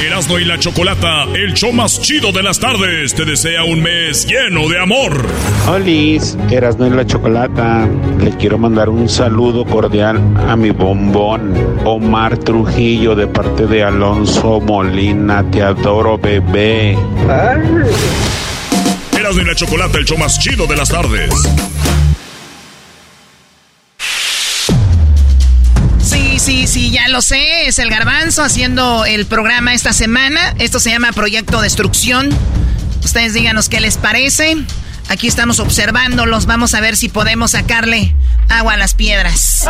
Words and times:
Erasmo 0.00 0.38
y 0.38 0.44
la 0.44 0.58
Chocolata, 0.58 1.24
el 1.34 1.54
show 1.54 1.72
más 1.72 2.00
chido 2.00 2.30
de 2.30 2.42
las 2.42 2.60
tardes, 2.60 3.14
te 3.14 3.24
desea 3.24 3.64
un 3.64 3.82
mes 3.82 4.26
lleno 4.26 4.68
de 4.68 4.78
amor. 4.78 5.24
Olis, 5.68 6.36
Erasmo 6.50 6.86
y 6.86 6.90
la 6.90 7.06
Chocolata, 7.06 7.88
le 8.22 8.30
quiero 8.36 8.58
mandar 8.58 8.90
un 8.90 9.08
saludo 9.08 9.64
cordial 9.64 10.20
a 10.46 10.54
mi 10.54 10.70
bombón, 10.70 11.54
Omar 11.84 12.36
Trujillo, 12.36 13.14
de 13.14 13.26
parte 13.26 13.66
de 13.66 13.84
Alonso 13.84 14.60
Molina, 14.60 15.50
te 15.50 15.62
adoro 15.62 16.18
bebé. 16.18 16.98
Erasmo 19.18 19.40
y 19.40 19.44
la 19.44 19.54
Chocolata, 19.54 19.96
el 19.98 20.04
show 20.04 20.18
más 20.18 20.38
chido 20.38 20.66
de 20.66 20.76
las 20.76 20.90
tardes. 20.90 21.30
Sí, 26.46 26.68
sí, 26.68 26.92
ya 26.92 27.08
lo 27.08 27.22
sé. 27.22 27.66
Es 27.66 27.80
el 27.80 27.90
garbanzo 27.90 28.44
haciendo 28.44 29.04
el 29.04 29.26
programa 29.26 29.74
esta 29.74 29.92
semana. 29.92 30.54
Esto 30.60 30.78
se 30.78 30.90
llama 30.90 31.10
Proyecto 31.10 31.60
Destrucción. 31.60 32.28
Ustedes 33.02 33.34
díganos 33.34 33.68
qué 33.68 33.80
les 33.80 33.96
parece. 33.96 34.56
Aquí 35.08 35.26
estamos 35.26 35.58
observándolos. 35.58 36.46
Vamos 36.46 36.74
a 36.74 36.80
ver 36.80 36.94
si 36.94 37.08
podemos 37.08 37.50
sacarle 37.50 38.14
agua 38.48 38.74
a 38.74 38.76
las 38.76 38.94
piedras. 38.94 39.64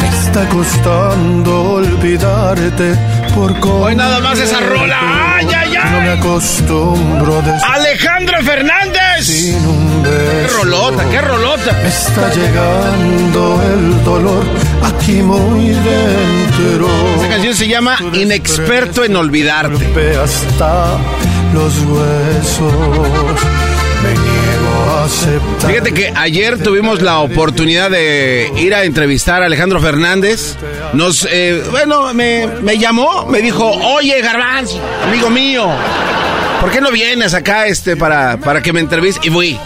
Me 0.00 0.08
está 0.08 0.48
costando 0.48 1.72
olvidarte 1.72 2.96
por 3.36 3.54
Hoy 3.68 3.94
nada 3.94 4.18
más 4.20 4.38
esa 4.38 4.60
rola. 4.60 5.36
¡Ay, 5.36 5.46
ay, 5.54 5.76
ay! 5.76 5.90
No 5.92 6.00
me 6.00 6.10
acostumbro 6.12 7.42
de 7.42 7.52
¡Alejandro 7.52 8.42
Fernández! 8.42 9.26
sin 9.26 9.56
un 9.66 10.02
¡Qué 10.02 10.08
beso. 10.10 10.62
rolota, 10.62 11.04
qué 11.10 11.20
rolota! 11.20 11.72
Me 11.82 11.88
está 11.88 12.32
llegando 12.32 13.62
el 13.62 14.04
dolor 14.04 14.42
aquí 14.82 15.22
muy 15.22 15.66
dentro. 15.68 16.88
Esta 17.16 17.28
canción 17.28 17.54
se 17.54 17.68
llama 17.68 17.98
Inexperto 18.14 19.04
en 19.04 19.16
olvidarte. 19.16 20.16
Hasta 20.16 20.96
los 21.52 21.78
huesos. 21.80 22.72
Fíjate 25.66 25.92
que 25.92 26.12
ayer 26.14 26.62
tuvimos 26.62 27.00
la 27.02 27.18
oportunidad 27.20 27.90
de 27.90 28.50
ir 28.56 28.74
a 28.74 28.84
entrevistar 28.84 29.42
a 29.42 29.46
Alejandro 29.46 29.80
Fernández. 29.80 30.56
Nos, 30.94 31.26
eh, 31.30 31.62
bueno, 31.70 32.12
me, 32.14 32.46
me 32.62 32.78
llamó, 32.78 33.26
me 33.26 33.40
dijo, 33.40 33.64
oye, 33.70 34.20
Garbanzo, 34.20 34.80
amigo 35.06 35.30
mío, 35.30 35.68
¿por 36.60 36.70
qué 36.70 36.80
no 36.80 36.90
vienes 36.90 37.34
acá 37.34 37.66
este 37.66 37.96
para, 37.96 38.38
para 38.38 38.62
que 38.62 38.72
me 38.72 38.80
entrevistes? 38.80 39.24
Y 39.26 39.30
fui. 39.30 39.58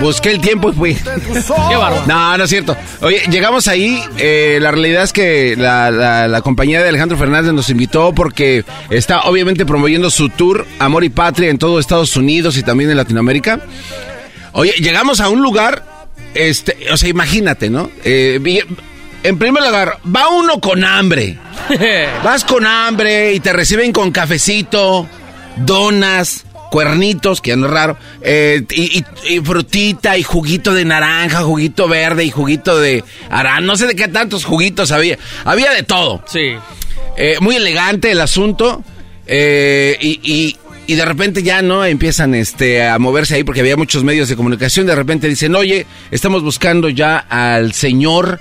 Busqué 0.00 0.30
el 0.30 0.40
tiempo 0.40 0.70
y 0.70 0.72
fui. 0.72 0.94
Qué. 0.94 1.76
No, 2.06 2.36
no 2.38 2.44
es 2.44 2.48
cierto. 2.50 2.74
Oye, 3.02 3.20
llegamos 3.30 3.68
ahí. 3.68 4.02
eh, 4.16 4.58
la 4.60 4.70
realidad 4.70 5.02
es 5.02 5.12
que 5.12 5.56
la, 5.58 5.90
la- 5.90 6.26
la 6.26 6.40
compañía 6.40 6.82
de 6.82 6.88
Alejandro 6.88 7.18
Fernández 7.18 7.52
nos 7.52 7.68
invitó 7.68 8.14
porque 8.14 8.64
está 8.88 9.20
obviamente 9.22 9.66
promoviendo 9.66 10.08
su 10.08 10.30
tour 10.30 10.66
Amor 10.78 11.04
y 11.04 11.10
Patria 11.10 11.50
en 11.50 11.58
todo 11.58 11.78
Estados 11.78 12.16
Unidos 12.16 12.56
y 12.56 12.62
también 12.62 12.90
en 12.90 12.96
Latinoamérica. 12.96 13.60
Oye, 14.52 14.72
llegamos 14.78 15.20
a 15.20 15.28
un 15.28 15.42
lugar, 15.42 15.84
este, 16.34 16.76
o 16.92 16.96
sea, 16.96 17.08
imagínate, 17.08 17.70
¿no? 17.70 17.90
Eh, 18.04 18.40
en 19.22 19.38
primer 19.38 19.62
lugar, 19.62 19.98
va 20.04 20.28
uno 20.28 20.60
con 20.60 20.82
hambre. 20.84 21.38
Vas 22.24 22.44
con 22.44 22.66
hambre 22.66 23.32
y 23.34 23.40
te 23.40 23.52
reciben 23.52 23.92
con 23.92 24.10
cafecito, 24.12 25.06
donas, 25.56 26.44
cuernitos, 26.70 27.40
que 27.40 27.56
no 27.56 27.66
es 27.66 27.72
raro, 27.72 27.96
eh, 28.22 28.62
y, 28.70 28.98
y- 28.98 29.04
y 29.36 29.40
frutita 29.40 30.16
y 30.16 30.22
juguito 30.22 30.72
de 30.72 30.84
naranja, 30.84 31.42
juguito 31.42 31.88
verde 31.88 32.24
y 32.24 32.30
juguito 32.30 32.78
de 32.78 33.04
arán, 33.28 33.66
no 33.66 33.76
sé 33.76 33.86
de 33.86 33.96
qué 33.96 34.08
tantos 34.08 34.44
juguitos 34.44 34.90
había. 34.92 35.18
Había 35.44 35.72
de 35.72 35.82
todo. 35.82 36.22
Sí. 36.26 36.54
Eh, 37.16 37.36
muy 37.40 37.56
elegante 37.56 38.10
el 38.12 38.20
asunto. 38.20 38.82
eh, 39.26 39.96
y, 40.00 40.56
y- 40.92 40.94
de 40.96 41.04
repente 41.04 41.42
ya 41.42 41.62
no 41.62 41.84
empiezan 41.84 42.34
este, 42.34 42.86
a 42.86 42.98
moverse 42.98 43.34
ahí 43.36 43.44
porque 43.44 43.60
había 43.60 43.76
muchos 43.76 44.04
medios 44.04 44.28
de 44.28 44.36
comunicación. 44.36 44.86
De 44.86 44.94
repente 44.94 45.28
dicen, 45.28 45.54
oye, 45.54 45.86
estamos 46.10 46.42
buscando 46.42 46.88
ya 46.88 47.18
al 47.28 47.72
señor. 47.72 48.40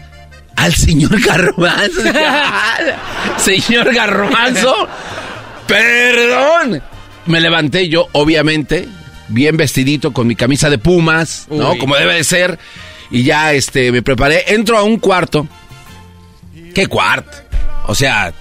Al 0.55 0.73
señor 0.73 1.19
Garbanzo. 1.25 2.01
señor 3.37 3.93
Garbanzo. 3.93 4.75
Perdón. 5.67 6.81
Me 7.25 7.39
levanté 7.39 7.87
yo, 7.89 8.07
obviamente, 8.13 8.87
bien 9.27 9.55
vestidito, 9.55 10.11
con 10.11 10.25
mi 10.27 10.35
camisa 10.35 10.69
de 10.69 10.77
pumas, 10.79 11.47
¿no? 11.49 11.71
Uy. 11.73 11.77
Como 11.77 11.95
debe 11.95 12.15
de 12.15 12.23
ser. 12.23 12.57
Y 13.11 13.23
ya 13.23 13.53
este, 13.53 13.91
me 13.91 14.01
preparé. 14.01 14.45
Entro 14.53 14.77
a 14.77 14.83
un 14.83 14.97
cuarto. 14.97 15.47
¿Qué 16.73 16.87
cuarto? 16.87 17.37
O 17.87 17.95
sea, 17.95 18.33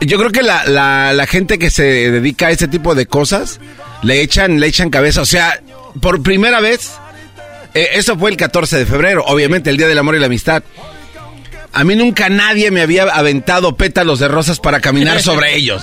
yo 0.00 0.18
creo 0.18 0.30
que 0.30 0.42
la, 0.42 0.64
la- 0.64 1.12
la 1.12 1.26
gente 1.26 1.58
que 1.58 1.70
se 1.70 1.82
dedica 2.10 2.48
a 2.48 2.50
este 2.50 2.68
tipo 2.68 2.94
de 2.94 3.06
cosas 3.06 3.60
le 4.02 4.20
echan, 4.22 4.60
le 4.60 4.66
echan 4.66 4.90
cabeza. 4.90 5.20
O 5.22 5.26
sea, 5.26 5.60
por 6.00 6.22
primera 6.22 6.60
vez, 6.60 6.92
eh, 7.74 7.88
eso 7.94 8.16
fue 8.18 8.30
el 8.30 8.36
14 8.36 8.78
de 8.78 8.86
febrero, 8.86 9.24
obviamente, 9.26 9.70
el 9.70 9.76
Día 9.76 9.88
del 9.88 9.98
Amor 9.98 10.16
y 10.16 10.20
la 10.20 10.26
Amistad. 10.26 10.62
A 11.72 11.84
mí 11.84 11.94
nunca 11.94 12.28
nadie 12.30 12.70
me 12.70 12.80
había 12.80 13.02
aventado 13.04 13.76
pétalos 13.76 14.18
de 14.18 14.28
rosas 14.28 14.60
para 14.60 14.80
caminar 14.80 15.20
sobre 15.20 15.54
ellos. 15.56 15.82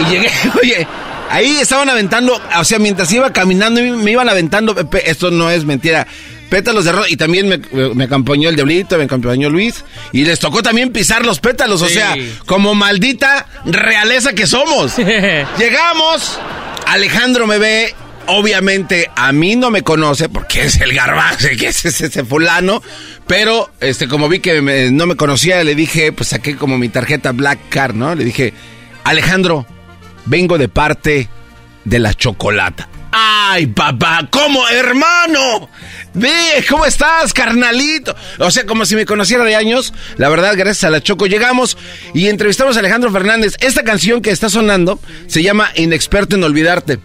Y 0.00 0.10
llegué, 0.10 0.28
oye, 0.62 0.86
ahí 1.30 1.56
estaban 1.60 1.88
aventando, 1.88 2.40
o 2.58 2.64
sea, 2.64 2.78
mientras 2.80 3.12
iba 3.12 3.32
caminando, 3.32 3.80
me 3.80 4.10
iban 4.10 4.28
aventando, 4.28 4.74
esto 5.04 5.30
no 5.30 5.50
es 5.50 5.64
mentira, 5.64 6.06
pétalos 6.50 6.84
de 6.84 6.92
rosa. 6.92 7.08
Y 7.10 7.16
también 7.16 7.48
me, 7.48 7.58
me 7.94 8.04
acompañó 8.04 8.48
el 8.48 8.56
Diablito, 8.56 8.96
me 8.98 9.04
acompañó 9.04 9.50
Luis. 9.50 9.84
Y 10.12 10.24
les 10.24 10.38
tocó 10.38 10.62
también 10.62 10.92
pisar 10.92 11.24
los 11.24 11.40
pétalos, 11.40 11.82
o 11.82 11.88
sea, 11.88 12.14
como 12.46 12.74
maldita 12.74 13.46
realeza 13.64 14.32
que 14.34 14.46
somos. 14.46 14.96
Llegamos, 15.58 16.38
Alejandro 16.86 17.46
me 17.46 17.58
ve, 17.58 17.94
obviamente 18.26 19.10
a 19.16 19.32
mí 19.32 19.56
no 19.56 19.70
me 19.70 19.82
conoce 19.82 20.28
porque 20.28 20.64
es 20.64 20.80
el 20.80 20.92
garbanzo, 20.94 21.48
que 21.58 21.68
es 21.68 21.84
ese, 21.84 22.06
ese 22.06 22.24
fulano, 22.24 22.82
pero 23.26 23.70
este 23.80 24.08
como 24.08 24.28
vi 24.28 24.38
que 24.40 24.60
me- 24.62 24.90
no 24.90 25.06
me 25.06 25.16
conocía, 25.16 25.62
le 25.64 25.74
dije, 25.74 26.12
pues 26.12 26.30
saqué 26.30 26.56
como 26.56 26.78
mi 26.78 26.88
tarjeta 26.88 27.32
Black 27.32 27.58
Card, 27.68 27.94
¿no? 27.94 28.14
Le 28.14 28.24
dije, 28.24 28.52
Alejandro, 29.04 29.66
vengo 30.26 30.56
de 30.58 30.68
parte 30.68 31.28
de 31.84 31.98
la 31.98 32.14
chocolata. 32.14 32.88
Ay, 33.16 33.68
papá, 33.68 34.26
¿cómo, 34.28 34.68
hermano? 34.68 35.70
Ve, 36.14 36.64
¿cómo 36.68 36.84
estás, 36.84 37.32
carnalito? 37.32 38.12
O 38.40 38.50
sea, 38.50 38.66
como 38.66 38.84
si 38.84 38.96
me 38.96 39.06
conociera 39.06 39.44
de 39.44 39.54
años. 39.54 39.94
La 40.16 40.28
verdad, 40.28 40.54
gracias 40.56 40.82
a 40.82 40.90
la 40.90 41.00
Choco 41.00 41.28
llegamos 41.28 41.78
y 42.12 42.26
entrevistamos 42.26 42.74
a 42.74 42.80
Alejandro 42.80 43.12
Fernández. 43.12 43.54
Esta 43.60 43.84
canción 43.84 44.20
que 44.20 44.30
está 44.30 44.50
sonando 44.50 44.98
se 45.28 45.44
llama 45.44 45.70
Inexperto 45.76 46.34
en 46.34 46.42
Olvidarte. 46.42 46.98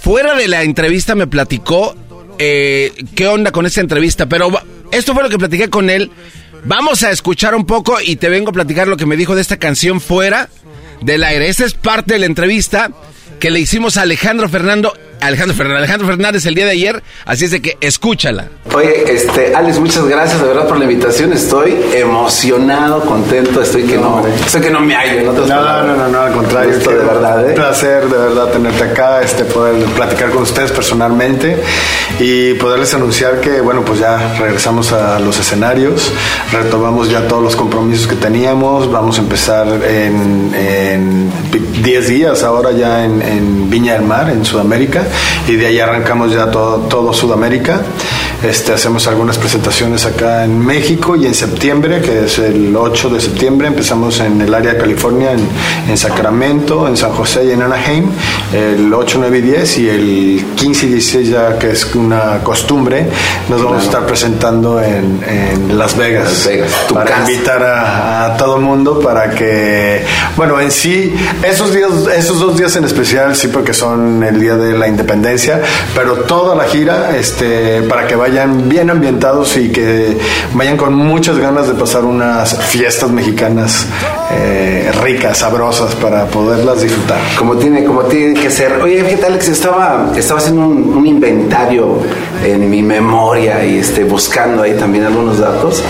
Fuera 0.00 0.34
de 0.34 0.48
la 0.48 0.64
entrevista 0.64 1.14
me 1.14 1.28
platicó 1.28 1.94
eh, 2.40 2.92
qué 3.14 3.28
onda 3.28 3.52
con 3.52 3.64
esta 3.64 3.80
entrevista, 3.80 4.26
pero 4.26 4.50
esto 4.90 5.14
fue 5.14 5.22
lo 5.22 5.30
que 5.30 5.38
platiqué 5.38 5.70
con 5.70 5.88
él. 5.88 6.10
Vamos 6.64 7.04
a 7.04 7.12
escuchar 7.12 7.54
un 7.54 7.64
poco 7.64 8.00
y 8.00 8.16
te 8.16 8.28
vengo 8.28 8.50
a 8.50 8.54
platicar 8.54 8.88
lo 8.88 8.96
que 8.96 9.06
me 9.06 9.16
dijo 9.16 9.36
de 9.36 9.42
esta 9.42 9.56
canción 9.56 10.00
fuera 10.00 10.48
del 11.00 11.22
aire. 11.22 11.48
Esta 11.48 11.64
es 11.64 11.74
parte 11.74 12.14
de 12.14 12.18
la 12.18 12.26
entrevista 12.26 12.90
que 13.38 13.52
le 13.52 13.60
hicimos 13.60 13.96
a 13.96 14.02
Alejandro 14.02 14.48
Fernando 14.48 14.92
Alejandro 15.20 15.56
Fernández. 15.56 15.78
Alejandro 15.78 16.06
Fernández 16.06 16.46
el 16.46 16.54
día 16.54 16.64
de 16.64 16.72
ayer, 16.72 17.02
así 17.24 17.44
es 17.44 17.50
de 17.50 17.62
que 17.62 17.76
escúchala. 17.80 18.48
Oye, 18.74 19.04
este, 19.12 19.54
Alex, 19.54 19.78
muchas 19.78 20.04
gracias 20.06 20.40
de 20.40 20.48
verdad 20.48 20.66
por 20.66 20.78
la 20.78 20.84
invitación. 20.84 21.32
Estoy 21.32 21.76
emocionado, 21.94 23.00
contento, 23.02 23.62
estoy 23.62 23.84
que 23.84 23.96
no, 23.96 24.24
estoy 24.26 24.60
que 24.60 24.70
no 24.70 24.80
me 24.80 24.94
hallo. 24.94 25.32
No, 25.32 25.46
no, 25.46 25.96
no, 25.96 26.08
no, 26.08 26.20
al 26.20 26.32
contrario. 26.32 26.74
Gusto, 26.74 26.90
de 26.90 26.96
verdad, 26.98 27.44
¿eh? 27.44 27.48
Un 27.50 27.54
placer 27.54 28.08
de 28.08 28.18
verdad 28.18 28.46
tenerte 28.46 28.84
acá, 28.84 29.22
este, 29.22 29.44
poder 29.44 29.84
platicar 29.86 30.30
con 30.30 30.42
ustedes 30.42 30.70
personalmente 30.72 31.62
y 32.20 32.54
poderles 32.54 32.92
anunciar 32.94 33.40
que, 33.40 33.60
bueno, 33.60 33.84
pues 33.84 34.00
ya 34.00 34.36
regresamos 34.38 34.92
a 34.92 35.18
los 35.18 35.38
escenarios, 35.38 36.12
retomamos 36.52 37.10
ya 37.10 37.26
todos 37.26 37.42
los 37.42 37.56
compromisos 37.56 38.06
que 38.06 38.16
teníamos, 38.16 38.90
vamos 38.90 39.18
a 39.18 39.22
empezar 39.22 39.66
en 39.88 41.30
10 41.82 42.08
días 42.08 42.42
ahora 42.42 42.72
ya 42.72 43.04
en, 43.04 43.22
en 43.22 43.70
Viña 43.70 43.94
del 43.94 44.02
Mar, 44.02 44.30
en 44.30 44.44
Sudamérica, 44.44 45.04
y 45.46 45.56
de 45.56 45.66
ahí 45.66 45.80
arrancamos 45.80 46.32
ya 46.32 46.50
todo, 46.50 46.78
todo 46.88 47.12
Sudamérica. 47.12 47.80
Este, 48.42 48.72
hacemos 48.72 49.04
algunas 49.08 49.36
presentaciones 49.36 50.06
acá 50.06 50.44
en 50.44 50.64
México 50.64 51.16
y 51.16 51.26
en 51.26 51.34
septiembre, 51.34 52.00
que 52.00 52.24
es 52.24 52.38
el 52.38 52.74
8 52.76 53.10
de 53.10 53.20
septiembre, 53.20 53.66
empezamos 53.66 54.20
en 54.20 54.40
el 54.40 54.54
área 54.54 54.74
de 54.74 54.78
California, 54.78 55.32
en, 55.32 55.40
en 55.88 55.98
Sacramento, 55.98 56.86
en 56.86 56.96
San 56.96 57.10
José 57.10 57.46
y 57.46 57.50
en 57.50 57.62
Anaheim, 57.62 58.08
el 58.52 58.94
8, 58.94 59.16
9 59.18 59.38
y 59.38 59.40
10 59.42 59.78
y 59.78 59.88
el 59.88 60.44
15 60.54 60.86
y 60.86 60.88
16 60.90 61.28
ya 61.28 61.58
que 61.58 61.72
es 61.72 61.92
una 61.96 62.38
costumbre, 62.44 63.08
nos 63.48 63.60
vamos 63.62 63.82
a 63.82 63.86
estar 63.86 64.06
presentando 64.06 64.80
en, 64.80 65.20
en 65.26 65.76
Las 65.76 65.96
Vegas, 65.96 66.28
Las 66.28 66.46
Vegas, 66.46 66.70
tu 66.86 66.94
para 66.94 67.10
casa. 67.10 67.32
invitar 67.32 67.62
a, 67.64 68.26
a 68.26 68.36
todo 68.36 68.56
el 68.56 68.62
mundo 68.62 69.00
para 69.00 69.30
que, 69.30 70.04
bueno, 70.36 70.60
en 70.60 70.70
sí, 70.70 71.12
esos 71.42 71.74
días, 71.74 71.90
esos 72.16 72.38
dos 72.38 72.56
días 72.56 72.76
en 72.76 72.84
especial, 72.84 73.34
sí, 73.34 73.48
porque 73.48 73.72
son 73.72 74.22
el 74.22 74.38
día 74.38 74.54
de 74.54 74.78
la 74.78 74.86
independencia, 74.98 75.60
pero 75.94 76.14
toda 76.24 76.56
la 76.56 76.64
gira, 76.64 77.16
este, 77.16 77.82
para 77.82 78.06
que 78.08 78.16
vayan 78.16 78.68
bien 78.68 78.90
ambientados 78.90 79.56
y 79.56 79.70
que 79.70 80.18
vayan 80.54 80.76
con 80.76 80.92
muchas 80.94 81.38
ganas 81.38 81.68
de 81.68 81.74
pasar 81.74 82.04
unas 82.04 82.56
fiestas 82.64 83.08
mexicanas 83.10 83.86
eh, 84.32 84.90
ricas, 85.02 85.38
sabrosas, 85.38 85.94
para 85.94 86.26
poderlas 86.26 86.82
disfrutar. 86.82 87.18
Como 87.38 87.56
tiene, 87.56 87.84
como 87.84 88.02
tiene 88.02 88.34
que 88.34 88.50
ser. 88.50 88.72
Oye, 88.82 89.04
fíjate, 89.04 89.26
Alex, 89.26 89.48
estaba, 89.48 90.10
estaba 90.16 90.40
haciendo 90.40 90.62
un, 90.66 90.94
un 90.96 91.06
inventario 91.06 92.00
en 92.44 92.68
mi 92.68 92.82
memoria 92.82 93.64
y 93.64 93.78
este, 93.78 94.04
buscando 94.04 94.62
ahí 94.62 94.74
también 94.74 95.04
algunos 95.04 95.38
datos. 95.38 95.82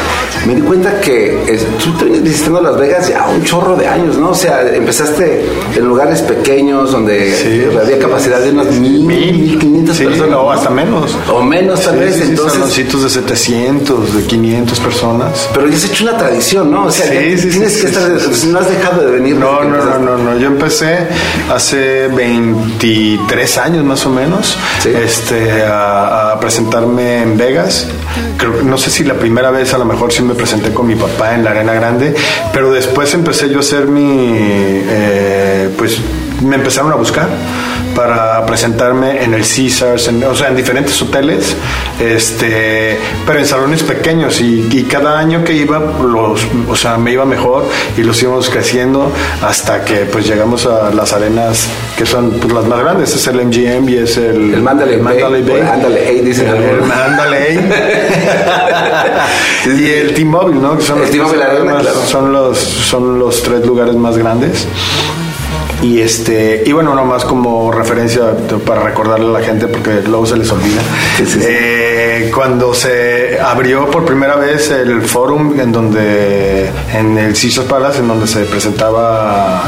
Me 0.46 0.54
di 0.54 0.60
cuenta 0.62 1.00
que 1.00 1.42
es- 1.48 1.66
tú 1.82 1.92
te 1.96 2.04
vienes 2.04 2.22
visitando 2.22 2.60
Las 2.60 2.76
Vegas 2.78 3.08
ya 3.08 3.26
un 3.26 3.42
chorro 3.42 3.74
de 3.76 3.86
años, 3.88 4.16
¿no? 4.18 4.30
O 4.30 4.34
sea, 4.34 4.62
empezaste 4.72 5.44
en 5.76 5.84
lugares 5.84 6.20
pequeños 6.22 6.92
donde 6.92 7.34
Sí. 7.34 7.64
había 7.80 7.98
capacidad 7.98 8.40
de 8.40 8.50
unas 8.50 8.66
mil, 8.72 8.97
mil 8.98 9.58
quinientas 9.58 9.96
Sí, 9.96 10.04
personas. 10.04 10.30
no, 10.30 10.50
hasta 10.50 10.70
menos. 10.70 11.16
O 11.32 11.42
menos, 11.42 11.80
tal 11.82 11.94
Sí, 11.94 12.00
vez. 12.00 12.16
sí, 12.16 12.22
entonces, 12.24 12.52
saloncitos 12.54 13.02
de 13.04 13.10
700, 13.10 14.14
de 14.16 14.22
500 14.24 14.80
personas. 14.80 15.48
pero 15.54 15.66
ya 15.68 15.76
has 15.76 15.84
hecho 15.84 16.04
una 16.04 16.16
tradición, 16.16 16.70
¿no? 16.70 16.86
O 16.86 16.90
sea, 16.90 17.06
Sí, 17.06 17.14
ya 17.14 17.36
sí, 17.38 17.38
sí, 17.38 17.50
tienes 17.50 17.76
que 17.78 17.86
estar, 17.88 18.02
no 18.48 18.58
has 18.58 18.68
dejado 18.68 19.04
de 19.04 19.10
venir. 19.12 19.36
No, 19.36 19.62
no, 19.64 19.84
no, 19.84 19.98
no, 19.98 20.18
no. 20.18 20.38
Yo 20.38 20.46
empecé 20.48 21.06
hace 21.52 22.08
23 22.08 23.58
años 23.58 23.84
más 23.84 24.04
o 24.06 24.10
menos 24.10 24.56
este, 24.84 25.62
a, 25.62 26.32
a 26.32 26.40
presentarme 26.40 27.22
en 27.22 27.36
Vegas. 27.36 27.86
Creo, 28.36 28.62
no 28.62 28.78
sé 28.78 28.90
si 28.90 29.04
la 29.04 29.14
primera 29.14 29.50
vez 29.50 29.72
a 29.74 29.78
lo 29.78 29.84
mejor 29.84 30.12
sí 30.12 30.22
me 30.22 30.34
presenté 30.34 30.72
con 30.72 30.86
mi 30.86 30.94
papá 30.94 31.34
en 31.34 31.44
la 31.44 31.50
Arena 31.50 31.72
Grande, 31.72 32.14
pero 32.52 32.70
después 32.70 33.12
empecé 33.14 33.48
yo 33.48 33.58
a 33.58 33.60
hacer 33.60 33.86
mi, 33.86 34.04
eh, 34.32 35.68
pues 35.76 35.98
me 36.44 36.56
empezaron 36.56 36.92
a 36.92 36.94
buscar 36.96 37.28
para 37.98 38.46
presentarme 38.46 39.24
en 39.24 39.34
el 39.34 39.40
Caesars, 39.42 40.06
en- 40.06 40.22
o 40.22 40.32
sea, 40.32 40.46
en 40.48 40.54
diferentes 40.56 41.02
hoteles, 41.02 41.56
este, 41.98 42.96
pero 43.26 43.40
en 43.40 43.44
salones 43.46 43.82
pequeños 43.82 44.40
y, 44.40 44.68
y 44.70 44.84
cada 44.84 45.18
año 45.18 45.42
que 45.42 45.52
iba, 45.52 45.80
los, 45.80 46.46
o 46.68 46.76
sea, 46.76 46.96
me 46.96 47.10
iba 47.10 47.24
mejor 47.24 47.64
y 47.96 48.02
los 48.04 48.22
íbamos 48.22 48.50
creciendo 48.50 49.10
hasta 49.42 49.84
que 49.84 50.06
pues 50.12 50.28
llegamos 50.28 50.64
a 50.66 50.90
las 50.94 51.12
arenas 51.12 51.66
que 51.96 52.06
son 52.06 52.30
pues, 52.40 52.52
las 52.52 52.66
más 52.66 52.78
grandes, 52.78 53.16
es 53.16 53.26
el 53.26 53.44
MGM 53.44 53.88
y 53.88 53.96
es 53.96 54.16
el, 54.16 54.54
El 54.54 54.62
Mandalay 54.62 54.98
Bay. 54.98 55.42
Bay. 55.42 55.60
O 55.60 55.64
Mandalay, 55.64 56.20
dicen 56.20 56.46
el, 56.50 56.62
el 56.62 56.82
Mandalay. 56.82 57.58
y 59.76 59.86
el 59.90 60.14
T-Mobile, 60.14 60.60
¿no? 60.60 60.76
Que 60.78 60.84
son 60.84 61.02
El 61.02 61.18
los, 61.18 61.32
Arena, 61.32 61.72
más- 61.74 61.82
claro. 61.82 62.00
son 62.06 62.32
los 62.32 62.58
son 62.58 63.18
los 63.18 63.42
tres 63.42 63.66
lugares 63.66 63.96
más 63.96 64.16
grandes. 64.16 64.68
Y 65.82 66.00
este 66.00 66.62
y 66.66 66.72
bueno, 66.72 66.94
nomás 66.94 67.24
como 67.24 67.70
referencia 67.70 68.32
para 68.66 68.82
recordarle 68.82 69.26
a 69.26 69.40
la 69.40 69.46
gente 69.46 69.68
porque 69.68 70.02
luego 70.02 70.26
se 70.26 70.36
les 70.36 70.50
olvida. 70.50 70.80
Sí, 71.16 71.26
sí, 71.26 71.40
sí. 71.40 71.46
Eh, 71.48 72.30
cuando 72.34 72.74
se 72.74 73.38
abrió 73.40 73.90
por 73.90 74.04
primera 74.04 74.36
vez 74.36 74.70
el 74.70 75.02
forum 75.02 75.58
en 75.60 75.72
donde 75.72 76.70
en 76.92 77.16
el 77.18 77.32
Caesars 77.32 77.68
Palace 77.68 78.00
en 78.00 78.08
donde 78.08 78.26
se 78.26 78.40
presentaba 78.44 79.62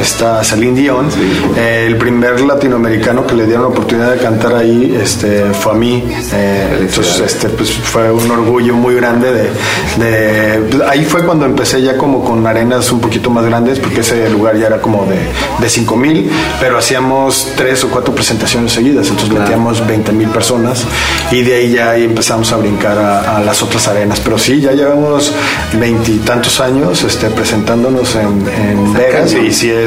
esta 0.00 0.42
Celine 0.44 0.80
Dion, 0.80 1.08
eh, 1.56 1.84
el 1.86 1.96
primer 1.96 2.40
latinoamericano 2.40 3.26
que 3.26 3.34
le 3.34 3.46
dieron 3.46 3.62
la 3.62 3.68
oportunidad 3.68 4.12
de 4.12 4.18
cantar 4.18 4.54
ahí 4.54 4.96
este 5.00 5.52
fue 5.52 5.72
a 5.72 5.74
mí. 5.74 6.04
Eh, 6.32 6.78
entonces 6.80 7.20
este 7.20 7.48
pues 7.48 7.72
fue 7.72 8.10
un 8.10 8.30
orgullo 8.30 8.74
muy 8.74 8.94
grande 8.94 9.32
de, 9.32 9.50
de 9.98 10.84
ahí 10.88 11.04
fue 11.04 11.24
cuando 11.24 11.44
empecé 11.46 11.82
ya 11.82 11.96
como 11.96 12.24
con 12.24 12.46
arenas 12.46 12.90
un 12.92 13.00
poquito 13.00 13.30
más 13.30 13.44
grandes 13.44 13.78
porque 13.78 14.00
ese 14.00 14.28
lugar 14.30 14.56
ya 14.56 14.66
era 14.66 14.80
como 14.80 15.06
de, 15.06 15.18
de 15.60 15.68
5 15.68 15.96
mil 15.96 16.30
pero 16.60 16.78
hacíamos 16.78 17.52
tres 17.56 17.84
o 17.84 17.88
cuatro 17.88 18.14
presentaciones 18.14 18.72
seguidas 18.72 19.08
entonces 19.08 19.36
metíamos 19.38 19.86
20 19.86 20.12
mil 20.12 20.28
personas 20.28 20.84
y 21.30 21.42
de 21.42 21.54
ahí 21.54 21.72
ya 21.72 21.90
ahí 21.90 22.04
empezamos 22.04 22.52
a 22.52 22.56
brincar 22.56 22.98
a, 22.98 23.36
a 23.36 23.40
las 23.42 23.62
otras 23.62 23.88
arenas. 23.88 24.20
Pero 24.20 24.38
sí 24.38 24.60
ya 24.60 24.72
llevamos 24.72 25.32
veintitantos 25.78 26.60
años 26.60 27.02
este 27.04 27.28
presentándonos 27.30 28.14
en, 28.16 28.46
en 28.48 28.92
Vegas 28.92 29.34
y 29.34 29.52
sí 29.52 29.70
es 29.70 29.85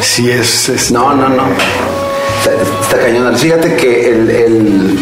sí 0.00 0.30
es 0.30 0.68
este, 0.68 0.92
No, 0.94 1.14
no, 1.14 1.28
no. 1.28 1.44
Está, 2.38 2.52
está 2.82 2.98
cañón. 3.06 3.36
Fíjate 3.36 3.74
que 3.76 4.10
el, 4.10 4.30
el- 4.30 4.98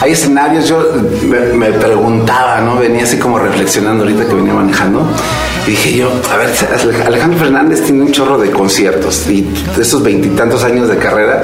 hay 0.00 0.12
escenarios, 0.12 0.68
yo 0.68 0.92
me, 1.26 1.38
me 1.54 1.72
preguntaba, 1.72 2.60
¿no? 2.60 2.76
Venía 2.76 3.04
así 3.04 3.16
como 3.16 3.38
reflexionando 3.38 4.02
ahorita 4.04 4.26
que 4.26 4.34
venía 4.34 4.52
manejando. 4.52 5.06
Y 5.66 5.70
dije 5.70 5.96
yo, 5.96 6.10
a 6.30 6.36
ver, 6.36 6.50
Alejandro 7.06 7.38
Fernández 7.38 7.82
tiene 7.84 8.02
un 8.02 8.12
chorro 8.12 8.36
de 8.36 8.50
conciertos 8.50 9.26
y 9.28 9.42
de 9.42 9.80
esos 9.82 10.02
veintitantos 10.02 10.62
años 10.62 10.88
de 10.88 10.98
carrera, 10.98 11.42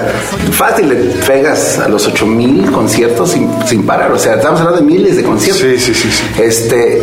fácil 0.53 0.91
le 0.91 0.97
pegas 0.97 1.79
a 1.79 1.89
los 1.89 2.07
ocho 2.07 2.27
mil 2.27 2.71
conciertos 2.71 3.31
sin, 3.31 3.49
sin 3.67 3.85
parar. 3.87 4.13
O 4.13 4.19
sea, 4.19 4.35
estamos 4.35 4.61
hablando 4.61 4.81
de 4.81 4.87
miles 4.87 5.17
de 5.17 5.23
conciertos. 5.23 5.63
Sí, 5.63 5.79
sí, 5.79 5.95
sí, 5.95 6.11
sí. 6.11 6.43
Este, 6.43 7.01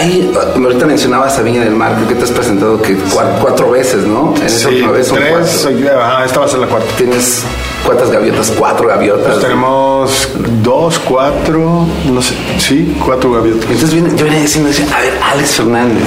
ahí, 0.00 0.32
ahorita 0.56 0.86
mencionabas 0.86 1.38
a 1.38 1.42
Viña 1.42 1.62
del 1.64 1.74
Mar, 1.74 1.94
creo 1.96 2.08
que 2.08 2.14
te 2.14 2.24
has 2.24 2.30
presentado 2.30 2.80
que 2.82 2.96
cua- 2.96 3.38
cuatro, 3.40 3.70
veces, 3.70 4.04
¿no? 4.04 4.34
En 4.36 4.42
esa 4.46 4.58
sí, 4.68 4.74
última 4.74 4.92
vez 4.92 5.06
son 5.06 5.18
tres 5.18 5.30
cuatro. 5.30 5.48
soy- 5.52 5.86
ajá, 5.88 6.24
esta 6.24 6.40
va 6.40 6.46
a 6.46 6.48
ser 6.48 6.58
la 6.60 6.66
cuarta 6.66 6.88
¿Tienes 6.96 7.42
cuántas 7.84 8.10
gaviotas? 8.10 8.52
Cuatro 8.58 8.88
gaviotas. 8.88 9.26
Pues 9.34 9.40
tenemos 9.40 10.28
dos, 10.62 10.98
cuatro, 11.00 11.86
no 12.12 12.22
sé, 12.22 12.34
sí, 12.58 12.96
cuatro 13.04 13.32
gaviotas. 13.32 13.64
Entonces 13.70 13.92
viene, 13.92 14.10
yo 14.16 14.24
venía 14.24 14.40
diciendo, 14.40 14.70
a 14.96 15.00
ver, 15.00 15.12
Alex 15.32 15.50
Fernández, 15.50 16.04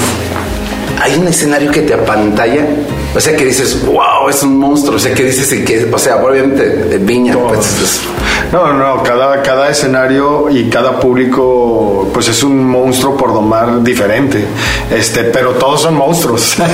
hay 1.01 1.15
un 1.15 1.27
escenario 1.27 1.71
que 1.71 1.81
te 1.81 1.93
apantalla, 1.93 2.65
o 3.15 3.19
sea, 3.19 3.35
que 3.35 3.45
dices, 3.45 3.85
wow, 3.85 4.29
es 4.29 4.41
un 4.43 4.57
monstruo, 4.57 4.95
o 4.95 5.00
sea, 5.00 5.13
que 5.13 5.23
dices 5.23 5.47
que, 5.63 5.89
o 5.91 5.97
sea, 5.97 6.17
obviamente, 6.17 6.63
de 6.67 6.97
Viña, 6.97 7.35
pues, 7.38 7.59
es- 7.81 8.01
No, 8.53 8.72
no, 8.72 9.01
cada, 9.01 9.41
cada 9.41 9.67
escenario 9.69 10.48
y 10.50 10.69
cada 10.69 11.00
público, 11.00 12.07
pues 12.13 12.27
es 12.27 12.43
un 12.43 12.63
monstruo 12.69 13.17
por 13.17 13.33
domar 13.33 13.81
diferente. 13.83 14.45
Este, 14.91 15.24
pero 15.25 15.51
todos 15.53 15.81
son 15.81 15.95
monstruos. 15.95 16.55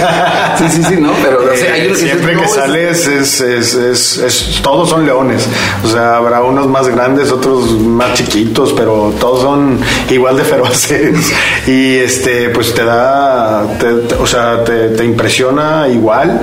Sí, 0.57 0.65
sí, 0.69 0.83
sí, 0.83 0.95
¿no? 0.99 1.11
Pero, 1.23 1.39
o 1.53 1.55
sea, 1.55 1.73
hay 1.73 1.85
uno 1.85 1.93
que 1.95 2.01
siempre 2.01 2.33
dices, 2.35 2.49
que 2.51 2.53
sales 2.59 3.07
es, 3.07 3.39
es, 3.39 3.73
es, 3.75 4.17
es- 4.17 4.59
todos 4.61 4.89
son 4.89 5.05
leones. 5.05 5.47
O 5.85 5.87
sea, 5.87 6.17
habrá 6.17 6.41
unos 6.43 6.67
más 6.67 6.89
grandes, 6.89 7.31
otros 7.31 7.71
más 7.79 8.13
chiquitos, 8.13 8.73
pero 8.73 9.13
todos 9.21 9.41
son 9.43 9.79
igual 10.09 10.35
de 10.35 10.43
feroces. 10.43 11.31
Y 11.67 11.95
este, 11.97 12.49
pues 12.49 12.73
te 12.73 12.83
da, 12.83 13.63
te- 13.79 13.93
te- 14.07 14.15
o 14.15 14.25
sea, 14.27 14.63
te, 14.65 14.89
te 14.89 15.05
impresiona 15.05 15.87
igual 15.87 16.41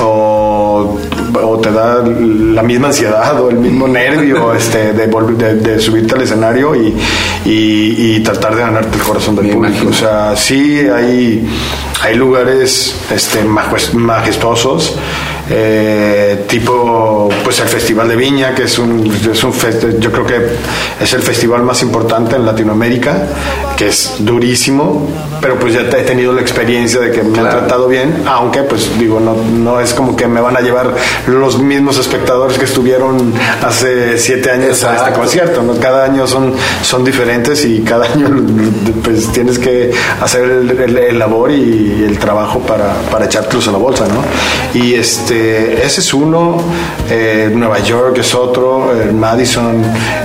o, 0.00 0.98
o 1.42 1.58
te 1.58 1.72
da 1.72 2.02
la 2.04 2.62
misma 2.62 2.88
ansiedad 2.88 3.40
o 3.40 3.50
el 3.50 3.56
mismo 3.56 3.88
nervio 3.88 4.54
este, 4.68 4.92
de, 4.92 5.06
de, 5.08 5.54
de 5.56 5.78
subirte 5.80 6.14
al 6.14 6.22
escenario 6.22 6.74
y, 6.74 6.94
y- 7.44 8.16
y 8.16 8.20
tratar 8.20 8.54
de 8.54 8.60
ganarte 8.62 8.96
el 8.98 9.02
corazón 9.02 9.34
del 9.36 9.46
Me 9.46 9.52
público. 9.54 9.74
imagino. 9.84 9.90
O 9.90 9.94
sea, 9.94 10.36
sí 10.36 10.80
hay, 10.94 11.48
hay 12.02 12.14
lugares 12.16 12.94
este, 13.10 13.44
majes- 13.44 13.94
majestuosos 13.94 14.96
eh, 15.50 16.44
tipo 16.48 17.28
pues 17.42 17.60
el 17.60 17.68
Festival 17.68 18.08
de 18.08 18.16
Viña, 18.16 18.54
que 18.54 18.64
es 18.64 18.78
un, 18.78 19.10
es 19.10 19.44
un 19.44 19.52
yo 19.98 20.12
creo 20.12 20.26
que 20.26 20.36
es 21.00 21.12
el 21.12 21.22
festival 21.22 21.62
más 21.62 21.82
importante 21.82 22.36
en 22.36 22.44
Latinoamérica, 22.44 23.26
que 23.76 23.88
es 23.88 24.16
durísimo, 24.18 25.08
pero 25.40 25.58
pues 25.58 25.74
ya 25.74 25.80
he 25.80 26.02
tenido 26.02 26.32
la 26.32 26.40
experiencia 26.40 27.00
de 27.00 27.10
que 27.10 27.22
me 27.22 27.38
han 27.38 27.50
tratado 27.50 27.88
bien, 27.88 28.24
aunque 28.26 28.62
pues 28.62 28.98
digo, 28.98 29.20
no, 29.20 29.34
no 29.34 29.80
es 29.80 29.94
como 29.94 30.16
que 30.16 30.26
me 30.26 30.40
van 30.40 30.56
a 30.56 30.60
llevar 30.60 30.94
los 31.26 31.58
mismos 31.58 31.98
espectadores 31.98 32.58
que 32.58 32.64
estuvieron 32.64 33.32
hace 33.62 34.18
siete 34.18 34.50
años 34.50 34.84
a 34.84 34.96
este 34.96 35.12
concierto, 35.12 35.62
¿no? 35.62 35.78
cada 35.78 36.04
año 36.04 36.26
son, 36.26 36.54
son 36.82 37.04
diferentes 37.04 37.64
y 37.64 37.80
cada 37.80 38.06
año 38.06 38.28
pues 39.04 39.32
tienes 39.32 39.58
que 39.58 39.92
hacer 40.20 40.44
el, 40.44 41.18
labor 41.18 41.50
y 41.50 42.04
el 42.06 42.18
trabajo 42.18 42.60
para, 42.60 42.92
para 43.10 43.26
echártelos 43.26 43.68
a 43.68 43.72
la 43.72 43.78
bolsa, 43.78 44.06
¿no? 44.06 44.22
Y 44.78 44.94
este, 44.94 45.37
ese 45.84 46.00
es 46.00 46.14
uno, 46.14 46.58
eh, 47.10 47.50
Nueva 47.52 47.78
York 47.80 48.18
es 48.18 48.34
otro, 48.34 48.92
el 49.00 49.12
Madison, 49.12 49.82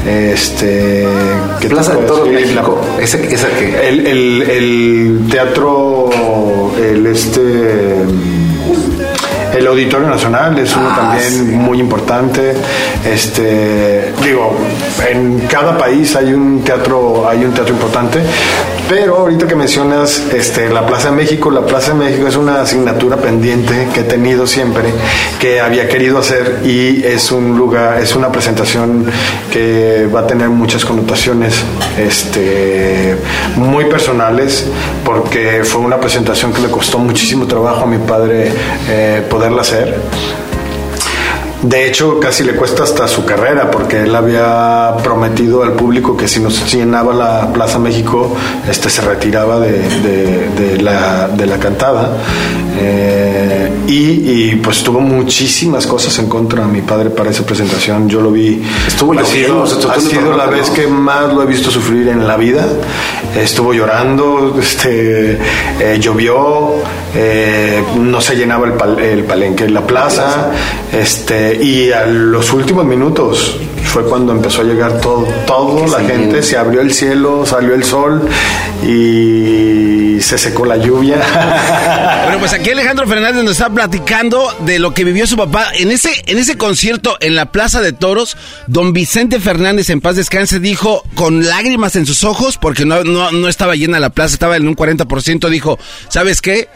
este... 0.07 1.07
¿Qué 1.59 1.69
Plaza 1.69 1.95
de 1.95 2.03
Toros 2.03 2.29
México, 2.29 2.81
¿Ese, 2.99 3.33
ese 3.33 3.47
qué? 3.59 3.87
El, 3.87 4.07
el, 4.07 4.41
el 4.41 5.27
teatro, 5.29 6.09
el 6.77 7.05
este 7.07 8.03
el 9.57 9.67
Auditorio 9.67 10.07
Nacional 10.07 10.57
es 10.57 10.75
uno 10.75 10.87
ah, 10.89 10.95
también 10.95 11.57
muy 11.57 11.79
importante. 11.79 12.53
Este, 13.05 14.11
digo, 14.23 14.55
en 15.07 15.41
cada 15.41 15.77
país 15.77 16.15
hay 16.15 16.33
un 16.33 16.63
teatro, 16.63 17.27
hay 17.29 17.45
un 17.45 17.53
teatro 17.53 17.73
importante, 17.73 18.19
pero 18.89 19.17
ahorita 19.17 19.47
que 19.47 19.55
mencionas 19.55 20.23
este, 20.33 20.69
la 20.69 20.85
Plaza 20.85 21.09
de 21.09 21.15
México, 21.15 21.49
la 21.51 21.65
Plaza 21.65 21.93
de 21.93 21.99
México 21.99 22.27
es 22.27 22.35
una 22.35 22.61
asignatura 22.61 23.17
pendiente 23.17 23.87
que 23.93 24.01
he 24.01 24.03
tenido 24.03 24.45
siempre, 24.47 24.83
que 25.39 25.59
había 25.59 25.87
querido 25.87 26.19
hacer 26.19 26.61
y 26.63 27.03
es 27.03 27.31
un 27.31 27.57
lugar, 27.57 28.01
es 28.01 28.15
una 28.15 28.31
presentación 28.31 29.05
que 29.51 30.07
va 30.13 30.21
a 30.21 30.27
tener 30.27 30.49
muchas 30.49 30.85
connotaciones 30.85 31.55
este, 31.97 33.15
muy 33.55 33.85
personales, 33.85 34.67
porque 35.03 35.61
fue 35.63 35.81
una 35.81 35.99
presentación 35.99 36.53
que 36.53 36.61
le 36.61 36.69
costó 36.69 36.99
muchísimo 36.99 37.47
trabajo 37.47 37.83
a 37.83 37.87
mi 37.87 37.97
padre 37.97 38.51
eh, 38.89 39.25
poderla 39.29 39.61
hacer 39.61 39.99
de 41.63 41.87
hecho, 41.87 42.19
casi 42.19 42.43
le 42.43 42.55
cuesta 42.55 42.83
hasta 42.83 43.07
su 43.07 43.23
carrera, 43.23 43.71
porque 43.71 44.01
él 44.01 44.13
había 44.13 44.95
prometido 45.01 45.63
al 45.63 45.71
público 45.73 46.17
que 46.17 46.27
si 46.27 46.41
nos 46.41 46.71
llenaba 46.71 47.13
la 47.13 47.53
Plaza 47.53 47.79
México, 47.79 48.35
este 48.69 48.89
se 48.89 49.01
retiraba 49.01 49.61
de, 49.61 50.81
la, 50.81 51.29
de 51.29 51.45
la, 51.45 51.57
cantada. 51.59 52.17
Eh, 52.77 53.71
y, 53.87 54.55
pues 54.57 54.83
tuvo 54.83 54.99
muchísimas 54.99 55.87
cosas 55.87 56.17
en 56.19 56.27
contra 56.27 56.65
de 56.65 56.71
mi 56.71 56.81
padre 56.81 57.09
para 57.09 57.29
esa 57.29 57.45
presentación. 57.45 58.09
Yo 58.09 58.19
lo 58.19 58.31
vi. 58.31 58.61
Estuvo 58.85 59.17
ha 59.17 59.23
sido, 59.23 59.63
ha 59.63 59.99
sido 60.01 60.35
la 60.35 60.47
vez 60.47 60.69
que 60.69 60.87
más 60.87 61.33
lo 61.33 61.43
he 61.43 61.45
visto 61.45 61.71
sufrir 61.71 62.09
en 62.09 62.27
la 62.27 62.35
vida. 62.35 62.65
Estuvo 63.37 63.73
llorando, 63.73 64.57
este, 64.59 65.37
eh, 65.79 65.97
llovió, 65.99 66.75
eh, 67.15 67.81
no 67.97 68.19
se 68.19 68.35
llenaba 68.35 68.67
el, 68.67 68.99
el 68.99 69.23
palenque 69.23 69.63
en 69.63 69.73
la 69.73 69.87
plaza. 69.87 70.51
Este, 70.91 71.52
y 71.61 71.91
a 71.91 72.05
los 72.05 72.51
últimos 72.53 72.85
minutos 72.85 73.57
fue 73.83 74.03
cuando 74.05 74.31
empezó 74.31 74.61
a 74.61 74.63
llegar 74.63 74.99
todo, 75.01 75.27
todo 75.45 75.85
la 75.87 76.03
gente, 76.03 76.41
se 76.41 76.57
abrió 76.57 76.81
el 76.81 76.93
cielo, 76.93 77.45
salió 77.45 77.75
el 77.75 77.83
sol 77.83 78.27
y 78.83 80.19
se 80.19 80.37
secó 80.37 80.65
la 80.65 80.77
lluvia. 80.77 81.17
bueno, 82.23 82.39
pues 82.39 82.53
aquí 82.53 82.71
Alejandro 82.71 83.07
Fernández 83.07 83.43
nos 83.43 83.53
está 83.53 83.69
platicando 83.69 84.47
de 84.61 84.79
lo 84.79 84.93
que 84.93 85.03
vivió 85.03 85.27
su 85.27 85.37
papá 85.37 85.67
en 85.77 85.91
ese, 85.91 86.09
en 86.25 86.37
ese 86.37 86.57
concierto 86.57 87.17
en 87.19 87.35
la 87.35 87.51
Plaza 87.51 87.81
de 87.81 87.93
Toros. 87.93 88.35
Don 88.67 88.93
Vicente 88.93 89.39
Fernández, 89.39 89.89
en 89.89 90.01
paz 90.01 90.15
descanse, 90.15 90.59
dijo 90.59 91.03
con 91.13 91.45
lágrimas 91.45 91.95
en 91.95 92.05
sus 92.05 92.23
ojos, 92.23 92.57
porque 92.57 92.85
no, 92.85 93.03
no, 93.03 93.31
no 93.31 93.47
estaba 93.47 93.75
llena 93.75 93.99
la 93.99 94.09
plaza, 94.09 94.33
estaba 94.33 94.57
en 94.57 94.67
un 94.67 94.75
40%, 94.75 95.49
dijo, 95.49 95.77
¿sabes 96.09 96.41
qué? 96.41 96.67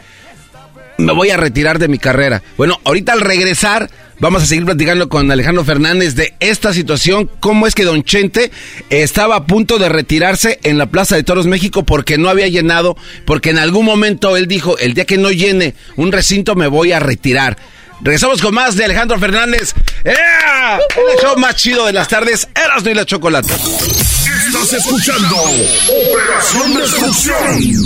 Me 0.98 1.12
voy 1.12 1.30
a 1.30 1.36
retirar 1.36 1.78
de 1.78 1.88
mi 1.88 1.98
carrera. 1.98 2.42
Bueno, 2.56 2.78
ahorita 2.84 3.12
al 3.12 3.20
regresar 3.20 3.90
Vamos 4.20 4.42
a 4.42 4.46
seguir 4.46 4.64
platicando 4.64 5.08
con 5.08 5.30
Alejandro 5.30 5.64
Fernández 5.64 6.16
de 6.16 6.34
esta 6.40 6.72
situación, 6.72 7.30
cómo 7.38 7.68
es 7.68 7.74
que 7.76 7.84
Don 7.84 8.02
Chente 8.02 8.50
estaba 8.90 9.36
a 9.36 9.46
punto 9.46 9.78
de 9.78 9.88
retirarse 9.88 10.58
en 10.64 10.76
la 10.76 10.86
Plaza 10.86 11.14
de 11.14 11.22
Toros 11.22 11.46
México 11.46 11.84
porque 11.84 12.18
no 12.18 12.28
había 12.28 12.48
llenado, 12.48 12.96
porque 13.24 13.50
en 13.50 13.58
algún 13.58 13.86
momento 13.86 14.36
él 14.36 14.48
dijo, 14.48 14.76
el 14.78 14.94
día 14.94 15.04
que 15.04 15.18
no 15.18 15.30
llene 15.30 15.74
un 15.94 16.10
recinto 16.10 16.56
me 16.56 16.66
voy 16.66 16.90
a 16.90 16.98
retirar. 16.98 17.56
Regresamos 18.00 18.42
con 18.42 18.54
más 18.54 18.74
de 18.74 18.84
Alejandro 18.84 19.20
Fernández. 19.20 19.72
¡Ea! 20.04 20.78
El 20.78 21.20
show 21.22 21.36
más 21.36 21.54
chido 21.54 21.86
de 21.86 21.92
las 21.92 22.08
tardes, 22.08 22.48
Erasmo 22.54 22.90
y 22.90 22.94
la 22.94 23.04
Chocolate. 23.04 23.54
Estás 23.54 24.72
escuchando 24.72 25.36
Operación 25.36 26.74
Destrucción. 26.74 27.84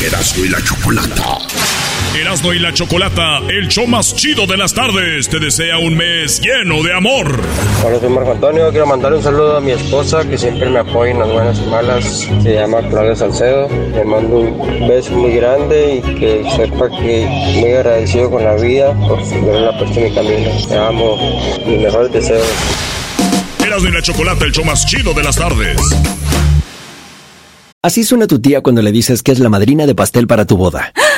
Erasmo 0.00 0.44
y 0.44 0.48
la 0.48 0.62
Chocolata. 0.62 1.38
Erasmo 2.16 2.52
y 2.52 2.58
la 2.58 2.72
Chocolata, 2.72 3.38
el 3.48 3.68
show 3.68 3.86
más 3.86 4.14
chido 4.14 4.46
de 4.46 4.56
las 4.56 4.72
tardes, 4.72 5.28
te 5.28 5.38
desea 5.38 5.78
un 5.78 5.96
mes 5.96 6.40
lleno 6.40 6.82
de 6.82 6.92
amor. 6.94 7.40
Hola, 7.84 8.00
soy 8.00 8.08
Marco 8.08 8.32
Antonio. 8.32 8.70
Quiero 8.70 8.86
mandar 8.86 9.12
un 9.12 9.22
saludo 9.22 9.58
a 9.58 9.60
mi 9.60 9.72
esposa 9.72 10.28
que 10.28 10.36
siempre 10.36 10.68
me 10.68 10.80
apoya 10.80 11.12
en 11.12 11.18
las 11.20 11.30
buenas 11.30 11.58
y 11.58 11.70
malas. 11.70 12.28
Se 12.42 12.54
llama 12.54 12.78
Claudia 12.88 13.14
Salcedo. 13.14 13.68
Le 13.68 14.04
mando 14.04 14.40
un 14.40 14.88
beso 14.88 15.12
muy 15.12 15.32
grande 15.32 15.96
y 15.96 16.14
que 16.14 16.44
sepa 16.56 16.88
que 16.88 17.26
muy 17.60 17.72
agradecido 17.72 18.30
con 18.30 18.42
la 18.42 18.54
vida 18.54 18.92
por 19.06 19.20
la 19.20 19.78
puesto 19.78 20.00
en 20.00 20.04
mi 20.04 20.14
camino. 20.14 20.50
Te 20.66 20.76
amo. 20.76 21.16
Mis 21.66 21.80
mejores 21.80 22.12
deseos. 22.12 22.48
Erasmo 23.64 23.88
y 23.88 23.92
la 23.92 24.02
Chocolata, 24.02 24.44
el 24.44 24.52
show 24.52 24.64
más 24.64 24.86
chido 24.86 25.12
de 25.14 25.22
las 25.22 25.36
tardes. 25.36 25.78
Así 27.80 28.02
suena 28.02 28.26
tu 28.26 28.40
tía 28.40 28.60
cuando 28.60 28.82
le 28.82 28.90
dices 28.90 29.22
que 29.22 29.30
es 29.30 29.38
la 29.38 29.48
madrina 29.48 29.86
de 29.86 29.94
pastel 29.94 30.26
para 30.26 30.46
tu 30.46 30.56
boda. 30.56 30.92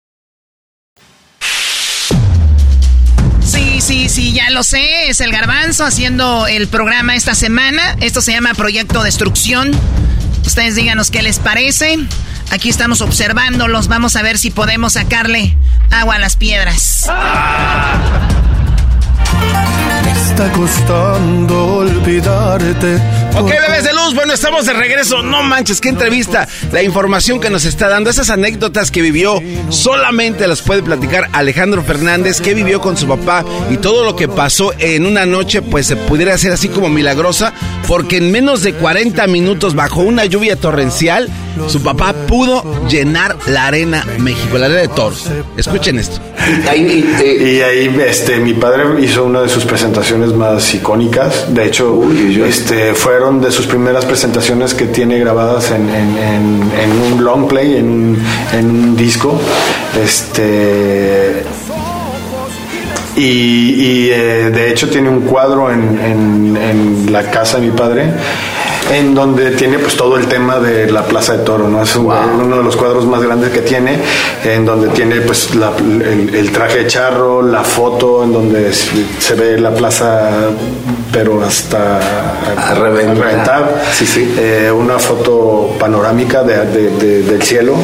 Sí, 3.91 4.07
sí, 4.07 4.31
ya 4.31 4.49
lo 4.51 4.63
sé. 4.63 5.09
Es 5.09 5.19
el 5.19 5.33
garbanzo 5.33 5.83
haciendo 5.83 6.47
el 6.47 6.69
programa 6.69 7.13
esta 7.15 7.35
semana. 7.35 7.97
Esto 7.99 8.21
se 8.21 8.31
llama 8.31 8.53
Proyecto 8.53 9.03
Destrucción. 9.03 9.71
Ustedes 10.45 10.75
díganos 10.75 11.11
qué 11.11 11.21
les 11.21 11.39
parece. 11.39 11.99
Aquí 12.51 12.69
estamos 12.69 13.01
observándolos. 13.01 13.89
Vamos 13.89 14.15
a 14.15 14.21
ver 14.21 14.37
si 14.37 14.49
podemos 14.49 14.93
sacarle 14.93 15.57
agua 15.89 16.15
a 16.15 16.19
las 16.19 16.37
piedras. 16.37 17.09
Está 20.31 20.51
costando 20.53 21.75
olvidarte 21.77 22.97
Ok, 23.37 23.49
bebés 23.49 23.85
de 23.85 23.93
luz, 23.93 24.13
bueno, 24.13 24.33
estamos 24.33 24.65
de 24.65 24.73
regreso. 24.73 25.23
No 25.23 25.41
manches, 25.41 25.79
qué 25.79 25.87
entrevista. 25.87 26.47
La 26.71 26.83
información 26.83 27.39
que 27.39 27.49
nos 27.49 27.63
está 27.63 27.87
dando, 27.87 28.09
esas 28.09 28.29
anécdotas 28.29 28.91
que 28.91 29.01
vivió, 29.01 29.41
solamente 29.69 30.47
las 30.47 30.61
puede 30.61 30.83
platicar 30.83 31.29
Alejandro 31.31 31.81
Fernández, 31.81 32.41
que 32.41 32.53
vivió 32.53 32.81
con 32.81 32.97
su 32.97 33.07
papá 33.07 33.45
y 33.69 33.77
todo 33.77 34.03
lo 34.03 34.17
que 34.17 34.27
pasó 34.27 34.73
en 34.79 35.05
una 35.05 35.25
noche, 35.25 35.61
pues 35.61 35.87
se 35.87 35.95
pudiera 35.95 36.33
hacer 36.33 36.51
así 36.51 36.67
como 36.67 36.89
milagrosa, 36.89 37.53
porque 37.87 38.17
en 38.17 38.31
menos 38.31 38.63
de 38.63 38.73
40 38.73 39.25
minutos, 39.27 39.75
bajo 39.75 40.01
una 40.01 40.25
lluvia 40.25 40.57
torrencial, 40.57 41.29
su 41.67 41.81
papá 41.81 42.13
pudo 42.27 42.63
llenar 42.89 43.37
la 43.47 43.67
arena 43.67 44.05
México, 44.19 44.57
la 44.57 44.65
arena 44.65 44.81
de 44.81 44.87
toros. 44.89 45.31
Escuchen 45.55 45.99
esto. 45.99 46.19
Y 46.63 46.67
ahí, 47.61 47.95
este, 48.05 48.37
mi 48.39 48.53
padre 48.53 48.83
hizo 49.01 49.20
una 49.25 49.41
de 49.41 49.49
sus 49.49 49.65
presentaciones 49.65 50.33
más 50.33 50.73
icónicas. 50.73 51.53
De 51.53 51.65
hecho, 51.65 52.01
este, 52.45 52.93
fueron 52.93 53.41
de 53.41 53.51
sus 53.51 53.67
primeras 53.67 54.05
presentaciones 54.05 54.73
que 54.73 54.85
tiene 54.85 55.19
grabadas 55.19 55.71
en, 55.71 55.89
un 57.13 57.23
long 57.23 57.47
play, 57.47 57.77
en, 57.77 58.17
un 58.53 58.95
disco. 58.95 59.39
Este. 60.03 61.43
Y, 63.17 64.09
eh, 64.09 64.49
de 64.53 64.71
hecho 64.71 64.89
tiene 64.89 65.09
un 65.09 65.21
cuadro 65.21 65.71
en, 65.71 65.99
en 66.57 67.11
la 67.11 67.29
casa 67.29 67.59
de 67.59 67.67
mi 67.67 67.71
padre 67.75 68.13
en 68.89 69.13
donde 69.13 69.51
tiene 69.51 69.79
pues 69.79 69.95
todo 69.95 70.17
el 70.17 70.27
tema 70.27 70.59
de 70.59 70.91
la 70.91 71.03
Plaza 71.03 71.37
de 71.37 71.43
Toro, 71.43 71.67
¿no? 71.67 71.83
Es 71.83 71.95
uno 71.95 72.57
de 72.57 72.63
los 72.63 72.75
cuadros 72.75 73.05
más 73.05 73.21
grandes 73.21 73.51
que 73.51 73.61
tiene, 73.61 73.99
en 74.43 74.65
donde 74.65 74.89
tiene 74.89 75.21
pues 75.21 75.49
el, 75.51 76.51
traje 76.51 76.79
de 76.79 76.87
charro, 76.87 77.41
la 77.41 77.63
foto, 77.63 78.23
en 78.23 78.33
donde 78.33 78.73
se 78.73 79.35
ve 79.35 79.59
la 79.59 79.71
plaza 79.71 80.29
pero 81.11 81.43
hasta 81.43 81.99
a 82.57 82.73
reventar, 82.75 83.83
Sí, 83.93 84.05
sí. 84.05 84.33
Eh, 84.37 84.71
una 84.71 84.97
foto 84.97 85.75
panorámica 85.79 86.43
del 86.43 87.41
cielo 87.41 87.75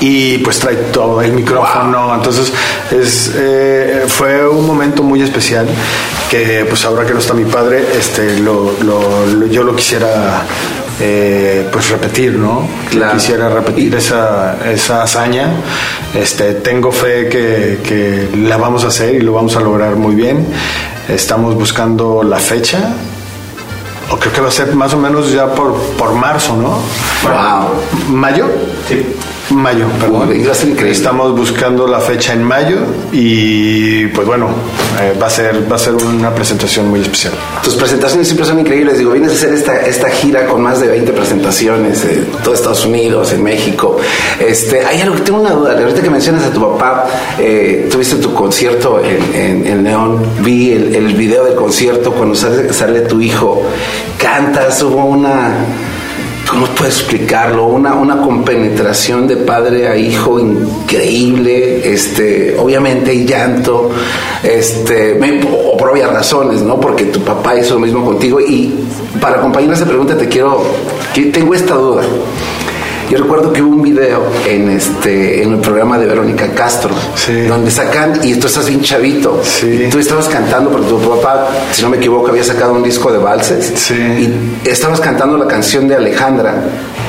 y 0.00 0.38
pues 0.38 0.58
trae 0.58 0.76
todo 0.76 1.20
el 1.22 1.32
micrófono. 1.32 2.14
Entonces 2.14 2.52
es, 2.90 3.32
eh, 3.36 4.04
fue 4.08 4.48
un 4.48 4.66
momento 4.66 5.02
muy 5.02 5.22
especial 5.22 5.66
que 6.30 6.64
pues 6.68 6.84
ahora 6.84 7.04
que 7.04 7.12
no 7.12 7.18
está 7.18 7.34
mi 7.34 7.44
padre, 7.44 7.84
este, 7.96 8.38
lo, 8.38 8.72
yo 9.48 9.62
lo 9.62 9.76
quisiera 9.76 10.42
eh, 11.00 11.68
pues 11.72 11.90
repetir, 11.90 12.32
¿no? 12.32 12.66
Quisiera 13.12 13.48
repetir 13.48 13.94
esa, 13.94 14.56
esa 14.70 15.02
hazaña. 15.02 15.50
Este, 16.14 16.54
tengo 16.54 16.92
fe 16.92 17.28
que, 17.28 17.80
que 17.82 18.28
la 18.46 18.56
vamos 18.56 18.84
a 18.84 18.88
hacer 18.88 19.14
y 19.14 19.20
lo 19.20 19.32
vamos 19.32 19.56
a 19.56 19.60
lograr 19.60 19.96
muy 19.96 20.14
bien. 20.14 20.46
Estamos 21.08 21.54
buscando 21.54 22.22
la 22.22 22.38
fecha 22.38 22.94
o 24.10 24.16
creo 24.16 24.32
que 24.32 24.40
va 24.40 24.48
a 24.48 24.52
ser 24.52 24.74
más 24.74 24.92
o 24.92 24.98
menos 24.98 25.32
ya 25.32 25.46
por, 25.46 25.74
por 25.96 26.14
marzo, 26.14 26.56
¿no? 26.56 26.80
Wow. 27.22 28.14
¿Mayo? 28.14 28.46
Sí. 28.88 29.06
Mayo, 29.50 29.86
perdón. 29.98 30.30
Estamos 30.86 31.36
buscando 31.36 31.86
la 31.86 31.98
fecha 31.98 32.32
en 32.32 32.44
mayo 32.44 32.78
y 33.10 34.06
pues 34.08 34.26
bueno, 34.26 34.48
eh, 35.00 35.16
va, 35.20 35.26
a 35.26 35.30
ser, 35.30 35.70
va 35.70 35.76
a 35.76 35.78
ser 35.78 35.94
una 35.94 36.32
presentación 36.32 36.88
muy 36.88 37.00
especial. 37.00 37.32
Tus 37.62 37.74
presentaciones 37.74 38.28
siempre 38.28 38.46
son 38.46 38.60
increíbles. 38.60 38.98
Digo, 38.98 39.10
vienes 39.10 39.32
a 39.32 39.34
hacer 39.34 39.52
esta, 39.52 39.80
esta 39.86 40.08
gira 40.10 40.46
con 40.46 40.62
más 40.62 40.80
de 40.80 40.88
20 40.88 41.12
presentaciones 41.12 42.04
en 42.04 42.26
todo 42.44 42.54
Estados 42.54 42.84
Unidos, 42.84 43.32
en 43.32 43.42
México. 43.42 43.96
Este, 44.38 44.84
hay 44.84 45.00
algo 45.00 45.16
que 45.16 45.22
tengo 45.22 45.40
una 45.40 45.50
duda. 45.50 45.72
Ahorita 45.72 46.00
que 46.00 46.10
mencionas 46.10 46.44
a 46.44 46.52
tu 46.52 46.60
papá, 46.60 47.06
eh, 47.38 47.88
tuviste 47.90 48.16
tu 48.16 48.32
concierto 48.32 49.02
en, 49.04 49.66
en, 49.66 49.82
León. 49.82 50.22
Vi 50.42 50.72
el, 50.72 50.94
el, 50.94 51.14
video 51.14 51.44
del 51.44 51.54
concierto 51.54 52.12
cuando 52.12 52.36
sale, 52.36 52.72
sale 52.72 53.00
tu 53.00 53.20
hijo. 53.20 53.62
Cantas, 54.18 54.80
hubo 54.82 55.04
una 55.06 55.54
¿cómo 56.50 56.66
puedo 56.66 56.90
explicarlo? 56.90 57.66
Una, 57.66 57.94
una 57.94 58.20
compenetración 58.20 59.26
de 59.26 59.36
padre 59.36 59.88
a 59.88 59.96
hijo 59.96 60.40
increíble, 60.40 61.92
este, 61.92 62.56
obviamente 62.58 63.12
hay 63.12 63.24
llanto, 63.24 63.90
este, 64.42 65.18
o 65.48 65.76
por 65.76 65.90
obvias 65.90 66.12
razones, 66.12 66.62
¿no? 66.62 66.80
Porque 66.80 67.04
tu 67.06 67.20
papá 67.20 67.56
hizo 67.56 67.74
lo 67.74 67.80
mismo 67.80 68.04
contigo 68.04 68.40
y 68.40 68.74
para 69.20 69.36
acompañar 69.36 69.74
esa 69.74 69.86
pregunta 69.86 70.16
te 70.16 70.28
quiero, 70.28 70.62
tengo 71.32 71.54
esta 71.54 71.74
duda. 71.74 72.02
Yo 73.10 73.18
recuerdo 73.18 73.52
que 73.52 73.60
hubo 73.60 73.74
un 73.74 73.82
video 73.82 74.24
en 74.46 74.70
este 74.70 75.42
en 75.42 75.54
el 75.54 75.58
programa 75.58 75.98
de 75.98 76.06
Verónica 76.06 76.46
Castro, 76.54 76.94
donde 77.48 77.68
sacan, 77.68 78.20
y 78.22 78.36
tú 78.36 78.46
estás 78.46 78.68
bien 78.68 78.82
chavito, 78.82 79.42
y 79.64 79.88
tú 79.88 79.98
estabas 79.98 80.28
cantando, 80.28 80.70
porque 80.70 80.86
tu 80.88 81.00
papá, 81.00 81.48
si 81.72 81.82
no 81.82 81.88
me 81.88 81.96
equivoco, 81.96 82.28
había 82.28 82.44
sacado 82.44 82.72
un 82.72 82.84
disco 82.84 83.10
de 83.10 83.18
valses, 83.18 83.90
y 83.90 84.32
estabas 84.64 85.00
cantando 85.00 85.36
la 85.36 85.48
canción 85.48 85.88
de 85.88 85.96
Alejandra, 85.96 86.54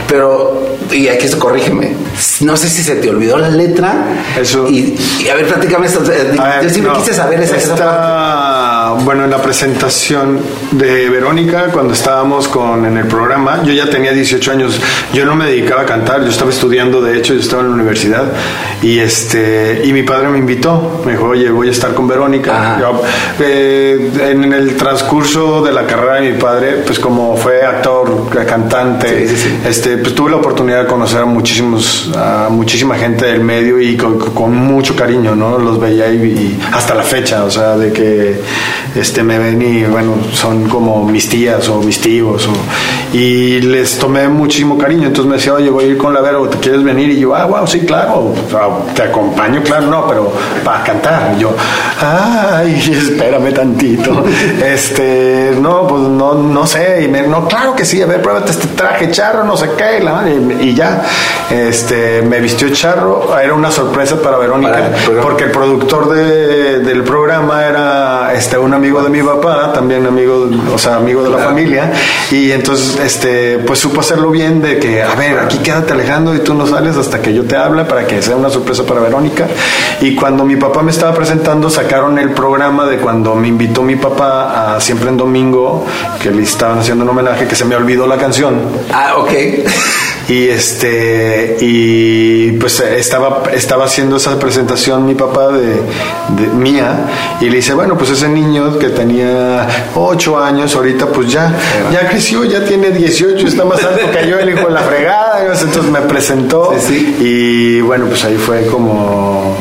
pero 0.08 0.72
y 0.92 1.08
aquí 1.08 1.28
se 1.28 1.38
corrígeme. 1.38 1.94
No 2.42 2.58
sé 2.58 2.70
si 2.70 2.84
se 2.84 2.96
te 2.96 3.10
olvidó 3.10 3.38
la 3.38 3.50
letra. 3.50 4.24
Eso. 4.40 4.68
Y, 4.68 4.98
a 5.32 5.36
ver, 5.36 5.48
platícame 5.48 5.88
esto. 5.88 6.04
Yo 6.04 6.70
siempre 6.70 6.94
quise 6.98 7.14
saber 7.14 7.42
esa, 7.42 7.56
esta, 7.56 8.81
Bueno, 9.04 9.24
en 9.24 9.30
la 9.32 9.42
presentación 9.42 10.40
de 10.72 11.10
Verónica, 11.10 11.68
cuando 11.72 11.94
estábamos 11.94 12.48
con 12.48 12.86
en 12.86 12.98
el 12.98 13.08
programa, 13.08 13.64
yo 13.64 13.74
ya 13.74 13.90
tenía 13.90 14.12
18 14.12 14.52
años. 14.52 14.82
Yo 15.14 15.26
no 15.26 15.36
me 15.36 15.46
dedicaba 15.46 15.82
a 15.82 15.86
cantar, 15.86 16.22
yo 16.24 16.30
estaba 16.30 16.52
estudiando, 16.52 17.02
de 17.02 17.18
hecho, 17.18 17.34
yo 17.34 17.40
estaba 17.40 17.62
en 17.62 17.70
la 17.70 17.76
universidad. 17.76 18.26
Y 18.82 19.00
este 19.00 19.82
y 19.84 19.94
mi 19.94 20.04
padre 20.04 20.30
me 20.30 20.38
invitó. 20.38 21.02
Me 21.06 21.14
dijo, 21.14 21.26
oye, 21.26 21.50
voy 21.50 21.68
a 21.70 21.72
estar 21.72 21.94
con 21.94 22.08
Verónica. 22.08 22.80
Eh, 23.40 24.12
en 24.22 24.52
el 24.54 24.76
transcurso 24.76 25.62
de 25.62 25.72
la 25.72 25.86
carrera 25.86 26.16
de 26.16 26.32
mi 26.32 26.38
padre, 26.38 26.84
pues 26.86 27.00
como 27.00 27.36
fue 27.38 27.64
actor, 27.64 28.30
cantante, 28.46 29.28
este 29.66 29.98
pues 29.98 30.14
tuve 30.16 30.32
la 30.32 30.38
oportunidad 30.38 30.88
conocer 30.88 31.22
a 31.22 31.26
muchísimos, 31.26 32.12
a 32.16 32.50
muchísima 32.50 32.96
gente 32.96 33.26
del 33.26 33.42
medio 33.42 33.80
y 33.80 33.98
con, 33.98 34.56
mucho 34.56 34.96
cariño, 34.96 35.36
¿no? 35.36 35.58
Los 35.58 35.80
veía 35.80 36.12
y, 36.12 36.60
hasta 36.72 36.94
la 36.94 37.04
fecha, 37.04 37.44
o 37.44 37.52
sea, 37.52 37.78
de 37.78 37.92
que 37.92 38.40
este, 38.96 39.24
me 39.24 39.38
ven 39.38 39.62
y, 39.62 39.84
bueno, 39.84 40.16
son 40.34 40.68
como 40.68 41.06
mis 41.06 41.30
tías 41.30 41.68
o 41.70 41.82
mis 41.82 42.00
tíos, 42.02 42.50
y 43.14 43.62
les 43.62 43.98
tomé 43.98 44.28
muchísimo 44.28 44.78
cariño, 44.78 45.08
entonces 45.08 45.30
me 45.30 45.36
decía, 45.36 45.54
oye, 45.54 45.70
voy 45.70 45.86
a 45.86 45.88
ir 45.88 45.98
con 45.98 46.14
la 46.14 46.22
Vero, 46.22 46.48
¿te 46.48 46.58
quieres 46.58 46.84
venir? 46.84 47.10
Y 47.10 47.20
yo, 47.20 47.36
ah, 47.36 47.46
wow, 47.46 47.68
sí, 47.68 47.82
claro, 47.82 48.34
te 48.96 49.04
acompaño, 49.04 49.62
claro, 49.64 49.88
no, 49.88 50.08
pero 50.08 50.34
para 50.64 50.84
cantar. 50.84 51.34
Y 51.36 51.42
yo, 51.42 51.54
ay, 52.00 52.74
espérame 52.92 53.54
tantito. 53.54 54.24
este, 54.66 55.56
no, 55.60 55.88
pues 55.88 56.02
no, 56.04 56.36
no 56.36 56.66
sé, 56.66 57.04
y 57.04 57.08
me, 57.08 57.24
no, 57.24 57.48
claro 57.48 57.76
que 57.76 57.86
sí, 57.86 58.02
a 58.02 58.06
ver, 58.06 58.22
pruébate 58.22 58.52
este 58.52 58.68
traje 58.68 59.12
charro, 59.12 59.44
no 59.44 59.58
sé 59.58 59.70
qué, 59.78 60.04
y, 60.62 60.70
y 60.70 60.74
ya, 60.74 61.04
este, 61.50 62.22
me 62.22 62.40
vistió 62.40 62.70
charro, 62.70 63.38
era 63.38 63.54
una 63.54 63.72
sorpresa 63.72 64.22
para 64.22 64.38
Verónica, 64.38 64.92
porque 65.22 65.46
el 65.46 65.52
productor 65.52 66.10
de, 66.14 66.80
del 66.80 67.04
programa 67.04 67.66
era 67.66 68.34
este, 68.34 68.58
un 68.58 68.74
amigo 68.82 69.04
de 69.04 69.10
mi 69.12 69.22
papá, 69.22 69.72
también 69.72 70.08
amigo, 70.08 70.50
o 70.74 70.78
sea, 70.80 70.96
amigo 70.96 71.22
de 71.22 71.30
la 71.30 71.38
familia, 71.38 71.94
y 72.32 72.52
entonces, 72.52 73.00
este, 73.00 73.60
pues 73.60 73.78
supo 73.78 74.02
hacerlo 74.02 74.32
bien 74.32 74.60
de 74.60 74.80
que, 74.80 75.04
a 75.04 75.14
ver, 75.14 75.38
aquí 75.38 75.60
quédate 75.60 75.94
Alejandro 75.94 76.34
y 76.34 76.40
tú 76.40 76.56
no 76.56 76.66
sales 76.66 76.98
hasta 76.98 77.22
que 77.22 77.32
yo 77.32 77.44
te 77.44 77.56
hable 77.56 77.86
para 77.86 78.08
que 78.08 78.24
sea 78.24 78.36
una 78.36 78.50
sorpresa 78.50 78.84
para 78.84 79.00
Verónica. 79.00 79.46
Y 80.02 80.16
cuando 80.16 80.44
mi 80.46 80.56
papá 80.56 80.82
me 80.82 80.90
estaba 80.90 81.14
presentando, 81.14 81.70
sacaron 81.70 82.18
el 82.18 82.32
programa 82.32 82.88
de 82.88 82.98
cuando 82.98 83.36
me 83.36 83.48
invitó 83.48 83.84
mi 83.84 83.98
papá 83.98 84.76
a 84.76 84.82
Siempre 84.82 85.10
en 85.10 85.18
Domingo, 85.18 85.86
que 86.20 86.32
le 86.32 86.42
estaban 86.42 86.80
haciendo 86.80 87.04
un 87.04 87.12
homenaje, 87.12 87.48
que 87.48 87.56
se 87.56 87.66
me 87.66 87.76
olvidó 87.76 88.08
la 88.08 88.18
canción. 88.18 88.62
Ah, 88.92 89.14
ok. 89.18 89.32
Y 90.30 90.48
este, 90.48 91.58
y 91.60 92.52
pues 92.54 92.80
estaba, 92.80 93.44
estaba 93.54 93.86
haciendo 93.86 94.16
esa 94.16 94.40
presentación 94.40 95.06
mi 95.06 95.16
papá 95.16 95.50
de, 95.50 95.76
mía, 96.54 97.38
y 97.42 97.50
le 97.50 97.58
dice, 97.58 97.74
bueno, 97.74 97.98
pues 97.98 98.12
ese 98.12 98.30
niño 98.30 98.71
que 98.80 98.90
tenía 98.90 99.68
8 99.96 100.40
años, 100.40 100.76
ahorita 100.76 101.08
pues 101.08 101.32
ya, 101.32 101.54
ya 101.92 102.10
creció, 102.10 102.44
ya 102.44 102.64
tiene 102.64 102.92
18, 102.92 103.48
está 103.48 103.66
más 103.66 103.84
alto 103.84 104.10
que 104.12 104.28
yo, 104.28 104.40
el 104.40 104.50
hijo 104.50 104.68
de 104.68 104.74
la 104.74 104.82
fregada, 104.82 105.44
entonces 105.46 105.92
me 105.92 106.02
presentó, 106.02 106.74
y 107.20 107.82
bueno, 107.82 108.06
pues 108.08 108.24
ahí 108.26 108.38
fue 108.38 108.66
como, 108.68 109.56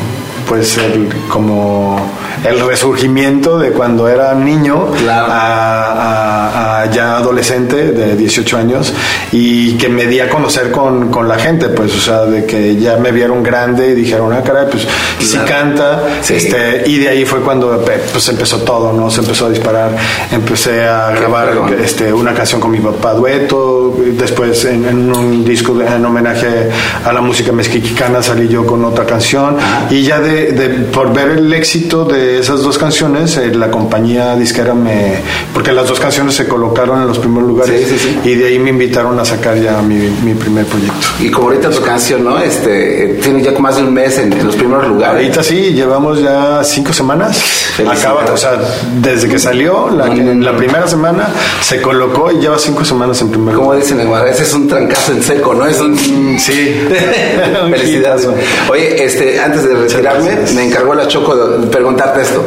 pues 0.47 0.77
el, 0.77 1.09
como 1.27 1.97
el 2.43 2.59
resurgimiento 2.59 3.59
de 3.59 3.71
cuando 3.71 4.07
era 4.07 4.33
niño 4.33 4.87
a, 5.09 6.85
ya 6.91 7.17
adolescente 7.17 7.91
de 7.91 8.15
18 8.15 8.57
años 8.57 8.93
y 9.31 9.73
que 9.77 9.89
me 9.89 10.05
di 10.07 10.19
a 10.19 10.29
conocer 10.29 10.71
con, 10.71 11.11
la 11.27 11.37
gente, 11.37 11.69
pues, 11.69 11.95
o 11.95 11.99
sea, 11.99 12.25
de 12.25 12.45
que 12.45 12.75
ya 12.77 12.97
me 12.97 13.11
vieron 13.11 13.43
grande 13.43 13.89
y 13.89 13.93
dijeron, 13.93 14.33
ah, 14.33 14.41
caray, 14.43 14.65
pues 14.69 14.87
si 15.19 15.37
canta, 15.39 16.01
este, 16.27 16.83
y 16.87 16.97
de 16.97 17.09
ahí 17.09 17.25
fue 17.25 17.41
cuando 17.41 17.83
pues 18.11 18.27
empezó 18.29 18.59
todo, 18.59 18.91
¿no? 18.91 19.11
Se 19.11 19.21
empezó 19.21 19.45
a 19.45 19.49
disparar, 19.49 19.95
empecé 20.31 20.83
a 20.83 21.11
grabar 21.11 21.53
este, 21.83 22.11
una 22.11 22.33
canción 22.33 22.59
con 22.59 22.71
mi 22.71 22.79
papá 22.79 23.13
dueto, 23.13 23.95
después 24.17 24.65
en, 24.65 25.11
un 25.15 25.45
disco 25.45 25.79
en 25.79 26.03
homenaje 26.03 26.69
a 27.05 27.13
la 27.13 27.21
música 27.21 27.51
mexicana 27.51 28.21
salí 28.21 28.47
yo 28.47 28.65
con 28.65 28.83
otra 28.85 29.05
canción. 29.05 29.57
Y 29.89 30.03
ya 30.03 30.19
de, 30.19 30.69
por 30.91 31.13
ver 31.13 31.31
el 31.31 31.53
éxito 31.53 32.05
de 32.05 32.30
de 32.31 32.39
esas 32.39 32.61
dos 32.61 32.77
canciones, 32.77 33.37
eh, 33.37 33.53
la 33.53 33.69
compañía 33.69 34.35
disquera 34.35 34.73
me... 34.73 35.19
Porque 35.53 35.71
las 35.71 35.87
dos 35.87 35.99
canciones 35.99 36.35
se 36.35 36.47
colocaron 36.47 37.01
en 37.01 37.07
los 37.07 37.19
primeros 37.19 37.47
lugares 37.47 37.87
y 38.23 38.35
de 38.35 38.47
ahí 38.47 38.59
me 38.59 38.69
invitaron 38.69 39.19
a 39.19 39.25
sacar 39.25 39.59
ya 39.59 39.81
mi, 39.81 39.95
mi 40.23 40.33
primer 40.33 40.65
proyecto. 40.65 41.07
Y 41.19 41.29
como 41.29 41.47
ahorita 41.47 41.69
tu 41.69 41.81
canción, 41.81 42.23
¿no? 42.23 42.39
Este, 42.39 43.19
tiene 43.21 43.41
ya 43.41 43.51
más 43.59 43.77
de 43.77 43.83
un 43.83 43.93
mes 43.93 44.17
en, 44.17 44.31
los 44.45 44.55
primeros 44.55 44.87
lugares. 44.87 45.15
Ahorita 45.15 45.43
sí, 45.43 45.73
llevamos 45.73 46.21
ya 46.21 46.63
cinco 46.63 46.93
semanas. 46.93 47.39
Acaba, 47.87 48.25
o 48.31 48.37
sea, 48.37 48.59
desde 49.01 49.27
que 49.27 49.39
salió, 49.39 49.89
la, 49.89 50.07
la 50.07 50.55
primera 50.55 50.87
semana 50.87 51.29
se 51.61 51.81
colocó 51.81 52.31
y 52.31 52.39
lleva 52.39 52.57
cinco 52.57 52.83
semanas 52.83 53.21
en 53.21 53.29
primer 53.29 53.55
lugar. 53.55 53.69
Como 53.69 53.75
dicen, 53.75 53.99
ese 54.27 54.43
es 54.43 54.53
un 54.53 54.67
trancazo 54.67 55.13
en 55.13 55.23
seco, 55.23 55.53
¿no? 55.53 55.65
Es 55.65 55.79
un... 55.79 55.97
Sí. 56.39 56.81
Felicidades. 57.71 58.27
Oye, 58.69 59.03
este, 59.03 59.39
antes 59.39 59.63
de 59.63 59.75
retirarme, 59.75 60.37
me 60.55 60.65
encargó 60.65 60.93
la 60.93 61.07
Choco 61.07 61.35
de 61.35 61.67
preguntarte 61.67 62.20
esto. 62.21 62.43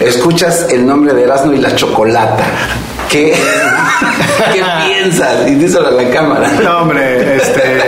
Escuchas 0.00 0.68
el 0.70 0.86
nombre 0.86 1.12
de 1.12 1.24
Erasmo 1.24 1.52
y 1.52 1.58
la 1.58 1.74
Chocolata. 1.74 2.44
¿Qué, 3.08 3.34
¿Qué 4.52 4.62
piensas? 4.86 5.48
Y 5.48 5.56
díselo 5.56 5.88
a 5.88 5.90
la 5.90 6.08
cámara. 6.10 6.50
No, 6.62 6.82
hombre, 6.82 7.36
este, 7.36 7.79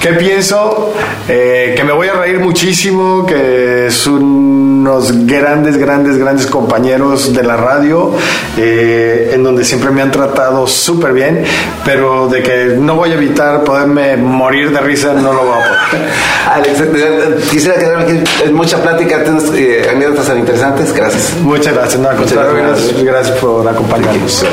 ¿qué 0.00 0.14
pienso? 0.14 0.92
Eh, 1.28 1.74
que 1.76 1.84
me 1.84 1.92
voy 1.92 2.08
a 2.08 2.14
reír 2.14 2.40
muchísimo, 2.40 3.24
que 3.26 3.86
es 3.86 4.06
unos 4.06 5.26
grandes, 5.26 5.76
grandes, 5.76 6.16
grandes 6.16 6.46
compañeros 6.46 7.32
de 7.32 7.42
la 7.42 7.56
radio, 7.56 8.12
eh, 8.56 9.30
en 9.34 9.44
donde 9.44 9.64
siempre 9.64 9.90
me 9.90 10.02
han 10.02 10.10
tratado 10.10 10.66
súper 10.66 11.12
bien, 11.12 11.44
pero 11.84 12.28
de 12.28 12.42
que 12.42 12.76
no 12.78 12.96
voy 12.96 13.10
a 13.10 13.14
evitar 13.14 13.62
poderme 13.62 14.16
morir 14.16 14.72
de 14.72 14.80
risa, 14.80 15.12
no 15.12 15.32
lo 15.32 15.44
voy 15.44 15.58
a 15.58 15.68
poder. 15.68 16.08
Alex, 16.50 16.80
eh, 16.80 17.38
quisiera 17.50 17.78
quedarme 17.78 18.04
aquí 18.04 18.24
en 18.44 18.54
mucha 18.54 18.82
plática, 18.82 19.22
tienes 19.22 19.44
anécdotas 19.88 20.26
tan 20.26 20.38
interesantes, 20.38 20.92
gracias. 20.92 21.34
Muchas 21.42 21.74
gracias, 21.74 22.00
no, 22.00 22.10
Muchas 22.12 22.32
gracias. 22.32 23.02
gracias 23.02 23.38
por 23.38 23.68
acompañarnos. 23.68 24.44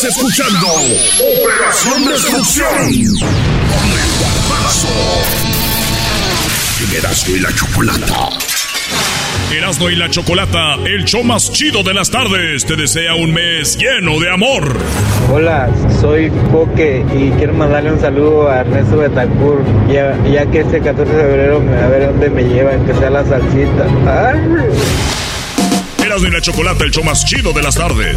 Estás 0.00 0.16
escuchando 0.16 0.66
Operación 0.66 2.06
Destrucción. 2.06 2.74
Con 2.74 3.90
el 3.92 4.10
guapazo. 4.18 4.88
Erasmo 6.96 7.36
y 7.36 7.40
la 7.40 7.52
chocolata. 7.52 8.28
Erasmo 9.54 9.90
y 9.90 9.96
la 9.96 10.08
Chocolata, 10.08 10.76
el 10.86 11.04
show 11.04 11.22
más 11.22 11.52
chido 11.52 11.82
de 11.82 11.92
las 11.92 12.10
tardes, 12.10 12.64
te 12.64 12.76
desea 12.76 13.14
un 13.14 13.34
mes 13.34 13.76
lleno 13.76 14.18
de 14.18 14.30
amor. 14.30 14.74
Hola, 15.30 15.68
soy 16.00 16.30
Poque 16.50 17.04
y 17.14 17.28
quiero 17.32 17.52
mandarle 17.52 17.92
un 17.92 18.00
saludo 18.00 18.48
a 18.48 18.60
Ernesto 18.60 18.96
Betancourt, 18.96 19.66
ya, 19.92 20.16
ya 20.32 20.50
que 20.50 20.60
este 20.60 20.80
14 20.80 21.12
de 21.12 21.22
febrero 21.22 21.58
a 21.58 21.88
ver 21.88 22.06
dónde 22.06 22.30
me 22.30 22.44
llevan, 22.44 22.86
que 22.86 22.94
sea 22.94 23.10
la 23.10 23.22
salsita. 23.26 23.84
Erasmo 26.02 26.26
y 26.26 26.30
la 26.30 26.40
Chocolata, 26.40 26.84
el 26.84 26.90
show 26.90 27.04
más 27.04 27.22
chido 27.26 27.52
de 27.52 27.62
las 27.62 27.74
tardes 27.74 28.16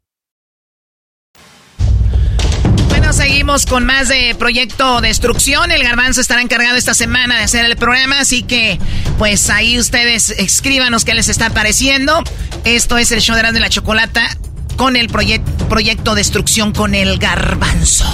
Seguimos 3.13 3.65
con 3.65 3.85
más 3.85 4.07
de 4.07 4.35
Proyecto 4.37 5.01
Destrucción. 5.01 5.71
El 5.71 5.83
Garbanzo 5.83 6.21
estará 6.21 6.41
encargado 6.41 6.77
esta 6.77 6.93
semana 6.93 7.37
de 7.37 7.43
hacer 7.43 7.65
el 7.65 7.75
programa, 7.75 8.19
así 8.19 8.43
que 8.43 8.79
pues 9.17 9.49
ahí 9.49 9.79
ustedes 9.79 10.29
escríbanos 10.29 11.03
qué 11.03 11.13
les 11.13 11.27
está 11.27 11.49
pareciendo. 11.49 12.23
Esto 12.63 12.97
es 12.97 13.11
el 13.11 13.21
show 13.21 13.35
de 13.35 13.59
la 13.59 13.69
Chocolata 13.69 14.37
con 14.77 14.95
el 14.95 15.09
Proyecto 15.09 16.15
Destrucción 16.15 16.71
con 16.71 16.95
el 16.95 17.17
Garbanzo. 17.17 18.05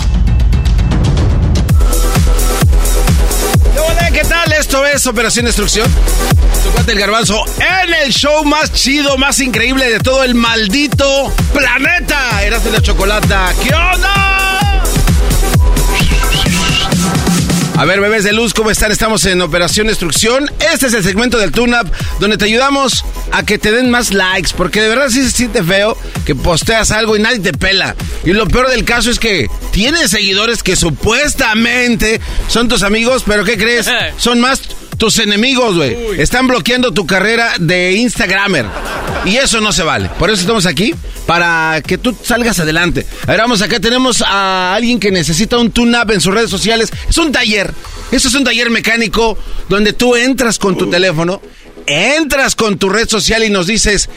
¿qué 4.13 4.23
tal? 4.23 4.51
Esto 4.53 4.85
es 4.85 5.05
Operación 5.05 5.45
Destrucción. 5.45 5.87
Su 6.63 6.91
el 6.91 6.97
garbanzo 6.99 7.43
en 7.59 7.93
el 7.93 8.11
show 8.11 8.43
más 8.45 8.73
chido, 8.73 9.17
más 9.17 9.39
increíble 9.39 9.89
de 9.89 9.99
todo 9.99 10.23
el 10.23 10.33
maldito 10.33 11.31
planeta. 11.53 12.41
Eras 12.43 12.63
de 12.63 12.71
la 12.71 12.81
chocolata. 12.81 13.53
¿Qué 13.61 13.75
onda? 13.75 14.76
A 17.77 17.85
ver, 17.85 18.01
bebés 18.01 18.23
de 18.23 18.33
luz, 18.33 18.55
¿cómo 18.55 18.71
están? 18.71 18.91
Estamos 18.91 19.23
en 19.25 19.39
Operación 19.39 19.85
Destrucción. 19.85 20.51
Este 20.73 20.87
es 20.87 20.95
el 20.95 21.03
segmento 21.03 21.37
del 21.37 21.51
Tune 21.51 21.79
Up 21.79 21.91
donde 22.19 22.35
te 22.35 22.45
ayudamos 22.45 23.05
a 23.31 23.45
que 23.45 23.59
te 23.59 23.71
den 23.71 23.91
más 23.91 24.11
likes, 24.15 24.49
porque 24.57 24.81
de 24.81 24.89
verdad 24.89 25.09
sí 25.09 25.21
se 25.21 25.29
siente 25.29 25.63
feo 25.63 25.95
que 26.25 26.33
posteas 26.33 26.89
algo 26.89 27.15
y 27.15 27.19
nadie 27.19 27.37
te 27.37 27.53
pela. 27.53 27.95
Y 28.25 28.33
lo 28.33 28.47
peor 28.47 28.71
del 28.71 28.83
caso 28.83 29.11
es 29.11 29.19
que 29.19 29.47
tienes 29.69 30.09
seguidores 30.09 30.63
que 30.63 30.75
supuestamente 30.75 32.19
son 32.47 32.67
tus 32.67 32.81
amigos, 32.81 33.21
pero 33.27 33.43
¿qué 33.43 33.59
crees? 33.59 33.87
Son 34.17 34.39
más 34.39 34.59
tus 34.97 35.19
enemigos, 35.19 35.75
güey. 35.75 36.19
Están 36.19 36.47
bloqueando 36.47 36.91
tu 36.91 37.05
carrera 37.05 37.53
de 37.59 37.93
Instagramer. 37.93 38.65
Y 39.25 39.37
eso 39.37 39.61
no 39.61 39.71
se 39.71 39.83
vale. 39.83 40.09
Por 40.19 40.29
eso 40.29 40.41
estamos 40.41 40.65
aquí, 40.65 40.93
para 41.25 41.81
que 41.85 41.97
tú 41.97 42.15
salgas 42.23 42.59
adelante. 42.59 43.05
A 43.23 43.31
ver, 43.31 43.41
vamos, 43.41 43.61
acá 43.61 43.79
tenemos 43.79 44.21
a 44.21 44.73
alguien 44.75 44.99
que 44.99 45.11
necesita 45.11 45.57
un 45.57 45.71
tune-up 45.71 46.11
en 46.11 46.21
sus 46.21 46.33
redes 46.33 46.49
sociales. 46.49 46.91
Es 47.09 47.17
un 47.17 47.31
taller. 47.31 47.73
Eso 48.11 48.27
es 48.27 48.33
un 48.35 48.43
taller 48.43 48.69
mecánico 48.69 49.37
donde 49.69 49.93
tú 49.93 50.15
entras 50.15 50.59
con 50.59 50.77
tu 50.77 50.89
teléfono, 50.89 51.41
entras 51.85 52.55
con 52.55 52.77
tu 52.77 52.89
red 52.89 53.07
social 53.07 53.43
y 53.43 53.49
nos 53.49 53.67
dices, 53.67 54.09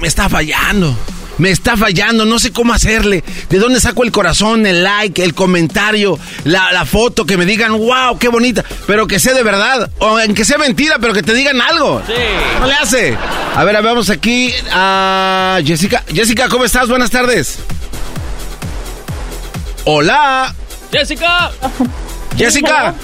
me 0.00 0.08
está 0.08 0.28
fallando 0.28 0.96
me 1.38 1.50
está 1.50 1.76
fallando, 1.76 2.24
no 2.24 2.38
sé 2.38 2.52
cómo 2.52 2.72
hacerle. 2.72 3.24
¿De 3.48 3.58
dónde 3.58 3.80
saco 3.80 4.04
el 4.04 4.12
corazón, 4.12 4.66
el 4.66 4.82
like, 4.82 5.22
el 5.22 5.34
comentario, 5.34 6.18
la, 6.44 6.84
foto, 6.84 7.24
que 7.24 7.36
me 7.36 7.44
digan, 7.44 7.76
wow, 7.76 8.18
qué 8.18 8.28
bonita, 8.28 8.64
pero 8.86 9.06
que 9.06 9.18
sea 9.18 9.34
de 9.34 9.42
verdad, 9.42 9.90
o 9.98 10.18
en 10.20 10.34
que 10.34 10.44
sea 10.44 10.58
mentira, 10.58 10.98
pero 11.00 11.12
que 11.12 11.22
te 11.22 11.34
digan 11.34 11.60
algo? 11.60 12.02
Sí. 12.06 12.12
No 12.60 12.66
le 12.66 12.74
hace. 12.74 13.16
A 13.54 13.64
ver, 13.64 13.82
vamos 13.82 14.10
aquí 14.10 14.52
a 14.72 15.58
Jessica. 15.64 16.04
Jessica, 16.12 16.48
¿cómo 16.48 16.64
estás? 16.64 16.88
Buenas 16.88 17.10
tardes. 17.10 17.58
Hola. 19.84 20.54
Jessica. 20.92 21.50
Jessica. 22.36 22.94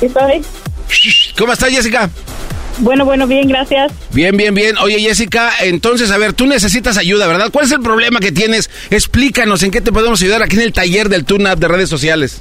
¿Cómo 1.38 1.53
estás, 1.53 1.71
Jessica? 1.71 2.11
Bueno, 2.78 3.04
bueno, 3.04 3.26
bien, 3.26 3.48
gracias. 3.48 3.92
Bien, 4.12 4.37
bien, 4.37 4.54
bien. 4.54 4.76
Oye, 4.78 4.98
Jessica, 5.00 5.52
entonces, 5.61 6.11
a 6.11 6.18
ver, 6.18 6.32
tú 6.32 6.46
necesitas 6.46 6.96
ayuda, 6.96 7.26
¿verdad? 7.26 7.50
¿Cuál 7.52 7.66
es 7.66 7.72
el 7.72 7.80
problema 7.80 8.20
que 8.20 8.32
tienes? 8.32 8.70
Explícanos 8.90 9.62
en 9.62 9.70
qué 9.70 9.80
te 9.80 9.92
podemos 9.92 10.20
ayudar 10.22 10.42
aquí 10.42 10.56
en 10.56 10.62
el 10.62 10.72
taller 10.72 11.08
del 11.08 11.24
Tune 11.24 11.54
de 11.54 11.68
redes 11.68 11.88
sociales. 11.88 12.38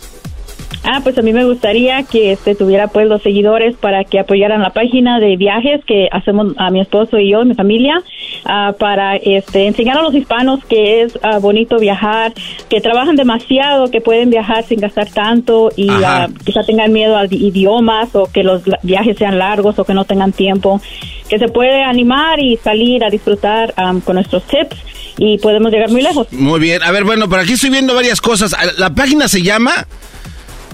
Ah, 0.84 1.02
pues 1.04 1.18
a 1.18 1.22
mí 1.22 1.32
me 1.32 1.46
gustaría 1.46 2.04
que 2.04 2.32
este 2.32 2.56
tuviera 2.56 2.88
pues 2.88 3.08
los 3.08 3.22
seguidores 3.22 3.76
para 3.76 4.04
que 4.04 4.20
apoyaran 4.20 4.62
la 4.62 4.72
página 4.72 5.20
de 5.20 5.38
viajes 5.38 5.86
que 5.86 6.10
hacemos 6.12 6.54
a 6.58 6.72
mi 6.72 6.82
esposo 6.82 7.20
y 7.20 7.30
yo, 7.30 7.46
mi 7.46 7.54
familia, 7.54 8.02
ah, 8.46 8.74
para 8.80 9.16
este 9.16 9.68
enseñar 9.68 10.00
a 10.00 10.02
los 10.02 10.16
hispanos 10.16 10.66
que 10.66 11.04
es 11.04 11.20
ah, 11.22 11.38
bonito 11.38 11.78
viajar, 11.78 12.34
que 12.68 12.82
trabajan 12.82 13.16
demasiado, 13.16 13.92
que 13.92 14.02
pueden 14.02 14.32
viajar 14.32 14.64
sin 14.64 14.80
gastar 14.80 15.10
tanto 15.12 15.70
y 15.76 15.90
uh, 15.90 16.34
quizá 16.44 16.64
tengan 16.64 16.92
miedo 16.92 17.16
a 17.16 17.26
idiomas 17.26 18.16
o 18.16 18.26
que 18.26 18.44
los 18.44 18.64
viajes 18.82 19.18
sean 19.18 19.38
largos 19.38 19.78
o 19.78 19.86
que 19.86 19.94
no 19.94 20.06
tengan 20.06 20.32
tiempo, 20.32 20.82
que 21.30 21.38
se 21.38 21.48
puede 21.48 21.84
animar 21.84 22.40
y 22.40 22.58
salir 22.58 23.04
a 23.04 23.10
disfrutar 23.10 23.74
con 24.04 24.16
nuestros 24.16 24.44
tips 24.44 24.78
y 25.18 25.38
podemos 25.38 25.72
llegar 25.72 25.90
muy 25.90 26.02
lejos. 26.02 26.28
Muy 26.32 26.60
bien, 26.60 26.82
a 26.84 26.92
ver, 26.92 27.04
bueno, 27.04 27.30
por 27.30 27.40
aquí 27.40 27.54
estoy 27.54 27.70
viendo 27.70 27.94
varias 27.94 28.20
cosas. 28.22 28.56
La 28.78 28.94
página 28.94 29.28
se 29.28 29.42
llama 29.42 29.88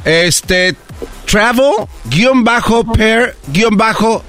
este, 0.08 0.76
travel, 1.26 1.72
guion 2.06 2.44
bajo, 2.44 2.84
pair, 2.86 3.36
guion 3.48 3.76
bajo, 3.76 4.24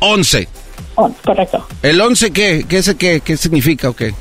11. 0.00 0.48
Oh, 0.94 1.10
correcto. 1.24 1.66
¿El 1.82 2.00
11 2.00 2.32
qué? 2.32 2.64
¿Qué, 2.68 2.78
es, 2.78 2.94
qué, 2.94 3.20
qué 3.20 3.36
significa 3.36 3.90
o 3.90 3.94
qué? 3.94 4.14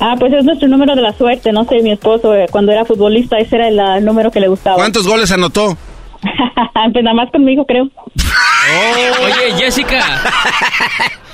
Ah, 0.00 0.14
pues 0.18 0.32
es 0.32 0.44
nuestro 0.44 0.68
número 0.68 0.94
de 0.94 1.02
la 1.02 1.16
suerte. 1.16 1.52
No 1.52 1.64
sé, 1.64 1.80
mi 1.82 1.92
esposo, 1.92 2.34
eh, 2.34 2.46
cuando 2.50 2.72
era 2.72 2.84
futbolista, 2.84 3.38
ese 3.38 3.56
era 3.56 3.96
el 3.96 4.04
número 4.04 4.30
que 4.30 4.40
le 4.40 4.48
gustaba. 4.48 4.76
¿Cuántos 4.76 5.06
goles 5.06 5.30
anotó? 5.30 5.76
pues 6.92 7.04
nada 7.04 7.14
más 7.14 7.30
conmigo, 7.30 7.64
creo. 7.66 7.88
Oye, 9.22 9.54
Jessica. 9.58 10.00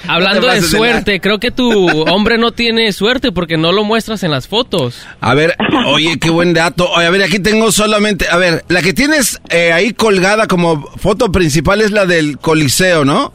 Hablando 0.08 0.46
de 0.46 0.62
suerte, 0.62 1.20
creo 1.20 1.38
que 1.38 1.50
tu 1.50 1.88
hombre 2.10 2.38
no 2.38 2.52
tiene 2.52 2.92
suerte 2.92 3.30
porque 3.30 3.58
no 3.58 3.72
lo 3.72 3.84
muestras 3.84 4.22
en 4.22 4.30
las 4.30 4.48
fotos. 4.48 5.06
A 5.20 5.34
ver, 5.34 5.54
oye, 5.86 6.18
qué 6.18 6.30
buen 6.30 6.54
dato. 6.54 6.90
Oye, 6.90 7.06
a 7.06 7.10
ver, 7.10 7.22
aquí 7.22 7.38
tengo 7.40 7.70
solamente, 7.70 8.26
a 8.28 8.38
ver, 8.38 8.64
la 8.68 8.80
que 8.80 8.94
tienes 8.94 9.40
eh, 9.50 9.72
ahí 9.72 9.92
colgada 9.92 10.46
como 10.46 10.82
foto 10.96 11.30
principal 11.30 11.82
es 11.82 11.90
la 11.90 12.06
del 12.06 12.38
Coliseo, 12.38 13.04
¿no? 13.04 13.32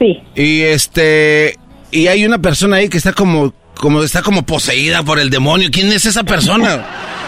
Sí. 0.00 0.18
Y 0.34 0.62
este, 0.62 1.56
y 1.92 2.08
hay 2.08 2.24
una 2.24 2.38
persona 2.38 2.78
ahí 2.78 2.88
que 2.88 2.96
está 2.96 3.12
como, 3.12 3.54
como 3.76 4.02
está 4.02 4.22
como 4.22 4.42
poseída 4.44 5.04
por 5.04 5.20
el 5.20 5.30
demonio. 5.30 5.68
¿Quién 5.70 5.92
es 5.92 6.04
esa 6.04 6.24
persona? 6.24 6.84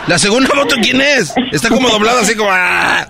La 0.09 0.19
segunda 0.19 0.49
foto, 0.49 0.75
¿quién 0.83 1.01
es? 1.01 1.33
Está 1.53 1.69
como 1.69 1.89
doblada 1.89 2.23
así 2.23 2.35
como. 2.35 2.51
¡ah! 2.53 3.07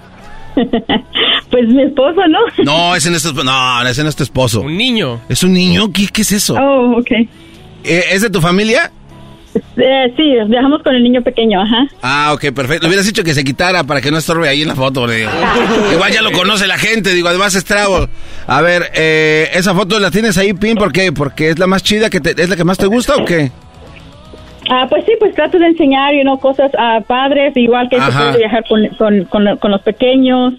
Pues 1.51 1.69
mi 1.69 1.83
esposo, 1.83 2.21
¿no? 2.29 2.38
No, 2.64 2.95
ese 2.97 3.11
no 3.11 3.17
es 3.17 3.23
tu, 3.23 3.33
no, 3.45 3.87
ese 3.87 4.03
no 4.03 4.09
es 4.09 4.17
tu 4.17 4.23
esposo. 4.25 4.61
Un 4.62 4.77
niño. 4.77 5.21
¿Es 5.29 5.43
un 5.45 5.53
niño? 5.53 5.93
¿Qué, 5.93 6.09
qué 6.09 6.23
es 6.23 6.33
eso? 6.33 6.55
Oh, 6.55 6.99
ok. 6.99 7.11
Eh, 7.85 8.05
¿Es 8.12 8.23
de 8.23 8.31
tu 8.31 8.40
familia? 8.40 8.90
Eh, 9.77 10.12
sí, 10.17 10.23
viajamos 10.49 10.83
con 10.83 10.97
el 10.97 11.03
niño 11.05 11.23
pequeño, 11.23 11.61
ajá. 11.62 11.87
Ah, 12.03 12.33
ok, 12.35 12.53
perfecto. 12.53 12.83
Le 12.83 12.88
hubieras 12.88 13.07
dicho 13.07 13.23
que 13.23 13.35
se 13.35 13.45
quitara 13.45 13.85
para 13.85 14.01
que 14.01 14.11
no 14.11 14.19
estorbe 14.19 14.49
ahí 14.49 14.62
en 14.62 14.69
la 14.69 14.75
foto. 14.75 15.07
le 15.07 15.19
digo. 15.19 15.31
Igual 15.93 16.12
ya 16.12 16.23
lo 16.23 16.33
conoce 16.33 16.67
la 16.67 16.77
gente, 16.79 17.11
digo, 17.14 17.29
además 17.29 17.55
es 17.55 17.64
trago. 17.64 18.09
A 18.49 18.61
ver, 18.62 18.90
eh, 18.95 19.51
¿esa 19.55 19.73
foto 19.75 20.01
la 20.01 20.11
tienes 20.11 20.37
ahí, 20.38 20.55
Pin? 20.55 20.75
¿Por 20.77 20.93
qué? 20.93 21.12
¿Porque 21.12 21.51
es 21.51 21.59
la 21.61 21.69
más 21.69 21.85
chida, 21.85 22.11
que 22.11 22.21
te- 22.21 22.40
es 22.43 22.49
la 22.49 22.57
que 22.57 22.64
más 22.64 22.79
te 22.79 22.87
gusta 22.87 23.14
o 23.17 23.25
qué? 23.25 23.53
Ah, 24.70 24.87
pues 24.88 25.05
sí, 25.07 25.12
pues 25.18 25.35
trato 25.35 25.59
de 25.59 25.66
enseñar, 25.66 26.14
you 26.14 26.22
know, 26.22 26.38
cosas 26.38 26.70
a 26.79 27.00
padres, 27.00 27.53
igual 27.57 27.88
que 27.88 28.00
se 28.00 28.11
puede 28.12 28.38
viajar 28.38 28.64
con, 28.68 28.87
con, 28.96 29.24
con, 29.24 29.57
con 29.59 29.70
los 29.70 29.83
pequeños. 29.83 30.55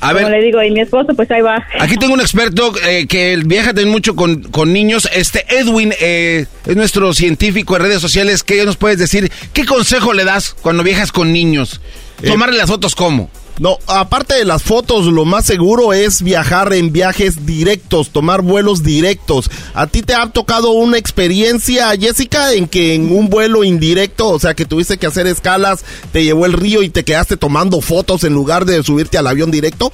A 0.00 0.12
Como 0.14 0.28
ver. 0.28 0.30
le 0.30 0.42
digo, 0.42 0.62
y 0.62 0.70
mi 0.70 0.80
esposo, 0.80 1.08
pues 1.14 1.30
ahí 1.30 1.42
va. 1.42 1.62
Aquí 1.78 1.96
tengo 1.98 2.14
un 2.14 2.20
experto 2.22 2.72
eh, 2.88 3.06
que 3.06 3.38
viaja 3.44 3.68
también 3.68 3.90
mucho 3.90 4.16
con, 4.16 4.42
con 4.44 4.72
niños. 4.72 5.06
Este 5.14 5.44
Edwin 5.50 5.92
eh, 6.00 6.46
es 6.66 6.76
nuestro 6.76 7.12
científico 7.12 7.76
en 7.76 7.82
redes 7.82 8.00
sociales. 8.00 8.42
¿Qué 8.42 8.64
nos 8.64 8.78
puedes 8.78 8.98
decir? 8.98 9.30
¿Qué 9.52 9.66
consejo 9.66 10.14
le 10.14 10.24
das 10.24 10.54
cuando 10.62 10.82
viajas 10.82 11.12
con 11.12 11.32
niños? 11.32 11.82
Tomarle 12.24 12.56
las 12.56 12.70
fotos 12.70 12.94
cómo? 12.94 13.30
No, 13.60 13.78
aparte 13.86 14.36
de 14.36 14.46
las 14.46 14.62
fotos, 14.62 15.04
lo 15.04 15.26
más 15.26 15.44
seguro 15.44 15.92
es 15.92 16.22
viajar 16.22 16.72
en 16.72 16.92
viajes 16.92 17.44
directos, 17.44 18.08
tomar 18.08 18.40
vuelos 18.40 18.82
directos. 18.82 19.50
¿A 19.74 19.86
ti 19.86 20.00
te 20.00 20.14
ha 20.14 20.30
tocado 20.30 20.70
una 20.70 20.96
experiencia, 20.96 21.90
Jessica, 21.90 22.54
en 22.54 22.66
que 22.66 22.94
en 22.94 23.14
un 23.14 23.28
vuelo 23.28 23.62
indirecto, 23.62 24.30
o 24.30 24.38
sea, 24.38 24.54
que 24.54 24.64
tuviste 24.64 24.96
que 24.96 25.06
hacer 25.06 25.26
escalas, 25.26 25.84
te 26.10 26.24
llevó 26.24 26.46
el 26.46 26.54
río 26.54 26.82
y 26.82 26.88
te 26.88 27.04
quedaste 27.04 27.36
tomando 27.36 27.82
fotos 27.82 28.24
en 28.24 28.32
lugar 28.32 28.64
de 28.64 28.82
subirte 28.82 29.18
al 29.18 29.26
avión 29.26 29.50
directo? 29.50 29.92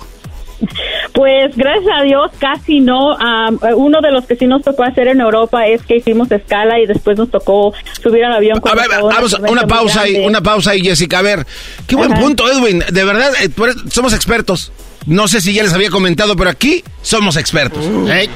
Pues 1.16 1.57
gracias 1.57 1.90
a 1.98 2.02
Dios 2.02 2.31
casi 2.38 2.81
no. 2.81 3.14
Eh, 3.14 3.74
uno 3.74 4.00
de 4.02 4.12
los 4.12 4.26
que 4.26 4.37
sí 4.37 4.46
nos 4.46 4.62
tocó 4.62 4.85
hacer 4.85 5.09
en 5.09 5.20
Europa 5.22 5.66
es 5.66 5.83
que 5.83 5.96
hicimos 5.96 6.31
escala 6.31 6.79
y 6.79 6.85
después 6.87 7.16
nos 7.16 7.31
tocó 7.31 7.72
subir 8.02 8.22
al 8.24 8.35
avión. 8.35 8.61
A 8.62 8.74
ver, 8.74 8.88
vamos, 9.02 9.33
una 9.48 9.66
pausa 9.66 10.02
ahí, 10.02 10.18
una 10.26 10.42
pausa 10.42 10.72
ahí, 10.72 10.83
Jessica. 10.83 11.20
A 11.20 11.22
ver, 11.22 11.46
qué 11.87 11.96
buen 11.96 12.12
Ajá. 12.12 12.20
punto, 12.20 12.44
Edwin. 12.52 12.85
De 12.92 13.05
verdad, 13.05 13.33
eh, 13.42 13.48
somos 13.90 14.12
expertos. 14.12 14.72
No 15.07 15.26
sé 15.26 15.40
si 15.40 15.55
ya 15.55 15.62
les 15.62 15.72
había 15.72 15.88
comentado, 15.88 16.37
pero 16.37 16.50
aquí 16.50 16.85
somos 17.00 17.37
expertos. 17.37 17.83
¿eh? 18.11 18.29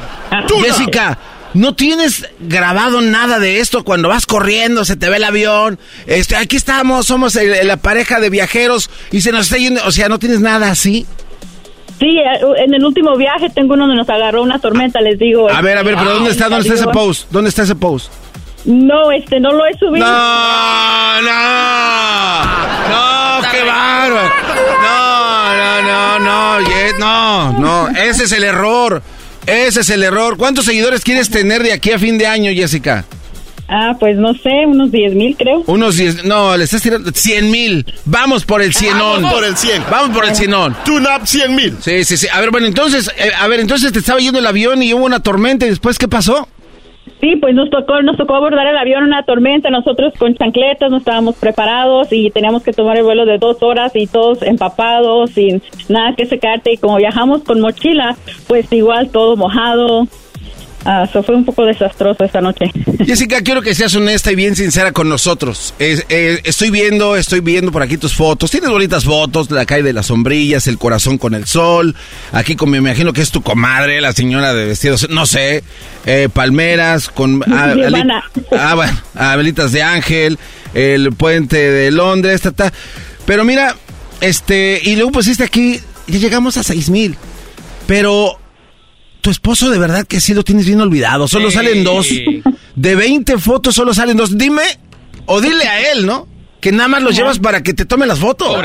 Jessica, 0.64 1.18
¿no 1.52 1.74
tienes 1.74 2.26
grabado 2.38 3.00
nada 3.02 3.38
de 3.38 3.58
esto 3.60 3.84
cuando 3.84 4.08
vas 4.08 4.24
corriendo, 4.24 4.84
se 4.86 4.96
te 4.96 5.10
ve 5.10 5.16
el 5.16 5.24
avión? 5.24 5.78
Este, 6.06 6.36
aquí 6.36 6.56
estamos, 6.56 7.06
somos 7.06 7.36
el- 7.36 7.66
la 7.66 7.76
pareja 7.76 8.20
de 8.20 8.30
viajeros 8.30 8.88
y 9.10 9.20
se 9.20 9.32
nos 9.32 9.42
está 9.46 9.58
yendo, 9.58 9.82
o 9.84 9.90
sea, 9.92 10.08
¿no 10.08 10.18
tienes 10.18 10.40
nada 10.40 10.70
así? 10.70 11.06
Sí, 12.00 12.18
eh, 12.18 12.40
en 12.64 12.72
el 12.72 12.82
último 12.82 13.14
viaje 13.16 13.50
tengo 13.50 13.74
uno 13.74 13.86
donde 13.86 13.98
nos 13.98 14.08
agarró 14.08 14.42
una 14.42 14.58
tormenta, 14.58 15.00
les 15.02 15.18
digo. 15.18 15.50
A 15.50 15.60
ver, 15.60 15.76
a 15.76 15.82
ver, 15.82 15.96
pero 15.96 16.14
¿dónde 16.14 16.30
está, 16.30 16.48
dónde 16.48 16.66
está 16.66 16.74
ese 16.74 16.92
post? 16.92 17.30
¿Dónde 17.30 17.50
está 17.50 17.62
ese 17.62 17.74
post? 17.74 18.10
No, 18.64 19.12
este, 19.12 19.38
no 19.38 19.52
lo 19.52 19.66
he 19.66 19.76
subido. 19.78 20.06
No, 20.06 21.22
no, 21.22 22.42
no, 22.88 23.50
qué 23.50 23.62
bárbaro. 23.64 24.30
No, 24.82 25.56
no, 25.56 25.82
no, 25.82 26.18
no, 26.18 27.52
no, 27.52 27.52
no, 27.52 27.88
ese 27.90 28.24
es 28.24 28.32
el 28.32 28.44
error. 28.44 29.02
Ese 29.46 29.80
es 29.80 29.90
el 29.90 30.02
error. 30.02 30.36
¿Cuántos 30.36 30.64
seguidores 30.64 31.02
quieres 31.04 31.30
tener 31.30 31.62
de 31.62 31.72
aquí 31.72 31.92
a 31.92 31.98
fin 31.98 32.16
de 32.18 32.26
año, 32.26 32.50
Jessica? 32.54 33.04
Ah, 33.72 33.96
pues 34.00 34.16
no 34.16 34.34
sé, 34.34 34.66
unos 34.66 34.90
10 34.90 35.14
mil 35.14 35.36
creo. 35.36 35.62
Unos 35.68 35.96
10, 35.96 36.24
no, 36.24 36.56
le 36.56 36.64
estás 36.64 36.82
tirando 36.82 37.12
100 37.12 37.50
mil. 37.52 37.86
Vamos 38.04 38.44
por 38.44 38.62
el 38.62 38.74
cienón. 38.74 39.22
Vamos 39.22 39.32
por 39.32 39.44
el 39.44 39.56
100. 39.56 39.84
Vamos 39.88 40.16
por 40.16 40.24
el 40.26 40.34
cienón. 40.34 40.76
Tune 40.84 41.06
up 41.06 41.24
100 41.24 41.54
mil. 41.54 41.76
Sí, 41.80 42.02
sí, 42.02 42.16
sí. 42.16 42.26
A 42.32 42.40
ver, 42.40 42.50
bueno, 42.50 42.66
entonces, 42.66 43.08
eh, 43.16 43.30
a 43.38 43.46
ver, 43.46 43.60
entonces 43.60 43.92
te 43.92 44.00
estaba 44.00 44.18
yendo 44.18 44.40
el 44.40 44.46
avión 44.46 44.82
y 44.82 44.92
hubo 44.92 45.04
una 45.04 45.20
tormenta 45.20 45.66
y 45.66 45.68
después, 45.68 45.98
¿qué 45.98 46.08
pasó? 46.08 46.48
Sí, 47.20 47.36
pues 47.36 47.54
nos 47.54 47.68
tocó, 47.70 48.02
nos 48.02 48.16
tocó 48.16 48.34
abordar 48.34 48.66
el 48.66 48.76
avión 48.76 49.02
en 49.02 49.08
una 49.08 49.22
tormenta, 49.24 49.68
nosotros 49.68 50.14
con 50.18 50.34
chancletas 50.34 50.90
no 50.90 50.96
estábamos 50.96 51.36
preparados 51.36 52.08
y 52.12 52.30
teníamos 52.30 52.62
que 52.62 52.72
tomar 52.72 52.96
el 52.96 53.02
vuelo 53.04 53.26
de 53.26 53.36
dos 53.36 53.62
horas 53.62 53.92
y 53.94 54.06
todos 54.06 54.42
empapados, 54.42 55.30
sin 55.30 55.62
nada 55.90 56.14
que 56.16 56.24
secarte 56.24 56.72
y 56.72 56.76
como 56.78 56.96
viajamos 56.96 57.42
con 57.42 57.60
mochila, 57.60 58.16
pues 58.48 58.72
igual 58.72 59.10
todo 59.10 59.36
mojado. 59.36 60.08
Ah, 60.84 61.04
eso 61.08 61.22
fue 61.22 61.34
un 61.34 61.44
poco 61.44 61.64
desastroso 61.66 62.24
esta 62.24 62.40
noche. 62.40 62.72
Jessica, 63.04 63.42
quiero 63.42 63.60
que 63.60 63.74
seas 63.74 63.94
honesta 63.94 64.32
y 64.32 64.34
bien 64.34 64.56
sincera 64.56 64.92
con 64.92 65.08
nosotros. 65.08 65.74
Eh, 65.78 66.40
estoy 66.44 66.70
viendo, 66.70 67.16
estoy 67.16 67.40
viendo 67.40 67.70
por 67.70 67.82
aquí 67.82 67.98
tus 67.98 68.14
fotos. 68.14 68.50
Tienes 68.50 68.70
bonitas 68.70 69.04
fotos, 69.04 69.50
la 69.50 69.66
calle 69.66 69.82
de 69.82 69.92
las 69.92 70.06
sombrillas, 70.06 70.66
el 70.66 70.78
corazón 70.78 71.18
con 71.18 71.34
el 71.34 71.46
sol. 71.46 71.94
Aquí 72.32 72.56
con, 72.56 72.70
me 72.70 72.78
imagino 72.78 73.12
que 73.12 73.20
es 73.20 73.30
tu 73.30 73.42
comadre, 73.42 74.00
la 74.00 74.12
señora 74.12 74.54
de 74.54 74.64
vestidos, 74.64 75.08
no 75.10 75.26
sé, 75.26 75.62
eh, 76.06 76.28
palmeras 76.32 77.10
con 77.10 77.42
ah, 77.46 77.74
Giovanna. 77.76 78.24
ah, 78.52 79.02
ah, 79.16 79.36
velitas 79.36 79.72
de 79.72 79.82
ángel, 79.82 80.38
el 80.72 81.12
puente 81.12 81.56
de 81.58 81.90
Londres, 81.90 82.40
ta, 82.40 82.52
ta. 82.52 82.72
Pero 83.26 83.44
mira, 83.44 83.76
este, 84.22 84.80
y 84.82 84.96
luego 84.96 85.12
pusiste 85.12 85.44
aquí, 85.44 85.78
ya 86.06 86.18
llegamos 86.18 86.56
a 86.56 86.62
seis 86.62 86.88
mil. 86.88 87.16
Pero 87.86 88.39
tu 89.20 89.30
esposo 89.30 89.70
de 89.70 89.78
verdad 89.78 90.06
que 90.06 90.20
sí 90.20 90.34
lo 90.34 90.42
tienes 90.42 90.66
bien 90.66 90.80
olvidado. 90.80 91.28
Solo 91.28 91.50
Sí. 91.50 91.56
salen 91.56 91.84
dos. 91.84 92.08
De 92.74 92.94
20 92.96 93.38
fotos 93.38 93.74
solo 93.74 93.92
salen 93.94 94.16
dos. 94.16 94.36
Dime, 94.38 94.62
o 95.26 95.40
dile 95.40 95.64
a 95.68 95.92
él, 95.92 96.06
¿no? 96.06 96.26
Que 96.60 96.72
nada 96.72 96.88
más 96.88 97.02
los 97.02 97.16
llevas 97.16 97.38
para 97.38 97.62
que 97.62 97.72
te 97.74 97.84
tome 97.84 98.06
las 98.06 98.18
fotos. 98.18 98.56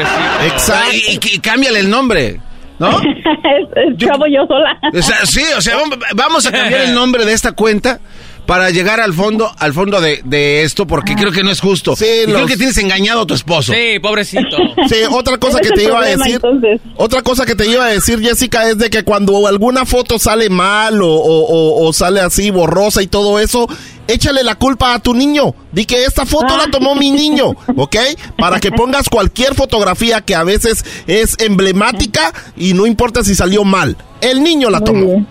Exacto. 0.44 0.92
Y, 0.94 1.14
y- 1.14 1.36
y 1.36 1.40
cámbiale 1.40 1.80
el 1.80 1.90
nombre, 1.90 2.40
¿no? 2.80 2.90
es, 3.00 3.68
es 3.76 3.98
chavo 3.98 4.26
yo 4.28 4.46
sola. 4.48 4.78
O 4.94 5.02
sea, 5.02 5.26
sí, 5.26 5.44
o 5.58 5.62
sea, 5.62 5.78
vam- 5.80 5.98
vamos 6.16 6.46
a 6.46 6.52
cambiar 6.52 6.82
el 6.82 6.94
nombre 6.96 7.26
de 7.26 7.34
esta 7.34 7.54
cuenta 7.54 8.00
para 8.46 8.70
llegar 8.70 9.00
al 9.00 9.14
fondo, 9.14 9.52
al 9.58 9.74
fondo 9.74 10.00
de, 10.02 10.22
de 10.24 10.64
esto, 10.64 10.86
porque 10.86 11.16
creo 11.16 11.32
que 11.32 11.44
no 11.44 11.52
es 11.52 11.60
justo. 11.62 11.96
Sí, 11.96 12.06
y 12.24 12.26
creo 12.32 12.46
que 12.46 12.58
tienes 12.58 12.78
engañado 12.78 13.22
a 13.22 13.26
tu 13.26 13.34
esposo. 13.34 13.74
Sí, 13.74 14.00
pobrecito. 14.00 14.58
Sí, 14.88 14.98
otra 15.10 15.38
cosa 15.40 15.60
que 15.62 15.70
te 15.72 15.84
iba 15.84 16.00
a 16.00 16.06
decir. 16.06 16.36
entonces. 16.36 16.80
Otra 16.96 17.24
cosa 17.24 17.46
que 17.46 17.56
te 17.56 17.66
iba 17.68 17.86
a 17.86 17.90
decir, 17.90 18.20
Jessica, 18.22 18.70
es 18.70 18.78
de 18.78 18.90
que 18.92 19.04
cuando 19.04 19.48
alguna 19.48 19.86
foto 19.86 20.20
sale 20.20 20.50
mal 20.50 21.02
o, 21.02 21.08
o- 21.08 21.46
o- 21.46 21.88
o 21.88 21.94
sale 21.94 22.20
así 22.22 22.52
borrosa 22.52 23.02
y 23.02 23.08
todo 23.08 23.40
eso, 23.40 23.68
échale 24.08 24.44
la 24.44 24.56
culpa 24.56 24.94
a 24.94 25.00
tu 25.00 25.16
niño. 25.16 25.56
Di 25.72 25.86
que 25.86 26.04
esta 26.06 26.26
foto 26.26 26.56
la 26.56 26.68
tomó 26.68 26.94
mi 26.94 27.10
niño, 27.10 27.56
¿ok? 27.78 27.96
Para 28.38 28.60
que 28.60 28.72
pongas 28.72 29.10
cualquier 29.10 29.56
fotografía 29.56 30.22
que 30.22 30.36
a 30.36 30.44
veces 30.44 30.86
es 31.08 31.36
emblemática 31.40 32.32
y 32.56 32.74
no 32.74 32.86
importa 32.86 33.24
si 33.24 33.34
salió 33.34 33.64
mal. 33.64 33.98
El 34.22 34.44
niño 34.44 34.70
la 34.70 34.80
Muy 34.80 34.86
tomó. 34.86 35.06
bien. 35.06 35.28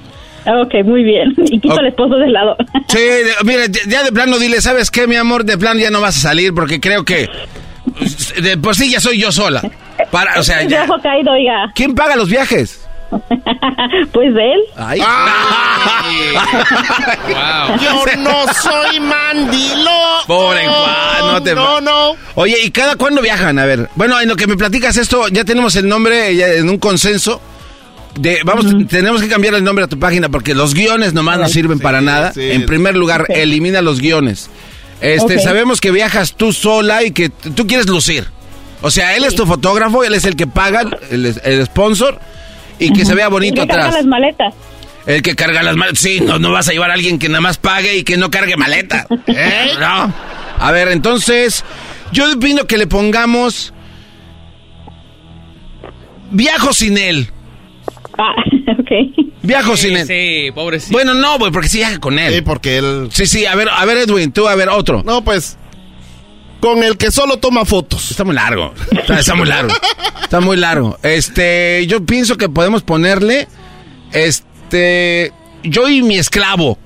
Ok, 0.46 0.74
muy 0.85 1.02
bien. 1.04 1.35
Y 1.46 1.59
quito 1.61 1.74
Ok. 1.74 1.80
al 1.80 1.87
esposo 1.87 2.16
del 2.16 2.33
lado. 2.33 2.57
Sí, 2.88 2.98
de- 2.98 3.35
mira, 3.44 3.62
ya- 3.88 4.02
de 4.04 4.12
plano 4.12 4.38
dile, 4.38 4.61
¿sabes 4.61 4.90
qué, 4.90 5.07
mi 5.07 5.16
amor? 5.16 5.44
De 5.44 5.59
plano 5.59 5.80
ya 5.80 5.90
no 5.90 6.00
vas 6.00 6.16
a 6.18 6.20
salir 6.20 6.54
porque 6.54 6.80
creo 6.80 7.04
que 7.04 7.28
de 8.40 8.57
por 8.59 8.74
sí 8.76 8.90
ya 8.90 9.00
soy 9.00 9.18
yo 9.18 9.33
sola. 9.33 9.62
Para, 10.11 10.38
o 10.38 10.42
sea, 10.42 10.62
ya. 10.68 10.87
caído, 11.02 11.33
oiga. 11.33 11.72
¿Quién 11.74 11.94
paga 11.94 12.14
los 12.16 12.28
viajes? 12.28 12.80
Pues 14.12 14.28
él. 14.35 14.61
Ay. 14.76 15.00
wow. 17.28 17.78
Yo 17.80 18.04
no 18.18 18.52
soy 18.54 19.00
mandilo. 19.00 19.90
Pobre 20.26 20.66
Juan, 20.66 21.33
no 21.33 21.42
te 21.42 21.54
No, 21.54 21.80
no. 21.80 22.16
Oye, 22.35 22.57
¿y 22.64 22.70
cada 22.70 22.96
cuándo 22.96 23.22
viajan? 23.22 23.59
A 23.59 23.64
ver, 23.66 23.88
bueno, 23.94 24.20
en 24.20 24.28
lo 24.28 24.37
que 24.37 24.46
me 24.46 24.57
platicas 24.57 24.96
esto, 24.96 25.28
ya 25.28 25.44
tenemos 25.44 25.76
el 25.76 25.88
nombre 25.88 26.35
ya 26.35 26.48
en 26.48 26.68
un 26.68 26.78
consenso. 26.78 27.40
De, 28.18 28.40
vamos, 28.44 28.66
tenemos 28.88 29.20
que 29.22 29.29
cambiar 29.29 29.55
el 29.55 29.64
nombre 29.64 29.85
a 29.85 29.88
tu 29.88 29.98
página 29.98 30.29
porque 30.29 30.55
los 30.55 30.72
guiones 30.74 31.14
nomás 31.14 31.38
no 31.38 31.48
sirven 31.48 31.79
para 31.81 32.00
nada. 32.00 32.33
sí. 32.33 32.50
En 32.53 32.64
primer 32.66 32.94
lugar, 32.96 33.27
elimina 33.29 33.83
los 33.83 34.00
guiones. 34.00 34.50
Este, 35.00 35.38
sabemos 35.40 35.81
que 35.81 35.90
viajas 35.90 36.35
tú 36.35 36.53
sola 36.53 37.03
y 37.03 37.11
que 37.11 37.29
tú 37.29 37.66
quieres 37.66 37.88
lucir. 37.88 38.27
O 38.83 38.90
sea, 38.90 39.16
él 39.16 39.24
es 39.24 39.35
tu 39.35 39.46
fotógrafo, 39.46 40.05
él 40.05 40.14
es 40.14 40.24
el 40.24 40.37
que 40.37 40.46
paga, 40.46 40.85
el, 41.11 41.35
el 41.42 41.66
sponsor, 41.66 42.20
y 42.79 42.92
que 42.92 43.05
se 43.05 43.14
vea 43.14 43.29
bonito 43.29 43.62
El 43.62 43.68
que 43.68 43.72
carga 43.72 43.87
atrás. 43.88 44.03
las 44.03 44.07
maletas. 44.07 44.55
El 45.07 45.22
que 45.22 45.35
carga 45.35 45.62
las 45.62 45.77
maletas. 45.77 45.98
Sí, 45.98 46.20
no, 46.20 46.38
no 46.38 46.53
vas 46.53 46.68
a 46.68 46.72
llevar 46.72 46.90
a 46.90 46.94
alguien 46.94 47.18
que 47.18 47.29
nada 47.29 47.40
más 47.40 47.59
pague 47.59 47.96
y 47.96 48.05
que 48.05 48.16
no 48.16 48.31
cargue 48.31 48.57
maleta. 48.57 49.07
¿Eh? 49.27 49.72
No. 49.81 50.12
A 50.59 50.72
ver, 50.72 50.88
entonces, 50.88 51.64
yo 52.12 52.31
opino 52.33 52.66
que 52.66 52.79
le 52.79 52.87
pongamos. 52.87 53.72
Viajo 56.31 56.72
sin 56.72 56.96
él. 56.98 57.31
Ah, 58.18 58.35
ok. 58.79 58.90
Viajo 59.42 59.77
sin 59.77 59.96
él. 59.96 60.07
Sí, 60.07 60.50
pobrecito. 60.55 60.92
Bueno, 60.92 61.14
no, 61.14 61.38
güey, 61.38 61.53
porque 61.53 61.68
sí 61.68 61.79
viaja 61.79 61.98
con 61.98 62.18
él. 62.18 62.35
Sí, 62.35 62.40
porque 62.42 62.79
él... 62.79 63.09
Sí, 63.11 63.27
sí, 63.27 63.46
a 63.46 63.55
ver, 63.55 63.68
a 63.68 63.85
ver, 63.85 63.98
Edwin, 63.98 64.33
tú, 64.33 64.48
a 64.48 64.55
ver, 64.55 64.68
otro. 64.68 65.03
No, 65.05 65.22
pues... 65.24 65.59
Con 66.61 66.83
el 66.83 66.96
que 66.96 67.11
solo 67.11 67.37
toma 67.38 67.66
fotos. 67.66 68.11
Está 68.11 68.24
muy 68.24 68.35
largo. 68.35 68.72
Está, 68.90 69.18
está 69.18 69.35
muy 69.35 69.46
largo. 69.46 69.70
Está 70.22 70.40
muy 70.40 70.57
largo. 70.57 70.96
Este, 71.03 71.87
yo 71.87 72.07
pienso 72.07 72.38
que 72.38 72.48
podemos 72.48 72.83
ponerle. 72.83 73.48
Este. 74.14 75.31
Yo 75.62 75.90
y 75.90 76.03
mi 76.03 76.16
esclavo. 76.16 76.79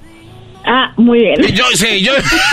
Ah, 0.66 0.92
muy 0.96 1.20
bien. 1.20 1.40
Yo, 1.54 1.64
sí, 1.74 2.00
yo. 2.00 2.12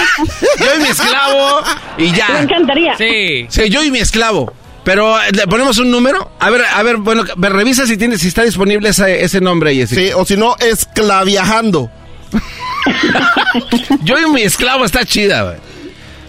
Yo 0.60 0.66
y 0.78 0.84
mi 0.84 0.90
esclavo. 0.90 1.64
Y 1.98 2.12
ya. 2.12 2.30
Me 2.30 2.40
encantaría. 2.42 2.96
Sí. 2.96 3.48
Sí, 3.50 3.70
yo 3.70 3.84
y 3.84 3.90
mi 3.90 4.00
esclavo. 4.00 4.54
Pero 4.86 5.20
eh, 5.20 5.32
le 5.34 5.48
ponemos 5.48 5.78
un 5.80 5.92
número. 5.92 6.32
A 6.40 6.50
ver, 6.50 6.62
a 6.74 6.82
ver, 6.84 6.98
bueno, 6.98 7.24
revisa 7.36 7.86
si 7.86 7.98
tiene, 7.98 8.18
si 8.18 8.30
está 8.30 8.44
disponible 8.44 8.90
ese, 8.90 9.24
ese 9.26 9.42
nombre, 9.42 9.76
Jessica. 9.76 10.00
Sí, 10.00 10.12
o 10.16 10.24
si 10.24 10.38
no, 10.38 10.56
esclaviajando. 10.60 11.92
Yo 14.04 14.18
y 14.20 14.30
mi 14.32 14.44
esclavo 14.44 14.86
está 14.86 15.04
chida, 15.04 15.44
güey. 15.44 15.58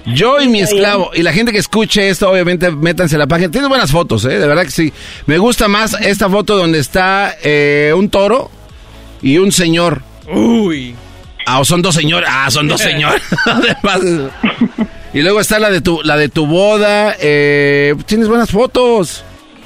Yo 0.07 0.41
y 0.41 0.49
mi 0.49 0.61
esclavo. 0.61 1.11
Y 1.15 1.23
la 1.23 1.33
gente 1.33 1.53
que 1.53 1.59
escuche 1.59 2.09
esto, 2.09 2.31
obviamente, 2.31 2.71
métanse 2.71 3.17
a 3.17 3.19
la 3.19 3.27
página. 3.27 3.51
Tienes 3.51 3.69
buenas 3.69 3.91
fotos, 3.91 4.25
¿eh? 4.25 4.39
De 4.39 4.47
verdad 4.47 4.63
que 4.63 4.71
sí. 4.71 4.93
Me 5.27 5.37
gusta 5.37 5.69
más 5.69 5.95
esta 6.01 6.31
foto 6.31 6.57
donde 6.57 6.79
está 6.79 7.37
eh, 7.43 7.93
un 7.95 8.09
toro 8.09 8.51
y 9.21 9.39
un 9.39 9.51
señor. 9.51 10.03
Uy. 10.29 10.95
Ah, 11.45 11.61
o 11.61 11.65
son 11.65 11.83
dos 11.83 11.95
señores. 11.95 12.29
Ah, 12.33 12.51
son 12.51 12.69
dos 12.69 12.81
señores. 12.83 13.21
Además, 13.45 14.33
y 15.19 15.23
luego 15.23 15.41
está 15.41 15.59
la 15.59 15.71
de 15.71 15.81
tu, 15.81 16.01
la 16.03 16.17
de 16.17 16.29
tu 16.29 16.47
boda. 16.47 17.17
Eh, 17.21 17.95
tienes 18.07 18.29
buenas 18.29 18.51
fotos. 18.51 19.25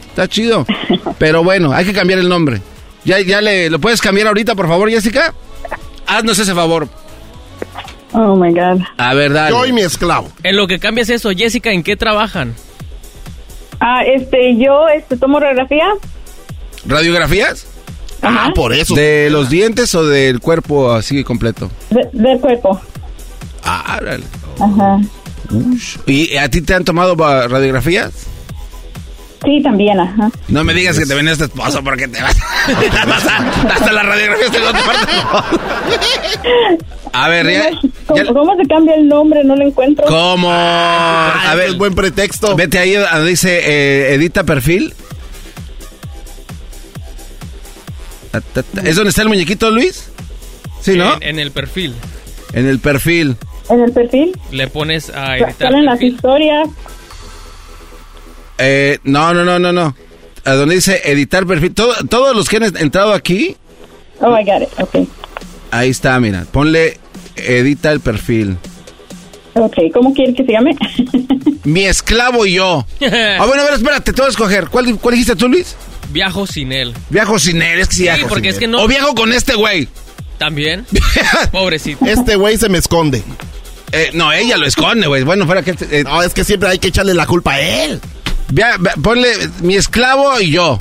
Está 0.09 0.29
chido. 0.29 0.67
Pero 1.19 1.43
bueno, 1.45 1.73
hay 1.73 1.85
que 1.85 1.93
cambiar 1.93 2.19
el 2.21 2.29
nombre. 2.29 2.63
¿Ya, 3.05 3.21
ya 3.21 3.41
le, 3.41 3.71
lo 3.71 3.79
puedes 3.79 4.01
cambiar 4.01 4.27
ahorita, 4.29 4.55
por 4.55 4.69
favor, 4.69 4.91
Jessica? 4.91 5.35
Haznos 6.07 6.39
ese 6.39 6.55
favor. 6.55 6.89
Oh 8.13 8.35
my 8.37 8.53
God. 8.53 8.83
A 8.99 9.15
ver, 9.15 9.33
dale. 9.33 9.51
Yo 9.51 9.65
y 9.67 9.73
mi 9.73 9.83
esclavo. 9.83 10.31
En 10.43 10.57
lo 10.57 10.67
que 10.67 10.79
cambias 10.79 11.09
eso, 11.11 11.31
Jessica, 11.31 11.71
¿en 11.73 11.83
qué 11.83 11.97
trabajan? 11.97 12.55
Ah, 13.81 14.03
este, 14.05 14.57
yo 14.59 14.89
este, 14.89 15.17
tomo 15.17 15.41
radiografía. 15.41 15.87
¿Radiografías? 16.87 17.67
Ah, 18.23 18.51
por 18.55 18.73
eso. 18.75 18.95
¿De 18.95 19.29
los 19.31 19.49
dientes 19.49 19.95
o 19.95 20.05
del 20.05 20.41
cuerpo 20.41 20.93
así 20.93 21.25
completo? 21.25 21.71
de- 21.91 22.09
del 22.13 22.39
cuerpo. 22.41 22.81
Ah, 23.65 23.99
órale. 24.01 24.25
Ajá. 24.61 24.99
¿Y 26.07 26.37
a 26.37 26.49
ti 26.49 26.61
te 26.63 26.75
han 26.75 26.85
tomado 26.85 27.15
radiografías? 27.17 28.13
Sí, 29.45 29.61
también, 29.63 29.99
ajá. 29.99 30.31
No 30.49 30.65
me 30.65 30.75
digas 30.75 30.99
que 30.99 31.07
te 31.07 31.15
venía 31.15 31.33
este 31.33 31.45
esposo 31.45 31.83
porque 31.83 32.07
te 32.09 32.21
vas, 32.23 32.37
te 32.67 32.89
vas 33.07 33.27
a- 33.27 33.49
hasta 33.75 33.93
las 33.93 34.05
radiografías 34.05 34.53
te 34.53 34.59
van 34.61 34.77
a 37.13 37.29
ver, 37.29 37.51
ya, 37.51 37.71
¿Cómo, 38.07 38.35
cómo 38.35 38.57
se 38.57 38.67
cambia 38.69 38.95
el 38.95 39.09
nombre? 39.09 39.43
No 39.43 39.57
lo 39.57 39.67
encuentro. 39.67 40.07
¿cómo? 40.07 40.49
A 40.53 41.55
ver, 41.57 41.71
es 41.71 41.79
buen 41.79 41.95
pretexto. 41.95 42.55
vete 42.55 42.79
ahí 42.79 42.93
donde 42.95 43.29
dice 43.31 43.61
eh, 43.65 44.15
edita 44.15 44.45
perfil. 44.45 44.95
¿Es 48.85 48.95
donde 48.97 49.11
está 49.11 49.23
el 49.23 49.29
muñequito, 49.29 49.71
Luis? 49.71 50.09
Sí, 50.83 50.97
¿no? 50.97 51.15
En, 51.17 51.23
en 51.23 51.39
el 51.41 51.51
perfil. 51.51 51.95
En 52.53 52.67
el 52.67 52.79
perfil. 52.79 53.37
En 53.71 53.81
el 53.81 53.93
perfil 53.93 54.33
Le 54.51 54.67
pones 54.69 55.11
a 55.11 55.37
editar 55.37 55.55
salen 55.59 55.85
las 55.85 56.03
historias. 56.03 56.69
Eh, 58.59 58.99
no, 59.05 59.33
no, 59.33 59.45
no, 59.45 59.59
no, 59.59 59.73
no. 59.73 59.95
A 60.45 60.53
donde 60.55 60.75
dice 60.77 61.01
editar 61.05 61.47
perfil. 61.47 61.75
Todo- 61.75 61.95
todos 62.09 62.35
los 62.37 62.49
que 62.49 62.57
han 62.57 62.77
entrado 62.77 63.13
aquí, 63.13 63.57
Oh, 64.23 64.37
I 64.39 64.45
got 64.45 64.63
it. 64.63 64.69
Ok. 64.79 65.09
ahí 65.71 65.89
está, 65.91 66.19
mira. 66.21 66.45
Ponle 66.51 66.99
edita 67.37 67.91
el 67.91 68.01
perfil. 68.01 68.59
Ok, 69.55 69.77
¿cómo 69.95 70.13
quiere 70.13 70.35
que 70.35 70.45
se 70.45 70.53
llame? 70.53 70.77
Mi 71.65 71.85
esclavo 71.87 72.45
y 72.47 72.55
yo. 72.55 72.87
Ah, 73.01 73.45
bueno, 73.47 73.63
a 73.63 73.65
ver, 73.65 73.75
espérate, 73.75 74.13
te 74.13 74.21
voy 74.21 74.27
a 74.27 74.31
escoger. 74.31 74.69
¿Cuál, 74.69 74.97
cuál 74.99 75.15
dijiste 75.15 75.37
tú, 75.37 75.49
Luis? 75.49 75.75
Viajo 76.11 76.47
sin 76.47 76.73
él. 76.73 76.93
Viajo 77.09 77.39
sin 77.39 77.63
él, 77.63 77.81
es 77.81 77.89
que 77.89 77.95
sí, 77.95 77.99
Sí, 78.01 78.03
viajo 78.05 78.29
porque 78.29 78.43
sin 78.43 78.49
es 78.51 78.55
él. 78.57 78.61
que 78.61 78.67
no- 78.69 78.83
O 78.83 78.89
viajo 78.89 79.15
con 79.15 79.33
este 79.33 79.55
güey. 79.55 79.89
¿También? 80.39 80.85
Pobrecito. 81.53 82.05
Este 82.07 82.37
güey 82.37 82.57
se 82.59 82.69
me 82.69 82.79
esconde. 82.79 83.23
Eh, 83.93 84.11
no, 84.15 84.33
ella 84.33 84.57
lo 84.57 84.67
esconde, 84.67 85.07
güey. 85.07 85.23
Bueno, 85.25 85.47
fuera 85.47 85.63
que... 85.63 85.75
eh, 85.91 86.05
No, 86.05 86.23
es 86.23 86.33
que 86.35 86.45
siempre 86.45 86.69
hay 86.69 86.79
que 86.79 86.89
echarle 86.89 87.15
la 87.15 87.27
culpa 87.27 87.55
a 87.55 87.61
él. 87.61 88.01
vea- 88.53 88.77
vea, 88.79 88.95
ponle 89.03 89.29
mi 89.63 89.77
esclavo 89.77 90.41
y 90.41 90.51
yo. 90.51 90.79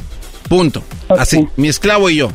Punto. 0.48 0.84
Así, 1.10 1.48
mi 1.58 1.68
esclavo 1.68 2.10
y 2.10 2.18
yo. 2.18 2.32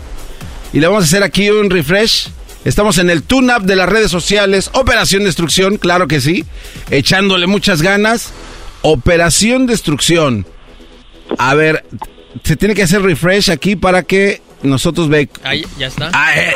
Y 0.73 0.81
le 0.81 0.87
vamos 0.89 1.05
a 1.05 1.07
hacer 1.07 1.23
aquí 1.23 1.49
un 1.51 1.71
refresh. 1.71 2.29
Estamos 2.65 2.99
en 2.99 3.11
el 3.11 3.23
tune-up 3.23 3.63
de 3.65 3.77
las 3.77 3.89
redes 3.89 4.11
sociales. 4.11 4.71
Operación 4.73 5.25
Destrucción, 5.25 5.77
claro 5.77 6.09
que 6.09 6.21
sí. 6.21 6.45
Echándole 6.91 7.47
muchas 7.47 7.83
ganas. 7.83 8.33
Operación 8.83 9.67
Destrucción. 9.67 10.47
A 11.39 11.55
ver, 11.55 11.85
se 12.43 12.57
tiene 12.57 12.75
que 12.75 12.83
hacer 12.83 13.03
refresh 13.03 13.51
aquí 13.51 13.77
para 13.77 14.03
que 14.03 14.41
nosotros 14.65 15.09
ve... 15.09 15.29
Ahí, 15.43 15.65
ya 15.79 15.87
está. 15.87 16.11
Ah, 16.13 16.35
eh. 16.37 16.53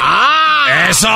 ¡Eso! 0.91 1.09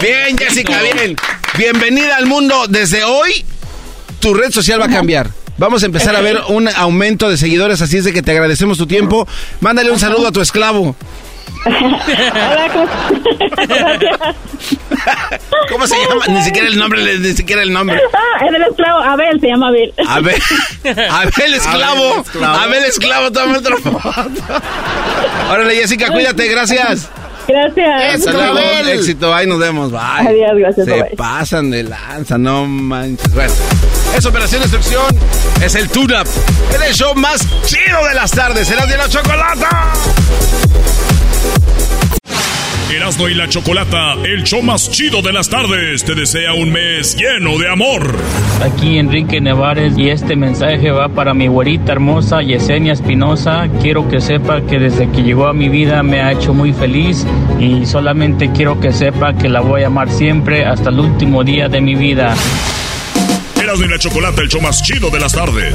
Bien, 0.00 0.36
Jessica, 0.38 0.80
bien. 0.80 1.16
Bienvenida 1.58 2.16
al 2.16 2.26
mundo. 2.26 2.66
Desde 2.68 3.04
hoy, 3.04 3.44
tu 4.20 4.34
red 4.34 4.50
social 4.50 4.80
va 4.80 4.86
a 4.86 4.90
cambiar. 4.90 5.30
Vamos 5.56 5.82
a 5.84 5.86
empezar 5.86 6.16
a 6.16 6.20
ver 6.20 6.40
un 6.48 6.68
aumento 6.68 7.28
de 7.28 7.36
seguidores, 7.36 7.80
así 7.80 7.98
es 7.98 8.04
de 8.04 8.12
que 8.12 8.22
te 8.22 8.32
agradecemos 8.32 8.76
tu 8.76 8.86
tiempo. 8.86 9.28
Mándale 9.60 9.90
un 9.90 9.98
saludo 9.98 10.28
a 10.28 10.32
tu 10.32 10.40
esclavo. 10.40 10.96
Hola, 11.66 12.68
¿cómo 12.72 12.86
¿Cómo 15.70 15.86
se 15.86 15.94
llama? 15.96 16.26
Ni 16.28 16.42
siquiera 16.42 16.68
el 16.68 16.78
nombre, 16.78 17.18
ni 17.18 17.32
siquiera 17.34 17.62
el 17.62 17.72
nombre. 17.72 17.98
Ah, 18.12 18.44
es 18.46 18.54
el 18.54 18.62
esclavo. 18.62 18.98
Abel, 19.00 19.40
se 19.40 19.46
llama 19.48 19.68
Abel. 19.68 19.92
Abel, 20.06 20.42
Abel 21.10 21.54
Esclavo. 21.54 22.24
Abel 22.42 22.84
Esclavo, 22.84 23.30
toma 23.32 23.58
otra 23.58 23.76
foto. 23.76 24.00
Órale, 25.50 25.74
Jessica, 25.76 26.10
cuídate, 26.10 26.48
gracias. 26.48 27.08
Gracias. 27.46 28.24
Luego, 28.32 28.58
Abel. 28.58 28.88
éxito, 28.88 29.34
ahí 29.34 29.46
nos 29.46 29.58
vemos. 29.58 29.90
Bye. 29.90 30.00
Adiós, 30.28 30.52
gracias, 30.56 30.86
Se 30.86 30.92
bye. 30.92 31.10
pasan 31.16 31.70
de 31.70 31.82
lanza, 31.82 32.38
no 32.38 32.64
manches. 32.66 33.34
Bueno, 33.34 33.52
es 34.16 34.24
Operación 34.24 34.62
Destrucción, 34.62 35.04
es 35.62 35.74
el 35.74 35.88
tune-up, 35.90 36.26
es 36.74 36.80
el 36.88 36.94
show 36.94 37.14
más 37.14 37.46
chido 37.66 38.02
de 38.08 38.14
las 38.14 38.30
tardes, 38.30 38.66
serás 38.68 38.88
de 38.88 38.96
la 38.96 39.08
chocolata. 39.08 39.92
Erasmo 42.94 43.28
y 43.28 43.34
la 43.34 43.48
Chocolata, 43.48 44.14
el 44.24 44.44
show 44.44 44.62
más 44.62 44.90
chido 44.90 45.20
de 45.20 45.32
las 45.32 45.48
tardes, 45.48 46.04
te 46.04 46.14
desea 46.14 46.54
un 46.54 46.72
mes 46.72 47.16
lleno 47.16 47.58
de 47.58 47.68
amor. 47.68 48.16
Aquí 48.62 48.98
Enrique 48.98 49.40
Nevares 49.40 49.98
y 49.98 50.10
este 50.10 50.36
mensaje 50.36 50.90
va 50.90 51.08
para 51.08 51.34
mi 51.34 51.48
güerita 51.48 51.92
hermosa 51.92 52.40
Yesenia 52.40 52.92
Espinosa. 52.92 53.68
Quiero 53.82 54.08
que 54.08 54.20
sepa 54.20 54.62
que 54.62 54.78
desde 54.78 55.10
que 55.10 55.22
llegó 55.22 55.48
a 55.48 55.52
mi 55.52 55.68
vida 55.68 56.02
me 56.02 56.20
ha 56.20 56.32
hecho 56.32 56.54
muy 56.54 56.72
feliz 56.72 57.26
y 57.58 57.84
solamente 57.84 58.52
quiero 58.52 58.80
que 58.80 58.92
sepa 58.92 59.34
que 59.34 59.48
la 59.48 59.60
voy 59.60 59.82
a 59.82 59.88
amar 59.88 60.08
siempre 60.08 60.64
hasta 60.64 60.90
el 60.90 61.00
último 61.00 61.42
día 61.42 61.68
de 61.68 61.80
mi 61.80 61.96
vida. 61.96 62.34
Erasmo 63.60 63.84
y 63.84 63.88
la 63.88 63.98
Chocolata, 63.98 64.40
el 64.40 64.48
show 64.48 64.60
más 64.60 64.82
chido 64.82 65.10
de 65.10 65.20
las 65.20 65.32
tardes. 65.32 65.74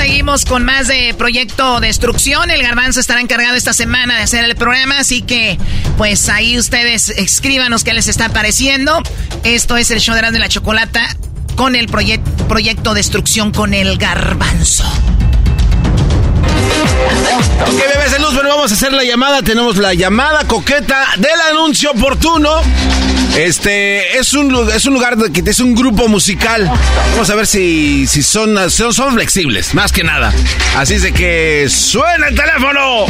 Seguimos 0.00 0.46
con 0.46 0.64
más 0.64 0.88
de 0.88 1.14
Proyecto 1.18 1.78
Destrucción. 1.78 2.50
El 2.50 2.62
Garbanzo 2.62 3.00
estará 3.00 3.20
encargado 3.20 3.54
esta 3.54 3.74
semana 3.74 4.16
de 4.16 4.22
hacer 4.22 4.42
el 4.46 4.56
programa, 4.56 4.98
así 4.98 5.20
que 5.20 5.58
pues 5.98 6.30
ahí 6.30 6.58
ustedes 6.58 7.10
escríbanos 7.10 7.84
qué 7.84 7.92
les 7.92 8.08
está 8.08 8.30
pareciendo. 8.30 9.02
Esto 9.44 9.76
es 9.76 9.90
el 9.90 10.00
show 10.00 10.16
de 10.16 10.38
la 10.38 10.48
Chocolata 10.48 11.06
con 11.54 11.76
el 11.76 11.86
Proyecto 11.86 12.94
Destrucción 12.94 13.52
con 13.52 13.74
el 13.74 13.98
Garbanzo. 13.98 14.90
Ok, 17.66 17.78
bebés 17.94 18.12
de 18.12 18.20
luz, 18.20 18.32
bueno, 18.32 18.48
vamos 18.48 18.70
a 18.70 18.74
hacer 18.74 18.94
la 18.94 19.04
llamada. 19.04 19.42
Tenemos 19.42 19.76
la 19.76 19.92
llamada 19.92 20.48
coqueta 20.48 21.08
del 21.18 21.40
anuncio 21.50 21.90
oportuno. 21.90 22.62
Este 23.36 24.18
es 24.18 24.34
un, 24.34 24.68
es 24.70 24.84
un 24.86 24.94
lugar 24.94 25.16
que 25.32 25.48
es 25.48 25.60
un 25.60 25.74
grupo 25.74 26.08
musical. 26.08 26.70
Vamos 27.12 27.30
a 27.30 27.34
ver 27.34 27.46
si, 27.46 28.06
si 28.06 28.22
son, 28.22 28.70
son, 28.70 28.92
son 28.92 29.14
flexibles, 29.14 29.74
más 29.74 29.92
que 29.92 30.02
nada. 30.04 30.32
Así 30.76 30.94
es 30.94 31.02
de 31.02 31.12
que 31.12 31.66
suena 31.68 32.28
el 32.28 32.34
teléfono. 32.34 33.06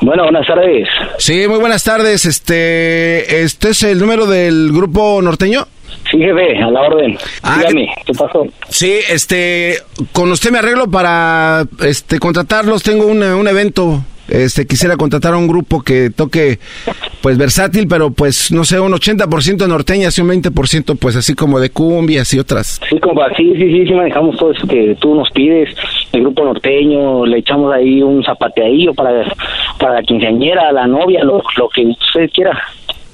Bueno, 0.00 0.22
buenas 0.24 0.46
tardes. 0.46 0.88
Sí, 1.18 1.46
muy 1.48 1.58
buenas 1.58 1.84
tardes. 1.84 2.24
Este, 2.24 3.42
¿este 3.42 3.70
es 3.70 3.82
el 3.82 3.98
número 3.98 4.26
del 4.26 4.70
grupo 4.72 5.20
norteño? 5.22 5.66
Sí, 6.10 6.18
jefe, 6.18 6.56
a 6.58 6.70
la 6.70 6.80
orden. 6.82 7.18
Ah, 7.42 7.58
Dígame, 7.58 7.88
¿qué 8.06 8.12
pasó? 8.14 8.46
Sí, 8.68 8.94
este, 9.10 9.76
con 10.12 10.30
usted 10.30 10.50
me 10.50 10.58
arreglo 10.58 10.90
para, 10.90 11.64
este, 11.84 12.18
contratarlos. 12.18 12.82
Tengo 12.82 13.06
un, 13.06 13.22
un 13.22 13.48
evento. 13.48 14.02
Este, 14.28 14.66
quisiera 14.66 14.98
contratar 14.98 15.32
a 15.32 15.38
un 15.38 15.48
grupo 15.48 15.80
que 15.80 16.10
toque, 16.10 16.58
pues, 17.22 17.38
versátil, 17.38 17.88
pero, 17.88 18.10
pues, 18.10 18.52
no 18.52 18.62
sé, 18.64 18.78
un 18.78 18.92
80% 18.92 19.66
norteñas 19.66 20.18
y 20.18 20.20
un 20.20 20.28
20%, 20.28 20.98
pues, 20.98 21.16
así 21.16 21.34
como 21.34 21.58
de 21.58 21.70
cumbias 21.70 22.34
y 22.34 22.38
otras. 22.38 22.78
Sí, 22.90 23.00
compa, 23.00 23.28
sí, 23.38 23.54
sí, 23.56 23.70
sí, 23.72 23.86
sí 23.86 23.94
manejamos 23.94 24.36
todo 24.36 24.52
eso 24.52 24.66
que 24.66 24.94
tú 25.00 25.14
nos 25.14 25.30
pides. 25.30 25.74
El 26.12 26.20
grupo 26.22 26.44
norteño, 26.44 27.24
le 27.24 27.38
echamos 27.38 27.72
ahí 27.72 28.02
un 28.02 28.22
zapateadillo 28.22 28.92
para, 28.92 29.24
para 29.78 29.94
la 29.94 30.02
quinceañera, 30.02 30.72
la 30.72 30.86
novia, 30.86 31.24
lo, 31.24 31.42
lo 31.56 31.68
que 31.70 31.86
usted 31.86 32.28
quiera. 32.34 32.58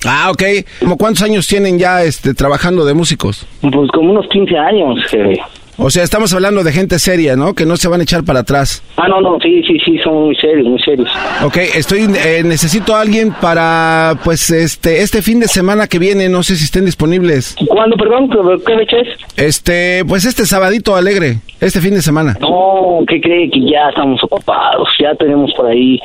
Ah, 0.04 0.30
ok. 0.30 0.42
¿Cómo 0.80 0.96
cuántos 0.96 1.22
años 1.22 1.46
tienen 1.46 1.78
ya, 1.78 2.02
este, 2.02 2.34
trabajando 2.34 2.84
de 2.84 2.94
músicos? 2.94 3.46
Pues 3.60 3.90
como 3.92 4.12
unos 4.12 4.26
15 4.28 4.56
años, 4.56 4.98
jefe. 5.08 5.40
O 5.76 5.90
sea, 5.90 6.04
estamos 6.04 6.32
hablando 6.32 6.62
de 6.62 6.70
gente 6.70 7.00
seria, 7.00 7.34
¿no? 7.34 7.54
Que 7.54 7.66
no 7.66 7.76
se 7.76 7.88
van 7.88 7.98
a 7.98 8.04
echar 8.04 8.22
para 8.22 8.40
atrás. 8.40 8.80
Ah, 8.96 9.08
no, 9.08 9.20
no, 9.20 9.38
sí, 9.40 9.60
sí, 9.66 9.76
sí, 9.84 9.98
son 10.04 10.26
muy 10.26 10.36
serios, 10.36 10.68
muy 10.68 10.78
serios. 10.80 11.10
Ok, 11.42 11.56
estoy, 11.74 12.08
eh, 12.24 12.42
necesito 12.44 12.94
a 12.94 13.00
alguien 13.00 13.32
para, 13.40 14.16
pues, 14.22 14.50
este, 14.50 15.02
este 15.02 15.20
fin 15.20 15.40
de 15.40 15.48
semana 15.48 15.88
que 15.88 15.98
viene, 15.98 16.28
no 16.28 16.44
sé 16.44 16.54
si 16.54 16.64
estén 16.64 16.84
disponibles. 16.84 17.56
¿Cuándo, 17.66 17.96
perdón? 17.96 18.30
¿Qué, 18.30 18.64
qué 18.64 18.78
fecha 18.78 18.96
es? 18.98 19.08
Este, 19.36 20.04
pues 20.06 20.24
este 20.24 20.46
sabadito 20.46 20.94
alegre, 20.94 21.38
este 21.60 21.80
fin 21.80 21.94
de 21.94 22.02
semana. 22.02 22.36
No, 22.40 23.00
¿qué 23.08 23.20
cree? 23.20 23.50
Que 23.50 23.60
ya 23.70 23.88
estamos 23.90 24.22
ocupados, 24.24 24.88
ya 25.00 25.14
tenemos 25.14 25.52
por 25.54 25.66
ahí 25.66 25.98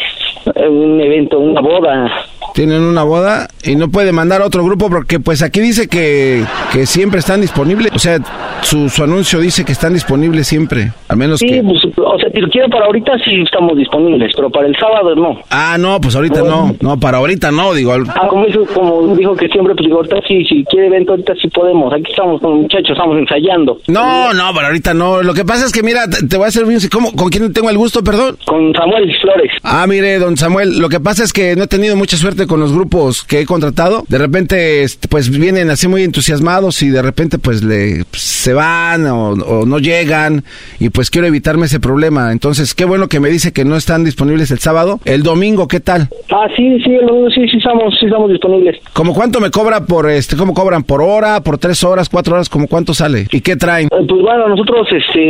eh, 0.55 0.67
un 0.67 0.99
evento, 1.01 1.39
una 1.39 1.61
boda. 1.61 2.11
Tienen 2.53 2.81
una 2.81 3.03
boda 3.03 3.47
y 3.63 3.75
no 3.75 3.89
puede 3.89 4.11
mandar 4.11 4.41
a 4.41 4.45
otro 4.45 4.63
grupo 4.63 4.89
porque, 4.89 5.19
pues, 5.19 5.43
aquí 5.43 5.59
dice 5.59 5.87
que, 5.87 6.43
que 6.73 6.85
siempre 6.87 7.19
están 7.19 7.41
disponibles. 7.41 7.91
O 7.93 7.99
sea, 7.99 8.17
su, 8.61 8.89
su 8.89 9.03
anuncio 9.03 9.39
dice 9.39 9.63
que 9.63 9.71
están 9.71 9.93
disponibles 9.93 10.47
siempre, 10.47 10.91
al 11.07 11.17
menos 11.17 11.39
Sí, 11.39 11.47
que... 11.47 11.61
pues, 11.61 11.77
o 11.97 12.17
sea, 12.19 12.29
si 12.31 12.39
lo 12.41 12.49
quiero 12.49 12.67
para 12.69 12.85
ahorita 12.87 13.11
sí 13.23 13.41
estamos 13.43 13.77
disponibles, 13.77 14.33
pero 14.35 14.49
para 14.49 14.65
el 14.67 14.75
sábado 14.77 15.15
no. 15.15 15.37
Ah, 15.51 15.77
no, 15.79 16.01
pues 16.01 16.15
ahorita 16.15 16.41
no, 16.41 16.75
no, 16.81 16.99
para 16.99 17.19
ahorita 17.19 17.51
no, 17.51 17.73
digo... 17.73 17.93
al- 17.93 18.09
Ah, 18.09 18.27
como, 18.27 18.45
hizo- 18.47 18.65
como 18.73 19.15
dijo 19.15 19.35
que 19.35 19.47
siempre, 19.49 19.75
pues 19.75 19.85
digo, 19.85 19.97
ahorita 19.97 20.17
sí, 20.27 20.43
si 20.45 20.63
quiere 20.65 20.87
evento, 20.87 21.11
ahorita 21.11 21.33
sí 21.39 21.47
podemos. 21.49 21.93
Aquí 21.93 22.09
estamos 22.09 22.41
con 22.41 22.63
muchachos, 22.63 22.89
estamos 22.91 23.15
ensayando. 23.17 23.77
No, 23.87 24.33
no, 24.33 24.53
para 24.55 24.67
ahorita 24.69 24.93
no. 24.95 25.21
Lo 25.21 25.33
que 25.35 25.45
pasa 25.49 25.65
es 25.65 25.71
que, 25.71 25.81
mira, 25.81 26.05
te, 26.07 26.37
voy 26.37 26.45
a 26.45 26.49
hacer 26.49 26.63
bien... 26.65 26.79
¿cómo, 26.91 27.11
¿Con 27.11 27.29
quién 27.29 27.51
tengo 27.51 27.71
el 27.71 27.77
gusto, 27.77 28.03
perdón? 28.03 28.37
Con 28.45 28.71
Samuel 28.75 29.11
Flores. 29.19 29.51
Ah, 29.63 29.87
mire, 29.87 30.19
don 30.19 30.37
Samuel, 30.37 30.77
lo 30.77 30.89
que 30.89 30.99
pasa 30.99 31.23
es 31.23 31.33
que 31.33 31.55
no 31.55 31.63
he 31.63 31.67
tenido 31.67 31.95
mucha 31.95 32.17
suerte 32.17 32.45
con 32.45 32.59
los 32.59 32.71
grupos 32.71 33.23
que 33.23 33.41
he 33.41 33.45
contratado. 33.47 34.03
De 34.07 34.19
repente, 34.19 34.83
este, 34.83 35.07
pues 35.07 35.35
vienen 35.35 35.71
así 35.71 35.87
muy 35.87 36.03
entusiasmados 36.03 36.83
y 36.83 36.89
de 36.89 37.01
repente, 37.01 37.39
pues 37.39 37.63
le 37.63 38.05
pues, 38.11 38.21
se 38.21 38.53
van 38.53 39.07
o, 39.07 39.29
o 39.31 39.65
no 39.65 39.79
llegan 39.79 40.43
y 40.79 40.89
pues 40.89 41.09
quiero 41.09 41.25
evitarme 41.25 41.65
ese 41.65 41.79
problema. 41.79 42.31
Entonces, 42.31 42.75
qué 42.75 42.85
bueno 42.85 43.07
que 43.07 43.19
me 43.19 43.29
dice 43.29 43.51
que 43.51 43.65
no 43.65 43.75
están 43.75 44.03
disponibles 44.03 44.51
el 44.51 44.59
sábado. 44.59 44.99
El 45.03 45.23
domingo, 45.23 45.67
¿qué 45.67 45.79
tal? 45.79 46.09
Ah, 46.31 46.47
sí, 46.55 46.79
sí, 46.83 46.91
el 46.93 47.07
domingo 47.07 47.29
sí, 47.31 47.47
sí 47.49 47.57
estamos, 47.57 47.95
sí 47.99 48.05
estamos 48.05 48.29
disponibles. 48.29 48.77
¿Cómo 48.93 49.15
cuánto 49.15 49.39
me 49.39 49.49
cobra 49.49 49.83
por 49.85 50.09
este? 50.09 50.35
¿Cómo 50.37 50.53
cobran 50.53 50.83
por 50.83 51.01
hora, 51.01 51.41
por 51.41 51.57
tres 51.57 51.83
horas, 51.83 52.07
cuatro 52.07 52.35
horas? 52.35 52.49
¿Cómo 52.49 52.67
cuánto 52.67 52.93
sale? 52.93 53.27
¿Y 53.31 53.41
qué 53.41 53.55
traen? 53.55 53.87
Eh, 53.87 54.05
Pues 54.07 54.21
bueno, 54.21 54.47
nosotros 54.49 54.87
este, 54.91 55.28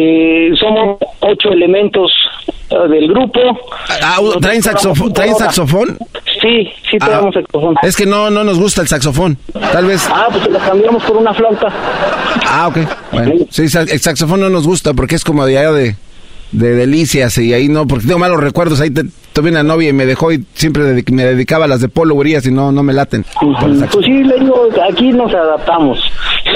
somos 0.59 0.97
ocho 1.21 1.49
elementos 1.51 2.11
eh, 2.69 2.75
del 2.89 3.07
grupo. 3.09 3.39
Ah, 4.03 4.17
¿traen, 4.41 4.61
saxofo- 4.61 5.11
¿traen 5.13 5.35
saxofón? 5.35 5.97
Sí, 6.41 6.69
sí 6.89 6.97
Ah, 7.01 7.05
tenemos 7.05 7.33
saxofón. 7.33 7.75
Es 7.81 7.95
que 7.95 8.05
no, 8.05 8.29
no 8.29 8.43
nos 8.43 8.59
gusta 8.59 8.81
el 8.81 8.87
saxofón. 8.87 9.37
Tal 9.71 9.85
vez. 9.85 10.07
Ah, 10.11 10.27
pues 10.31 10.47
la 10.49 10.59
cambiamos 10.59 11.03
por 11.03 11.17
una 11.17 11.33
flauta. 11.33 11.67
Ah, 12.47 12.67
ok. 12.67 12.77
Bueno, 13.11 13.33
sí, 13.49 13.63
el 13.63 13.99
saxofón 13.99 14.39
no 14.39 14.49
nos 14.49 14.65
gusta 14.67 14.93
porque 14.93 15.15
es 15.15 15.23
como 15.23 15.45
de 15.45 15.57
allá 15.57 15.71
de, 15.71 15.95
de 16.51 16.73
delicias 16.75 17.37
y 17.37 17.53
ahí 17.53 17.67
no, 17.69 17.85
porque 17.87 18.07
tengo 18.07 18.19
malos 18.19 18.39
recuerdos. 18.41 18.81
Ahí 18.81 18.89
te- 18.89 19.05
tuve 19.33 19.51
una 19.51 19.63
novia 19.63 19.89
y 19.89 19.93
me 19.93 20.05
dejó 20.05 20.31
y 20.31 20.43
siempre 20.53 20.83
me 21.11 21.23
dedicaba 21.23 21.65
a 21.65 21.67
las 21.67 21.81
de 21.81 21.87
Polo 21.89 22.15
Urias 22.15 22.45
y 22.45 22.51
no, 22.51 22.71
no 22.71 22.83
me 22.83 22.93
laten. 22.93 23.23
Pues 23.39 24.05
sí, 24.05 24.23
le 24.23 24.39
digo, 24.39 24.67
aquí 24.89 25.09
nos 25.13 25.33
adaptamos. 25.33 25.99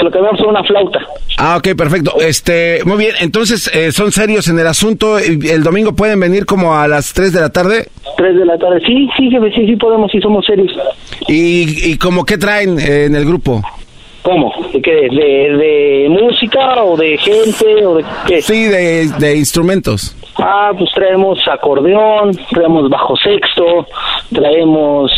Lo 0.02 0.10
cambiamos 0.10 0.38
por 0.40 0.48
una 0.48 0.64
flauta. 0.64 0.98
Ah, 1.38 1.56
ok, 1.56 1.68
perfecto. 1.76 2.12
Este, 2.20 2.80
muy 2.84 2.96
bien. 2.98 3.12
Entonces, 3.20 3.70
eh, 3.72 3.92
son 3.92 4.10
serios 4.12 4.48
en 4.48 4.58
el 4.58 4.66
asunto. 4.66 5.18
¿Y 5.20 5.48
¿El 5.48 5.62
domingo 5.62 5.94
pueden 5.94 6.18
venir 6.20 6.44
como 6.46 6.74
a 6.76 6.86
las 6.88 7.12
3 7.12 7.32
de 7.32 7.40
la 7.40 7.48
tarde? 7.50 7.88
Tres 8.16 8.36
de 8.36 8.44
la 8.44 8.58
tarde. 8.58 8.80
Sí, 8.86 9.08
sí, 9.16 9.30
jefe, 9.30 9.50
sí, 9.54 9.66
sí 9.66 9.76
podemos, 9.76 10.10
sí 10.10 10.20
somos 10.20 10.44
serios. 10.44 10.72
¿Y, 11.28 11.90
y 11.92 11.96
como 11.96 12.24
qué 12.24 12.36
traen 12.38 12.78
eh, 12.78 13.04
en 13.06 13.14
el 13.16 13.24
grupo? 13.24 13.62
¿Cómo? 14.24 14.50
¿De 14.72 14.80
qué? 14.80 15.08
¿De, 15.10 15.56
de 15.56 16.08
música 16.08 16.82
o 16.82 16.96
de 16.96 17.18
gente 17.18 17.84
o 17.84 17.96
de 17.96 18.04
qué? 18.26 18.40
Sí, 18.40 18.64
de, 18.64 19.08
de 19.18 19.36
instrumentos. 19.36 20.16
Ah, 20.38 20.72
pues 20.76 20.90
traemos 20.94 21.38
acordeón, 21.46 22.34
traemos 22.50 22.88
bajo 22.88 23.14
sexto, 23.16 23.86
traemos, 24.32 25.12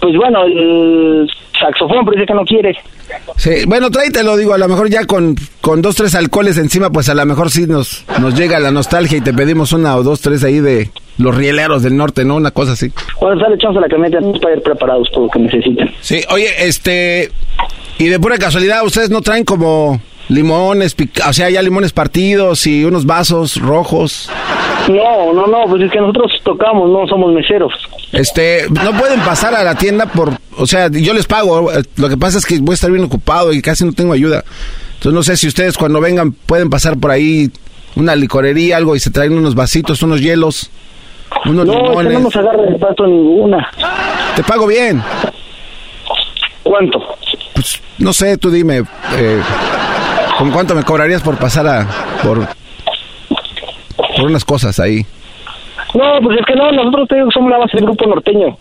pues 0.00 0.16
bueno, 0.16 0.44
el 0.44 1.30
saxofón, 1.60 2.06
pero 2.06 2.12
dice 2.12 2.26
que 2.26 2.34
no 2.34 2.44
quiere. 2.44 2.74
Sí, 3.36 3.66
bueno, 3.66 3.90
tráetelo, 3.90 4.36
digo, 4.38 4.54
a 4.54 4.58
lo 4.58 4.68
mejor 4.68 4.88
ya 4.88 5.04
con, 5.04 5.36
con 5.60 5.82
dos, 5.82 5.96
tres 5.96 6.14
alcoholes 6.14 6.56
encima, 6.56 6.88
pues 6.88 7.10
a 7.10 7.14
lo 7.14 7.26
mejor 7.26 7.50
sí 7.50 7.66
nos, 7.66 8.06
nos 8.18 8.34
llega 8.34 8.58
la 8.60 8.70
nostalgia 8.70 9.18
y 9.18 9.20
te 9.20 9.34
pedimos 9.34 9.72
una 9.72 9.94
o 9.96 10.02
dos, 10.02 10.22
tres 10.22 10.42
ahí 10.42 10.60
de 10.60 10.88
los 11.20 11.34
rieleros 11.34 11.82
del 11.82 11.96
norte, 11.96 12.24
¿no? 12.24 12.36
Una 12.36 12.50
cosa 12.50 12.72
así. 12.72 12.90
Bueno, 13.20 13.40
sale 13.40 13.54
echamos 13.54 13.76
a 13.76 13.80
la 13.80 13.88
camioneta 13.88 14.20
para 14.40 14.56
ir 14.56 14.62
preparados 14.62 15.08
por 15.10 15.24
lo 15.24 15.28
que 15.28 15.38
necesiten. 15.38 15.90
Sí, 16.00 16.22
oye, 16.30 16.48
este, 16.58 17.30
y 17.98 18.08
de 18.08 18.18
pura 18.18 18.38
casualidad, 18.38 18.84
¿ustedes 18.84 19.10
no 19.10 19.20
traen 19.20 19.44
como 19.44 20.00
limones, 20.28 20.96
o 21.28 21.32
sea, 21.32 21.50
ya 21.50 21.60
limones 21.60 21.92
partidos 21.92 22.66
y 22.66 22.84
unos 22.84 23.04
vasos 23.04 23.60
rojos? 23.60 24.30
No, 24.88 25.32
no, 25.32 25.46
no, 25.46 25.64
pues 25.68 25.82
es 25.82 25.92
que 25.92 26.00
nosotros 26.00 26.32
tocamos, 26.42 26.88
no 26.90 27.06
somos 27.06 27.32
meseros. 27.32 27.72
Este, 28.12 28.66
no 28.70 28.92
pueden 28.98 29.20
pasar 29.20 29.54
a 29.54 29.62
la 29.62 29.74
tienda 29.74 30.06
por, 30.06 30.30
o 30.56 30.66
sea, 30.66 30.88
yo 30.90 31.12
les 31.12 31.26
pago, 31.26 31.70
eh, 31.72 31.82
lo 31.96 32.08
que 32.08 32.16
pasa 32.16 32.38
es 32.38 32.46
que 32.46 32.58
voy 32.58 32.72
a 32.72 32.74
estar 32.74 32.90
bien 32.90 33.04
ocupado 33.04 33.52
y 33.52 33.60
casi 33.60 33.84
no 33.84 33.92
tengo 33.92 34.12
ayuda. 34.12 34.44
Entonces 34.94 35.12
no 35.12 35.22
sé 35.22 35.36
si 35.36 35.46
ustedes 35.46 35.76
cuando 35.76 36.00
vengan 36.00 36.32
pueden 36.32 36.70
pasar 36.70 36.98
por 36.98 37.10
ahí 37.10 37.50
una 37.96 38.16
licorería, 38.16 38.76
algo 38.76 38.96
y 38.96 39.00
se 39.00 39.10
traen 39.10 39.32
unos 39.32 39.54
vasitos, 39.54 40.02
unos 40.02 40.20
hielos, 40.20 40.70
unos 41.46 41.66
No, 41.66 41.72
es 41.72 41.78
que 41.78 41.88
limones. 41.88 42.12
no 42.14 42.20
nos 42.20 42.36
agarra 42.36 42.62
de 42.62 42.78
paso 42.78 43.06
ninguna. 43.06 43.70
Te 44.36 44.42
pago 44.42 44.66
bien. 44.66 45.02
¿Cuánto? 46.62 47.00
Pues 47.54 47.80
no 47.98 48.12
sé, 48.12 48.36
tú 48.38 48.50
dime, 48.50 48.84
eh, 49.16 49.40
¿con 50.38 50.50
cuánto 50.50 50.74
me 50.74 50.82
cobrarías 50.82 51.22
por 51.22 51.36
pasar 51.36 51.66
a, 51.66 51.86
por, 52.22 52.46
por 54.16 54.26
unas 54.26 54.44
cosas 54.44 54.78
ahí? 54.78 55.04
No, 55.94 56.04
pues 56.22 56.38
es 56.38 56.46
que 56.46 56.54
no, 56.54 56.70
nosotros 56.70 57.08
te 57.08 57.16
digo, 57.16 57.28
somos 57.32 57.50
la 57.50 57.58
base 57.58 57.76
del 57.76 57.86
grupo 57.86 58.06
norteño. 58.06 58.56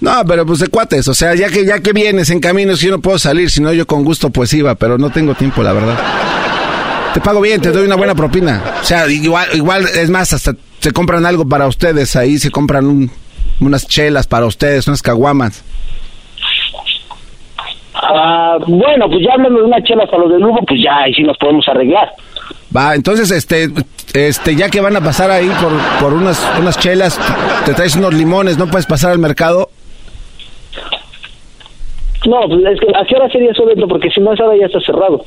No, 0.00 0.12
pero 0.28 0.44
pues 0.44 0.58
de 0.58 0.68
cuates, 0.68 1.08
o 1.08 1.14
sea, 1.14 1.34
ya 1.34 1.48
que 1.48 1.64
ya 1.64 1.80
que 1.80 1.92
vienes 1.92 2.28
en 2.30 2.40
camino, 2.40 2.76
si 2.76 2.86
yo 2.86 2.92
no 2.92 3.00
puedo 3.00 3.18
salir, 3.18 3.50
si 3.50 3.62
no 3.62 3.72
yo 3.72 3.86
con 3.86 4.04
gusto 4.04 4.28
pues 4.30 4.52
iba, 4.52 4.74
pero 4.74 4.98
no 4.98 5.08
tengo 5.10 5.34
tiempo, 5.34 5.62
la 5.62 5.72
verdad. 5.72 5.96
Te 7.14 7.20
pago 7.20 7.40
bien, 7.40 7.60
te 7.60 7.70
doy 7.70 7.86
una 7.86 7.94
buena 7.96 8.14
propina. 8.14 8.60
O 8.82 8.84
sea, 8.84 9.06
igual, 9.08 9.46
igual 9.54 9.84
es 9.86 10.10
más, 10.10 10.32
hasta 10.32 10.52
se 10.80 10.92
compran 10.92 11.24
algo 11.24 11.48
para 11.48 11.66
ustedes 11.66 12.14
ahí, 12.16 12.38
se 12.38 12.50
compran 12.50 12.86
un- 12.86 13.10
unas 13.60 13.86
chelas 13.86 14.26
para 14.26 14.46
ustedes, 14.46 14.86
unas 14.88 15.00
caguamas. 15.00 15.62
Ah, 17.94 18.58
bueno, 18.66 19.06
pues 19.08 19.20
ya 19.24 19.32
hablando 19.34 19.60
de 19.60 19.64
una 19.66 19.82
chela 19.82 20.04
para 20.06 20.18
los 20.18 20.30
del 20.32 20.40
grupo, 20.40 20.64
pues 20.66 20.80
ya, 20.82 20.96
ahí 21.04 21.14
sí 21.14 21.22
nos 21.22 21.38
podemos 21.38 21.66
arreglar. 21.68 22.08
Va, 22.76 22.94
entonces, 22.96 23.30
este, 23.30 23.70
este, 24.12 24.56
ya 24.56 24.68
que 24.68 24.80
van 24.80 24.96
a 24.96 25.00
pasar 25.00 25.30
ahí 25.30 25.48
por, 25.62 25.72
por 26.00 26.12
unas, 26.12 26.44
unas 26.58 26.78
chelas, 26.78 27.18
te 27.64 27.72
traes 27.72 27.94
unos 27.94 28.12
limones, 28.12 28.58
no 28.58 28.66
puedes 28.66 28.86
pasar 28.86 29.12
al 29.12 29.18
mercado. 29.20 29.70
No, 32.26 32.40
pues 32.48 32.60
es 32.72 32.80
que 32.80 32.86
¿a 32.96 33.04
qué 33.06 33.16
hora 33.16 33.28
sería 33.30 33.50
eso 33.50 33.64
dentro? 33.66 33.86
Porque 33.86 34.08
si 34.10 34.20
no, 34.20 34.32
esa 34.32 34.44
hora 34.44 34.56
ya 34.58 34.66
está 34.66 34.80
cerrado. 34.80 35.24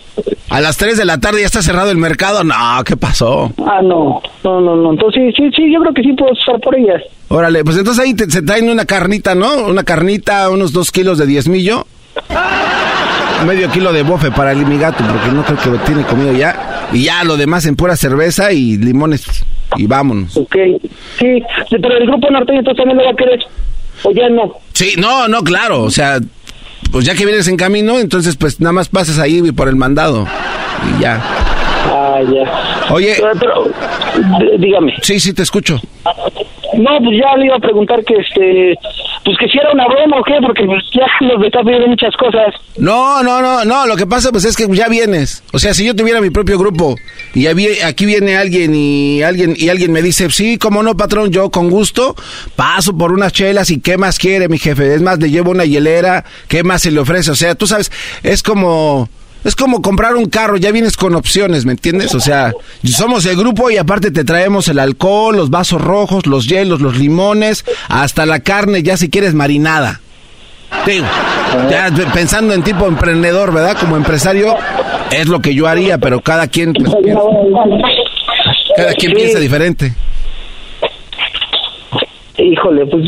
A 0.50 0.62
las 0.62 0.78
3 0.78 0.98
de 0.98 1.06
la 1.06 1.20
tarde 1.20 1.41
ya 1.41 1.45
está 1.45 1.62
cerrado 1.62 1.91
el 1.91 1.98
mercado. 1.98 2.43
No, 2.43 2.56
¿qué 2.86 2.98
pasó? 2.98 3.52
Ah, 3.66 3.82
no, 3.84 4.22
no, 4.43 4.62
no, 4.62 4.76
no. 4.76 4.91
Entonces, 4.91 5.34
sí, 5.38 5.43
sí, 5.43 5.52
sí, 5.56 5.74
yo 5.74 5.80
creo 5.82 5.93
que 5.93 6.02
sí 6.02 6.14
puedo 6.14 6.34
estar 6.34 6.60
por 6.60 6.76
ellas. 6.76 7.02
Órale, 7.30 7.64
pues 7.64 7.78
entonces 7.78 8.04
ahí 8.04 8.14
te- 8.14 8.30
se 8.32 8.41
traen 8.41 8.70
una 8.70 8.86
carnita, 8.86 9.36
¿no? 9.36 9.66
Una 9.68 9.84
carnita, 9.84 10.50
unos 10.50 10.74
dos 10.74 10.91
kilos 10.91 11.18
de 11.18 11.26
diezmillo. 11.28 11.86
Medio 13.45 13.70
kilo 13.70 13.93
de 13.93 14.02
bofe 14.04 14.32
para 14.32 14.52
el 14.52 14.66
mi 14.66 14.78
gato, 14.78 15.04
porque 15.08 15.32
no 15.32 15.43
creo 15.43 15.58
que 15.60 15.70
lo 15.70 15.78
tiene 15.86 16.04
comido 16.04 16.34
ya. 16.34 16.88
Y 16.91 17.04
ya 17.04 17.24
lo 17.24 17.38
demás 17.38 17.66
en 17.68 17.76
pura 17.76 17.95
cerveza 17.95 18.52
y 18.52 18.78
limones. 18.78 19.26
Y 19.76 19.86
vámonos. 19.86 20.36
Ok, 20.38 20.56
sí, 21.20 21.43
pero 21.70 21.98
el 21.98 22.08
grupo 22.08 22.30
norteño 22.32 22.60
entonces 22.60 22.78
también 22.84 22.98
lo 22.98 23.06
va 23.06 23.12
a 23.12 23.16
querer. 23.16 23.39
O 24.04 24.12
ya 24.12 24.30
no. 24.30 24.54
Sí, 24.74 24.93
no, 24.98 25.28
no, 25.28 25.43
claro. 25.43 25.84
O 25.84 25.91
sea, 25.91 26.20
pues 26.91 27.05
ya 27.05 27.15
que 27.15 27.25
vienes 27.25 27.47
en 27.47 27.57
camino, 27.57 27.99
entonces 27.99 28.36
pues 28.36 28.59
nada 28.59 28.73
más 28.73 28.88
pasas 28.89 29.19
ahí 29.19 29.41
por 29.51 29.67
el 29.67 29.75
mandado. 29.75 30.28
Y 30.97 31.01
ya. 31.01 31.21
Ah, 31.89 32.19
ya. 32.23 32.93
Oye. 32.93 33.15
Pero, 33.39 33.65
d- 34.39 34.57
dígame. 34.59 34.93
Sí, 35.01 35.19
sí, 35.19 35.34
te 35.34 35.43
escucho. 35.43 35.80
No, 36.76 36.97
pues 36.99 37.18
ya 37.22 37.38
le 37.38 37.45
iba 37.45 37.55
a 37.55 37.59
preguntar 37.59 38.03
que 38.03 38.15
este, 38.15 38.76
pues 39.24 39.38
que 39.38 39.47
si 39.47 39.57
era 39.57 39.72
una 39.72 39.86
broma 39.88 40.20
o 40.20 40.24
qué, 40.24 40.34
porque 40.41 40.65
pues, 40.65 40.84
ya 40.93 41.05
nos 41.26 41.43
está 41.45 41.61
pidiendo 41.61 41.88
muchas 41.88 42.15
cosas. 42.18 42.53
No, 42.78 43.24
no, 43.24 43.41
no, 43.41 43.63
no, 43.63 43.88
lo 43.88 43.95
que 43.95 44.05
pasa 44.05 44.32
pues 44.32 44.45
es 44.45 44.55
que 44.55 44.68
ya 44.76 44.88
vienes. 44.88 45.43
O 45.53 45.59
sea, 45.59 45.74
si 45.74 45.86
yo 45.86 45.95
tuviera 45.95 46.20
mi 46.22 46.30
propio 46.30 46.59
grupo 46.59 46.95
y 47.34 47.47
aquí 47.47 48.05
viene 48.05 48.38
alguien 48.38 48.74
y 48.76 49.24
alguien 49.24 49.53
y 49.57 49.70
alguien 49.70 49.91
me 49.91 50.01
dice, 50.01 50.30
"Sí, 50.30 50.57
cómo 50.57 50.84
no, 50.84 50.97
patrón, 50.97 51.32
yo 51.32 51.49
con 51.49 51.70
gusto 51.70 52.15
paso 52.55 52.97
por 52.97 53.11
unas 53.11 53.34
chelas 53.34 53.72
y 53.72 53.80
qué 53.80 53.97
más 53.97 54.20
quiere 54.20 54.49
mi 54.49 54.57
jefe? 54.57 54.93
Es 54.93 55.01
más, 55.01 55.20
le 55.20 55.30
llevo 55.30 55.51
una 55.51 55.65
hielera, 55.65 56.26
¿qué 56.47 56.63
más 56.63 56.82
se 56.82 56.91
le 56.91 56.99
ofrece?" 56.99 57.32
O 57.32 57.36
sea, 57.36 57.55
tú 57.55 57.68
sabes, 57.68 57.91
es 58.24 58.43
como 58.43 59.09
es 59.48 59.56
como 59.56 59.82
comprar 59.82 60.18
un 60.18 60.26
carro, 60.26 60.58
ya 60.58 60.74
vienes 60.74 60.98
con 60.98 61.16
opciones, 61.16 61.66
¿me 61.66 61.72
entiendes? 61.72 62.14
O 62.14 62.20
sea, 62.20 62.52
somos 62.84 63.26
el 63.26 63.38
grupo 63.38 63.72
y 63.72 63.78
aparte 63.78 64.12
te 64.12 64.26
traemos 64.26 64.68
el 64.68 64.78
alcohol, 64.78 65.38
los 65.38 65.50
vasos 65.50 65.82
rojos, 65.82 66.26
los 66.28 66.48
hielos, 66.48 66.82
los 66.82 66.98
limones, 66.98 67.64
hasta 67.88 68.26
la 68.26 68.41
carne, 68.41 68.84
ya 68.84 68.98
si 68.98 69.10
quieres 69.10 69.34
marinada. 69.34 70.02
Digo, 70.86 71.06
ya 71.72 71.89
pensando 72.14 72.54
en 72.54 72.62
tipo 72.62 72.88
emprendedor, 72.88 73.54
¿verdad? 73.54 73.78
Como 73.80 73.95
empresario, 73.95 74.54
es 75.12 75.28
lo 75.30 75.39
que 75.39 75.56
yo 75.56 75.66
haría, 75.66 75.98
pero 75.98 76.20
cada 76.20 76.48
quien, 76.48 76.74
pues, 76.74 76.93
cada 78.76 78.93
quien 78.95 79.14
piensa 79.14 79.39
diferente. 79.39 79.93
Híjole, 82.39 82.85
pues 82.85 83.03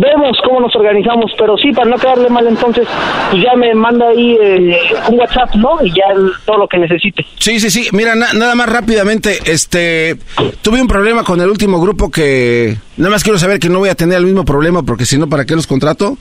vemos 0.00 0.38
cómo 0.46 0.60
nos 0.60 0.74
organizamos, 0.74 1.30
pero 1.38 1.56
sí, 1.58 1.72
para 1.72 1.90
no 1.90 1.96
quedarle 1.98 2.30
mal 2.30 2.46
entonces, 2.46 2.88
pues 3.30 3.42
ya 3.42 3.54
me 3.54 3.74
manda 3.74 4.08
ahí 4.08 4.34
eh, 4.42 4.78
un 5.10 5.18
WhatsApp, 5.18 5.54
¿no? 5.56 5.84
Y 5.84 5.90
ya 5.90 6.04
todo 6.46 6.56
lo 6.56 6.68
que 6.68 6.78
necesite. 6.78 7.26
Sí, 7.38 7.60
sí, 7.60 7.70
sí. 7.70 7.88
Mira, 7.92 8.14
na- 8.14 8.32
nada 8.32 8.54
más 8.54 8.68
rápidamente, 8.70 9.38
este, 9.44 10.16
tuve 10.62 10.80
un 10.80 10.88
problema 10.88 11.22
con 11.22 11.38
el 11.42 11.50
último 11.50 11.80
grupo 11.80 12.10
que, 12.10 12.78
nada 12.96 13.10
más 13.10 13.22
quiero 13.22 13.38
saber 13.38 13.58
que 13.58 13.68
no 13.68 13.78
voy 13.78 13.90
a 13.90 13.94
tener 13.94 14.16
el 14.16 14.24
mismo 14.24 14.44
problema 14.46 14.82
porque 14.82 15.04
si 15.04 15.18
no, 15.18 15.28
¿para 15.28 15.44
qué 15.44 15.54
los 15.54 15.66
contrato? 15.66 16.16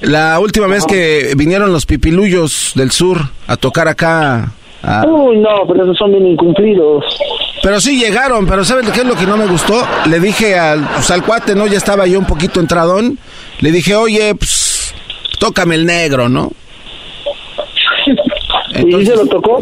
La 0.00 0.38
última 0.38 0.68
vez 0.68 0.86
que 0.86 1.32
vinieron 1.36 1.72
los 1.72 1.84
pipiluyos 1.84 2.72
del 2.76 2.92
sur 2.92 3.18
a 3.48 3.56
tocar 3.56 3.88
acá. 3.88 4.52
A- 4.82 5.04
Uy, 5.06 5.38
no, 5.38 5.66
pero 5.66 5.84
esos 5.84 5.96
son 5.98 6.10
bien 6.12 6.26
incumplidos. 6.26 7.04
Pero 7.62 7.80
sí 7.80 7.98
llegaron, 7.98 8.46
pero 8.46 8.64
¿sabes 8.64 8.88
qué 8.90 9.00
es 9.00 9.06
lo 9.06 9.14
que 9.16 9.26
no 9.26 9.36
me 9.36 9.46
gustó? 9.46 9.74
Le 10.06 10.20
dije 10.20 10.58
al, 10.58 10.80
pues, 10.86 11.10
al 11.10 11.24
cuate, 11.24 11.54
¿no? 11.54 11.66
Ya 11.66 11.76
estaba 11.78 12.06
yo 12.06 12.18
un 12.18 12.26
poquito 12.26 12.60
entradón. 12.60 13.18
Le 13.60 13.72
dije, 13.72 13.94
oye, 13.96 14.34
pues, 14.34 14.94
tócame 15.40 15.74
el 15.74 15.84
negro, 15.86 16.28
¿no? 16.28 16.52
¿Y 18.76 19.04
se 19.06 19.16
lo 19.16 19.26
tocó? 19.26 19.60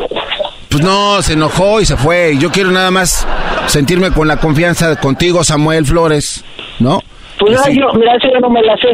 Pues 0.68 0.82
no, 0.84 1.22
se 1.22 1.32
enojó 1.32 1.80
y 1.80 1.86
se 1.86 1.96
fue. 1.96 2.36
Yo 2.38 2.50
quiero 2.50 2.70
nada 2.70 2.90
más 2.90 3.26
sentirme 3.66 4.10
con 4.10 4.28
la 4.28 4.36
confianza 4.36 4.88
de 4.90 4.96
contigo, 4.96 5.42
Samuel 5.42 5.86
Flores, 5.86 6.44
¿no? 6.78 7.00
Pues 7.38 7.58
sí. 7.62 7.78
yo, 7.78 7.92
mira, 7.94 8.14
eso 8.16 8.28
yo 8.32 8.40
no 8.40 8.50
me 8.50 8.62
la 8.62 8.76
sé, 8.76 8.88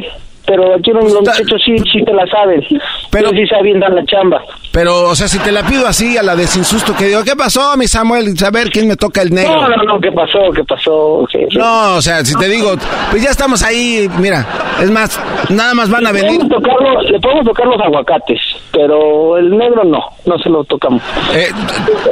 pero 0.46 0.74
aquí 0.74 0.90
los 0.92 1.04
muchachos 1.14 1.60
sí, 1.64 1.76
sí 1.92 2.04
te 2.04 2.12
la 2.12 2.26
saben. 2.26 2.62
Pero 3.10 3.30
sí 3.30 3.46
saben 3.46 3.80
dar 3.80 3.92
la 3.92 4.04
chamba. 4.04 4.42
Pero, 4.72 5.10
o 5.10 5.14
sea, 5.14 5.28
si 5.28 5.38
te 5.38 5.52
la 5.52 5.62
pido 5.64 5.86
así 5.86 6.16
a 6.16 6.22
la 6.22 6.34
de 6.34 6.46
sin 6.46 6.64
susto, 6.64 6.94
que 6.96 7.06
digo, 7.06 7.22
¿qué 7.24 7.36
pasó, 7.36 7.76
mi 7.76 7.86
Samuel? 7.86 8.36
Saber 8.38 8.70
quién 8.70 8.88
me 8.88 8.96
toca 8.96 9.20
el 9.22 9.30
negro. 9.34 9.54
No, 9.60 9.68
no, 9.68 9.82
no, 9.84 10.00
¿qué 10.00 10.10
pasó? 10.12 10.38
¿Qué 10.54 10.64
pasó? 10.64 11.26
¿Qué- 11.30 11.46
qué- 11.50 11.58
No, 11.58 11.96
o 11.96 12.02
sea, 12.02 12.24
si 12.24 12.34
te 12.36 12.48
digo, 12.48 12.72
pues 13.10 13.22
ya 13.22 13.30
estamos 13.30 13.62
ahí, 13.62 14.08
mira, 14.18 14.46
es 14.80 14.90
más, 14.90 15.20
nada 15.50 15.74
más 15.74 15.90
van 15.90 16.06
a 16.06 16.12
Le 16.12 16.22
venir. 16.22 16.40
le 16.42 17.20
podemos 17.20 17.44
tocar 17.44 17.66
los 17.66 17.80
aguacates, 17.80 18.40
pero 18.72 19.36
el 19.36 19.56
negro 19.56 19.84
no, 19.84 20.00
no 20.24 20.38
se 20.38 20.48
lo 20.48 20.64
tocamos. 20.64 21.02
Eh, 21.34 21.50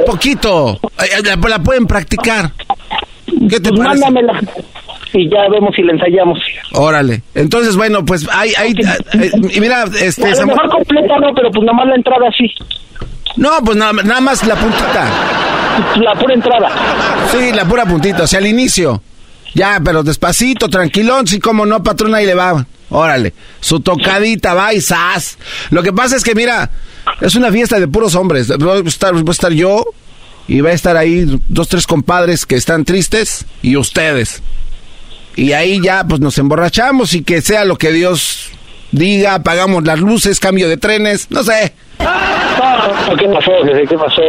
poquito, 0.05 0.79
Eh, 0.99 1.21
la, 1.23 1.35
la 1.49 1.59
pueden 1.59 1.87
practicar. 1.87 2.51
¿Qué 3.49 3.59
te 3.59 3.69
Pues 3.69 3.79
parece? 3.81 4.05
mándamela 4.11 4.39
y 5.13 5.29
ya 5.29 5.47
vemos 5.49 5.73
si 5.75 5.81
la 5.83 5.93
ensayamos. 5.93 6.39
Órale. 6.73 7.21
Entonces, 7.35 7.75
bueno, 7.75 8.05
pues 8.05 8.27
hay, 8.31 8.53
hay, 8.57 8.71
eh, 8.71 9.31
y 9.53 9.59
mira, 9.59 9.85
este, 9.99 10.31
a 10.31 10.35
lo 10.35 10.47
mejor 10.47 10.69
completa 10.69 11.17
no, 11.19 11.33
pero 11.33 11.51
pues 11.51 11.65
nomás 11.65 11.87
la 11.87 11.95
entrada 11.95 12.29
sí. 12.37 12.51
no, 13.37 13.49
pues 13.63 13.77
nada, 13.77 13.93
nada 13.93 14.21
más 14.21 14.45
la 14.45 14.55
puntita. 14.55 15.07
La 16.01 16.13
pura 16.15 16.33
entrada. 16.33 16.69
Sí, 17.31 17.51
la 17.53 17.65
pura 17.65 17.85
puntita, 17.85 18.23
o 18.23 18.27
sea, 18.27 18.39
al 18.39 18.47
inicio. 18.47 19.01
Ya, 19.53 19.81
pero 19.83 20.03
despacito, 20.03 20.69
tranquilón, 20.69 21.27
sí, 21.27 21.39
como 21.39 21.65
no, 21.65 21.83
patrona, 21.83 22.17
ahí 22.17 22.25
le 22.25 22.35
va. 22.35 22.65
Órale, 22.89 23.33
su 23.59 23.79
tocadita 23.79 24.53
va 24.53 24.73
y 24.73 24.81
zas. 24.81 25.37
Lo 25.69 25.81
que 25.81 25.93
pasa 25.93 26.15
es 26.17 26.23
que, 26.23 26.35
mira, 26.35 26.69
es 27.21 27.35
una 27.35 27.51
fiesta 27.51 27.79
de 27.79 27.87
puros 27.87 28.15
hombres. 28.15 28.55
Voy 28.57 28.77
a 28.77 28.87
estar, 28.87 29.13
voy 29.13 29.23
a 29.27 29.31
estar 29.31 29.51
yo 29.51 29.85
y 30.47 30.61
va 30.61 30.71
a 30.71 30.73
estar 30.73 30.97
ahí 30.97 31.25
dos, 31.47 31.69
tres 31.69 31.87
compadres 31.87 32.45
que 32.45 32.55
están 32.55 32.83
tristes 32.83 33.45
y 33.61 33.77
ustedes. 33.77 34.41
Y 35.35 35.53
ahí 35.53 35.81
ya, 35.81 36.03
pues 36.03 36.19
nos 36.19 36.37
emborrachamos 36.37 37.13
y 37.13 37.23
que 37.23 37.41
sea 37.41 37.65
lo 37.65 37.77
que 37.77 37.91
Dios 37.91 38.49
diga, 38.91 39.35
apagamos 39.35 39.83
las 39.85 39.99
luces, 39.99 40.39
cambio 40.39 40.67
de 40.67 40.77
trenes, 40.77 41.31
no 41.31 41.43
sé. 41.43 41.73
No, 41.99 43.15
¿Qué 43.15 43.27
pasó? 43.27 43.51
¿Qué 43.65 43.97
pasó? 43.97 44.21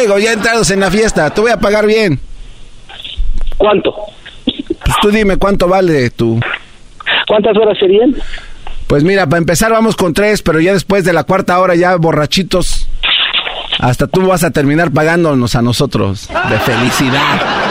Digo, 0.00 0.18
ya 0.18 0.32
entrados 0.32 0.70
en 0.70 0.80
la 0.80 0.90
fiesta, 0.90 1.30
te 1.30 1.40
voy 1.40 1.50
a 1.50 1.58
pagar 1.58 1.86
bien. 1.86 2.18
¿Cuánto? 3.56 3.94
Pues 4.44 4.96
tú 5.02 5.10
dime 5.10 5.36
cuánto 5.36 5.68
vale 5.68 6.10
tu... 6.10 6.40
¿Cuántas 7.26 7.56
horas 7.56 7.76
serían? 7.78 8.14
Pues 8.86 9.04
mira, 9.04 9.26
para 9.26 9.38
empezar 9.38 9.70
vamos 9.70 9.96
con 9.96 10.14
tres, 10.14 10.40
pero 10.40 10.60
ya 10.60 10.72
después 10.72 11.04
de 11.04 11.12
la 11.12 11.24
cuarta 11.24 11.58
hora 11.58 11.74
ya 11.74 11.96
borrachitos, 11.96 12.88
hasta 13.78 14.06
tú 14.06 14.26
vas 14.26 14.44
a 14.44 14.50
terminar 14.50 14.90
pagándonos 14.92 15.54
a 15.54 15.62
nosotros 15.62 16.28
de 16.48 16.58
felicidad. 16.60 17.67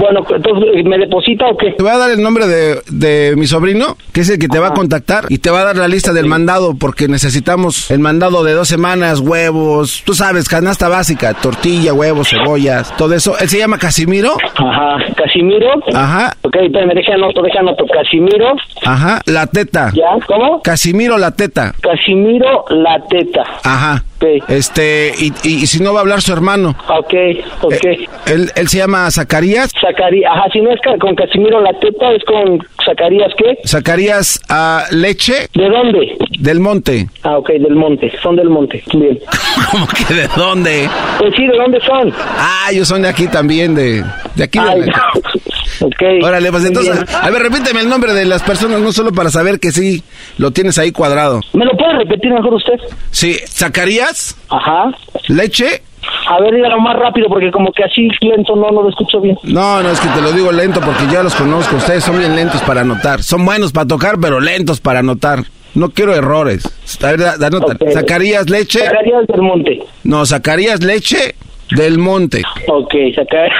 Bueno, 0.00 0.24
entonces, 0.34 0.84
¿me 0.84 0.98
deposita 0.98 1.46
o 1.46 1.56
qué? 1.56 1.72
Te 1.72 1.82
voy 1.82 1.92
a 1.92 1.98
dar 1.98 2.10
el 2.10 2.22
nombre 2.22 2.46
de, 2.46 2.80
de 2.90 3.34
mi 3.36 3.46
sobrino, 3.46 3.96
que 4.12 4.22
es 4.22 4.30
el 4.30 4.38
que 4.38 4.48
te 4.48 4.58
va 4.58 4.68
a 4.68 4.74
contactar, 4.74 5.26
y 5.28 5.38
te 5.38 5.50
va 5.50 5.60
a 5.60 5.64
dar 5.64 5.76
la 5.76 5.88
lista 5.88 6.12
del 6.12 6.26
mandado, 6.26 6.74
porque 6.74 7.06
necesitamos 7.08 7.90
el 7.90 7.98
mandado 8.00 8.42
de 8.42 8.52
dos 8.54 8.66
semanas, 8.68 9.20
huevos, 9.20 10.02
tú 10.06 10.14
sabes, 10.14 10.48
canasta 10.48 10.88
básica, 10.88 11.34
tortilla, 11.34 11.92
huevos, 11.92 12.28
cebollas, 12.30 12.96
todo 12.96 13.14
eso. 13.14 13.38
Él 13.38 13.48
se 13.48 13.58
llama 13.58 13.78
Casimiro. 13.78 14.36
Ajá, 14.56 14.96
Casimiro. 15.16 15.68
Ajá. 15.94 16.34
Ok, 16.42 16.56
espérame, 16.56 16.94
deja 16.94 17.14
anoto, 17.14 17.42
deja 17.42 17.60
anoto. 17.60 17.84
Casimiro. 17.92 18.54
Ajá, 18.84 19.20
la 19.26 19.46
teta. 19.46 19.92
¿Ya? 19.94 20.24
¿Cómo? 20.26 20.62
Casimiro 20.62 21.18
la 21.18 21.32
teta. 21.32 21.74
Casimiro 21.82 22.64
la 22.70 23.04
teta. 23.08 23.42
Ajá. 23.64 24.02
Este, 24.48 25.12
y, 25.18 25.32
y- 25.44 25.62
y 25.62 25.66
si 25.66 25.82
no 25.82 25.92
va 25.94 26.00
a 26.00 26.02
hablar 26.02 26.20
su 26.20 26.30
hermano. 26.32 26.76
Ok, 26.88 27.14
ok. 27.62 27.72
Eh, 27.84 28.06
él, 28.26 28.50
él 28.54 28.68
se 28.68 28.78
llama 28.78 29.10
Zacarías. 29.10 29.72
Zacarías, 29.90 30.30
ajá, 30.32 30.44
si 30.52 30.60
no 30.60 30.70
es 30.72 30.80
con 31.00 31.14
Casimiro 31.14 31.60
la 31.60 31.72
teta, 31.80 32.12
es 32.12 32.22
con 32.24 32.58
Zacarías, 32.84 33.32
¿qué? 33.36 33.58
Zacarías 33.66 34.40
a 34.48 34.84
Leche. 34.92 35.48
¿De 35.54 35.68
dónde? 35.68 36.16
Del 36.38 36.60
Monte. 36.60 37.08
Ah, 37.22 37.36
ok, 37.38 37.48
del 37.50 37.74
monte, 37.74 38.10
son 38.22 38.36
del 38.36 38.48
monte, 38.48 38.82
bien. 38.94 39.18
¿Cómo 39.70 39.86
que 39.88 40.14
de 40.14 40.28
dónde? 40.36 40.88
Pues 41.18 41.34
sí, 41.36 41.46
¿de 41.46 41.56
dónde 41.56 41.80
son? 41.80 42.12
Ah, 42.16 42.68
ellos 42.70 42.88
son 42.88 43.02
de 43.02 43.08
aquí 43.08 43.26
también, 43.28 43.74
de, 43.74 44.02
de 44.36 44.44
aquí. 44.44 44.58
de 44.58 44.64
Ay, 44.68 44.80
ok. 45.80 46.24
Órale, 46.24 46.50
pues 46.50 46.64
entonces, 46.64 46.94
bien. 46.94 47.06
a 47.22 47.30
ver, 47.30 47.42
repíteme 47.42 47.80
el 47.80 47.88
nombre 47.88 48.14
de 48.14 48.24
las 48.24 48.42
personas, 48.42 48.80
no 48.80 48.92
solo 48.92 49.12
para 49.12 49.30
saber 49.30 49.58
que 49.60 49.70
sí 49.72 50.02
lo 50.38 50.50
tienes 50.52 50.78
ahí 50.78 50.92
cuadrado. 50.92 51.40
¿Me 51.52 51.64
lo 51.64 51.72
puede 51.76 51.98
repetir 51.98 52.32
mejor 52.32 52.54
usted? 52.54 52.74
Sí, 53.10 53.36
Zacarías. 53.46 54.36
Ajá. 54.48 54.92
Leche. 55.28 55.82
A 56.28 56.40
ver, 56.40 56.54
dígalo 56.54 56.78
más 56.80 56.96
rápido, 56.96 57.28
porque 57.28 57.50
como 57.50 57.72
que 57.72 57.84
así 57.84 58.08
lento 58.20 58.54
no, 58.56 58.70
no 58.70 58.82
lo 58.82 58.88
escucho 58.88 59.20
bien. 59.20 59.36
No, 59.42 59.82
no, 59.82 59.90
es 59.90 60.00
que 60.00 60.08
te 60.08 60.20
lo 60.20 60.32
digo 60.32 60.52
lento 60.52 60.80
porque 60.80 61.06
ya 61.10 61.22
los 61.22 61.34
conozco. 61.34 61.76
Ustedes 61.76 62.04
son 62.04 62.18
bien 62.18 62.34
lentos 62.36 62.62
para 62.62 62.82
anotar. 62.82 63.22
Son 63.22 63.44
buenos 63.44 63.72
para 63.72 63.86
tocar, 63.86 64.16
pero 64.20 64.40
lentos 64.40 64.80
para 64.80 65.00
anotar. 65.00 65.44
No 65.74 65.90
quiero 65.90 66.14
errores. 66.14 66.64
A 67.02 67.06
ver, 67.06 67.20
da, 67.20 67.36
da 67.36 67.50
nota. 67.50 67.72
Ok. 67.72 67.92
Zacarías 67.92 68.48
Leche. 68.50 68.80
Zacarías 68.80 69.26
del 69.26 69.42
monte. 69.42 69.78
No, 70.04 70.26
Zacarías 70.26 70.82
Leche 70.82 71.34
del 71.70 71.98
Monte. 71.98 72.42
Ok, 72.66 72.94
Zacarías. 73.14 73.54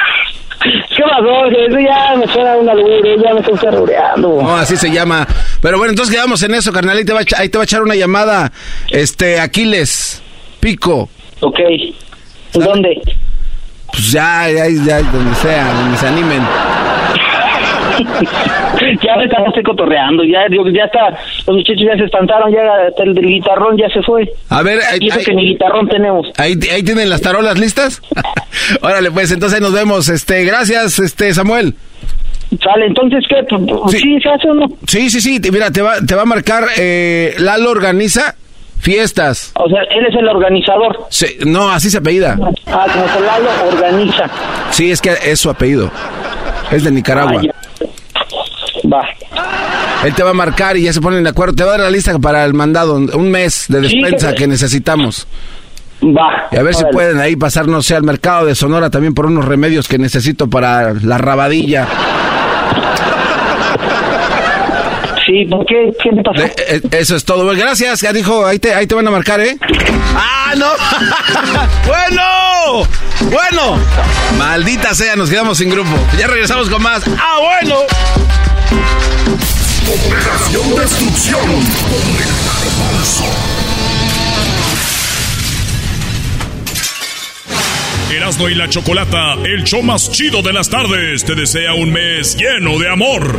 ¿Qué 0.97 1.03
pasó? 1.03 1.47
Eso 1.47 1.78
ya 1.78 2.16
me 2.16 2.26
suena 2.26 2.57
un 2.57 2.68
albur, 2.68 3.24
ya 3.24 3.32
me 3.32 3.41
estoy 3.41 3.59
terroreando. 3.59 4.43
No, 4.43 4.57
así 4.57 4.76
se 4.76 4.91
llama. 4.91 5.26
Pero 5.62 5.78
bueno, 5.78 5.93
entonces 5.93 6.14
quedamos 6.14 6.43
en 6.43 6.55
eso, 6.55 6.72
carnal. 6.72 6.99
Ahí 6.99 7.05
te 7.05 7.12
va, 7.12 7.20
ahí 7.38 7.49
te 7.49 7.57
va 7.57 7.62
a 7.62 7.64
echar 7.64 7.82
una 7.82 7.95
llamada, 7.95 8.53
este, 8.91 9.41
Aquiles, 9.41 10.22
Pico. 10.61 11.09
Ok. 11.41 11.59
¿Dónde? 12.55 13.01
Pues 13.92 14.12
ya, 14.12 14.48
ya, 14.51 14.66
ya, 14.68 15.03
donde 15.03 15.34
sea, 15.36 15.72
donde 15.74 15.96
se 15.98 16.07
animen. 16.07 16.42
ya 19.03 19.16
me 19.16 19.24
estamos 19.24 19.53
cotorreando, 19.64 20.24
ya, 20.24 20.40
ya 20.72 20.84
está, 20.84 21.11
los 21.46 21.57
muchachos 21.57 21.82
ya 21.86 21.96
se 21.96 22.05
espantaron, 22.05 22.53
ya 22.53 22.61
el 23.05 23.14
del 23.14 23.26
guitarrón 23.26 23.76
ya 23.76 23.88
se 23.92 24.03
fue. 24.03 24.32
A 24.48 24.62
ver, 24.62 24.80
ahí, 24.90 25.07
eso 25.09 25.18
ahí- 25.18 25.24
que 25.24 25.34
ni 25.34 25.44
guitarrón 25.51 25.88
tenemos. 25.88 26.26
ahí- 26.36 26.59
ahí 26.72 26.82
tienen 26.82 27.11
las 27.11 27.20
tarolas 27.20 27.59
listas. 27.59 28.01
Órale, 28.82 29.11
pues 29.11 29.30
entonces 29.32 29.61
nos 29.61 29.72
vemos. 29.72 30.09
Este, 30.09 30.44
gracias, 30.44 30.98
este, 30.98 31.34
Samuel. 31.34 31.74
Sale, 32.62 32.86
entonces, 32.86 33.24
¿qué? 33.28 33.36
¿Sí, 33.96 34.18
se 34.20 34.28
hace 34.28 34.48
o 34.51 34.55
no? 34.55 34.66
Sí, 34.86 35.09
sí, 35.11 35.20
sí. 35.20 35.38
te- 35.40 35.53
Mira, 35.53 35.70
te 35.70 35.82
va, 35.82 36.01
te 36.01 36.14
va 36.14 36.22
a 36.22 36.26
marcar, 36.26 36.64
eh, 36.78 37.34
Lalo 37.38 37.70
organiza 37.70 38.34
fiestas. 38.81 39.53
O 39.55 39.68
sea, 39.68 39.81
él 39.91 40.07
es 40.09 40.14
el 40.16 40.28
organizador. 40.28 41.07
Sí, 41.11 41.26
no, 41.47 41.70
así 41.70 41.91
se 41.91 41.99
apellida. 41.99 42.37
Ah, 42.66 42.87
como 42.93 43.26
Lalo 43.26 43.49
organiza. 43.68 44.24
Sí, 44.70 44.91
es 44.91 45.01
que 45.01 45.14
es 45.24 45.39
su 45.41 45.51
apellido. 45.51 45.91
Es 46.70 46.85
de 46.85 46.91
Nicaragua. 46.91 47.43
Ah. 47.45 47.87
Va. 48.93 49.03
Él 50.05 50.14
te 50.14 50.22
va 50.22 50.31
a 50.31 50.35
marcar 50.35 50.76
y 50.76 50.83
ya 50.85 50.93
se 50.93 51.01
ponen 51.01 51.22
de 51.22 51.31
acuerdo. 51.31 51.55
Te 51.55 51.62
va 51.64 51.70
a 51.70 51.72
dar 51.72 51.81
la 51.81 51.91
lista 51.91 52.18
para 52.18 52.45
el 52.45 52.55
mandado, 52.55 52.95
un 52.97 53.31
mes 53.31 53.66
de 53.68 53.81
despensa 53.83 54.31
que- 54.31 54.37
que 54.37 54.47
necesitamos. 54.49 55.26
Va. 56.03 56.49
Y 56.51 56.57
a 56.57 56.62
ver 56.62 56.74
si 56.74 56.85
pueden 56.91 57.20
ahí 57.20 57.37
pasar, 57.37 57.68
no 57.68 57.83
sé, 57.83 57.95
al 57.95 58.05
mercado 58.05 58.47
de 58.47 58.55
Sonora 58.55 58.89
también 58.89 59.12
por 59.14 59.26
unos 59.26 59.45
remedios 59.45 59.87
que 59.87 59.99
necesito 59.99 60.49
para 60.49 60.95
la 60.95 61.18
rabadilla. 61.18 61.87
Sí, 65.31 65.45
¿por 65.45 65.64
qué? 65.64 65.93
¿Qué 66.03 66.11
te 66.11 66.22
pasó? 66.24 66.43
Eh, 66.45 66.81
eso 66.91 67.14
es 67.14 67.24
todo. 67.24 67.45
Bueno, 67.45 67.61
Gracias, 67.61 68.01
ya 68.01 68.12
dijo, 68.12 68.45
ahí 68.45 68.59
te, 68.59 68.74
ahí 68.74 68.89
te 68.89 68.97
van 68.97 69.07
a 69.07 69.12
marcar, 69.12 69.41
¿eh? 69.41 69.57
¡Ah, 70.16 70.55
no! 70.57 70.66
¡Bueno! 71.87 72.89
¡Bueno! 73.31 73.78
Maldita 74.37 74.93
sea, 74.93 75.14
nos 75.14 75.31
quedamos 75.31 75.59
sin 75.59 75.70
grupo. 75.70 75.91
Ya 76.18 76.26
regresamos 76.26 76.68
con 76.68 76.83
más. 76.83 77.05
¡Ah, 77.16 77.39
bueno! 77.41 77.76
Operación 79.87 80.74
Destrucción 80.74 81.41
Erasmo 88.11 88.48
y 88.48 88.56
la 88.56 88.68
Chocolata, 88.68 89.34
el 89.44 89.62
show 89.62 89.82
más 89.82 90.11
chido 90.11 90.42
de 90.42 90.52
las 90.52 90.68
tardes, 90.68 91.24
te 91.24 91.36
desea 91.36 91.74
un 91.74 91.92
mes 91.92 92.36
lleno 92.36 92.76
de 92.76 92.88
amor. 92.88 93.36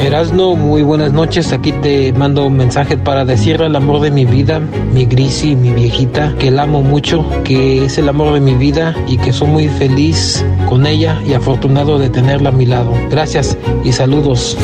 Erasno, 0.00 0.54
muy 0.54 0.82
buenas 0.82 1.14
noches. 1.14 1.50
Aquí 1.52 1.72
te 1.72 2.12
mando 2.12 2.44
un 2.44 2.56
mensaje 2.56 2.98
para 2.98 3.24
decirle 3.24 3.66
al 3.66 3.76
amor 3.76 4.02
de 4.02 4.10
mi 4.10 4.26
vida, 4.26 4.60
mi 4.60 5.06
Grisi, 5.06 5.56
mi 5.56 5.70
viejita, 5.70 6.34
que 6.38 6.50
la 6.50 6.64
amo 6.64 6.82
mucho, 6.82 7.26
que 7.42 7.86
es 7.86 7.96
el 7.96 8.08
amor 8.10 8.34
de 8.34 8.40
mi 8.40 8.54
vida 8.54 8.94
y 9.08 9.16
que 9.16 9.32
soy 9.32 9.48
muy 9.48 9.68
feliz 9.68 10.44
con 10.68 10.86
ella 10.86 11.18
y 11.26 11.32
afortunado 11.32 11.98
de 11.98 12.10
tenerla 12.10 12.50
a 12.50 12.52
mi 12.52 12.66
lado. 12.66 12.92
Gracias 13.10 13.56
y 13.82 13.92
saludos. 13.92 14.58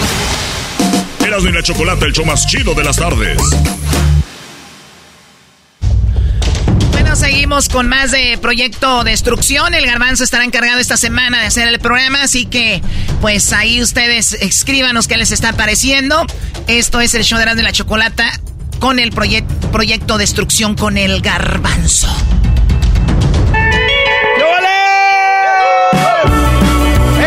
Erasmo 1.27 1.49
y 1.49 1.53
la 1.55 1.63
Chocolata, 1.63 2.05
el 2.05 2.13
show 2.13 2.27
más 2.27 2.47
chido 2.47 2.75
de 2.75 2.85
las 2.85 2.97
tardes. 2.97 3.39
Seguimos 7.19 7.69
con 7.69 7.89
más 7.89 8.11
de 8.13 8.39
Proyecto 8.41 9.03
Destrucción. 9.05 9.75
El 9.75 9.87
Garbanzo 9.87 10.25
estará 10.25 10.45
encargado 10.45 10.79
esta 10.79 10.97
semana 10.97 11.41
de 11.41 11.47
hacer 11.47 11.69
el 11.69 11.79
programa, 11.81 12.23
así 12.23 12.47
que 12.47 12.81
pues 13.21 13.53
ahí 13.53 13.83
ustedes 13.83 14.33
escríbanos 14.35 15.09
qué 15.09 15.17
les 15.17 15.33
está 15.33 15.53
pareciendo. 15.53 16.25
Esto 16.67 17.01
es 17.01 17.15
el 17.15 17.25
show 17.25 17.39
de 17.39 17.43
Erasmo 17.43 17.61
y 17.61 17.65
la 17.65 17.73
Chocolata 17.73 18.31
con 18.79 18.99
el 18.99 19.13
proye- 19.13 19.45
Proyecto 19.73 20.19
Destrucción 20.19 20.75
con 20.77 20.97
el 20.97 21.21
Garbanzo. 21.21 22.09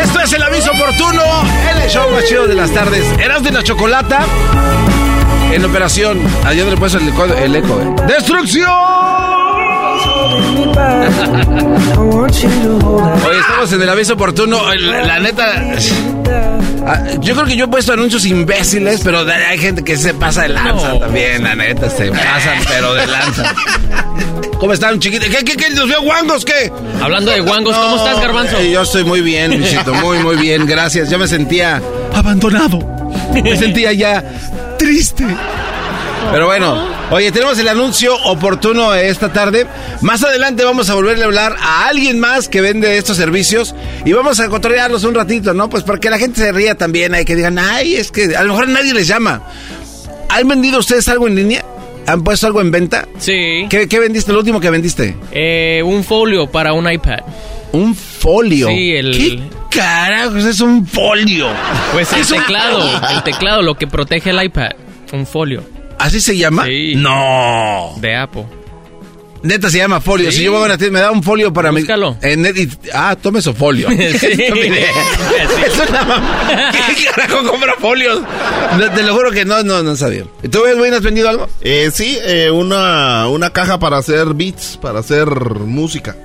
Esto 0.02 0.20
es 0.20 0.32
el 0.32 0.42
aviso 0.42 0.70
oportuno 0.72 1.22
el 1.84 1.88
show 1.90 2.10
más 2.10 2.24
chido 2.28 2.46
de 2.46 2.54
las 2.54 2.70
tardes. 2.72 3.04
Eras 3.18 3.42
de 3.42 3.52
la 3.52 3.62
chocolata 3.62 4.20
en 5.52 5.64
operación. 5.64 6.20
Ayer 6.44 6.66
le 6.66 6.76
puesto 6.76 6.98
el, 6.98 7.08
el 7.38 7.56
eco. 7.56 7.80
¿eh? 7.80 8.06
¡Destrucción! 8.06 9.31
Oye, 13.26 13.38
estamos 13.40 13.72
en 13.72 13.82
el 13.82 13.88
aviso 13.88 14.14
oportuno. 14.14 14.60
La, 14.74 15.02
la 15.04 15.18
neta. 15.20 15.46
ah, 16.86 17.02
Yo 17.20 17.34
creo 17.34 17.46
que 17.46 17.56
yo 17.56 17.64
he 17.66 17.68
puesto 17.68 17.92
anuncios 17.92 18.24
imbéciles, 18.26 19.00
pero 19.04 19.20
hay 19.20 19.58
gente 19.58 19.82
que 19.84 19.96
se 19.96 20.14
pasa 20.14 20.42
de 20.42 20.48
lanza 20.50 20.98
también, 20.98 21.44
la 21.44 21.54
neta, 21.54 21.88
se 21.90 22.10
pasan, 22.10 22.58
pero 22.68 22.94
de 22.94 23.06
lanza. 23.06 23.54
¿Cómo 24.58 24.72
están, 24.72 24.98
chiquitos? 25.00 25.28
¿Qué, 25.28 25.44
qué, 25.44 25.56
qué? 25.56 25.70
¿Los 25.70 25.88
veo 25.88 26.02
guangos? 26.02 26.44
¿Qué? 26.44 26.70
Hablando 27.00 27.30
de 27.32 27.40
guangos, 27.40 27.76
¿cómo 27.76 27.96
estás, 27.96 28.20
Garbanzo? 28.20 28.56
eh, 28.58 28.70
Yo 28.70 28.82
estoy 28.82 29.04
muy 29.04 29.20
bien, 29.20 29.50
Luisito, 29.58 29.92
muy, 29.94 30.18
muy 30.18 30.36
bien, 30.36 30.66
gracias. 30.66 31.10
Yo 31.10 31.18
me 31.18 31.26
sentía 31.26 31.82
abandonado. 32.14 32.78
Me 33.32 33.56
sentía 33.56 33.92
ya 33.92 34.22
triste. 34.78 35.24
Pero 36.30 36.46
bueno, 36.46 36.76
oye, 37.10 37.32
tenemos 37.32 37.58
el 37.58 37.68
anuncio 37.68 38.14
oportuno 38.24 38.94
esta 38.94 39.32
tarde. 39.32 39.66
Más 40.00 40.22
adelante 40.22 40.64
vamos 40.64 40.88
a 40.90 40.94
volverle 40.94 41.24
a 41.24 41.26
hablar 41.26 41.56
a 41.60 41.86
alguien 41.86 42.18
más 42.20 42.48
que 42.48 42.60
vende 42.60 42.96
estos 42.96 43.16
servicios 43.16 43.74
y 44.04 44.12
vamos 44.12 44.40
a 44.40 44.48
cotorrearlos 44.48 45.04
un 45.04 45.14
ratito, 45.14 45.54
¿no? 45.54 45.68
Pues 45.68 45.82
para 45.82 45.98
que 45.98 46.10
la 46.10 46.18
gente 46.18 46.40
se 46.40 46.52
ría 46.52 46.76
también, 46.76 47.14
hay 47.14 47.24
que 47.24 47.36
digan, 47.36 47.58
ay, 47.58 47.96
es 47.96 48.10
que 48.10 48.36
a 48.36 48.42
lo 48.42 48.50
mejor 48.54 48.68
nadie 48.68 48.94
les 48.94 49.06
llama. 49.06 49.42
¿Han 50.28 50.48
vendido 50.48 50.78
ustedes 50.78 51.08
algo 51.08 51.26
en 51.26 51.34
línea? 51.34 51.64
¿Han 52.06 52.24
puesto 52.24 52.46
algo 52.46 52.60
en 52.60 52.70
venta? 52.70 53.06
Sí. 53.18 53.66
¿Qué, 53.68 53.86
qué 53.88 53.98
vendiste? 54.00 54.32
Lo 54.32 54.38
último 54.38 54.60
que 54.60 54.70
vendiste. 54.70 55.16
Eh, 55.30 55.82
un 55.84 56.02
folio 56.02 56.50
para 56.50 56.72
un 56.72 56.90
iPad. 56.90 57.20
¿Un 57.72 57.94
folio? 57.94 58.68
Sí, 58.68 58.92
el... 58.92 59.12
¿Qué 59.12 59.42
carajos 59.78 60.44
es 60.44 60.60
un 60.60 60.86
folio? 60.86 61.48
Pues 61.92 62.12
el 62.12 62.26
teclado, 62.26 62.82
el 63.10 63.22
teclado, 63.22 63.62
lo 63.62 63.76
que 63.76 63.86
protege 63.86 64.30
el 64.30 64.42
iPad. 64.42 64.72
Un 65.12 65.26
folio. 65.26 65.62
¿Así 66.02 66.20
se 66.20 66.36
llama? 66.36 66.64
Sí. 66.66 66.94
No. 66.96 67.94
De 68.00 68.16
Apple. 68.16 68.46
Neta 69.42 69.70
se 69.70 69.78
llama 69.78 70.00
folio. 70.00 70.30
Sí. 70.30 70.38
Si 70.38 70.44
yo 70.44 70.52
voy 70.52 70.62
a 70.62 70.66
una 70.66 70.78
tienda, 70.78 71.00
me 71.00 71.04
da 71.04 71.10
un 71.10 71.22
folio 71.22 71.52
para 71.52 71.72
Búscalo. 71.72 72.12
mi. 72.22 72.30
En 72.30 72.42
net 72.42 72.56
y- 72.56 72.68
ah, 72.94 73.16
tome 73.20 73.42
su 73.42 73.52
folio. 73.54 73.88
Sí. 73.90 73.96
Es 73.96 75.88
una 75.88 76.02
mam- 76.06 76.70
¿Qué 76.96 77.04
carajo 77.06 77.48
compra 77.50 77.74
folios? 77.80 78.20
No, 78.78 78.90
te 78.92 79.02
lo 79.02 79.14
juro 79.14 79.30
que 79.32 79.44
no, 79.44 79.62
no, 79.62 79.82
no 79.82 79.96
sabía. 79.96 80.24
¿Tú, 80.50 80.64
Edwin, 80.66 80.94
has 80.94 81.02
vendido 81.02 81.28
algo? 81.28 81.48
Eh, 81.60 81.90
sí, 81.92 82.18
eh, 82.22 82.50
una, 82.50 83.26
una 83.28 83.50
caja 83.50 83.78
para 83.78 83.98
hacer 83.98 84.34
beats, 84.34 84.78
para 84.80 85.00
hacer 85.00 85.26
música. 85.26 86.16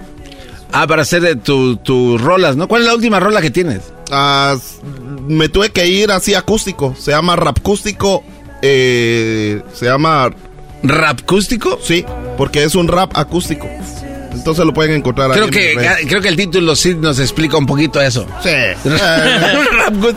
Ah, 0.71 0.85
para 0.85 1.01
hacer 1.03 1.25
eh, 1.25 1.35
tu- 1.37 1.77
tus 1.77 2.21
rolas, 2.21 2.55
¿no? 2.55 2.67
¿Cuál 2.67 2.81
es 2.83 2.87
la 2.87 2.93
última 2.95 3.19
rola 3.19 3.41
que 3.41 3.49
tienes? 3.51 3.81
Ah, 4.11 4.55
me 5.27 5.49
tuve 5.49 5.71
que 5.71 5.87
ir 5.87 6.11
así 6.11 6.35
acústico. 6.35 6.95
Se 6.99 7.11
llama 7.11 7.35
rap 7.35 7.57
acústico. 7.59 8.23
Eh, 8.61 9.61
se 9.73 9.85
llama. 9.85 10.29
¿Rap 10.83 11.19
acústico? 11.21 11.79
Sí, 11.83 12.05
porque 12.37 12.63
es 12.63 12.75
un 12.75 12.87
rap 12.87 13.17
acústico. 13.17 13.67
Entonces 14.31 14.63
lo 14.65 14.73
pueden 14.73 14.95
encontrar 14.95 15.31
Creo 15.31 15.49
que, 15.49 15.75
creo 16.07 16.21
que 16.21 16.27
el 16.27 16.35
título 16.35 16.75
sí 16.75 16.93
nos 16.93 17.17
explica 17.19 17.57
un 17.57 17.65
poquito 17.65 17.99
eso. 17.99 18.25
Sí. 18.43 18.49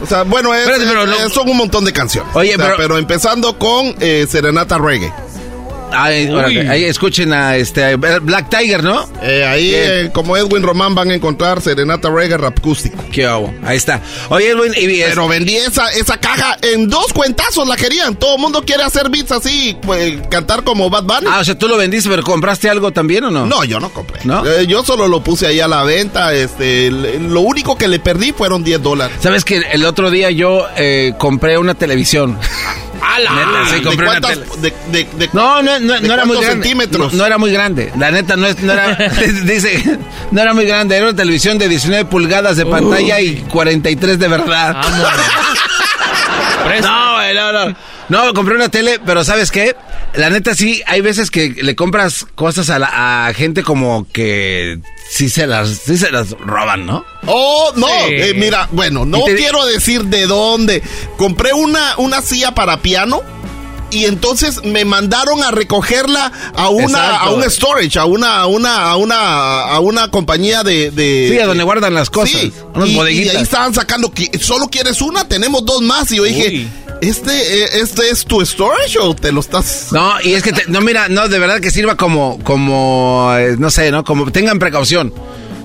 O 0.03 0.07
sea, 0.07 0.23
bueno, 0.25 0.53
es- 0.55 0.61
Espérate, 0.63 0.85
pero 0.87 1.07
no- 1.07 1.29
son 1.31 1.49
un 1.49 1.57
montón 1.57 1.85
de 1.85 1.93
canciones. 1.93 2.31
Oye, 2.35 2.55
O 2.55 2.57
sea, 2.57 2.65
pero- 2.67 2.77
pero 2.77 2.99
empezando 2.99 3.57
con 3.59 3.95
eh, 4.01 4.27
Serenata 4.29 4.79
Reggae. 4.79 5.13
Ahí, 5.93 6.29
órale, 6.29 6.69
ahí 6.69 6.85
escuchen 6.85 7.33
a 7.33 7.57
este 7.57 7.97
Black 7.97 8.49
Tiger, 8.51 8.83
¿no? 8.83 9.09
Eh, 9.23 9.45
ahí, 9.45 9.73
eh, 9.75 10.11
como 10.13 10.37
Edwin 10.37 10.63
Román, 10.63 10.95
van 10.95 11.11
a 11.11 11.15
encontrar 11.15 11.61
Serenata 11.61 12.11
Reggae 12.11 12.37
Rap 12.37 12.59
Acústico. 12.59 12.97
Qué 13.13 13.27
hago. 13.27 13.53
Ahí 13.65 13.77
está. 13.77 14.01
Oye, 14.29 14.51
Edwin, 14.51 14.73
y, 14.77 15.01
Pero 15.03 15.29
vendí 15.29 15.57
esa, 15.57 15.89
esa 15.91 16.19
caja 16.19 16.57
en 16.63 16.89
dos 16.89 17.13
cuentazos, 17.13 17.67
la 17.67 17.77
querían. 17.77 18.17
Todo 18.17 18.37
el 18.37 18.41
mundo 18.41 18.63
quiere 18.65 18.83
hacer 18.83 19.11
beats 19.11 19.33
así, 19.33 19.77
pues, 19.83 20.19
cantar 20.29 20.65
como 20.65 20.91
Bad 20.91 21.05
Bunny. 21.05 21.27
Ah, 21.29 21.41
o 21.41 21.45
sea, 21.45 21.59
tú 21.59 21.69
lo 21.69 21.77
vendiste, 21.77 22.09
pero 22.09 22.23
¿compraste 22.23 22.69
algo 22.69 22.93
también 22.93 23.25
o 23.25 23.31
no? 23.31 23.47
No, 23.47 23.65
yo 23.65 23.81
no 23.81 23.91
compré. 23.91 24.21
¿No? 24.25 24.47
Eh, 24.47 24.67
yo 24.67 24.85
solo 24.85 25.09
lo 25.09 25.23
puse 25.23 25.47
ahí 25.47 25.61
a 25.61 25.69
la 25.69 25.83
venta. 25.83 26.35
Este, 26.35 26.91
lo 26.91 27.41
único 27.41 27.77
que 27.77 27.89
le 27.89 27.99
perdí 27.99 28.33
fueron 28.33 28.65
10 28.65 28.83
dólares. 28.83 29.17
¿Sabes 29.21 29.45
que 29.45 29.59
el 29.73 29.85
otro 29.85 30.11
día 30.11 30.31
yo 30.31 30.67
eh, 30.77 31.15
compré 31.19 31.59
una 31.59 31.75
televisión? 31.75 32.39
¡Hala! 33.03 33.31
Neta, 33.35 33.65
sí, 33.77 33.81
¿De 33.83 33.89
una 33.89 34.05
cuántas- 34.07 34.31
tele. 34.33 34.47
de- 34.61 34.75
de- 34.93 35.09
de- 35.19 35.31
No, 35.33 35.63
no, 35.63 35.79
no, 35.81 35.95
¿De 36.01 36.07
no 36.09 36.15
era 36.15 36.25
muy 36.25 36.37
grande. 36.37 36.53
centímetros? 36.65 37.13
No, 37.13 37.19
no 37.19 37.27
era 37.27 37.39
muy 37.39 37.53
grande. 37.53 37.93
La 37.99 38.11
neta, 38.11 38.37
no, 38.37 38.47
es, 38.47 38.59
no 38.61 38.73
era. 38.73 38.97
dice, 39.45 39.99
no 40.31 40.41
era 40.41 40.55
muy 40.55 40.65
grande. 40.67 40.97
Era 40.97 41.07
una 41.09 41.17
televisión 41.17 41.59
de 41.59 41.69
19 41.69 42.05
pulgadas 42.07 42.57
de 42.57 42.67
pantalla 42.67 43.21
y 43.21 43.37
43 43.51 44.19
de 44.19 44.29
verdad. 44.29 44.77
No, 46.83 47.33
no, 47.53 47.53
no. 47.67 47.77
No, 48.11 48.35
compré 48.35 48.57
una 48.57 48.69
tele, 48.69 49.01
pero 49.07 49.25
¿sabes 49.25 49.51
qué? 49.51 49.75
La 50.15 50.29
neta 50.31 50.55
sí, 50.55 50.83
hay 50.87 51.01
veces 51.01 51.31
que 51.31 51.51
le 51.63 51.75
compras 51.77 52.27
cosas 52.35 52.69
a, 52.69 52.79
la, 52.79 53.27
a 53.29 53.33
gente 53.35 53.63
como 53.63 54.07
que 54.13 54.79
sí 55.09 55.29
se 55.29 55.47
las, 55.47 55.69
sí 55.69 55.97
se 55.97 56.11
las 56.11 56.33
roban, 56.33 56.85
¿no? 56.87 57.05
Oh, 57.27 57.73
no, 57.77 57.87
Sí. 57.87 57.93
eh, 58.09 58.35
mira, 58.37 58.69
bueno, 58.73 59.05
no 59.07 59.23
te- 59.25 59.37
quiero 59.37 59.65
decir 59.67 60.05
de 60.05 60.27
dónde. 60.27 60.83
Compré 61.17 61.53
una, 61.53 61.95
una 61.99 62.21
silla 62.21 62.53
para 62.55 62.83
piano 62.83 63.23
y 63.91 64.05
entonces 64.05 64.63
me 64.65 64.85
mandaron 64.85 65.43
a 65.43 65.51
recogerla 65.51 66.33
a 66.55 66.69
una, 66.69 66.85
Exacto. 66.99 67.27
a 67.27 67.31
un 67.35 67.51
storage, 67.51 67.99
a 67.99 68.05
una, 68.05 68.39
a 68.41 68.47
una, 68.47 68.91
a 68.91 68.97
una, 68.97 69.61
a 69.63 69.81
una 69.81 70.11
compañía 70.11 70.63
de, 70.63 70.91
de 70.91 71.29
Sí, 71.33 71.39
a 71.39 71.47
donde 71.47 71.65
guardan 71.65 71.95
las 71.95 72.11
cosas. 72.11 72.41
Sí, 72.41 72.53
y, 72.87 72.91
y 73.23 73.29
ahí 73.29 73.37
estaban 73.43 73.75
sacando, 73.75 74.11
que 74.13 74.31
¿solo 74.41 74.69
quieres 74.69 75.01
una? 75.03 75.27
Tenemos 75.29 75.65
dos 75.65 75.83
más. 75.83 76.11
Y 76.13 76.17
yo 76.17 76.25
dije, 76.25 76.67
¿este, 77.01 77.65
eh, 77.65 77.69
¿este 77.83 78.11
es 78.11 78.25
tu 78.25 78.45
storage 78.45 78.99
o 79.01 79.15
te 79.15 79.33
lo 79.33 79.41
estás...? 79.41 79.89
No, 79.93 80.21
y 80.23 80.33
es 80.35 80.43
que, 80.43 80.53
te- 80.53 80.65
no, 80.69 80.81
mira, 80.81 81.09
no, 81.09 81.29
de 81.29 81.39
verdad 81.39 81.61
que 81.61 81.71
sirva 81.71 81.97
como, 81.97 82.39
como, 82.45 83.33
eh, 83.39 83.57
no 83.59 83.71
sé, 83.71 83.91
¿no? 83.91 84.05
Como 84.05 84.31
tengan 84.31 84.59
precaución, 84.59 85.13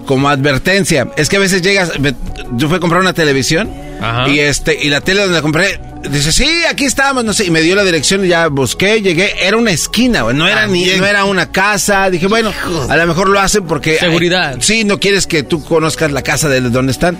como 0.05 0.29
advertencia. 0.29 1.11
Es 1.17 1.29
que 1.29 1.37
a 1.37 1.39
veces 1.39 1.61
llegas, 1.61 1.99
me- 1.99 2.15
yo 2.53 2.67
fui 2.67 2.77
a 2.77 2.79
comprar 2.79 3.01
una 3.01 3.13
televisión 3.13 3.71
Ajá. 4.01 4.29
y 4.29 4.39
este, 4.39 4.77
y 4.81 4.89
la 4.89 5.01
tele 5.01 5.21
donde 5.21 5.35
la 5.35 5.41
compré, 5.41 5.79
dice, 6.09 6.31
sí, 6.31 6.47
aquí 6.69 6.85
estamos, 6.85 7.23
no 7.23 7.33
sé, 7.33 7.45
y 7.45 7.51
me 7.51 7.61
dio 7.61 7.75
la 7.75 7.83
dirección 7.83 8.25
y 8.25 8.29
ya 8.29 8.47
busqué, 8.47 9.01
llegué, 9.01 9.33
era 9.45 9.57
una 9.57 9.71
esquina, 9.71 10.21
güey, 10.23 10.35
no 10.35 10.47
era 10.47 10.67
ni, 10.67 10.85
no 10.85 11.05
era 11.05 11.25
una 11.25 11.51
casa. 11.51 12.09
Dije, 12.09 12.27
bueno, 12.27 12.51
a 12.89 12.95
lo 12.95 13.07
mejor 13.07 13.29
lo 13.29 13.39
hacen 13.39 13.65
porque... 13.65 13.97
Seguridad. 13.97 14.57
sí, 14.59 14.83
no 14.83 14.99
quieres 14.99 15.27
que 15.27 15.43
tú 15.43 15.63
conozcas 15.63 16.11
la 16.11 16.21
casa 16.21 16.49
de 16.49 16.61
donde 16.61 16.91
están. 16.91 17.17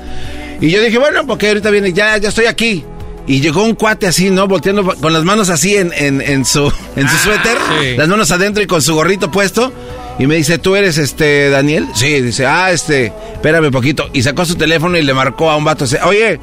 Y 0.62 0.70
yo 0.70 0.82
dije, 0.82 0.98
bueno, 0.98 1.26
porque 1.26 1.48
ahorita 1.50 1.70
viene, 1.70 1.94
ya, 1.94 2.18
ya 2.18 2.30
estoy 2.30 2.46
aquí. 2.46 2.84
Y 3.28 3.42
llegó 3.42 3.64
un 3.64 3.74
cuate 3.74 4.06
así, 4.08 4.30
¿no? 4.30 4.48
Volteando 4.48 4.86
con 4.96 5.12
las 5.12 5.24
manos 5.24 5.50
así 5.50 5.76
en, 5.76 5.92
en, 5.96 6.22
en 6.22 6.46
su, 6.46 6.72
en 6.96 7.10
su 7.10 7.18
suéter, 7.18 7.58
sí. 7.82 7.96
las 7.98 8.08
manos 8.08 8.32
adentro 8.32 8.62
y 8.64 8.68
con 8.68 8.82
su 8.82 8.94
gorrito 8.94 9.32
puesto. 9.32 9.74
Y 10.18 10.28
me 10.28 10.36
dice, 10.36 10.58
¿tú 10.60 10.76
eres 10.76 10.98
este 10.98 11.50
Daniel? 11.50 11.88
Sí, 11.94 12.22
dice, 12.22 12.46
ah, 12.46 12.72
este, 12.72 13.12
espérame 13.34 13.70
poquito. 13.72 14.10
Y 14.14 14.22
sacó 14.22 14.46
su 14.46 14.56
teléfono 14.56 14.98
y 14.98 15.02
le 15.02 15.14
marcó 15.14 15.52
a 15.52 15.58
un 15.58 15.66
vato. 15.66 15.84
dice, 15.86 16.00
Oye, 16.04 16.40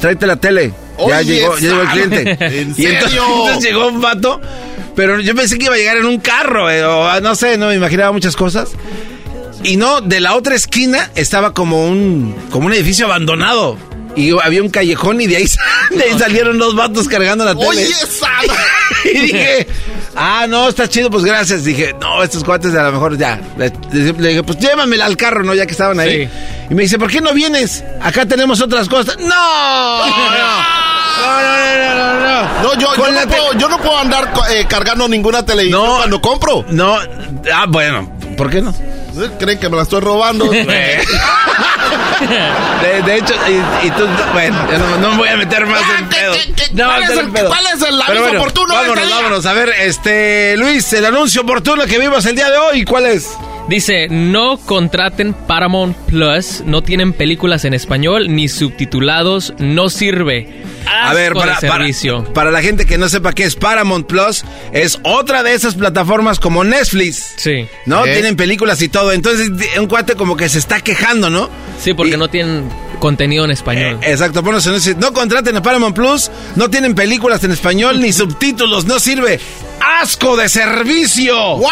tráete 0.00 0.26
la 0.26 0.36
tele. 0.36 0.72
ya 0.98 1.22
llegó, 1.22 1.58
ya 1.58 1.68
llegó 1.68 1.82
el 1.82 1.88
cliente. 1.88 2.60
¿en 2.60 2.70
y 2.70 2.74
serio? 2.74 2.98
entonces 3.00 3.64
llegó 3.64 3.88
un 3.88 4.00
vato, 4.00 4.40
pero 4.94 5.20
yo 5.20 5.34
pensé 5.34 5.58
que 5.58 5.66
iba 5.66 5.74
a 5.74 5.78
llegar 5.78 5.96
en 5.96 6.06
un 6.06 6.18
carro, 6.18 6.70
eh, 6.70 6.84
o 6.84 7.06
ah, 7.06 7.20
no 7.20 7.34
sé, 7.34 7.58
no 7.58 7.68
me 7.68 7.74
imaginaba 7.74 8.12
muchas 8.12 8.36
cosas. 8.36 8.70
Y 9.62 9.76
no, 9.76 10.00
de 10.00 10.20
la 10.20 10.36
otra 10.36 10.54
esquina 10.54 11.10
estaba 11.14 11.52
como 11.52 11.86
un, 11.86 12.34
como 12.50 12.66
un 12.66 12.72
edificio 12.72 13.06
abandonado. 13.06 13.76
Y 14.16 14.32
había 14.42 14.62
un 14.62 14.70
callejón 14.70 15.20
y 15.20 15.26
de 15.26 15.36
ahí, 15.36 15.46
de 15.90 16.02
ahí 16.04 16.18
salieron 16.18 16.58
dos 16.58 16.74
vatos 16.74 17.06
cargando 17.06 17.44
la 17.44 17.54
tele. 17.54 17.66
Oye, 17.68 17.86
y 19.14 19.18
dije, 19.20 19.66
ah, 20.16 20.46
no, 20.48 20.68
está 20.68 20.88
chido, 20.88 21.10
pues 21.10 21.24
gracias. 21.24 21.64
Dije, 21.64 21.94
no, 22.00 22.22
estos 22.22 22.42
cuates 22.42 22.74
a 22.74 22.82
lo 22.84 22.92
mejor 22.92 23.16
ya. 23.18 23.40
Le, 23.58 23.70
dije, 23.92 24.42
pues 24.42 24.58
llévamela 24.58 25.04
al 25.06 25.16
carro, 25.16 25.44
¿no? 25.44 25.54
Ya 25.54 25.66
que 25.66 25.72
estaban 25.72 26.00
ahí. 26.00 26.24
Sí. 26.26 26.30
Y 26.70 26.74
me 26.74 26.82
dice, 26.82 26.98
¿por 26.98 27.10
qué 27.10 27.20
no 27.20 27.32
vienes? 27.32 27.84
Acá 28.02 28.26
tenemos 28.26 28.60
otras 28.60 28.88
cosas. 28.88 29.16
¡No! 29.18 30.02
No, 31.16 31.40
no, 31.40 31.94
no, 31.94 31.94
no, 31.94 32.20
no. 32.20 32.62
No, 32.62 32.74
yo, 32.78 32.94
yo, 32.94 33.10
no 33.10 33.26
puedo, 33.26 33.52
yo 33.58 33.68
no 33.70 33.78
puedo 33.78 33.98
andar 33.98 34.34
eh, 34.50 34.66
cargando 34.68 35.08
ninguna 35.08 35.44
televisión 35.46 35.82
No. 35.82 35.96
cuando 35.96 36.20
compro. 36.20 36.64
No, 36.68 36.98
ah, 37.52 37.64
bueno, 37.66 38.12
¿por 38.36 38.50
qué 38.50 38.60
no? 38.60 38.74
¿Creen 39.38 39.58
que 39.58 39.68
me 39.70 39.76
la 39.76 39.84
estoy 39.84 40.00
robando? 40.00 40.44
De, 42.82 43.02
de 43.02 43.16
hecho, 43.18 43.34
y, 43.48 43.86
y 43.86 43.90
tú, 43.90 44.04
bueno, 44.32 44.56
no, 44.78 44.98
no 44.98 45.10
me 45.12 45.16
voy 45.18 45.28
a 45.28 45.36
meter 45.36 45.66
más 45.66 45.82
en 45.98 46.08
pedo. 46.08 46.32
No, 46.72 46.84
¿Cuál 46.86 47.02
es 47.02 47.10
el- 47.10 47.30
pedo. 47.30 47.48
cuál 47.48 47.66
es 47.66 47.82
el 47.82 48.36
oportuno 48.36 48.74
Vámonos, 48.74 49.10
vámonos. 49.10 49.46
A 49.46 49.52
ver, 49.52 49.70
este, 49.80 50.56
Luis, 50.56 50.92
el 50.92 51.04
anuncio 51.06 51.42
oportuno 51.42 51.84
que 51.86 51.98
vimos 51.98 52.24
el 52.26 52.34
día 52.36 52.50
de 52.50 52.56
hoy, 52.58 52.84
¿cuál 52.84 53.06
es? 53.06 53.36
Dice, 53.68 54.06
no 54.08 54.58
contraten 54.58 55.32
Paramount 55.34 55.96
Plus, 56.06 56.62
no 56.64 56.82
tienen 56.82 57.12
películas 57.12 57.64
en 57.64 57.74
español 57.74 58.34
ni 58.34 58.48
subtitulados, 58.48 59.54
no 59.58 59.88
sirve. 59.88 60.48
A 60.86 61.12
ver, 61.14 61.32
para, 61.34 61.54
para, 61.60 61.78
servicio. 61.78 62.24
para 62.32 62.50
la 62.50 62.62
gente 62.62 62.86
que 62.86 62.98
no 62.98 63.08
sepa 63.08 63.32
qué 63.32 63.44
es 63.44 63.54
Paramount 63.56 64.06
Plus, 64.06 64.44
es 64.72 64.98
otra 65.02 65.42
de 65.42 65.54
esas 65.54 65.74
plataformas 65.74 66.38
como 66.40 66.64
Netflix. 66.64 67.34
Sí. 67.36 67.66
¿No? 67.86 68.04
¿Eh? 68.06 68.12
Tienen 68.12 68.36
películas 68.36 68.80
y 68.82 68.88
todo. 68.88 69.12
Entonces, 69.12 69.50
un 69.78 69.86
cuate 69.86 70.14
como 70.14 70.36
que 70.36 70.48
se 70.48 70.58
está 70.58 70.80
quejando, 70.80 71.30
¿no? 71.30 71.50
Sí, 71.80 71.94
porque 71.94 72.14
Y- 72.14 72.16
no 72.16 72.28
tienen 72.28 72.68
contenido 72.98 73.44
en 73.44 73.50
español. 73.50 73.98
Eh, 74.02 74.10
exacto, 74.12 74.42
ponos 74.42 74.66
en 74.66 74.74
ese- 74.74 74.94
No 74.94 75.12
contraten 75.12 75.56
a 75.56 75.62
Paramount 75.62 75.94
Plus, 75.94 76.30
no 76.54 76.70
tienen 76.70 76.94
películas 76.94 77.42
en 77.44 77.52
español 77.52 78.00
ni 78.00 78.12
subtítulos, 78.12 78.86
no 78.86 78.98
sirve. 78.98 79.38
¡Asco 80.00 80.36
de 80.36 80.48
servicio! 80.48 81.36
¡Wow! 81.56 81.70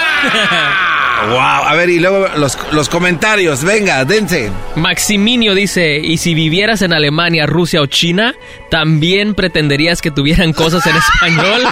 ¡Wow! 1.31 1.39
A 1.39 1.75
ver, 1.75 1.89
y 1.89 2.01
luego 2.01 2.29
los, 2.37 2.59
los 2.73 2.89
comentarios, 2.91 3.65
venga, 3.65 4.05
dense. 4.05 4.51
Maximinio 4.77 5.55
dice, 5.55 5.99
y 5.99 6.19
si 6.19 6.35
vivieras 6.35 6.83
en 6.83 6.93
Alemania, 6.93 7.47
Rusia 7.47 7.81
o 7.81 7.87
China, 7.87 8.35
también 8.71 9.04
pretenderías 9.35 10.01
que 10.01 10.11
tuvieran 10.11 10.53
cosas 10.53 10.87
en 10.87 10.97
español. 10.97 11.63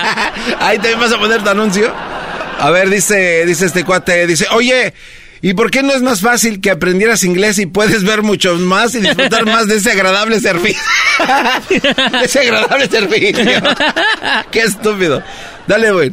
Ahí 0.60 0.76
también 0.78 1.00
vas 1.00 1.12
a 1.12 1.18
poner 1.18 1.42
tu 1.42 1.50
anuncio. 1.50 1.92
A 2.58 2.70
ver, 2.70 2.90
dice, 2.90 3.46
dice 3.46 3.66
este 3.66 3.84
cuate, 3.84 4.26
dice, 4.26 4.46
oye, 4.52 4.92
¿y 5.42 5.54
por 5.54 5.70
qué 5.70 5.82
no 5.82 5.92
es 5.92 6.02
más 6.02 6.20
fácil 6.20 6.60
que 6.60 6.70
aprendieras 6.70 7.22
inglés 7.22 7.58
y 7.58 7.66
puedes 7.66 8.02
ver 8.04 8.22
mucho 8.22 8.54
más 8.56 8.94
y 8.94 9.00
disfrutar 9.00 9.46
más 9.46 9.68
de 9.68 9.76
ese 9.76 9.92
agradable 9.92 10.40
servicio? 10.40 10.82
ese 12.22 12.40
agradable 12.40 12.88
servicio. 12.88 13.44
qué 14.50 14.60
estúpido. 14.60 15.22
Dale, 15.66 15.92
güey. 15.92 16.12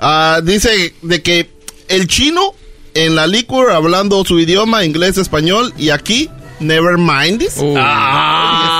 Ah, 0.00 0.40
dice 0.42 0.94
de 1.02 1.22
que 1.22 1.48
el 1.88 2.08
chino 2.08 2.54
en 2.94 3.14
la 3.14 3.26
liquor 3.26 3.72
hablando 3.72 4.24
su 4.24 4.38
idioma, 4.38 4.84
inglés, 4.84 5.18
español, 5.18 5.72
y 5.76 5.90
aquí, 5.90 6.30
never 6.60 6.96
mind 6.96 7.40
this. 7.40 7.56
Uh. 7.58 7.74
Ah. 7.76 8.73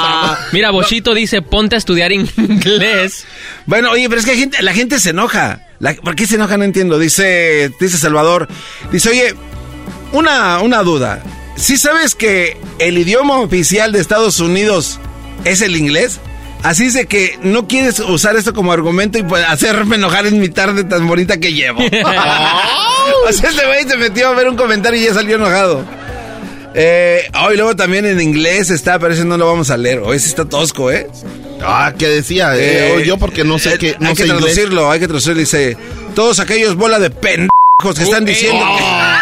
Mira, 0.55 0.71
Bochito 0.71 1.15
dice, 1.15 1.43
ponte 1.43 1.75
a 1.75 1.79
estudiar 1.79 2.13
inglés. 2.13 3.27
Bueno, 3.67 3.91
oye, 3.91 4.09
pero 4.09 4.21
es 4.21 4.25
que 4.27 4.33
hay 4.33 4.39
gente- 4.39 4.63
la 4.63 4.73
gente 4.73 4.99
se 5.01 5.11
enoja. 5.11 5.61
La- 5.81 5.95
¿Por 5.95 6.15
qué 6.15 6.27
se 6.27 6.37
enoja? 6.37 6.57
No 6.57 6.65
entiendo. 6.65 6.99
Dice, 6.99 7.71
dice 7.81 7.99
Salvador. 7.99 8.49
Dice, 8.93 9.09
oye, 9.11 9.35
una, 10.13 10.61
una 10.61 10.83
duda. 10.83 11.23
¿Sí 11.57 11.77
sabes 11.77 12.15
que 12.15 12.57
el 12.79 12.99
idioma 12.99 13.39
oficial 13.41 13.93
de 13.93 14.01
Estados 14.01 14.41
Unidos 14.41 14.99
es 15.45 15.61
el 15.63 15.77
inglés? 15.77 16.21
Así 16.63 16.87
es 16.87 16.95
de 16.95 17.07
que 17.07 17.39
no 17.43 17.69
quieres 17.69 18.01
usar 18.01 18.37
esto 18.37 18.55
como 18.55 18.73
argumento 18.73 19.19
y 19.19 19.23
pues, 19.23 19.45
hacerme 19.47 19.97
enojar 19.97 20.27
en 20.27 20.41
mi 20.41 20.49
tarde 20.49 20.85
tan 20.85 21.07
bonita 21.07 21.39
que 21.39 21.53
llevo. 21.53 21.81
o 23.29 23.33
sea, 23.33 23.51
este 23.51 23.67
güey 23.67 23.85
se 23.89 23.97
metió 23.97 24.29
a 24.29 24.35
ver 24.35 24.49
un 24.49 24.57
comentario 24.57 25.01
y 25.01 25.05
ya 25.05 25.15
salió 25.15 25.37
enojado. 25.37 25.85
Eh, 26.75 27.31
oh, 27.41 27.53
y 27.53 27.57
luego 27.57 27.77
también 27.77 28.05
en 28.05 28.21
inglés 28.21 28.71
está, 28.71 28.99
pero 28.99 29.15
ese 29.15 29.25
no 29.25 29.37
lo 29.37 29.47
vamos 29.47 29.71
a 29.71 29.77
leer. 29.77 30.01
Hoy 30.01 30.17
ese 30.17 30.29
está 30.29 30.45
tosco, 30.45 30.91
¿eh? 30.91 31.09
Ah, 31.63 31.93
¿qué 31.97 32.09
decía? 32.09 32.53
Eh, 32.57 33.05
yo 33.07 33.17
porque 33.17 33.45
no 33.45 33.59
sé 33.59 33.75
eh, 33.75 33.79
qué, 33.79 33.97
no 34.01 34.09
hay 34.09 34.15
que 34.15 34.25
inglés. 34.25 34.41
traducirlo, 34.41 34.91
hay 34.91 35.01
que 35.01 35.07
traducirlo. 35.07 35.39
Dice, 35.41 35.77
todos 36.15 36.41
aquellos 36.41 36.75
bola 36.75 36.99
de 36.99 37.11
pendejos 37.11 37.51
que 37.81 37.89
Uh, 37.89 38.05
están 38.05 38.25
diciendo... 38.25 38.65
Ay, 38.65 39.21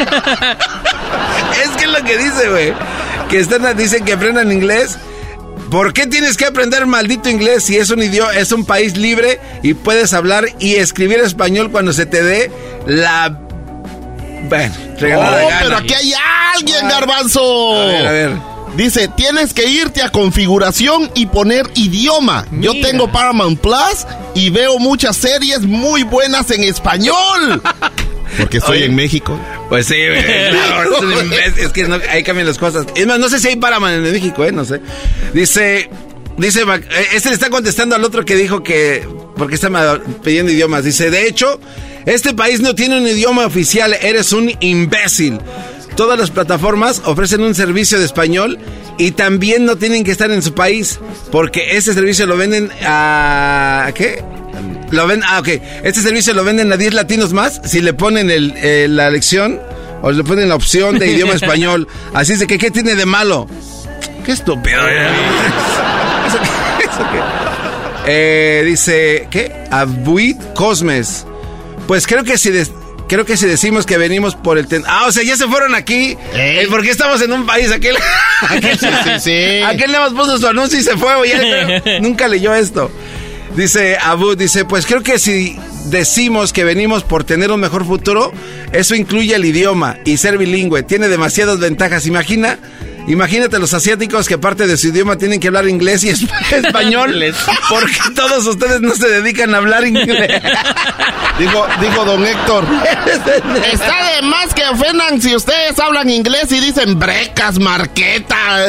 es 1.64 1.70
que 1.76 1.84
es 1.84 1.90
lo 1.90 2.04
que 2.04 2.16
dice, 2.16 2.48
güey. 2.48 2.72
Que 3.28 3.40
están, 3.40 3.76
dicen 3.76 4.04
que 4.04 4.12
aprendan 4.12 4.52
inglés. 4.52 4.96
¿Por 5.70 5.92
qué 5.92 6.06
tienes 6.06 6.36
que 6.36 6.44
aprender 6.44 6.86
maldito 6.86 7.28
inglés 7.30 7.64
si 7.64 7.76
es 7.76 7.90
un 7.90 8.02
idioma, 8.02 8.36
es 8.36 8.52
un 8.52 8.64
país 8.64 8.96
libre 8.96 9.40
y 9.62 9.74
puedes 9.74 10.12
hablar 10.12 10.46
y 10.58 10.74
escribir 10.74 11.18
español 11.20 11.70
cuando 11.70 11.92
se 11.92 12.06
te 12.06 12.22
dé 12.22 12.50
la... 12.86 13.38
Bueno, 14.42 14.74
regalada 14.98 15.44
Oh, 15.44 15.48
gana. 15.48 15.60
pero 15.62 15.76
aquí 15.78 15.94
hay 15.94 16.12
alguien, 16.56 16.88
garbanzo. 16.88 17.74
A 17.82 17.86
ver, 17.86 18.06
a 18.06 18.10
ver. 18.12 18.30
Dice, 18.76 19.08
tienes 19.08 19.52
que 19.52 19.66
irte 19.66 20.00
a 20.02 20.10
configuración 20.10 21.10
y 21.14 21.26
poner 21.26 21.66
idioma. 21.74 22.46
Yo 22.52 22.72
tengo 22.80 23.10
Paramount 23.12 23.60
Plus 23.60 24.06
y 24.34 24.48
veo 24.50 24.78
muchas 24.78 25.16
series 25.16 25.60
muy 25.60 26.04
buenas 26.04 26.50
en 26.50 26.64
español. 26.64 27.62
Porque 28.38 28.56
estoy 28.58 28.78
Oye. 28.78 28.86
en 28.86 28.94
México. 28.94 29.38
Pues 29.68 29.86
sí, 29.86 29.94
claro, 30.50 30.90
es 31.44 31.58
es 31.58 31.72
que 31.72 31.84
no, 31.84 31.98
ahí 32.10 32.22
cambian 32.22 32.46
las 32.46 32.56
cosas. 32.56 32.86
Es 32.94 33.06
más, 33.06 33.18
no 33.18 33.28
sé 33.28 33.40
si 33.40 33.48
hay 33.48 33.56
Paramount 33.56 33.94
en 34.06 34.10
México, 34.10 34.42
¿eh? 34.42 34.52
No 34.52 34.64
sé. 34.64 34.80
Dice, 35.34 35.90
dice, 36.38 36.62
eh, 36.62 37.06
este 37.12 37.28
le 37.28 37.34
está 37.34 37.50
contestando 37.50 37.94
al 37.94 38.02
otro 38.04 38.24
que 38.24 38.34
dijo 38.36 38.62
que, 38.62 39.06
porque 39.36 39.54
está 39.56 39.68
pidiendo 40.24 40.50
idiomas. 40.50 40.82
Dice, 40.84 41.10
de 41.10 41.28
hecho, 41.28 41.60
este 42.06 42.34
país 42.34 42.60
no 42.60 42.74
tiene 42.74 42.98
un 42.98 43.06
idioma 43.06 43.46
oficial, 43.46 43.94
eres 44.00 44.32
un 44.32 44.52
imbécil. 44.60 45.38
Todas 45.96 46.18
las 46.18 46.30
plataformas 46.30 47.02
ofrecen 47.04 47.42
un 47.42 47.54
servicio 47.54 47.98
de 47.98 48.06
español 48.06 48.58
y 48.98 49.12
también 49.12 49.64
no 49.64 49.76
tienen 49.76 50.04
que 50.04 50.10
estar 50.10 50.30
en 50.30 50.42
su 50.42 50.54
país, 50.54 50.98
porque 51.30 51.76
ese 51.76 51.92
servicio 51.94 52.26
lo 52.26 52.36
venden 52.36 52.70
a... 52.84 53.84
¿a 53.86 53.92
¿Qué? 53.92 54.22
Lo 54.90 55.06
ven, 55.06 55.22
ah, 55.26 55.40
ok. 55.40 55.48
Este 55.82 56.00
servicio 56.00 56.34
lo 56.34 56.44
venden 56.44 56.72
a 56.72 56.76
10 56.76 56.94
latinos 56.94 57.32
más 57.32 57.60
si 57.64 57.80
le 57.80 57.94
ponen 57.94 58.30
el, 58.30 58.54
eh, 58.56 58.86
la 58.88 59.10
lección 59.10 59.60
o 60.02 60.10
le 60.10 60.22
ponen 60.24 60.48
la 60.48 60.54
opción 60.54 60.98
de 60.98 61.10
idioma 61.10 61.32
español. 61.34 61.88
Así 62.12 62.34
es 62.34 62.40
de 62.40 62.46
que, 62.46 62.58
¿qué 62.58 62.70
tiene 62.70 62.94
de 62.94 63.06
malo? 63.06 63.46
Qué 64.24 64.32
estúpido. 64.32 64.80
¿eh? 64.86 65.08
¿Eso 66.26 66.38
qué? 66.38 66.84
¿Eso 66.84 67.10
qué? 67.10 67.20
Eh, 68.06 68.64
dice, 68.66 69.28
¿qué? 69.30 69.64
Abuit 69.70 70.38
Cosmes. 70.54 71.26
Pues 71.86 72.06
creo 72.06 72.24
que 72.24 72.38
si 72.38 72.50
creo 73.08 73.26
que 73.26 73.36
si 73.36 73.46
decimos 73.46 73.84
que 73.84 73.98
venimos 73.98 74.34
por 74.34 74.56
el 74.58 74.66
Ah, 74.86 75.04
o 75.06 75.12
sea, 75.12 75.22
ya 75.22 75.36
se 75.36 75.46
fueron 75.46 75.74
aquí. 75.74 76.16
Eh, 76.34 76.66
¿Por 76.70 76.82
qué 76.82 76.90
estamos 76.90 77.20
en 77.20 77.32
un 77.32 77.46
país? 77.46 77.70
Aquel, 77.70 77.96
aquel, 78.48 78.78
sí, 78.78 78.86
sí, 79.04 79.10
sí. 79.20 79.62
aquel 79.62 79.92
nada 79.92 80.08
más 80.08 80.18
puso 80.18 80.38
su 80.38 80.46
anuncio 80.46 80.78
y 80.78 80.82
se 80.82 80.96
fue, 80.96 81.16
güey. 81.16 81.32
nunca 82.00 82.28
leyó 82.28 82.54
esto. 82.54 82.90
Dice 83.56 83.98
Abu, 84.00 84.34
dice, 84.34 84.64
pues 84.64 84.86
creo 84.86 85.02
que 85.02 85.18
si 85.18 85.58
decimos 85.90 86.54
que 86.54 86.64
venimos 86.64 87.04
por 87.04 87.24
tener 87.24 87.50
un 87.50 87.60
mejor 87.60 87.84
futuro, 87.84 88.32
eso 88.72 88.94
incluye 88.94 89.34
el 89.34 89.44
idioma 89.44 89.98
y 90.06 90.16
ser 90.16 90.38
bilingüe. 90.38 90.82
Tiene 90.82 91.08
demasiadas 91.08 91.58
ventajas. 91.58 92.06
Imagina 92.06 92.58
Imagínate 93.06 93.58
los 93.58 93.74
asiáticos 93.74 94.28
que 94.28 94.34
aparte 94.34 94.66
de 94.66 94.76
su 94.76 94.88
idioma 94.88 95.16
tienen 95.16 95.40
que 95.40 95.48
hablar 95.48 95.68
inglés 95.68 96.04
y 96.04 96.10
español. 96.50 97.14
porque 97.68 97.96
todos 98.14 98.46
ustedes 98.46 98.80
no 98.80 98.94
se 98.94 99.08
dedican 99.08 99.54
a 99.54 99.58
hablar 99.58 99.86
inglés. 99.86 100.42
digo, 101.38 101.66
digo, 101.80 102.04
don 102.04 102.24
Héctor. 102.24 102.64
Está 103.72 104.16
de 104.16 104.22
más 104.22 104.54
que 104.54 104.64
ofendan 104.66 105.20
si 105.20 105.34
ustedes 105.34 105.78
hablan 105.78 106.08
inglés 106.10 106.50
y 106.52 106.60
dicen 106.60 106.98
brecas, 106.98 107.58
marqueta. 107.58 108.68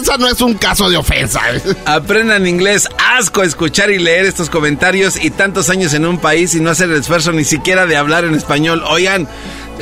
Eso 0.00 0.18
no 0.18 0.28
es 0.28 0.40
un 0.40 0.54
caso 0.54 0.88
de 0.90 0.96
ofensa. 0.96 1.40
Aprendan 1.86 2.46
inglés. 2.46 2.88
Asco 3.16 3.42
escuchar 3.42 3.90
y 3.90 3.98
leer 3.98 4.26
estos 4.26 4.50
comentarios 4.50 5.16
y 5.22 5.30
tantos 5.30 5.70
años 5.70 5.94
en 5.94 6.04
un 6.06 6.18
país 6.18 6.54
y 6.54 6.60
no 6.60 6.70
hacer 6.70 6.90
el 6.90 6.96
esfuerzo 7.00 7.32
ni 7.32 7.44
siquiera 7.44 7.86
de 7.86 7.96
hablar 7.96 8.24
en 8.24 8.34
español. 8.34 8.82
Oigan, 8.88 9.28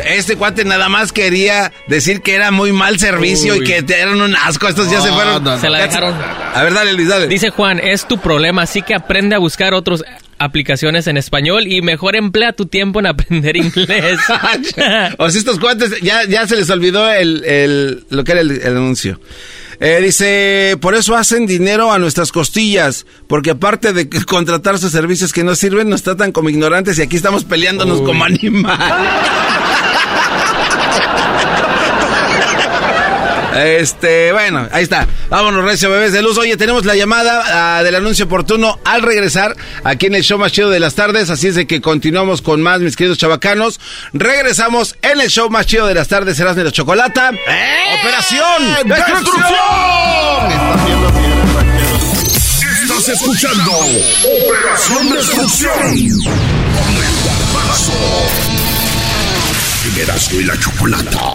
este 0.05 0.37
cuate 0.37 0.65
nada 0.65 0.89
más 0.89 1.13
quería 1.13 1.73
decir 1.87 2.23
que 2.23 2.35
era 2.35 2.51
muy 2.51 2.73
mal 2.73 2.99
servicio 2.99 3.57
y 3.57 3.65
que 3.65 3.85
eran 3.89 4.21
un 4.21 4.35
asco. 4.37 4.69
Estos 4.69 4.91
ya 4.91 5.01
se 5.01 5.11
fueron. 5.11 5.61
Se 5.61 5.69
la 5.69 5.81
dejaron. 5.81 6.15
A 6.55 6.63
ver, 6.63 6.75
dale, 6.75 6.93
Luis, 6.93 7.09
dale. 7.09 7.29
Dice 7.29 7.51
Juan, 7.51 7.79
es 7.79 8.07
tu 8.07 8.19
problema, 8.19 8.63
así 8.63 8.83
que 8.83 8.95
aprende 8.95 9.35
a 9.35 9.39
buscar 9.39 9.75
otras 9.75 10.03
aplicaciones 10.39 11.07
en 11.07 11.17
español 11.17 11.67
y 11.67 11.83
mejor 11.83 12.17
emplea 12.17 12.53
tu 12.53 12.67
tiempo 12.67 13.01
en 13.01 13.07
aprender 13.07 13.57
inglés. 13.57 14.19
o 15.19 15.31
sea, 15.31 15.39
estos 15.39 15.59
cuates 15.59 16.01
ya, 16.01 16.25
ya 16.25 16.47
se 16.47 16.57
les 16.57 16.71
olvidó 16.71 17.11
el, 17.11 18.05
lo 18.09 18.25
que 18.25 18.33
era 18.33 18.41
el, 18.41 18.63
anuncio. 18.65 19.21
Eh, 19.81 20.01
dice, 20.03 20.77
por 20.81 20.97
eso 20.97 21.17
hacen 21.17 21.47
dinero 21.47 21.93
a 21.93 21.99
nuestras 21.99 22.33
costillas, 22.33 23.07
porque 23.29 23.51
aparte 23.51 23.93
de 23.93 24.09
contratar 24.27 24.79
sus 24.79 24.93
servicios 24.93 25.33
que 25.33 25.45
no 25.45 25.55
sirven, 25.55 25.89
nos 25.89 26.03
tratan 26.03 26.33
como 26.33 26.49
ignorantes 26.49 26.99
y 26.99 27.03
aquí 27.03 27.17
estamos 27.17 27.45
peleándonos 27.45 28.01
como 28.03 28.25
animales. 28.25 28.79
Este, 33.59 34.33
bueno, 34.33 34.69
ahí 34.71 34.85
está. 34.85 35.09
Vámonos, 35.31 35.65
recio, 35.65 35.91
bebés 35.91 36.13
de 36.13 36.23
luz. 36.23 36.39
Oye, 36.39 36.57
tenemos 36.57 36.85
la 36.85 36.95
llamada 36.95 37.79
ah, 37.79 37.83
del 37.83 37.97
anuncio 37.97 38.27
oportuno 38.27 38.79
al 38.85 39.03
regresar 39.03 39.57
aquí 39.83 40.07
en 40.07 40.15
el 40.15 40.23
show 40.23 40.39
más 40.39 40.53
chido 40.53 40.71
de 40.71 40.79
las 40.79 40.95
tardes. 40.95 41.29
Así 41.31 41.49
es 41.49 41.57
de 41.57 41.67
que 41.67 41.81
continuamos 41.81 42.41
con 42.41 42.63
más, 42.63 42.81
mis 42.81 42.95
queridos 42.95 43.19
chavacanos. 43.19 43.81
Regresamos 44.13 44.97
en 45.03 45.21
el 45.21 45.29
show 45.29 45.51
más 45.51 45.67
chido 45.67 45.87
de 45.87 45.95
las 45.95 46.07
tardes. 46.09 46.37
Serás 46.37 46.55
de 46.55 46.65
la 46.65 46.71
chocolata. 46.71 47.31
¡Eh! 47.31 47.99
¡Operación 48.01 48.63
Destrucción! 48.85 49.45
Estás 52.83 53.09
escuchando 53.09 53.73
Operación 53.73 55.11
Destrucción. 55.11 55.73
Con 56.75 56.97
el 56.97 58.48
Erasmo 59.97 60.41
y 60.41 60.45
la 60.45 60.57
chocolata. 60.59 61.35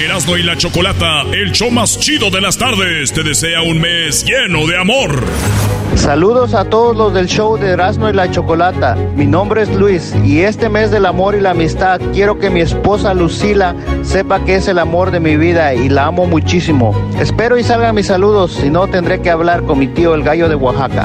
Erasmo 0.00 0.36
y 0.36 0.42
la 0.42 0.56
Chocolata, 0.56 1.22
el 1.32 1.52
show 1.52 1.70
más 1.70 1.98
chido 2.00 2.30
de 2.30 2.40
las 2.40 2.56
tardes, 2.56 3.12
te 3.12 3.22
desea 3.22 3.62
un 3.62 3.80
mes 3.80 4.24
lleno 4.24 4.66
de 4.66 4.76
amor. 4.76 5.24
Saludos 5.94 6.54
a 6.54 6.64
todos 6.64 6.96
los 6.96 7.14
del 7.14 7.26
show 7.26 7.56
de 7.56 7.70
Erasmo 7.70 8.08
y 8.08 8.12
la 8.12 8.30
Chocolata. 8.30 8.96
Mi 9.14 9.26
nombre 9.26 9.62
es 9.62 9.68
Luis 9.68 10.12
y 10.24 10.40
este 10.40 10.68
mes 10.68 10.90
del 10.90 11.06
amor 11.06 11.36
y 11.36 11.40
la 11.40 11.50
amistad 11.50 12.00
quiero 12.12 12.38
que 12.38 12.50
mi 12.50 12.60
esposa 12.60 13.14
Lucila 13.14 13.76
sepa 14.02 14.44
que 14.44 14.56
es 14.56 14.66
el 14.66 14.78
amor 14.78 15.10
de 15.10 15.20
mi 15.20 15.36
vida 15.36 15.74
y 15.74 15.88
la 15.88 16.06
amo 16.06 16.26
muchísimo. 16.26 16.94
Espero 17.20 17.58
y 17.58 17.62
salgan 17.62 17.94
mis 17.94 18.06
saludos, 18.06 18.54
si 18.54 18.70
no 18.70 18.88
tendré 18.88 19.20
que 19.20 19.30
hablar 19.30 19.62
con 19.64 19.78
mi 19.78 19.88
tío 19.88 20.14
el 20.14 20.22
gallo 20.22 20.48
de 20.48 20.56
Oaxaca. 20.56 21.04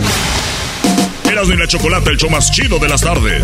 Erasmo 1.29 1.53
y 1.53 1.57
la 1.57 1.67
Chocolata, 1.67 2.09
el 2.09 2.17
show 2.17 2.29
más 2.29 2.51
chido 2.51 2.79
de 2.79 2.87
las 2.87 3.01
tardes. 3.01 3.43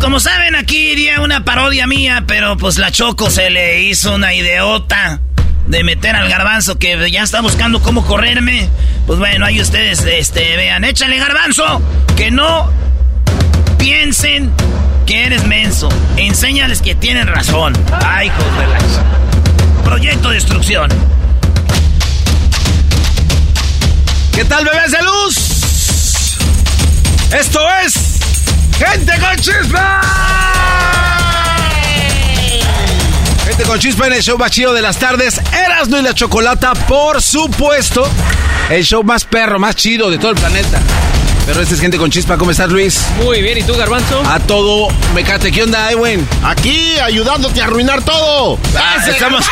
Como 0.00 0.18
saben, 0.18 0.56
aquí 0.56 0.92
iría 0.92 1.20
una 1.20 1.44
parodia 1.44 1.86
mía, 1.86 2.24
pero 2.26 2.56
pues 2.56 2.78
la 2.78 2.90
Choco 2.90 3.28
se 3.28 3.50
le 3.50 3.82
hizo 3.82 4.14
una 4.14 4.32
idiota 4.32 5.20
de 5.66 5.84
meter 5.84 6.16
al 6.16 6.28
garbanzo 6.28 6.78
que 6.78 7.10
ya 7.10 7.22
está 7.22 7.40
buscando 7.42 7.80
cómo 7.82 8.04
correrme. 8.04 8.68
Pues 9.06 9.18
bueno, 9.18 9.46
ahí 9.46 9.60
ustedes 9.60 10.00
este, 10.04 10.56
vean, 10.56 10.84
échale 10.84 11.18
garbanzo, 11.18 11.82
que 12.16 12.30
no 12.30 12.72
piensen 13.78 14.50
que 15.06 15.26
eres 15.26 15.44
menso. 15.44 15.88
Enséñales 16.16 16.80
que 16.80 16.94
tienen 16.94 17.26
razón. 17.26 17.74
Ay, 18.04 18.28
hijos 18.28 18.44
de 18.44 19.82
Proyecto 19.84 20.30
Destrucción. 20.30 20.90
¿Qué 24.32 24.44
tal, 24.46 24.64
bebés 24.64 24.92
de 24.92 25.02
luz? 25.02 26.38
Esto 27.32 27.60
es 27.84 28.09
¡Gente 28.80 29.12
con 29.20 29.36
chispa! 29.36 30.00
Gente 33.44 33.64
con 33.64 33.78
chispa 33.78 34.06
en 34.06 34.14
el 34.14 34.22
show 34.22 34.38
más 34.38 34.50
chido 34.50 34.72
de 34.72 34.80
las 34.80 34.98
tardes. 34.98 35.38
Erasno 35.52 35.98
y 35.98 36.02
la 36.02 36.14
Chocolata, 36.14 36.72
por 36.72 37.20
supuesto. 37.20 38.08
El 38.70 38.82
show 38.82 39.04
más 39.04 39.26
perro, 39.26 39.58
más 39.58 39.76
chido 39.76 40.10
de 40.10 40.16
todo 40.16 40.30
el 40.30 40.36
planeta. 40.38 40.80
Pero 41.50 41.62
este 41.62 41.74
es 41.74 41.80
gente 41.80 41.98
con 41.98 42.12
chispa. 42.12 42.38
¿Cómo 42.38 42.52
estás, 42.52 42.70
Luis? 42.70 43.04
Muy 43.24 43.42
bien, 43.42 43.58
¿y 43.58 43.64
tú, 43.64 43.74
Garbanzo? 43.74 44.22
A 44.24 44.38
todo, 44.38 44.86
mecate. 45.16 45.50
¿Qué 45.50 45.64
onda, 45.64 45.90
Ewen? 45.90 46.24
Aquí, 46.44 46.96
ayudándote 47.02 47.60
a 47.60 47.64
arruinar 47.64 48.04
todo. 48.04 48.56
Ah, 48.78 49.04
estamos, 49.04 49.44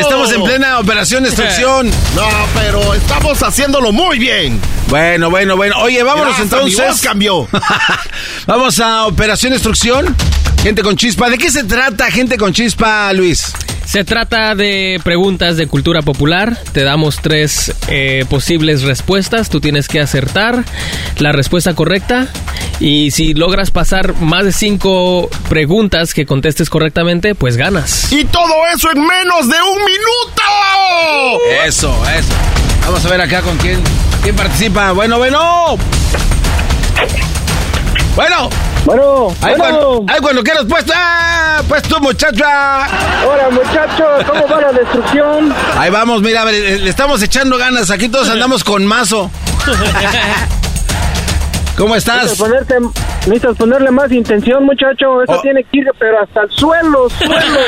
estamos 0.00 0.32
en 0.32 0.42
plena 0.42 0.80
operación 0.80 1.22
destrucción. 1.22 1.88
no, 2.16 2.28
pero 2.54 2.94
estamos 2.94 3.40
haciéndolo 3.40 3.92
muy 3.92 4.18
bien. 4.18 4.60
Bueno, 4.88 5.30
bueno, 5.30 5.56
bueno. 5.56 5.76
Oye, 5.78 6.02
vámonos 6.02 6.36
entonces. 6.40 6.76
Mi 6.76 6.84
voz 6.86 7.00
cambió. 7.00 7.48
Vamos 8.46 8.80
a 8.80 9.06
operación 9.06 9.52
destrucción. 9.52 10.12
Gente 10.60 10.82
con 10.82 10.96
chispa. 10.96 11.30
¿De 11.30 11.38
qué 11.38 11.52
se 11.52 11.62
trata, 11.62 12.10
gente 12.10 12.36
con 12.36 12.52
chispa, 12.52 13.12
Luis? 13.12 13.52
Se 13.86 14.04
trata 14.04 14.54
de 14.54 15.00
preguntas 15.04 15.56
de 15.56 15.66
cultura 15.66 16.02
popular. 16.02 16.58
Te 16.72 16.82
damos 16.82 17.16
tres 17.16 17.74
eh, 17.88 18.24
posibles 18.28 18.82
respuestas. 18.82 19.50
Tú 19.50 19.60
tienes 19.60 19.88
que 19.88 20.00
acertar 20.00 20.64
la 21.18 21.32
respuesta 21.32 21.74
correcta. 21.74 22.28
Y 22.80 23.12
si 23.12 23.34
logras 23.34 23.70
pasar 23.70 24.14
más 24.20 24.44
de 24.44 24.52
cinco 24.52 25.30
preguntas 25.48 26.12
que 26.12 26.26
contestes 26.26 26.70
correctamente, 26.70 27.34
pues 27.34 27.56
ganas. 27.56 28.10
Y 28.12 28.24
todo 28.24 28.66
eso 28.74 28.90
en 28.90 29.00
menos 29.06 29.48
de 29.48 29.56
un 29.62 29.84
minuto. 29.84 30.42
Eso, 31.64 31.94
eso. 32.10 32.34
Vamos 32.84 33.04
a 33.04 33.08
ver 33.08 33.20
acá 33.20 33.42
con 33.42 33.56
quién, 33.58 33.80
quién 34.22 34.34
participa. 34.34 34.92
Bueno, 34.92 35.18
bueno. 35.18 35.78
Bueno. 38.14 38.48
Bueno, 38.84 39.34
ahí, 39.40 39.54
Cuando, 39.56 40.04
ahí 40.08 40.20
cuando 40.20 40.42
quieras, 40.42 40.66
pues, 40.68 40.84
ah, 40.94 41.62
pues 41.66 41.82
tú, 41.84 41.98
muchacha. 42.00 42.86
Hola, 43.26 43.48
muchachos, 43.50 44.24
¿cómo 44.26 44.46
va 44.46 44.60
la 44.60 44.72
destrucción? 44.72 45.54
Ahí 45.78 45.90
vamos, 45.90 46.20
mira, 46.20 46.44
le, 46.44 46.86
estamos 46.86 47.22
echando 47.22 47.56
ganas. 47.56 47.90
Aquí 47.90 48.10
todos 48.10 48.28
andamos 48.28 48.62
con 48.62 48.84
mazo. 48.84 49.30
¿Cómo 51.78 51.96
estás? 51.96 52.38
Necesitas, 53.26 53.56
ponerle 53.56 53.90
más 53.90 54.12
intención, 54.12 54.64
muchacho. 54.64 55.22
Eso 55.22 55.32
oh. 55.32 55.40
tiene 55.40 55.64
que 55.64 55.78
ir, 55.78 55.86
pero 55.98 56.22
hasta 56.22 56.42
el 56.42 56.50
suelo, 56.50 57.08
suelo. 57.08 57.60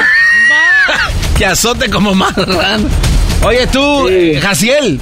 que 1.39 1.47
azote 1.47 1.89
como 1.89 2.15
marrano. 2.15 2.89
Oye, 3.43 3.67
tú, 3.69 4.09
Jaciel. 4.41 5.01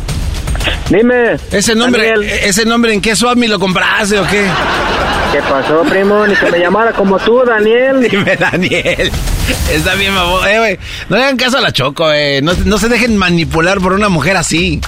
Dime. 0.90 1.36
Ese 1.50 1.74
nombre, 1.74 2.14
ese 2.42 2.64
nombre, 2.64 2.92
¿en 2.94 3.00
qué 3.00 3.16
Swami 3.16 3.46
lo 3.48 3.58
compraste 3.58 4.18
o 4.18 4.26
qué? 4.26 4.46
¿Qué 5.32 5.40
pasó, 5.42 5.82
primo? 5.82 6.26
Ni 6.26 6.34
que 6.36 6.50
me 6.50 6.58
llamara 6.58 6.92
como 6.92 7.18
tú, 7.18 7.42
Daniel. 7.44 8.00
Dime, 8.10 8.36
Daniel. 8.36 9.10
Está 9.70 9.94
bien, 9.94 10.14
mamón. 10.14 10.46
Eh, 10.48 10.58
güey. 10.58 10.78
No 11.08 11.16
le 11.16 11.24
hagan 11.24 11.36
caso 11.36 11.58
a 11.58 11.60
la 11.60 11.72
Choco, 11.72 12.12
eh. 12.12 12.40
No, 12.42 12.52
no 12.64 12.78
se 12.78 12.88
dejen 12.88 13.16
manipular 13.16 13.80
por 13.80 13.92
una 13.94 14.08
mujer 14.08 14.36
así. 14.36 14.80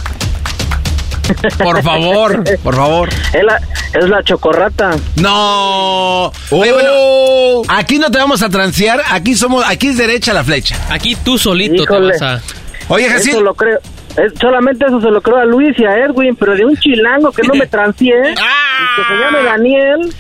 Por 1.58 1.82
favor, 1.82 2.44
por 2.62 2.76
favor. 2.76 3.08
Es 3.32 3.42
la, 3.42 3.60
es 3.94 4.08
la 4.08 4.22
chocorrata. 4.22 4.90
No. 5.16 6.32
Oye, 6.50 6.72
bueno, 6.72 7.62
aquí 7.68 7.98
no 7.98 8.10
te 8.12 8.18
vamos 8.18 8.42
a 8.42 8.48
transear. 8.48 9.02
Aquí 9.10 9.34
somos, 9.34 9.64
aquí 9.66 9.88
es 9.88 9.96
derecha 9.98 10.32
la 10.32 10.44
flecha. 10.44 10.76
Aquí 10.88 11.16
tú 11.16 11.36
solito 11.36 11.82
Híjole. 11.82 12.12
te 12.16 12.24
vas 12.24 12.40
a... 12.40 12.42
Oye, 12.88 13.06
Eso 13.06 13.14
Jaciel. 13.16 13.42
lo 13.42 13.54
creo. 13.54 13.80
Es- 14.16 14.32
solamente 14.40 14.86
eso 14.86 15.00
se 15.00 15.10
lo 15.10 15.20
creo 15.20 15.38
a 15.38 15.44
Luis 15.44 15.76
y 15.78 15.84
a 15.84 15.96
Edwin, 16.04 16.36
pero 16.36 16.54
de 16.54 16.64
un 16.64 16.76
chilango 16.76 17.32
que 17.32 17.42
no 17.42 17.54
me 17.54 17.66
transié, 17.66 18.14
que 18.22 18.34
se 18.34 19.20
llame 19.20 19.42
Daniel. 19.44 20.14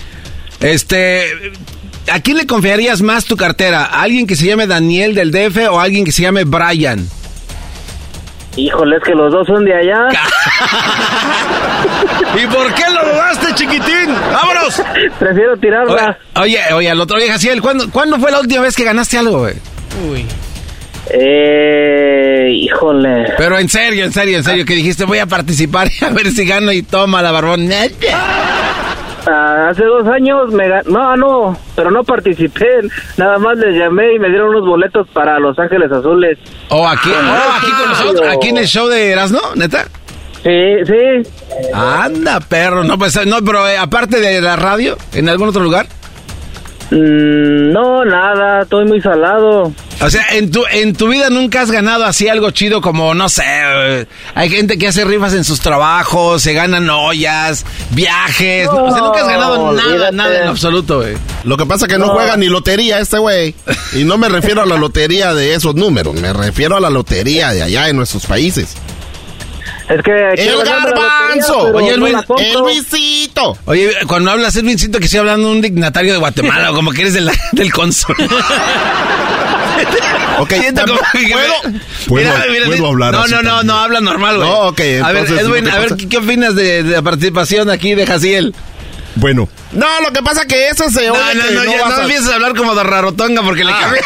Este, 0.60 1.24
¿a 2.12 2.20
quién 2.20 2.36
le 2.38 2.46
confiarías 2.46 3.02
más 3.02 3.24
tu 3.26 3.36
cartera? 3.36 3.84
¿A 3.84 4.02
alguien 4.02 4.26
que 4.26 4.36
se 4.36 4.46
llame 4.46 4.66
Daniel 4.66 5.14
del 5.14 5.30
DF 5.30 5.68
o 5.70 5.80
a 5.80 5.84
alguien 5.84 6.04
que 6.04 6.12
se 6.12 6.22
llame 6.22 6.44
Brian? 6.44 7.06
Híjole, 8.56 8.96
es 8.96 9.02
que 9.02 9.14
los 9.14 9.30
dos 9.30 9.46
son 9.46 9.66
de 9.66 9.74
allá. 9.74 10.08
¿Y 12.42 12.46
por 12.46 12.72
qué 12.74 12.84
lo 12.90 13.12
dudaste, 13.12 13.54
chiquitín? 13.54 14.14
¡Vámonos! 14.32 14.82
Prefiero 15.18 15.56
tirarla. 15.58 16.16
Oye, 16.40 16.58
oye, 16.68 16.72
oye, 16.74 16.90
al 16.90 17.00
otro 17.00 17.18
día, 17.18 17.32
Jaciel, 17.32 17.60
¿cuándo, 17.60 17.90
¿cuándo 17.90 18.18
fue 18.18 18.30
la 18.30 18.40
última 18.40 18.62
vez 18.62 18.74
que 18.74 18.84
ganaste 18.84 19.18
algo, 19.18 19.40
güey? 19.40 19.54
Uy. 20.10 20.24
Eh, 21.10 22.48
híjole. 22.52 23.32
Pero 23.38 23.58
en 23.58 23.68
serio, 23.68 24.04
en 24.04 24.12
serio, 24.12 24.38
en 24.38 24.44
serio, 24.44 24.64
que 24.64 24.74
dijiste 24.74 25.04
voy 25.04 25.18
a 25.18 25.26
participar 25.26 25.88
y 26.00 26.04
a 26.04 26.10
ver 26.10 26.30
si 26.30 26.46
gano 26.46 26.72
y 26.72 26.82
toma 26.82 27.22
la 27.22 27.30
barbón. 27.32 27.68
Ah, 29.28 29.68
hace 29.70 29.84
dos 29.84 30.06
años 30.06 30.52
me 30.52 30.68
ga- 30.68 30.84
No, 30.86 31.16
no, 31.16 31.58
pero 31.74 31.90
no 31.90 32.04
participé. 32.04 32.66
Nada 33.16 33.38
más 33.38 33.58
les 33.58 33.74
llamé 33.76 34.14
y 34.14 34.18
me 34.20 34.28
dieron 34.28 34.50
unos 34.50 34.64
boletos 34.66 35.08
para 35.12 35.38
Los 35.40 35.58
Ángeles 35.58 35.90
Azules. 35.90 36.38
¿O 36.68 36.86
aquí, 36.86 37.10
oh, 37.10 37.56
aquí 37.58 37.70
con 37.72 37.88
nosotros? 37.88 38.28
¿Aquí 38.36 38.48
en 38.50 38.58
el 38.58 38.66
show 38.66 38.86
de 38.88 39.10
Erasmo, 39.10 39.40
neta? 39.56 39.84
Sí, 40.44 40.74
sí. 40.86 41.30
Anda, 41.74 42.38
perro. 42.38 42.84
No, 42.84 42.96
pues, 42.98 43.18
no, 43.26 43.38
pero 43.44 43.66
eh, 43.68 43.76
aparte 43.76 44.20
de 44.20 44.40
la 44.40 44.54
radio, 44.54 44.96
¿en 45.12 45.28
algún 45.28 45.48
otro 45.48 45.62
lugar? 45.62 45.86
Mm, 46.90 47.72
no, 47.72 48.04
nada, 48.04 48.62
estoy 48.62 48.84
muy 48.86 49.00
salado. 49.00 49.72
O 50.00 50.10
sea, 50.10 50.24
en 50.32 50.50
tu, 50.50 50.62
en 50.70 50.94
tu 50.94 51.08
vida 51.08 51.30
nunca 51.30 51.62
has 51.62 51.70
ganado 51.70 52.04
así 52.04 52.28
algo 52.28 52.50
chido 52.50 52.80
como, 52.80 53.14
no 53.14 53.28
sé, 53.28 53.42
eh, 53.46 54.06
hay 54.34 54.50
gente 54.50 54.76
que 54.78 54.86
hace 54.88 55.04
rifas 55.04 55.32
en 55.34 55.42
sus 55.42 55.58
trabajos, 55.60 56.42
se 56.42 56.52
ganan 56.52 56.88
ollas, 56.90 57.64
viajes. 57.90 58.68
o 58.68 58.90
sea, 58.92 59.00
nunca 59.02 59.20
has 59.22 59.26
ganado 59.26 59.72
nada, 59.72 59.88
olvídate. 59.88 60.16
nada 60.16 60.42
en 60.42 60.48
absoluto, 60.48 60.98
güey. 60.98 61.14
Lo 61.44 61.56
que 61.56 61.66
pasa 61.66 61.86
es 61.86 61.92
que 61.92 61.98
no, 61.98 62.06
No. 62.08 62.12
juega 62.12 62.36
ni 62.36 62.46
lotería 62.48 63.00
este 63.00 63.18
güey. 63.18 63.54
Y 63.94 64.04
no 64.04 64.18
me 64.18 64.28
refiero 64.28 64.62
a 64.62 64.66
la 64.66 64.76
lotería 64.78 65.34
de 65.34 65.54
esos 65.54 65.74
números, 65.74 66.14
me 66.14 66.32
refiero 66.32 66.76
a 66.76 66.80
la 66.80 66.90
lotería 66.90 67.50
de 67.52 67.62
allá 67.62 67.88
en 67.88 67.96
nuestros 67.96 68.26
países. 68.26 68.76
Es 69.88 70.02
que... 70.02 70.10
¡El 70.42 70.64
garbanzo! 70.64 71.70
lotería, 71.70 71.74
Oye, 71.74 71.90
no 71.92 71.96
Luis. 71.98 72.16
¡El 72.38 72.58
Luisito! 72.58 73.56
Oye, 73.66 73.92
cuando 74.08 74.32
hablas, 74.32 74.56
Edwin, 74.56 74.78
siento 74.78 74.98
que 74.98 75.04
estoy 75.04 75.20
hablando 75.20 75.48
de 75.48 75.54
un 75.54 75.60
dignatario 75.62 76.12
de 76.12 76.18
Guatemala, 76.18 76.72
o 76.72 76.74
como 76.74 76.90
que 76.90 77.02
eres 77.02 77.14
del, 77.14 77.30
del 77.52 77.72
cónsul. 77.72 78.16
Ok, 80.38 80.52
¿puedo? 81.28 81.54
Puedo- 82.08 82.86
hablar 82.88 83.12
No, 83.12 83.20
así 83.20 83.32
no, 83.32 83.42
no, 83.42 83.62
no, 83.62 83.78
habla 83.78 84.00
normal, 84.00 84.36
güey. 84.36 84.48
No, 84.48 84.58
ok, 84.68 84.80
A 85.02 85.12
ver, 85.12 85.26
Edwin, 85.30 85.68
a 85.70 85.78
ver, 85.78 85.96
¿qué, 85.96 86.08
qué 86.08 86.18
opinas 86.18 86.54
de, 86.54 86.82
de 86.82 86.90
la 86.96 87.02
participación 87.02 87.70
aquí 87.70 87.94
de 87.94 88.06
Jaciel? 88.06 88.54
Bueno. 89.14 89.48
No, 89.72 89.86
lo 90.02 90.12
que 90.12 90.22
pasa 90.22 90.42
es 90.42 90.46
que 90.46 90.68
ese 90.68 90.90
se 90.90 91.06
No, 91.06 91.14
oye 91.14 91.34
no, 91.36 91.44
que 91.48 91.54
no, 91.54 91.64
ya 91.64 91.80
vas 91.82 91.90
no 91.90 91.96
a- 91.96 92.02
empieces 92.02 92.28
a 92.28 92.34
hablar 92.34 92.54
como 92.54 92.74
de 92.74 92.82
rarotonga 92.84 93.42
porque 93.42 93.64
le 93.64 93.72
cambia. 93.72 94.02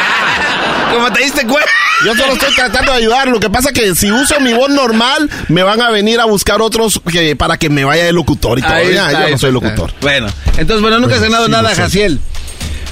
como 0.92 1.12
te 1.12 1.22
diste 1.22 1.46
cuenta. 1.46 1.70
Yo 2.04 2.14
solo 2.14 2.32
estoy 2.32 2.54
tratando 2.54 2.92
de 2.92 2.98
ayudar. 2.98 3.28
Lo 3.28 3.40
que 3.40 3.50
pasa 3.50 3.70
es 3.70 3.74
que 3.74 3.94
si 3.94 4.10
uso 4.10 4.40
mi 4.40 4.52
voz 4.52 4.70
normal, 4.70 5.28
me 5.48 5.62
van 5.62 5.82
a 5.82 5.90
venir 5.90 6.18
a 6.20 6.24
buscar 6.24 6.62
otros 6.62 7.00
que, 7.10 7.36
para 7.36 7.58
que 7.58 7.68
me 7.68 7.84
vaya 7.84 8.04
de 8.04 8.12
locutor 8.12 8.58
y 8.58 8.62
todo. 8.62 8.72
Ya, 8.90 9.08
está, 9.08 9.24
yo 9.26 9.30
no 9.30 9.38
soy 9.38 9.50
está. 9.50 9.50
locutor. 9.50 9.92
Bueno, 10.00 10.26
entonces, 10.56 10.80
bueno, 10.80 10.98
nunca 10.98 11.16
has 11.16 11.22
ganado 11.22 11.46
sí, 11.46 11.50
nada. 11.50 11.74
Jaciel. 11.74 12.20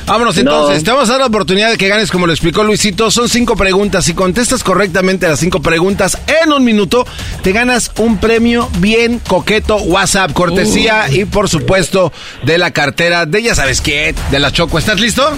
Vámonos 0.06 0.36
No. 0.36 0.40
entonces, 0.40 0.84
te 0.84 0.90
vamos 0.90 1.08
a 1.10 1.12
dar 1.12 1.20
la 1.20 1.26
oportunidad 1.26 1.70
de 1.70 1.76
que 1.76 1.86
ganes 1.86 2.10
como 2.10 2.26
lo 2.26 2.32
explicó 2.32 2.64
Luisito. 2.64 3.10
Son 3.10 3.28
cinco 3.28 3.56
preguntas. 3.56 4.06
Si 4.06 4.14
contestas 4.14 4.64
correctamente 4.64 5.28
las 5.28 5.38
cinco 5.38 5.60
preguntas 5.60 6.16
en 6.42 6.50
un 6.50 6.64
minuto, 6.64 7.06
te 7.42 7.52
ganas 7.52 7.90
un 7.98 8.16
premio 8.18 8.70
bien 8.78 9.18
coqueto 9.26 9.76
WhatsApp, 9.76 10.32
cortesía 10.32 11.10
y 11.10 11.26
por 11.26 11.50
supuesto 11.50 12.10
de 12.42 12.56
la 12.56 12.70
cartera 12.70 13.26
de 13.26 13.42
ya 13.42 13.54
sabes 13.54 13.82
qué, 13.82 14.14
de 14.30 14.38
la 14.38 14.50
Choco. 14.50 14.78
¿Estás 14.78 14.98
listo? 14.98 15.30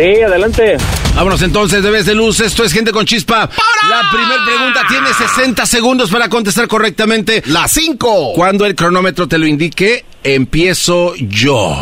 Sí, 0.00 0.22
adelante. 0.22 0.78
Vámonos 1.14 1.42
entonces, 1.42 1.82
debes 1.82 2.06
de 2.06 2.14
luz. 2.14 2.40
Esto 2.40 2.64
es 2.64 2.72
gente 2.72 2.90
con 2.90 3.04
chispa. 3.04 3.50
La 3.90 4.10
primera 4.10 4.42
pregunta 4.46 4.80
tiene 4.88 5.12
60 5.12 5.66
segundos 5.66 6.10
para 6.10 6.30
contestar 6.30 6.68
correctamente. 6.68 7.42
La 7.44 7.68
5. 7.68 8.32
Cuando 8.34 8.64
el 8.64 8.74
cronómetro 8.74 9.28
te 9.28 9.36
lo 9.36 9.46
indique, 9.46 10.06
empiezo 10.24 11.14
yo. 11.16 11.76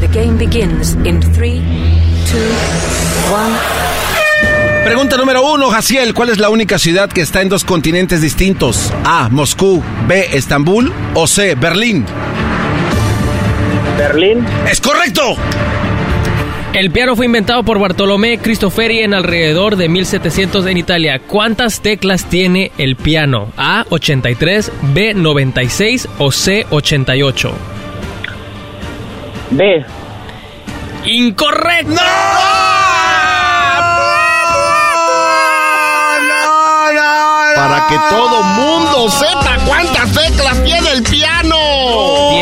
The 0.00 0.08
game 0.08 0.36
begins 0.36 0.94
in 1.06 1.20
three, 1.32 1.62
two, 2.30 3.32
one. 3.32 3.56
Pregunta 4.84 5.16
número 5.16 5.42
uno, 5.54 5.70
Jaciel. 5.70 6.12
¿Cuál 6.12 6.28
es 6.28 6.38
la 6.38 6.50
única 6.50 6.78
ciudad 6.78 7.08
que 7.08 7.22
está 7.22 7.40
en 7.40 7.48
dos 7.48 7.64
continentes 7.64 8.20
distintos? 8.20 8.92
A. 9.04 9.30
Moscú. 9.30 9.82
B. 10.06 10.36
Estambul. 10.36 10.92
O 11.14 11.26
C. 11.26 11.54
Berlín. 11.54 12.04
Berlín. 13.96 14.44
¡Es 14.70 14.82
correcto! 14.82 15.36
El 16.72 16.92
piano 16.92 17.16
fue 17.16 17.26
inventado 17.26 17.64
por 17.64 17.80
Bartolomé 17.80 18.38
Cristoferi 18.38 19.00
en 19.00 19.12
alrededor 19.12 19.74
de 19.74 19.88
1700 19.88 20.66
en 20.66 20.76
Italia. 20.76 21.20
¿Cuántas 21.26 21.80
teclas 21.80 22.26
tiene 22.26 22.70
el 22.78 22.94
piano? 22.94 23.52
A 23.56 23.84
83, 23.90 24.70
B 24.94 25.14
96 25.14 26.08
o 26.18 26.30
C 26.30 26.66
88. 26.70 27.52
B. 29.50 29.84
Incorrecto. 31.06 32.00
Para 37.56 37.86
que 37.88 37.96
todo 38.10 38.42
mundo 38.44 39.10
sepa 39.10 39.58
cuántas 39.66 40.12
teclas 40.12 40.62
tiene 40.62 40.92
el 40.92 41.02
piano. 41.02 41.29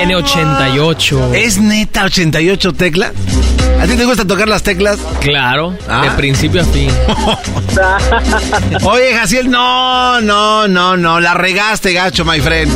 Tiene 0.09 0.23
88. 0.23 1.35
¿Es 1.35 1.59
neta 1.59 2.05
88 2.05 2.73
teclas? 2.73 3.13
¿A 3.79 3.85
ti 3.87 3.95
te 3.95 4.07
gusta 4.07 4.25
tocar 4.25 4.49
las 4.49 4.63
teclas? 4.63 4.97
Claro, 5.21 5.77
Ah. 5.87 6.01
de 6.03 6.11
principio 6.13 6.63
a 6.63 6.65
fin. 6.65 6.91
Oye, 8.85 9.13
Jaciel, 9.15 9.51
no, 9.51 10.19
no, 10.23 10.67
no, 10.67 10.97
no. 10.97 11.21
La 11.21 11.35
regaste, 11.35 11.93
gacho, 11.93 12.25
my 12.25 12.41
friend. 12.41 12.73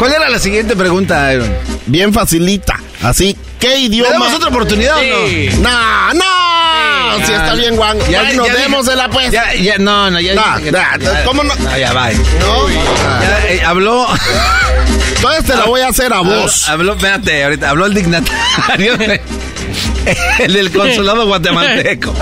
¿Cuál 0.00 0.14
era 0.14 0.28
la 0.28 0.40
siguiente 0.40 0.74
pregunta, 0.74 1.28
Aaron? 1.28 1.48
Bien 1.86 2.12
facilita. 2.12 2.80
Así, 3.04 3.36
¿qué 3.60 3.68
¿Le 3.68 3.78
idioma? 3.82 4.10
damos 4.10 4.34
otra 4.34 4.48
oportunidad 4.48 4.96
o 4.98 5.02
no? 5.02 5.62
No, 5.62 6.14
no. 6.14 7.24
si 7.24 7.32
está 7.32 7.54
bien, 7.54 7.76
Juan. 7.76 7.96
Ya, 8.10 8.32
nos 8.32 8.48
ya 8.48 8.54
demos 8.54 8.84
dije- 8.84 8.90
de 8.90 8.96
la 8.96 9.08
pues. 9.10 9.30
Ya, 9.30 9.54
ya, 9.54 9.78
no, 9.78 10.10
no, 10.10 10.18
ya 10.18 10.34
Nah, 10.34 10.56
dije 10.58 10.64
que- 10.64 10.72
nah, 10.72 10.96
ya- 10.98 11.24
¿cómo 11.24 11.44
no? 11.44 11.54
Ya. 11.78 11.92
No. 11.92 12.68
Ya, 12.68 13.46
eh, 13.48 13.62
habló. 13.64 14.04
Entonces 15.18 15.44
te 15.44 15.56
la 15.56 15.64
voy 15.64 15.80
a 15.80 15.88
hacer 15.88 16.12
a 16.12 16.20
vos. 16.20 16.68
Habló, 16.68 16.92
espérate, 16.94 17.44
ahorita 17.44 17.70
habló 17.70 17.86
el 17.86 17.94
dignatario. 17.94 18.94
El 20.38 20.52
del 20.54 20.70
consulado 20.72 21.26
guatemalteco. 21.26 22.14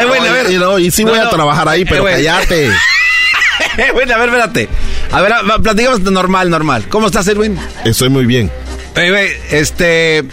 Eh, 0.00 0.04
bueno, 0.06 0.24
a 0.26 0.32
ver. 0.32 0.50
Y, 0.50 0.54
no, 0.54 0.78
y 0.78 0.90
sí 0.90 1.04
No, 1.04 1.10
voy 1.10 1.18
a 1.18 1.28
trabajar 1.28 1.68
ahí, 1.68 1.82
Eh, 1.82 1.86
pero 1.88 2.02
bueno. 2.02 2.16
cállate. 2.16 2.70
Eh, 3.78 3.90
bueno, 3.92 4.14
a 4.14 4.18
ver, 4.18 4.28
espérate. 4.28 4.68
A 5.12 5.20
ver, 5.20 5.32
platicamos 5.62 6.00
normal, 6.00 6.48
normal. 6.48 6.84
¿Cómo 6.88 7.06
estás, 7.08 7.26
Edwin? 7.28 7.58
Estoy 7.84 8.08
muy 8.08 8.24
bien. 8.24 8.50
Eh, 8.94 9.10
güey, 9.10 9.28
este. 9.50 10.24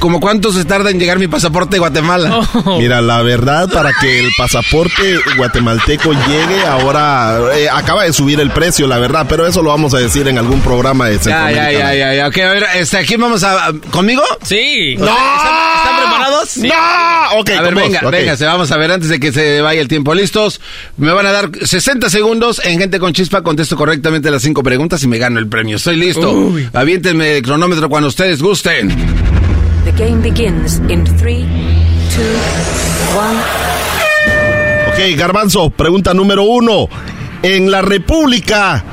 ¿Cómo 0.00 0.18
cuánto 0.18 0.50
se 0.50 0.64
tarda 0.64 0.90
en 0.90 0.98
llegar 0.98 1.18
mi 1.18 1.28
pasaporte 1.28 1.76
de 1.76 1.78
Guatemala? 1.80 2.40
Oh. 2.62 2.78
Mira, 2.78 3.00
la 3.00 3.22
verdad, 3.22 3.68
para 3.72 3.92
que 3.92 4.20
el 4.20 4.30
pasaporte 4.36 5.18
guatemalteco 5.36 6.12
llegue, 6.12 6.62
ahora 6.66 7.38
eh, 7.54 7.68
acaba 7.70 8.04
de 8.04 8.12
subir 8.12 8.38
el 8.40 8.50
precio, 8.50 8.86
la 8.86 8.98
verdad, 8.98 9.26
pero 9.28 9.46
eso 9.46 9.62
lo 9.62 9.70
vamos 9.70 9.94
a 9.94 9.98
decir 9.98 10.28
en 10.28 10.36
algún 10.36 10.60
programa 10.60 11.08
de 11.08 11.18
Ya, 11.18 11.50
ya, 11.50 11.72
ya, 11.72 11.94
ya, 11.94 12.14
ya. 12.14 12.28
Ok, 12.28 12.38
a 12.38 12.52
ver, 12.52 12.66
este, 12.74 12.98
aquí 12.98 13.16
vamos 13.16 13.42
a. 13.44 13.72
¿Conmigo? 13.90 14.22
Sí. 14.42 14.92
¿Están, 14.92 15.08
están 15.08 15.96
preparados? 16.02 16.56
¡No! 16.58 17.40
Ok, 17.40 17.50
a 17.50 17.62
ver, 17.62 17.74
venga, 17.74 18.00
venga, 18.10 18.36
se 18.36 18.44
vamos 18.44 18.70
a 18.70 18.76
ver 18.76 18.92
antes 18.92 19.08
de 19.08 19.20
que 19.20 19.32
se 19.32 19.60
vaya 19.60 19.80
el 19.80 19.88
tiempo. 19.88 20.14
¿Listos? 20.14 20.60
Me 20.96 21.12
van 21.12 21.26
a 21.26 21.32
dar 21.32 21.50
60 21.62 22.10
segundos 22.10 22.60
en 22.64 22.78
Gente 22.78 22.98
con 22.98 23.12
Chispa. 23.12 23.42
Contesto 23.42 23.76
correctamente 23.76 24.30
las 24.30 24.42
cinco 24.42 24.62
preguntas 24.62 25.02
y 25.02 25.08
me 25.08 25.18
gano 25.18 25.38
el 25.38 25.48
premio. 25.48 25.76
Estoy 25.76 25.96
listo. 25.96 26.30
Uy. 26.30 26.68
Aviéntenme 26.72 27.38
el 27.38 27.42
cronómetro 27.42 27.88
cuando 27.88 28.08
ustedes 28.08 28.42
gusten. 28.42 29.39
The 29.84 29.92
game 29.92 30.20
begins 30.22 30.78
in 30.90 31.04
three, 31.18 31.44
two, 32.14 32.22
one. 33.16 33.38
Ok, 34.88 35.16
Garbanzo, 35.16 35.70
pregunta 35.70 36.12
número 36.14 36.42
uno. 36.42 36.88
En 37.42 37.70
la 37.70 37.80
República 37.80 38.84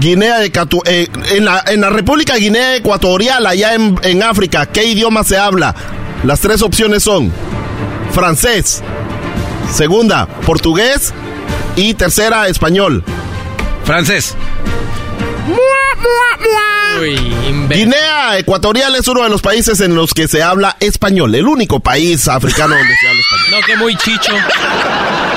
Guinea 0.00 0.38
de 0.40 0.52
Catu- 0.52 0.82
eh, 0.86 1.08
en, 1.30 1.44
la, 1.46 1.64
en 1.66 1.80
la 1.80 1.88
República 1.88 2.36
Guinea 2.36 2.76
Ecuatorial, 2.76 3.46
allá 3.46 3.74
en, 3.74 3.98
en 4.02 4.22
África, 4.22 4.66
¿qué 4.66 4.84
idioma 4.84 5.24
se 5.24 5.38
habla? 5.38 5.74
Las 6.24 6.40
tres 6.40 6.60
opciones 6.62 7.02
son 7.02 7.32
francés, 8.12 8.82
segunda, 9.72 10.26
portugués 10.44 11.14
y 11.76 11.94
tercera, 11.94 12.48
español. 12.48 13.02
Francés. 13.84 14.34
Guinea 17.68 18.38
Ecuatorial 18.38 18.94
es 18.96 19.08
uno 19.08 19.22
de 19.24 19.28
los 19.30 19.42
países 19.42 19.80
en 19.80 19.94
los 19.94 20.14
que 20.14 20.28
se 20.28 20.42
habla 20.42 20.76
español, 20.80 21.34
el 21.34 21.46
único 21.46 21.80
país 21.80 22.28
africano 22.28 22.76
donde 22.76 22.94
se 23.00 23.08
habla 23.08 23.20
español. 23.20 23.46
No, 23.60 23.66
que 23.66 23.76
muy 23.76 23.96
chicho. 23.96 24.32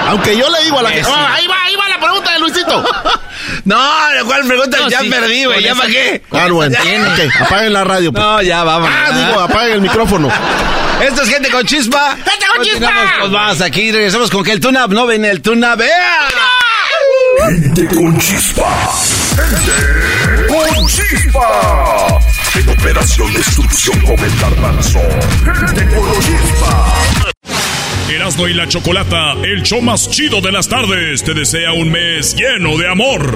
Aunque 0.08 0.38
yo 0.38 0.50
le 0.50 0.64
digo 0.64 0.80
a 0.80 0.84
la 0.84 0.90
gente. 0.92 1.10
"Ah, 1.12 1.34
ahí 1.36 1.48
va, 1.48 1.56
ahí 1.64 1.76
va 1.76 1.90
la 1.90 2.00
pregunta 2.00 2.32
de 2.34 2.40
Luisito. 2.40 2.86
No, 3.64 3.78
¿cuál 4.26 4.46
pregunta? 4.46 4.78
No, 4.78 4.90
ya 4.90 5.00
sí, 5.02 5.10
perdí, 5.10 5.46
güey. 5.46 5.62
¿Ya 5.64 5.76
para 5.76 5.90
qué? 5.90 6.22
Ah, 6.32 6.48
bueno. 6.50 6.78
Ok, 6.78 7.42
apaguen 7.42 7.74
la 7.74 7.84
radio. 7.84 8.12
pues. 8.12 8.24
No, 8.24 8.42
ya, 8.42 8.64
vamos. 8.64 8.90
Ah, 8.92 9.12
digo, 9.12 9.40
apaguen 9.42 9.74
el 9.74 9.82
micrófono. 9.82 10.30
Esto 11.02 11.22
es 11.22 11.30
gente 11.30 11.50
con 11.50 11.66
chispa. 11.66 12.16
¡Gente 12.16 12.46
con 12.56 12.66
chispa! 12.66 12.92
Con 13.22 13.32
más 13.32 13.62
aquí. 13.62 13.92
Regresamos 13.92 14.32
con 14.32 14.44
que 14.44 14.52
el 14.54 14.60
tuna 14.60 14.88
no 14.88 15.06
ven 15.06 15.24
el. 15.26 15.42
¡Vea! 15.42 16.28
Gente 17.50 17.88
con 17.96 18.18
chispa. 18.20 18.94
Gente 19.36 20.17
chispa. 20.88 22.20
En 22.56 22.70
operación 22.70 23.34
destrucción 23.34 24.00
con 24.02 24.20
el 24.20 24.40
garbanzo. 24.40 25.00
Con 25.44 26.22
chispa. 26.22 26.94
Erasmo 28.10 28.48
y 28.48 28.54
la 28.54 28.68
Chocolata, 28.68 29.34
el 29.44 29.64
show 29.64 29.82
más 29.82 30.10
chido 30.10 30.40
de 30.40 30.54
las 30.54 30.70
tardes, 30.70 31.24
te 31.24 31.34
desea 31.34 31.74
un 31.74 31.92
mes 31.92 32.36
lleno 32.36 32.78
de 32.78 32.90
amor. 32.90 33.36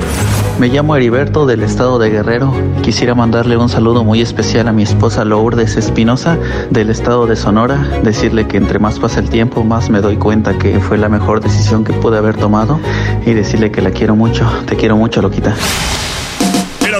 Me 0.60 0.70
llamo 0.70 0.95
Heriberto 0.95 1.45
del 1.45 1.64
estado 1.64 1.99
de 1.99 2.10
Guerrero. 2.10 2.54
Quisiera 2.82 3.14
mandarle 3.14 3.58
un 3.58 3.68
saludo 3.68 4.06
muy 4.06 4.22
especial 4.22 4.70
a 4.70 4.72
mi 4.72 4.84
esposa 4.84 5.26
Lourdes 5.26 5.76
Espinosa 5.76 6.38
del 6.70 6.89
estado 6.89 7.28
de 7.28 7.36
Sonora. 7.36 7.78
Decirle 8.04 8.47
que 8.47 8.58
entre 8.58 8.80
más 8.80 8.97
pasa 8.97 9.20
el 9.20 9.30
tiempo, 9.30 9.66
más 9.66 9.89
me 9.89 9.99
doy 9.99 10.16
cuenta 10.16 10.58
que 10.58 10.80
fue 10.80 10.97
la 10.97 11.10
mejor 11.10 11.41
decisión 11.41 11.84
que 11.84 11.91
pude 11.91 12.18
haber 12.18 12.38
tomado. 12.38 12.80
Y 13.26 13.34
decirle 13.34 13.72
que 13.72 13.82
la 13.82 13.91
quiero 13.91 14.16
mucho. 14.16 14.49
Te 14.68 14.78
quiero 14.78 14.95
mucho, 14.95 15.22
Loquita. 15.22 15.54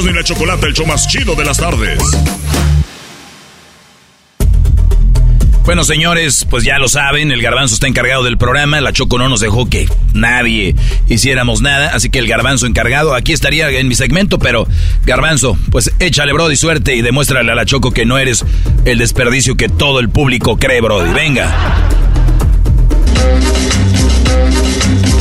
Erasmo 0.02 0.10
y 0.10 0.14
la 0.14 0.24
Chocolata, 0.24 0.68
el 0.68 0.74
show 0.74 0.86
más 0.86 1.08
chido 1.08 1.36
de 1.36 1.46
las 1.46 1.58
tardes. 1.58 2.00
Bueno, 5.64 5.84
señores, 5.84 6.46
pues 6.50 6.64
ya 6.64 6.80
lo 6.80 6.90
saben, 6.90 7.32
el 7.32 7.42
garbanzo 7.42 7.76
está 7.76 7.88
encargado 7.88 8.24
del 8.24 8.38
programa, 8.38 8.82
la 8.82 8.94
Choco 8.94 9.18
no 9.20 9.30
nos 9.30 9.40
dejó 9.42 9.70
que 9.70 9.88
nadie 10.14 10.76
hiciéramos 11.08 11.62
nada, 11.62 11.92
así 11.94 12.10
que 12.10 12.20
el 12.20 12.28
garbanzo 12.28 12.66
encargado, 12.66 13.14
aquí 13.14 13.32
estaría 13.32 13.70
en 13.70 13.88
mi 13.88 13.96
segmento, 13.96 14.40
pero 14.40 14.68
garbanzo, 15.06 15.58
pues 15.70 15.92
échale, 16.00 16.34
Brody, 16.34 16.56
suerte 16.56 16.96
y 16.96 17.02
demuéstrale 17.02 17.52
a 17.52 17.56
la 17.56 17.66
Choco 17.66 17.92
que 17.92 18.06
no 18.06 18.18
eres 18.18 18.44
el 18.86 18.98
desperdicio 18.98 19.56
que 19.56 19.70
todo 19.70 20.00
el 20.00 20.10
público 20.10 20.58
cree, 20.58 20.82
Brody. 20.82 21.14
Venga. 21.14 21.54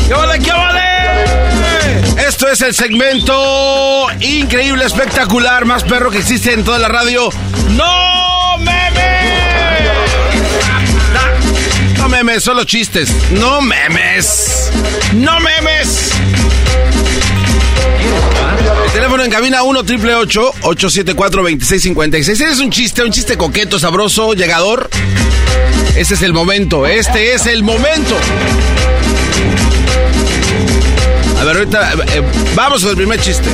¡Qué 0.09 0.15
vale, 0.15 0.39
qué 0.43 0.51
vale! 0.51 1.50
Esto 2.27 2.49
es 2.49 2.61
el 2.61 2.75
segmento 2.75 4.07
increíble, 4.21 4.85
espectacular, 4.85 5.65
más 5.65 5.85
perro 5.85 6.11
que 6.11 6.19
existe 6.19 6.53
en 6.53 6.65
toda 6.65 6.79
la 6.79 6.89
radio. 6.89 7.31
¡No 7.71 8.59
memes! 8.59 10.11
No 11.97 12.09
memes, 12.09 12.43
solo 12.43 12.65
chistes. 12.65 13.11
¡No 13.33 13.61
memes! 13.63 14.71
¡No 15.15 15.41
memes! 15.41 16.11
El 18.87 18.93
teléfono 18.93 19.25
en 19.25 19.31
cabina 19.31 19.63
1 19.63 19.85
triple 19.85 20.15
874 20.15 21.43
2656 21.43 22.41
¿Eres 22.41 22.59
un 22.59 22.71
chiste, 22.71 23.03
un 23.03 23.13
chiste 23.13 23.37
coqueto, 23.37 23.79
sabroso, 23.79 24.35
llegador? 24.35 24.91
Este 25.97 26.15
es 26.15 26.23
el 26.23 26.33
momento, 26.33 26.87
este 26.87 27.35
es 27.35 27.47
el 27.47 27.63
momento. 27.63 28.17
A 31.41 31.45
ver, 31.45 31.57
ahorita 31.57 31.93
eh, 32.15 32.23
vamos 32.55 32.85
el 32.85 32.97
primer 32.97 33.19
chiste. 33.19 33.49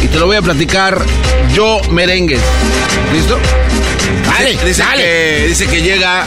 Y 0.00 0.06
te 0.06 0.16
lo 0.18 0.26
voy 0.26 0.36
a 0.36 0.42
platicar 0.42 1.04
yo 1.52 1.80
merengues. 1.90 2.40
¿Listo? 3.12 3.36
Dale, 4.26 4.56
dice, 4.64 4.84
Que, 4.94 5.46
dice 5.48 5.66
que 5.66 5.82
llega. 5.82 6.24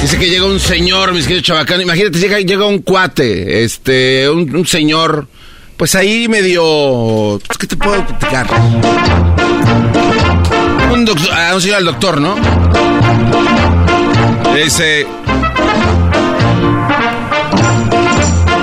Dice 0.00 0.16
que 0.18 0.30
llega 0.30 0.44
un 0.44 0.60
señor, 0.60 1.12
mis 1.12 1.24
queridos 1.24 1.44
chavacán. 1.44 1.80
Imagínate, 1.80 2.18
llega, 2.18 2.38
llega 2.38 2.66
un 2.66 2.80
cuate, 2.80 3.64
este, 3.64 4.30
un, 4.30 4.54
un 4.54 4.66
señor, 4.66 5.26
pues 5.76 5.96
ahí 5.96 6.28
medio. 6.28 7.40
pues, 7.44 7.58
¿Qué 7.58 7.66
te 7.66 7.76
puedo 7.76 8.06
platicar? 8.06 8.46
Un, 10.92 11.04
doctor, 11.04 11.30
un 11.52 11.60
señor 11.60 11.78
al 11.78 11.84
doctor, 11.84 12.20
¿no? 12.20 12.36
Le 14.54 14.64
dice. 14.64 15.06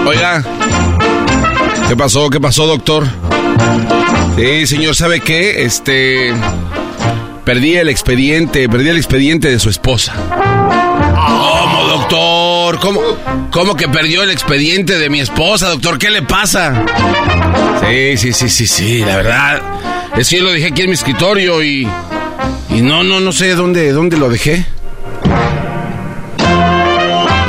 Oiga, 0.05 0.43
¿Qué 1.93 1.97
pasó? 1.97 2.27
¿Qué 2.31 2.41
pasó, 2.41 2.65
doctor? 2.65 3.05
Sí, 4.35 4.65
señor, 4.65 4.95
¿sabe 4.95 5.19
qué? 5.19 5.63
Este. 5.63 6.33
Perdí 7.45 7.75
el 7.75 7.87
expediente, 7.87 8.67
perdí 8.67 8.89
el 8.89 8.97
expediente 8.97 9.47
de 9.47 9.59
su 9.59 9.69
esposa. 9.69 10.11
¿Cómo, 11.13 11.87
doctor? 11.87 12.79
¿Cómo, 12.79 12.99
¿Cómo 13.51 13.75
que 13.75 13.87
perdió 13.89 14.23
el 14.23 14.31
expediente 14.31 14.97
de 14.97 15.07
mi 15.11 15.19
esposa, 15.19 15.69
doctor? 15.69 15.99
¿Qué 15.99 16.09
le 16.09 16.23
pasa? 16.23 16.83
Sí, 17.87 18.17
sí, 18.17 18.33
sí, 18.33 18.49
sí, 18.49 18.65
sí, 18.65 18.99
la 19.05 19.17
verdad. 19.17 19.61
Es 20.17 20.29
que 20.29 20.37
yo 20.37 20.45
lo 20.45 20.51
dejé 20.51 20.69
aquí 20.69 20.81
en 20.81 20.87
mi 20.87 20.95
escritorio 20.95 21.61
y. 21.61 21.87
Y 22.71 22.81
no, 22.81 23.03
no, 23.03 23.19
no 23.19 23.31
sé 23.31 23.53
dónde, 23.53 23.91
dónde 23.91 24.17
lo 24.17 24.29
dejé. 24.29 24.65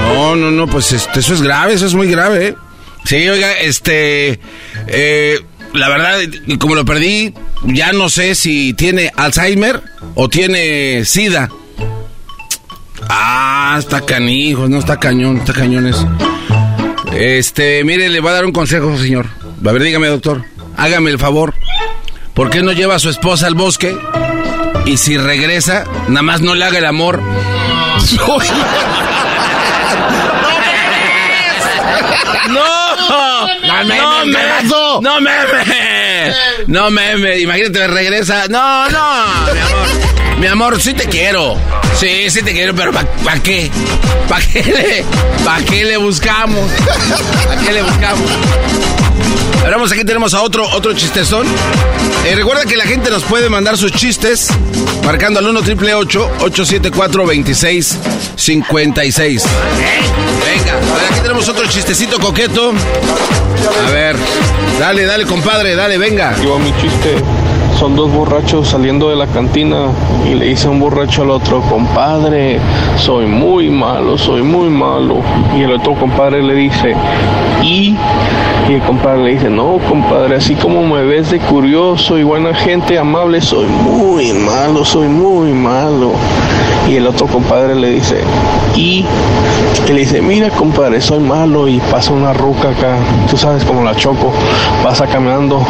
No, 0.07 0.37
no, 0.37 0.51
no, 0.51 0.67
pues 0.67 0.93
este, 0.93 1.21
eso 1.21 1.33
es 1.33 1.41
grave, 1.41 1.73
eso 1.73 1.87
es 1.87 1.95
muy 1.95 2.09
grave, 2.09 2.49
¿eh? 2.49 2.57
Sí, 3.05 3.29
oiga, 3.29 3.53
este. 3.53 4.41
eh, 4.87 5.41
la 5.73 5.89
verdad, 5.89 6.19
como 6.59 6.75
lo 6.75 6.85
perdí, 6.85 7.35
ya 7.65 7.93
no 7.93 8.09
sé 8.09 8.35
si 8.35 8.75
tiene 8.75 9.11
Alzheimer 9.17 9.83
o 10.15 10.29
tiene 10.29 11.05
SIDA. 11.05 11.51
Ah, 13.09 13.77
está 13.79 14.01
canijo, 14.03 14.69
no 14.69 14.79
está 14.79 14.99
cañón, 14.99 15.39
está 15.39 15.53
cañón 15.53 15.87
eso. 15.87 16.09
Este, 17.13 17.85
mire, 17.85 18.09
le 18.09 18.21
voy 18.21 18.31
a 18.31 18.35
dar 18.35 18.45
un 18.45 18.53
consejo, 18.53 18.97
señor. 18.99 19.27
A 19.67 19.73
ver, 19.73 19.83
dígame, 19.83 20.07
doctor, 20.09 20.45
hágame 20.77 21.11
el 21.11 21.19
favor. 21.19 21.55
¿Por 22.35 22.51
qué 22.51 22.63
no 22.63 22.73
lleva 22.73 22.97
a 22.97 22.99
su 22.99 23.11
esposa 23.11 23.47
al 23.47 23.55
bosque? 23.55 23.97
Y 24.87 24.97
si 24.97 25.17
regresa, 25.17 25.85
nada 26.09 26.23
más 26.23 26.41
no 26.41 26.55
le 26.55 26.65
haga 26.65 26.79
el 26.79 26.87
amor. 26.87 27.21
¡No! 32.49 32.74
¡No 33.85 34.27
meme! 34.27 34.39
¡No 35.01 35.21
meme! 35.21 36.35
¡No 36.67 36.91
meme! 36.91 37.39
Imagínate, 37.39 37.87
regresa. 37.87 38.47
¡No, 38.49 38.89
no! 38.89 39.25
Mi 39.53 39.61
amor, 39.61 39.89
mi 40.39 40.47
amor, 40.47 40.81
sí 40.81 40.95
te 40.95 41.07
quiero. 41.07 41.57
Sí, 41.97 42.31
sí 42.31 42.43
te 42.43 42.53
quiero, 42.53 42.75
pero 42.75 42.93
¿para 42.93 43.41
qué? 43.43 43.71
¿Para 44.29 44.45
qué 44.45 44.63
le, 44.63 45.05
pa 45.45 45.59
qué 45.69 45.85
le 45.85 45.97
buscamos? 45.97 46.71
¿Para 47.47 47.61
qué 47.61 47.73
le 47.73 47.83
buscamos? 47.83 48.31
Vamos, 49.75 49.93
aquí 49.93 50.05
tenemos 50.05 50.33
a 50.35 50.43
otro, 50.43 50.69
otro 50.71 50.93
chistezón. 50.95 51.47
Eh, 52.25 52.35
recuerda 52.37 52.65
que 52.65 52.77
la 52.77 52.85
gente 52.85 53.11
nos 53.11 53.25
puede 53.25 53.49
mandar 53.51 53.77
sus 53.77 53.91
chistes 53.93 54.49
marcando 55.05 55.41
al 55.41 55.49
1 55.49 55.63
triple 55.63 55.95
874 55.95 57.23
2656 57.25 59.45
Venga, 59.45 60.73
a 60.73 60.77
ver, 60.97 61.07
aquí 61.11 61.21
tenemos 61.21 61.47
otro 61.49 61.67
chistecito 61.67 62.21
coqueto. 62.21 62.73
A 63.87 63.91
ver, 63.91 64.17
dale, 64.79 65.05
dale, 65.05 65.27
compadre, 65.27 65.75
dale, 65.75 65.99
venga. 65.99 66.35
Yo 66.43 66.59
mi 66.59 66.73
chiste. 66.81 67.17
Son 67.79 67.97
dos 67.97 68.13
borrachos 68.13 68.69
saliendo 68.69 69.11
de 69.11 69.17
la 69.17 69.27
cantina 69.27 69.89
y 70.31 70.35
le 70.35 70.47
dice 70.47 70.69
un 70.69 70.81
borracho 70.81 71.23
al 71.23 71.31
otro, 71.31 71.61
compadre, 71.63 72.59
soy 72.97 73.27
muy 73.27 73.69
malo, 73.69 74.17
soy 74.17 74.43
muy 74.43 74.69
malo. 74.69 75.17
Y 75.59 75.63
el 75.63 75.73
otro 75.73 75.95
compadre 75.95 76.43
le 76.43 76.55
dice, 76.55 76.95
¿y? 77.63 77.97
Y 78.69 78.75
el 78.75 78.83
compadre 78.83 79.25
le 79.25 79.31
dice, 79.33 79.51
no, 79.51 79.79
compadre, 79.89 80.37
así 80.37 80.55
como 80.55 80.83
me 80.83 81.03
ves 81.03 81.31
de 81.31 81.41
curioso 81.41 82.17
y 82.17 82.23
buena 82.23 82.55
gente, 82.55 82.99
amable, 82.99 83.41
soy 83.41 83.67
muy 83.67 84.33
malo, 84.33 84.85
soy 84.85 85.09
muy 85.09 85.53
malo. 85.53 86.13
Y 86.89 86.97
el 86.97 87.07
otro 87.07 87.27
compadre 87.27 87.75
le 87.75 87.91
dice, 87.91 88.21
¿y? 88.75 89.07
Le 89.89 90.01
dice, 90.01 90.21
mira, 90.21 90.51
compadre, 90.51 91.01
soy 91.01 91.19
malo. 91.21 91.67
Y 91.67 91.81
pasa 91.91 92.13
una 92.13 92.33
ruca 92.33 92.71
acá, 92.71 92.97
tú 93.31 93.37
sabes, 93.37 93.65
como 93.65 93.83
la 93.83 93.95
choco, 93.95 94.33
pasa 94.83 95.07
caminando 95.07 95.65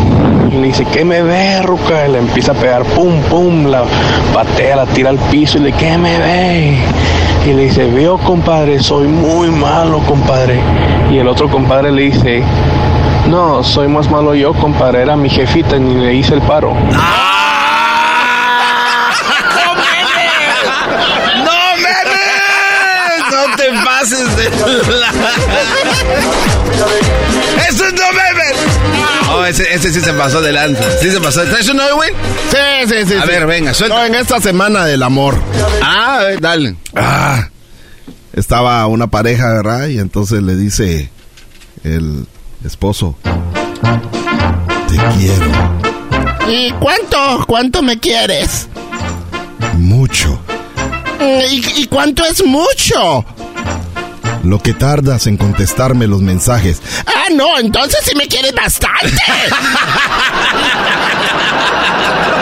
y 0.50 0.56
le 0.56 0.66
dice, 0.68 0.84
¿qué 0.84 1.04
me 1.04 1.22
ve, 1.22 1.62
ruca? 1.62 2.06
Y 2.06 2.12
le 2.12 2.18
empieza 2.18 2.52
a 2.52 2.54
pegar, 2.54 2.84
pum, 2.84 3.20
pum, 3.30 3.66
la 3.66 3.84
patea, 4.32 4.76
la 4.76 4.86
tira 4.86 5.10
al 5.10 5.18
piso 5.18 5.58
y 5.58 5.62
le, 5.62 5.72
¿qué 5.72 5.96
me 5.98 6.18
ve? 6.18 6.78
Y 7.46 7.52
le 7.52 7.64
dice, 7.64 7.86
veo, 7.86 8.18
compadre, 8.18 8.80
soy 8.80 9.06
muy 9.06 9.50
malo, 9.50 10.00
compadre. 10.00 10.58
Y 11.10 11.18
el 11.18 11.28
otro 11.28 11.48
compadre 11.48 11.92
le 11.92 12.02
dice, 12.02 12.42
no, 13.28 13.62
soy 13.62 13.86
más 13.86 14.10
malo 14.10 14.34
yo, 14.34 14.52
compadre, 14.52 15.02
era 15.02 15.16
mi 15.16 15.30
jefita 15.30 15.78
ni 15.78 15.94
le 15.94 16.14
hice 16.14 16.34
el 16.34 16.42
paro. 16.42 16.74
¡No 16.74 17.33
pases 24.14 24.36
de 24.36 24.50
la... 25.00 25.08
¡Eso 27.68 27.84
no! 27.90 28.04
Oh, 29.32 29.44
ese, 29.44 29.74
ese 29.74 29.92
sí 29.92 30.00
se 30.00 30.12
pasó 30.12 30.40
de 30.40 30.52
lanza. 30.52 30.82
Sí 31.00 31.10
se 31.10 31.20
pasó. 31.20 31.42
¿Traes 31.44 31.68
uno, 31.68 31.82
güey? 31.96 32.10
Sí, 32.50 32.88
sí, 32.88 33.06
sí. 33.06 33.14
A 33.14 33.22
sí. 33.22 33.28
ver, 33.28 33.46
venga, 33.46 33.74
suelta. 33.74 33.96
No, 33.96 34.04
en 34.04 34.14
esta 34.14 34.40
semana 34.40 34.84
del 34.84 35.02
amor. 35.02 35.36
Ah, 35.82 36.18
a 36.18 36.24
ver, 36.24 36.40
dale. 36.40 36.76
Ah, 36.94 37.48
estaba 38.32 38.86
una 38.86 39.08
pareja, 39.08 39.52
¿verdad? 39.54 39.88
Y 39.88 39.98
entonces 39.98 40.42
le 40.42 40.54
dice 40.56 41.10
el 41.82 42.26
esposo, 42.64 43.16
te 44.88 44.96
quiero. 45.18 45.46
¿Y 46.48 46.70
cuánto? 46.72 47.44
¿Cuánto 47.46 47.82
me 47.82 47.98
quieres? 47.98 48.68
Mucho. 49.78 50.38
¿Y, 51.50 51.82
y 51.82 51.86
cuánto 51.86 52.24
es 52.24 52.44
mucho? 52.44 53.24
Lo 54.44 54.60
que 54.60 54.74
tardas 54.74 55.26
en 55.26 55.36
contestarme 55.36 56.06
los 56.06 56.20
mensajes. 56.20 56.80
Ah, 57.06 57.26
no, 57.32 57.58
entonces 57.58 58.00
sí 58.04 58.14
me 58.16 58.28
quieres 58.28 58.54
bastante. 58.54 59.08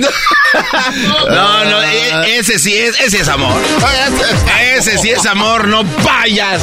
No, 1.30 1.64
no, 1.64 1.82
e- 1.82 2.38
ese 2.38 2.58
sí 2.58 2.76
es, 2.76 2.98
ese 3.00 3.20
es 3.20 3.28
amor. 3.28 3.60
Ese 4.76 4.98
sí 4.98 5.10
es 5.10 5.24
amor, 5.26 5.68
no 5.68 5.84
vayas. 5.84 6.62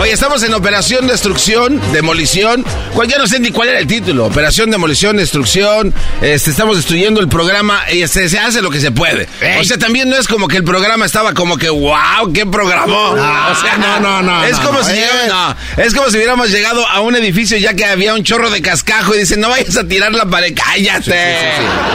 Oye, 0.00 0.12
estamos 0.12 0.42
en 0.42 0.54
Operación 0.54 1.06
Destrucción, 1.06 1.80
Demolición. 1.92 2.64
Cual, 2.94 3.08
ya 3.08 3.18
no 3.18 3.26
sé 3.26 3.38
ni 3.40 3.50
cuál 3.50 3.68
era 3.68 3.78
el 3.78 3.86
título. 3.86 4.26
Operación 4.26 4.70
Demolición, 4.70 5.16
Destrucción. 5.16 5.94
Este, 6.20 6.50
estamos 6.50 6.76
destruyendo 6.76 7.20
el 7.20 7.28
programa 7.28 7.82
y 7.90 8.02
este, 8.02 8.28
se 8.28 8.38
hace 8.38 8.62
lo 8.62 8.70
que 8.70 8.80
se 8.80 8.90
puede. 8.90 9.28
O 9.60 9.64
sea, 9.64 9.78
también 9.78 10.08
no 10.08 10.16
es 10.16 10.26
como 10.28 10.48
que 10.48 10.56
el 10.56 10.64
programa 10.64 11.04
estaba 11.04 11.34
como 11.34 11.56
que, 11.56 11.68
wow, 11.70 12.32
qué 12.34 12.46
programó. 12.46 13.14
Ah, 13.18 13.54
o 13.56 13.60
sea, 13.60 13.76
no, 13.76 14.00
no, 14.00 14.22
no, 14.22 14.44
Es 14.44 14.58
no, 14.58 14.64
como 14.66 14.78
no, 14.80 14.84
si 14.84 14.92
eh. 14.92 15.06
no, 15.28 15.56
es 15.76 15.94
como 15.94 16.10
si 16.10 16.16
hubiéramos 16.16 16.50
llegado 16.50 16.86
a 16.88 17.00
un 17.00 17.14
edificio 17.16 17.56
ya 17.58 17.74
que 17.74 17.84
había 17.84 18.14
un 18.14 18.24
chorro 18.24 18.50
de 18.50 18.60
cascajo 18.62 19.14
y 19.14 19.18
dicen, 19.18 19.40
no 19.40 19.50
vayas 19.50 19.76
a 19.76 19.86
tirar 19.86 20.12
la 20.12 20.26
pared, 20.26 20.52
cállate. 20.54 21.10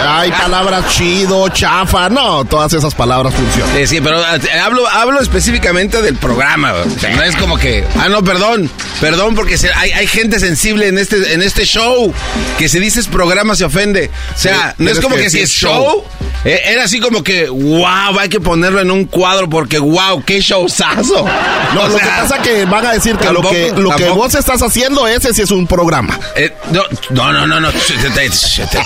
Hay 0.07 0.31
palabras 0.31 0.85
chido, 0.89 1.47
chafa. 1.49 2.09
No, 2.09 2.45
todas 2.45 2.73
esas 2.73 2.93
palabras 2.95 3.33
funcionan. 3.33 3.75
Sí, 3.75 3.87
sí, 3.87 4.01
pero 4.01 4.19
eh, 4.19 4.59
hablo, 4.63 4.87
hablo 4.87 5.19
específicamente 5.21 6.01
del 6.01 6.15
programa. 6.15 6.73
no 7.15 7.23
es 7.23 7.35
como 7.35 7.57
que, 7.57 7.85
ah, 7.99 8.07
no, 8.09 8.23
perdón, 8.23 8.69
perdón, 9.01 9.35
porque 9.35 9.57
se- 9.57 9.73
hay, 9.73 9.91
hay 9.91 10.07
gente 10.07 10.39
sensible 10.39 10.87
en 10.87 10.97
este, 10.97 11.33
en 11.33 11.41
este 11.41 11.65
show 11.65 12.13
que 12.57 12.69
si 12.69 12.79
dices 12.79 13.07
programa 13.07 13.55
se 13.55 13.65
ofende. 13.65 14.09
O 14.35 14.37
sea, 14.37 14.75
Sí, 14.77 14.83
no 14.83 14.91
es 14.91 14.99
como 14.99 15.15
que 15.15 15.23
que, 15.23 15.29
si 15.29 15.39
es 15.41 15.49
show, 15.49 16.03
eh, 16.45 16.61
era 16.65 16.83
así 16.85 16.99
como 16.99 17.23
que, 17.23 17.49
wow, 17.49 18.17
hay 18.19 18.29
que 18.29 18.39
ponerlo 18.39 18.79
en 18.81 18.91
un 18.91 19.05
cuadro 19.05 19.49
porque, 19.49 19.79
wow, 19.79 20.23
qué 20.23 20.39
showzazo. 20.39 21.25
No, 21.73 21.81
O 21.83 21.87
lo 21.89 21.97
que 21.97 22.05
pasa 22.05 22.41
que 22.41 22.65
van 22.65 22.85
a 22.85 22.93
decir 22.93 23.15
que 23.17 23.31
lo 23.31 23.41
que, 23.41 23.71
lo 23.75 23.95
que 23.95 24.09
vos 24.09 24.33
estás 24.35 24.61
haciendo, 24.61 25.07
ese 25.07 25.33
sí 25.33 25.41
es 25.41 25.51
un 25.51 25.67
programa. 25.67 26.17
Eh, 26.35 26.53
no, 26.71 26.83
no, 27.09 27.33
no, 27.33 27.47
no, 27.47 27.59
no, 27.59 27.71
te- 27.71 27.93
te- 27.93 28.09
te- 28.09 28.29
te- 28.67 28.83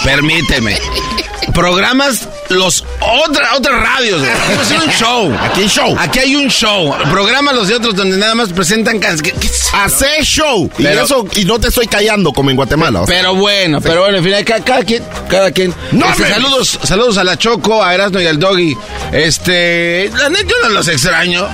Programas 1.53 2.30
los 2.49 2.85
otra, 3.02 3.56
otras 3.56 3.81
radios. 3.81 4.19
güey. 4.19 4.31
Aquí 4.31 4.73
un 4.85 4.91
show. 4.93 5.38
Aquí 5.41 5.61
hay 5.61 5.68
show. 5.68 5.95
Aquí 5.99 6.19
hay 6.19 6.35
un 6.35 6.48
show. 6.49 6.95
Programas 7.10 7.53
los 7.56 7.68
de 7.68 7.76
otros 7.76 7.93
donde 7.95 8.15
nada 8.18 8.35
más 8.35 8.53
presentan 8.53 8.99
canciones. 8.99 9.69
Hacer 9.73 10.23
show. 10.23 10.69
Y 10.77 10.84
Pero- 10.84 11.03
eso, 11.03 11.26
y 11.35 11.43
no 11.43 11.60
te 11.60 11.68
estoy 11.68 11.88
callando 11.88 12.31
como 12.31 12.52
en 12.52 12.56
Guatemala. 12.56 13.02
o 13.02 13.06
sea. 13.07 13.18
Pero 13.18 13.35
bueno, 13.35 13.81
pero 13.81 14.02
bueno, 14.02 14.18
en 14.19 14.23
fin, 14.23 14.34
cada, 14.45 14.64
cada 14.64 14.84
quien, 14.84 15.03
cada 15.30 15.52
quien. 15.52 15.73
No 15.91 16.06
Este, 16.10 16.30
saludos, 16.30 16.80
saludos 16.84 17.18
a 17.18 17.23
la 17.26 17.38
Choco, 17.38 17.84
a 17.84 17.93
Erasmo 17.93 18.22
y 18.22 18.27
al 18.27 18.39
Doggy. 18.39 18.77
Este, 19.11 20.10
la 20.18 20.30
neta 20.30 20.45
yo 20.48 20.56
no 20.64 20.69
los 20.69 20.88
extraño. 20.88 21.45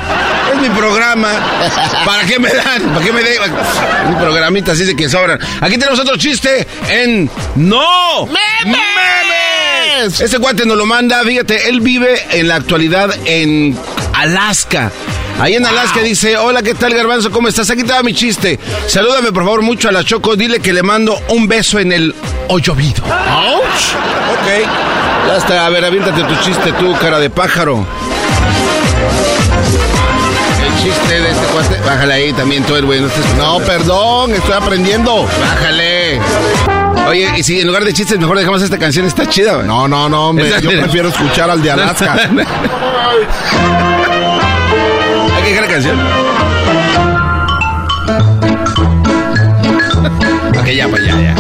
Es 0.54 0.62
mi 0.62 0.70
programa. 0.78 1.30
¿Para 2.06 2.24
qué 2.26 2.38
me 2.38 2.50
dan? 2.54 2.84
¿Para 2.94 3.04
qué 3.06 3.12
me 3.12 3.24
den? 3.24 3.42
Mi 4.10 4.16
programita 4.20 4.74
así 4.74 4.84
de 4.84 4.96
que 4.96 5.10
sobran. 5.10 5.40
Aquí 5.62 5.78
tenemos 5.78 6.00
otro 6.00 6.18
chiste 6.18 6.68
en 6.88 7.30
No 7.56 8.28
Este 10.20 10.40
cuate 10.40 10.66
nos 10.66 10.78
lo 10.78 10.86
manda, 10.86 11.22
fíjate, 11.24 11.70
él 11.70 11.82
vive 11.82 12.18
en 12.32 12.48
la 12.48 12.56
actualidad 12.56 13.14
en 13.26 13.78
Alaska. 14.14 14.92
Ahí 15.40 15.56
en 15.56 15.66
Alaska 15.66 16.02
dice, 16.02 16.38
hola, 16.38 16.64
¿qué 16.64 16.74
tal, 16.74 16.94
Garbanzo? 16.94 17.30
¿Cómo 17.30 17.48
estás? 17.48 17.70
Aquí 17.70 17.84
te 17.84 17.94
va 17.94 18.02
mi 18.04 18.14
chiste. 18.14 18.60
Salúdame, 18.88 19.32
por 19.32 19.44
favor, 19.44 19.62
mucho 19.62 19.90
a 19.90 19.92
la 19.92 20.04
Choco. 20.04 20.36
Dile 20.36 20.60
que 20.60 20.74
le 20.74 20.82
mando 20.82 21.20
un 21.30 21.48
beso 21.48 21.78
en 21.78 21.92
el 21.92 22.16
oyovido. 22.48 23.04
Ok. 23.04 24.48
Ya 25.28 25.38
está. 25.38 25.66
A 25.66 25.70
ver, 25.70 25.86
aviéntate 25.86 26.24
tu 26.24 26.36
chiste 26.44 26.72
tú, 26.74 26.96
cara 27.00 27.20
de 27.20 27.30
pájaro. 27.30 27.86
El 30.66 30.84
chiste 30.84 31.22
de 31.22 31.32
este 31.32 31.46
cuate. 31.48 31.80
Bájale 31.86 32.14
ahí 32.14 32.34
también 32.34 32.64
tú, 32.64 32.76
el 32.76 32.86
güey. 32.86 33.02
No, 33.38 33.60
perdón, 33.60 34.34
estoy 34.34 34.54
aprendiendo. 34.54 35.28
Bájale. 35.40 36.20
Oye, 37.08 37.30
y 37.38 37.44
si 37.44 37.60
en 37.62 37.68
lugar 37.68 37.84
de 37.84 37.94
chistes 37.94 38.20
mejor 38.20 38.38
dejamos 38.38 38.62
esta 38.62 38.78
canción, 38.78 39.06
está 39.06 39.26
chida, 39.28 39.56
güey. 39.56 39.68
No, 39.68 39.88
no, 39.88 40.10
no, 40.10 40.30
hombre, 40.30 40.50
yo 40.62 40.70
prefiero 40.70 41.10
escuchar 41.10 41.50
al 41.50 41.62
de 41.62 41.72
Alaska. 41.72 42.14
Hay 45.36 45.44
que 45.44 45.50
dejar 45.50 45.62
la 45.62 45.68
canción. 45.68 46.00
ok, 50.60 50.68
ya, 50.68 50.88
pues 50.88 51.06
ya, 51.06 51.16
ya. 51.20 51.36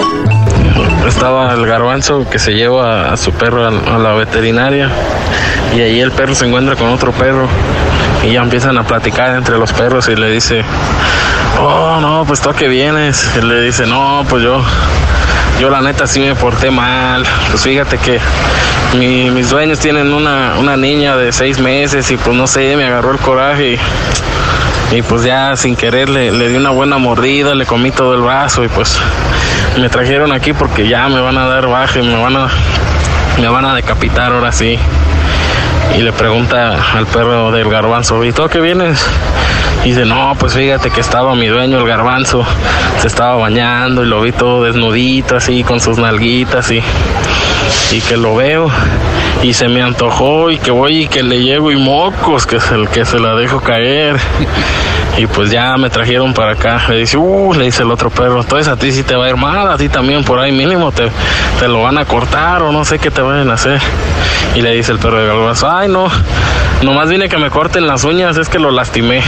Estaba 1.08 1.54
el 1.54 1.66
garbanzo 1.66 2.30
que 2.30 2.38
se 2.40 2.52
lleva 2.54 3.12
a 3.12 3.18
su 3.18 3.32
perro 3.32 3.66
a, 3.66 3.70
a 3.70 3.98
la 3.98 4.14
veterinaria 4.14 4.90
y 5.76 5.82
ahí 5.82 6.00
el 6.00 6.12
perro 6.12 6.36
se 6.36 6.46
encuentra 6.46 6.76
con 6.76 6.90
otro 6.90 7.12
perro 7.12 7.48
y 8.24 8.34
ya 8.34 8.42
empiezan 8.42 8.78
a 8.78 8.84
platicar 8.84 9.36
entre 9.36 9.58
los 9.58 9.72
perros 9.74 10.08
y 10.10 10.16
le 10.16 10.30
dice, 10.30 10.64
oh 11.60 12.00
no, 12.02 12.24
pues 12.26 12.42
tú 12.42 12.50
a 12.50 12.56
qué 12.56 12.68
vienes. 12.68 13.26
Y 13.38 13.42
le 13.46 13.62
dice, 13.62 13.86
no, 13.86 14.26
pues 14.30 14.44
yo, 14.44 14.62
yo 15.60 15.70
la 15.70 15.82
neta 15.82 16.06
sí 16.08 16.20
me 16.20 16.36
porté 16.36 16.70
mal. 16.72 17.24
Pues 17.50 17.64
fíjate 17.64 17.98
que 17.98 18.20
mi- 18.98 19.30
mis 19.32 19.50
dueños 19.50 19.80
tienen 19.80 20.14
una, 20.14 20.56
una 20.60 20.78
niña 20.78 21.16
de 21.18 21.32
seis 21.32 21.60
meses 21.60 22.10
y 22.12 22.18
pues 22.18 22.36
no 22.36 22.48
sé, 22.48 22.76
me 22.76 22.86
agarró 22.86 23.12
el 23.12 23.20
coraje 23.20 23.74
y 23.74 23.80
y 24.90 25.02
pues 25.02 25.24
ya 25.24 25.54
sin 25.58 25.76
querer 25.76 26.08
le, 26.08 26.32
le 26.32 26.48
di 26.48 26.56
una 26.56 26.70
buena 26.70 26.98
mordida, 26.98 27.54
le 27.56 27.66
comí 27.66 27.92
todo 27.92 28.14
el 28.16 28.22
brazo 28.22 28.64
y 28.64 28.70
pues 28.70 28.98
me 29.78 29.90
trajeron 29.90 30.32
aquí 30.32 30.54
porque 30.54 30.88
ya 30.88 31.10
me 31.10 31.20
van 31.20 31.38
a 31.38 31.46
dar 31.46 31.68
baje, 31.68 32.02
me 32.02 32.16
van 32.16 32.38
a, 32.38 32.48
me 33.42 33.50
van 33.50 33.66
a 33.66 33.76
decapitar 33.76 34.32
ahora 34.32 34.54
sí. 34.54 34.80
Y 35.96 36.02
le 36.02 36.12
pregunta 36.12 36.78
al 36.94 37.06
perro 37.08 37.52
del 37.52 37.70
garbanzo, 37.70 38.24
¿y 38.24 38.32
tú 38.32 38.48
qué 38.50 38.60
vienes? 38.60 39.04
Y 39.84 39.90
dice, 39.90 40.06
no, 40.06 40.36
pues 40.40 40.54
fíjate 40.54 40.90
que 40.90 41.02
estaba 41.02 41.36
mi 41.36 41.48
dueño, 41.48 41.80
el 41.80 41.88
garbanzo, 41.88 42.46
se 43.00 43.08
estaba 43.08 43.36
bañando 43.36 44.04
y 44.04 44.08
lo 44.08 44.22
vi 44.22 44.32
todo 44.32 44.64
desnudito 44.64 45.38
así 45.38 45.64
con 45.64 45.80
sus 45.80 45.98
nalguitas 45.98 46.72
y, 46.72 46.82
y 47.92 48.02
que 48.02 48.18
lo 48.18 48.36
veo 48.36 48.70
y 49.44 49.54
se 49.54 49.68
me 49.68 49.82
antojó 49.82 50.52
y 50.52 50.58
que 50.58 50.72
voy 50.72 51.04
y 51.04 51.08
que 51.08 51.24
le 51.24 51.42
llego 51.42 51.72
y 51.72 51.78
mocos, 51.78 52.46
que 52.46 52.58
es 52.58 52.72
el 52.72 52.90
que 52.90 53.06
se 53.06 53.20
la 53.20 53.36
dejo 53.36 53.62
caer. 53.62 54.18
Y 55.18 55.26
pues 55.26 55.50
ya 55.50 55.78
me 55.78 55.90
trajeron 55.90 56.34
para 56.34 56.52
acá. 56.52 56.86
Le 56.90 56.98
dice, 56.98 57.18
uh, 57.18 57.54
le 57.54 57.66
dice 57.66 57.84
el 57.84 57.92
otro 57.92 58.10
perro, 58.10 58.42
entonces 58.42 58.68
a 58.68 58.76
ti 58.76 58.92
sí 58.92 59.04
te 59.04 59.16
va 59.16 59.26
a 59.26 59.30
ir 59.30 59.38
mal, 59.38 59.72
a 59.72 59.78
ti 59.78 59.90
también 59.90 60.24
por 60.24 60.40
ahí 60.40 60.52
mínimo 60.52 60.92
te, 60.92 61.10
te 61.60 61.68
lo 61.68 61.82
van 61.82 61.98
a 61.98 62.06
cortar 62.06 62.62
o 62.62 62.72
no 62.72 62.86
sé 62.86 63.00
qué 63.00 63.10
te 63.10 63.22
vayan 63.22 63.50
a 63.50 63.56
hacer. 63.56 63.82
Y 64.56 64.62
le 64.62 64.74
dice 64.74 64.92
el 64.92 65.00
perro 65.00 65.20
de 65.20 65.28
galvazo, 65.28 65.70
ay 65.70 65.88
no, 65.88 66.08
nomás 66.84 67.10
vine 67.10 67.30
que 67.30 67.38
me 67.38 67.50
corten 67.50 67.88
las 67.88 68.04
uñas, 68.04 68.38
es 68.38 68.50
que 68.50 68.60
lo 68.60 68.72
lastimé. 68.72 69.24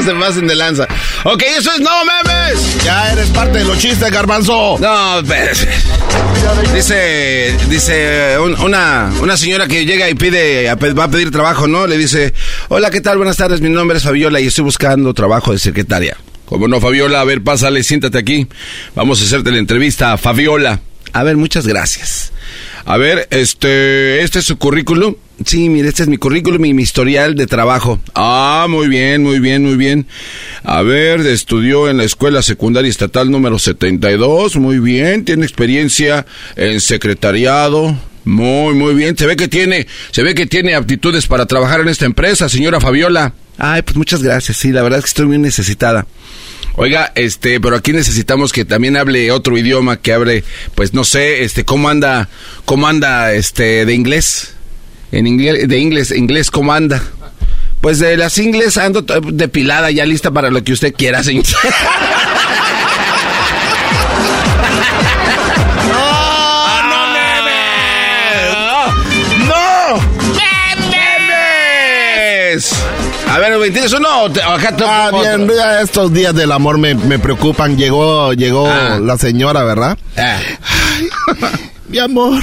No. 0.00 0.02
Se 0.02 0.14
pasen 0.14 0.46
de 0.46 0.54
lanza. 0.54 0.86
Ok, 1.24 1.42
eso 1.58 1.70
es 1.72 1.80
No 1.80 1.90
Memes. 2.04 2.84
Ya 2.84 3.12
eres 3.12 3.28
parte 3.30 3.58
de 3.58 3.64
los 3.64 3.78
chistes, 3.78 4.10
garbanzo. 4.10 4.76
No, 4.80 5.18
espérate. 5.20 5.68
Dice, 6.74 7.56
dice 7.68 8.38
un- 8.38 8.58
una, 8.60 9.10
una 9.20 9.36
señora 9.36 9.66
que 9.66 9.84
llega 9.86 10.08
y 10.10 10.14
pide, 10.14 10.68
a 10.68 10.74
va 10.74 11.04
a 11.04 11.08
pedir 11.10 11.30
trabajo, 11.30 11.66
¿no? 11.66 11.86
Le 11.86 11.96
dice, 11.96 12.34
hola, 12.68 12.90
¿qué 12.90 13.00
tal? 13.00 13.16
Buenas 13.16 13.36
tardes, 13.36 13.60
mi 13.60 13.70
nombre 13.70 13.96
es 13.98 14.04
Fabiola 14.04 14.40
y 14.40 14.46
estoy 14.48 14.64
buscando 14.64 15.14
trabajo 15.14 15.52
de 15.52 15.58
secretaria. 15.58 16.16
¿Cómo 16.44 16.68
no, 16.68 16.80
Fabiola? 16.80 17.20
A 17.20 17.24
ver, 17.24 17.42
pásale, 17.42 17.82
siéntate 17.82 18.18
aquí. 18.18 18.46
Vamos 18.94 19.20
a 19.20 19.24
hacerte 19.24 19.50
la 19.50 19.58
entrevista, 19.58 20.16
Fabiola. 20.18 20.80
A 21.12 21.22
ver, 21.22 21.36
muchas 21.36 21.66
gracias. 21.66 22.32
A 22.84 22.96
ver, 22.98 23.26
este, 23.30 24.22
este 24.22 24.40
es 24.40 24.44
su 24.44 24.58
currículum. 24.58 25.14
Sí, 25.44 25.68
mire, 25.68 25.88
este 25.88 26.04
es 26.04 26.08
mi 26.08 26.16
currículum 26.16 26.64
y 26.64 26.74
mi 26.74 26.82
historial 26.82 27.34
de 27.34 27.46
trabajo. 27.46 27.98
Ah, 28.14 28.66
muy 28.68 28.86
bien, 28.88 29.22
muy 29.22 29.40
bien, 29.40 29.64
muy 29.64 29.76
bien. 29.76 30.06
A 30.62 30.82
ver, 30.82 31.20
estudió 31.20 31.88
en 31.88 31.96
la 31.96 32.04
escuela 32.04 32.40
secundaria 32.42 32.88
estatal 32.88 33.30
número 33.30 33.58
72. 33.58 34.56
Muy 34.56 34.78
bien, 34.78 35.24
tiene 35.24 35.44
experiencia 35.44 36.24
en 36.56 36.80
secretariado. 36.80 37.96
Muy, 38.24 38.74
muy 38.74 38.94
bien. 38.94 39.16
Se 39.18 39.26
ve 39.26 39.36
que 39.36 39.48
tiene, 39.48 39.86
se 40.12 40.22
ve 40.22 40.34
que 40.34 40.46
tiene 40.46 40.74
aptitudes 40.74 41.26
para 41.26 41.46
trabajar 41.46 41.80
en 41.80 41.88
esta 41.88 42.06
empresa, 42.06 42.48
señora 42.48 42.80
Fabiola. 42.80 43.34
Ay, 43.58 43.82
pues 43.82 43.96
muchas 43.96 44.22
gracias. 44.22 44.56
Sí, 44.56 44.72
la 44.72 44.82
verdad 44.82 45.00
es 45.00 45.04
que 45.04 45.10
estoy 45.10 45.26
muy 45.26 45.38
necesitada. 45.38 46.06
Oiga, 46.76 47.12
este, 47.14 47.60
pero 47.60 47.76
aquí 47.76 47.92
necesitamos 47.92 48.52
que 48.52 48.64
también 48.64 48.96
hable 48.96 49.30
otro 49.30 49.56
idioma, 49.56 49.98
que 49.98 50.12
hable, 50.12 50.42
pues 50.74 50.92
no 50.92 51.04
sé, 51.04 51.44
este, 51.44 51.64
cómo 51.64 51.88
anda, 51.88 52.28
cómo 52.64 52.88
anda, 52.88 53.32
este, 53.32 53.84
de 53.84 53.94
inglés. 53.94 54.53
En 55.16 55.26
inglés, 55.28 55.68
de 55.68 55.78
inglés, 55.78 56.10
inglés, 56.10 56.50
¿cómo 56.50 56.72
anda? 56.72 57.00
Pues 57.80 57.98
de 58.00 58.16
las 58.16 58.36
ingles 58.38 58.76
ando 58.78 59.02
depilada, 59.02 59.90
ya 59.90 60.04
lista 60.06 60.30
para 60.32 60.50
lo 60.50 60.64
que 60.64 60.72
usted 60.72 60.92
quiera, 60.92 61.22
señor. 61.22 61.44
¡No! 69.48 70.00
¡Memes! 71.28 72.72
A 73.30 73.38
ver, 73.38 73.58
¿me 73.58 73.70
¿tienes 73.70 73.92
uno 73.92 74.22
o 74.22 74.30
te- 74.30 74.40
o 74.40 74.50
acá 74.50 74.76
te 74.76 74.84
Ah, 74.86 75.10
bien, 75.12 75.42
otro? 75.42 75.56
ya 75.56 75.80
estos 75.80 76.12
días 76.12 76.34
del 76.34 76.52
amor 76.52 76.78
me, 76.78 76.94
me 76.94 77.18
preocupan. 77.18 77.76
Llegó, 77.76 78.32
llegó 78.32 78.68
Ah. 78.68 78.98
la 79.02 79.18
señora, 79.18 79.64
¿verdad? 79.64 79.98
Ah. 80.16 80.38
Mi 81.88 81.98
amor, 81.98 82.42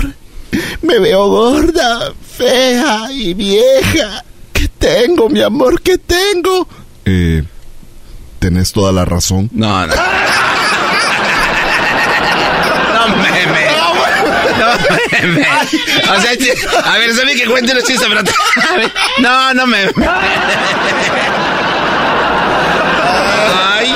me 0.82 1.00
veo 1.00 1.28
gorda, 1.28 2.14
fea 2.38 3.08
y 3.12 3.34
vieja. 3.34 4.24
¿Qué 4.54 4.68
tengo, 4.78 5.30
mi 5.30 5.42
amor? 5.42 5.82
¿Qué 5.82 5.98
tengo? 5.98 6.68
Eh, 7.06 7.44
tenés 8.40 8.72
toda 8.72 8.92
la 8.92 9.06
razón. 9.06 9.50
No, 9.54 9.88
no. 9.88 9.94
No 12.94 13.08
meme. 13.18 13.66
No 14.60 14.68
meme. 15.22 15.48
O 16.16 16.22
sea, 16.22 16.92
a 16.92 16.98
ver, 17.00 17.16
sabía 17.16 17.36
que 17.36 17.46
cuente 17.46 17.74
los 17.74 17.84
chistes, 17.84 18.08
pero... 18.08 18.22
No, 19.20 19.54
no 19.56 19.66
me... 19.66 19.90
Ay, 23.56 23.96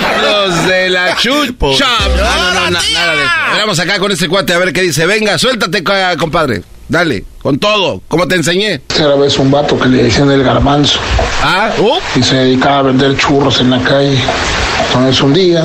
chucha. 1.17 1.85
No, 2.15 2.15
no, 2.15 2.53
no, 2.53 2.71
na- 2.71 2.79
nada 2.93 3.15
de 3.15 3.23
eso. 3.23 3.31
Vamos 3.57 3.79
acá 3.79 3.99
con 3.99 4.11
este 4.11 4.27
cuate 4.27 4.53
a 4.53 4.57
ver 4.57 4.73
qué 4.73 4.81
dice. 4.81 5.05
Venga, 5.05 5.37
suéltate, 5.37 5.83
ca- 5.83 6.15
compadre. 6.17 6.63
Dale, 6.87 7.25
con 7.41 7.57
todo, 7.57 8.01
como 8.07 8.27
te 8.27 8.35
enseñé. 8.35 8.81
Era 8.95 9.15
vez 9.15 9.39
un 9.39 9.49
vato 9.49 9.79
que 9.79 9.89
le 9.89 10.03
decían 10.03 10.29
el 10.29 10.43
garbanzo. 10.43 10.99
Ah, 11.41 11.71
Y 12.15 12.21
se 12.21 12.35
dedicaba 12.35 12.77
a 12.79 12.81
vender 12.83 13.17
churros 13.17 13.59
en 13.59 13.71
la 13.71 13.79
calle. 13.81 14.19
Entonces 14.87 15.19
un 15.21 15.33
día 15.33 15.63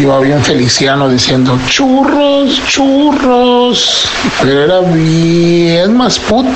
iba 0.00 0.18
bien 0.20 0.42
feliciano 0.42 1.08
diciendo 1.08 1.58
churros, 1.68 2.60
churros. 2.66 4.08
Pero 4.42 4.64
era 4.64 4.80
bien 4.80 5.96
más 5.96 6.18
put. 6.18 6.46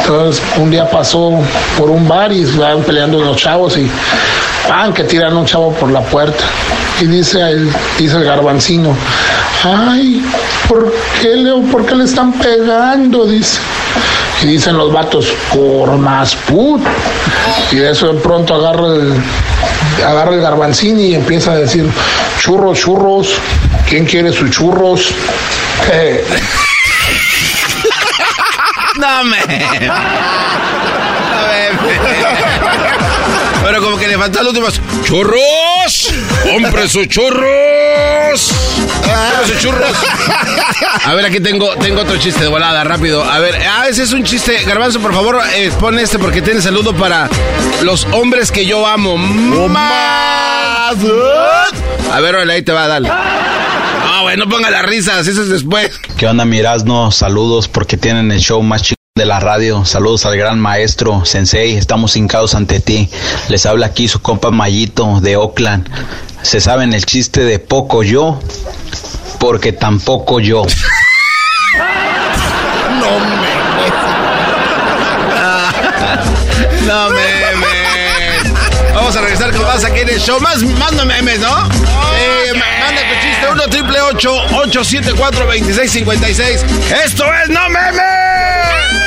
Entonces 0.00 0.42
un 0.58 0.70
día 0.70 0.88
pasó 0.90 1.40
por 1.78 1.90
un 1.90 2.06
bar 2.06 2.30
y 2.32 2.42
estaban 2.42 2.82
peleando 2.82 3.20
los 3.20 3.36
chavos 3.36 3.76
y 3.78 3.90
¡pam! 4.68 4.92
que 4.92 5.04
tiran 5.04 5.36
un 5.36 5.46
chavo 5.46 5.72
por 5.72 5.90
la 5.90 6.00
puerta. 6.02 6.44
Y 7.00 7.06
dice 7.06 7.40
el, 7.40 7.72
dice 7.98 8.16
el 8.16 8.24
garbancino, 8.24 8.94
ay, 9.64 10.22
¿por 10.68 10.92
qué, 11.20 11.36
le, 11.36 11.52
¿por 11.70 11.86
qué 11.86 11.94
le 11.94 12.04
están 12.04 12.32
pegando? 12.32 13.26
Dice. 13.26 13.58
Y 14.44 14.46
dicen 14.46 14.76
los 14.76 14.92
vatos, 14.92 15.32
por 15.54 15.96
más 15.96 16.36
put. 16.36 16.82
Y 17.72 17.76
de 17.76 17.90
eso 17.92 18.12
de 18.12 18.20
pronto 18.20 18.54
agarra 18.54 18.88
el, 18.88 19.14
agarra 20.04 20.34
el 20.34 20.40
garbancini 20.42 21.06
y 21.06 21.14
empieza 21.14 21.52
a 21.52 21.56
decir, 21.56 21.88
churros, 22.38 22.78
churros, 22.78 23.36
¿quién 23.88 24.04
quiere 24.04 24.32
sus 24.32 24.50
churros? 24.50 25.12
Eh, 25.90 26.22
No. 28.96 29.08
Pero 33.64 33.82
como 33.82 33.96
que 33.96 34.06
le 34.06 34.18
falta 34.18 34.40
el 34.40 34.48
último. 34.48 34.68
¡Churros! 35.04 36.14
¡Compre 36.44 36.88
sus 36.88 37.08
churros! 37.08 37.73
¡Compre 38.34 39.46
sus 39.46 39.58
churros! 39.58 39.90
A 41.04 41.14
ver, 41.14 41.26
aquí 41.26 41.40
tengo, 41.40 41.68
tengo 41.76 42.00
otro 42.00 42.16
chiste 42.16 42.42
de 42.42 42.48
volada, 42.48 42.82
rápido. 42.84 43.22
A 43.22 43.38
ver, 43.38 43.54
ah, 43.68 43.86
ese 43.88 44.02
es 44.02 44.12
un 44.12 44.24
chiste. 44.24 44.62
Garbanzo, 44.64 45.00
por 45.00 45.12
favor, 45.12 45.40
eh, 45.54 45.70
pon 45.78 45.98
este 45.98 46.18
porque 46.18 46.42
tiene 46.42 46.60
saludo 46.60 46.94
para 46.94 47.28
los 47.82 48.06
hombres 48.12 48.50
que 48.50 48.66
yo 48.66 48.86
amo. 48.86 49.16
¡Más! 49.18 50.96
A 52.12 52.20
ver, 52.20 52.34
órale, 52.34 52.54
ahí 52.54 52.62
te 52.62 52.72
va, 52.72 52.86
dale. 52.86 53.08
No, 53.08 54.22
güey, 54.22 54.36
no 54.36 54.48
ponga 54.48 54.70
las 54.70 54.84
risas, 54.84 55.26
eso 55.26 55.42
es 55.42 55.48
después. 55.48 56.00
¿Qué 56.16 56.26
onda, 56.26 56.44
Mirazno? 56.44 57.10
Saludos 57.10 57.68
porque 57.68 57.96
tienen 57.96 58.32
el 58.32 58.40
show 58.40 58.62
más 58.62 58.82
chido 58.82 59.03
de 59.16 59.26
la 59.26 59.38
radio. 59.38 59.84
Saludos 59.84 60.26
al 60.26 60.36
gran 60.36 60.58
maestro 60.58 61.24
Sensei. 61.24 61.76
Estamos 61.76 62.16
hincados 62.16 62.56
ante 62.56 62.80
ti. 62.80 63.08
Les 63.48 63.64
habla 63.64 63.86
aquí 63.86 64.08
su 64.08 64.20
compa 64.20 64.50
Mayito 64.50 65.20
de 65.20 65.36
Oakland. 65.36 65.88
Se 66.42 66.60
saben 66.60 66.92
el 66.92 67.06
chiste 67.06 67.44
de 67.44 67.60
poco 67.60 68.02
yo 68.02 68.40
porque 69.38 69.72
tampoco 69.72 70.40
yo. 70.40 70.66
No 72.98 73.20
No 76.86 77.10
memes. 77.10 78.52
Vamos 78.94 79.14
a 79.14 79.20
regresar 79.20 79.52
con 79.52 79.62
más 79.62 79.84
aquí 79.84 80.00
en 80.00 80.08
el 80.08 80.18
show. 80.18 80.40
Más, 80.40 80.60
más 80.62 80.92
no 80.92 81.04
memes, 81.06 81.38
¿no? 81.38 81.68
Eh, 82.16 82.52
manda 82.52 83.02
tu 83.02 83.14
chiste 83.22 83.48
1 83.48 83.62
triple 83.68 84.00
874 84.00 85.46
2656. 85.46 86.64
Esto 87.04 87.24
es 87.32 87.48
No 87.50 87.68
Memes. 87.68 89.03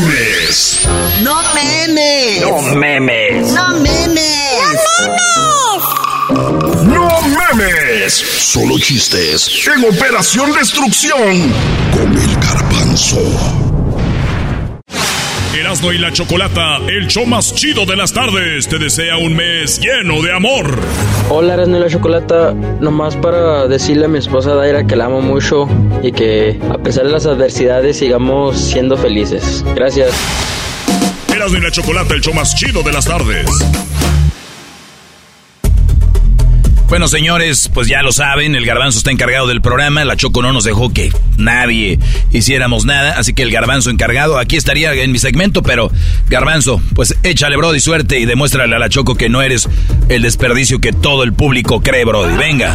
Memes. 0.00 0.86
No 1.22 1.36
memes. 1.54 2.40
No 2.40 2.76
memes. 2.76 3.52
No 3.52 3.80
memes. 3.80 4.20
No 6.84 7.08
memes. 7.22 8.12
Solo 8.12 8.78
chistes 8.78 9.48
en 9.66 9.84
Operación 9.84 10.52
Destrucción 10.52 11.52
con 11.92 12.12
el 12.16 12.34
garbanzo. 12.36 13.85
Erasmo 15.58 15.90
y 15.90 15.96
la 15.96 16.12
Chocolata, 16.12 16.76
el 16.86 17.06
show 17.06 17.24
más 17.24 17.54
chido 17.54 17.86
de 17.86 17.96
las 17.96 18.12
tardes, 18.12 18.68
te 18.68 18.78
desea 18.78 19.16
un 19.16 19.34
mes 19.34 19.80
lleno 19.80 20.20
de 20.20 20.30
amor. 20.30 20.78
Hola, 21.30 21.54
Erasmo 21.54 21.78
y 21.78 21.80
la 21.80 21.88
Chocolata. 21.88 22.52
Nomás 22.52 23.16
para 23.16 23.66
decirle 23.66 24.04
a 24.04 24.08
mi 24.08 24.18
esposa 24.18 24.54
Daira 24.54 24.86
que 24.86 24.96
la 24.96 25.06
amo 25.06 25.22
mucho 25.22 25.66
y 26.02 26.12
que 26.12 26.60
a 26.70 26.76
pesar 26.76 27.06
de 27.06 27.12
las 27.12 27.24
adversidades 27.24 27.96
sigamos 27.96 28.58
siendo 28.58 28.98
felices. 28.98 29.64
Gracias. 29.74 30.12
Erasmo 31.34 31.56
y 31.56 31.62
la 31.62 31.70
Chocolata, 31.70 32.14
el 32.14 32.20
show 32.20 32.34
más 32.34 32.54
chido 32.54 32.82
de 32.82 32.92
las 32.92 33.06
tardes. 33.06 33.46
Bueno, 36.88 37.08
señores, 37.08 37.68
pues 37.74 37.88
ya 37.88 38.02
lo 38.02 38.12
saben, 38.12 38.54
el 38.54 38.64
garbanzo 38.64 38.98
está 38.98 39.10
encargado 39.10 39.48
del 39.48 39.60
programa, 39.60 40.04
la 40.04 40.16
Choco 40.16 40.40
no 40.40 40.52
nos 40.52 40.62
dejó 40.62 40.92
que 40.92 41.12
nadie 41.36 41.98
hiciéramos 42.30 42.84
nada, 42.84 43.18
así 43.18 43.34
que 43.34 43.42
el 43.42 43.50
garbanzo 43.50 43.90
encargado, 43.90 44.38
aquí 44.38 44.56
estaría 44.56 44.92
en 44.94 45.10
mi 45.10 45.18
segmento, 45.18 45.64
pero 45.64 45.90
garbanzo, 46.28 46.80
pues 46.94 47.16
échale, 47.24 47.56
Brody, 47.56 47.80
suerte 47.80 48.20
y 48.20 48.24
demuéstrale 48.24 48.76
a 48.76 48.78
la 48.78 48.88
Choco 48.88 49.16
que 49.16 49.28
no 49.28 49.42
eres 49.42 49.68
el 50.08 50.22
desperdicio 50.22 50.80
que 50.80 50.92
todo 50.92 51.24
el 51.24 51.32
público 51.32 51.82
cree, 51.82 52.04
Brody. 52.04 52.36
Venga. 52.36 52.72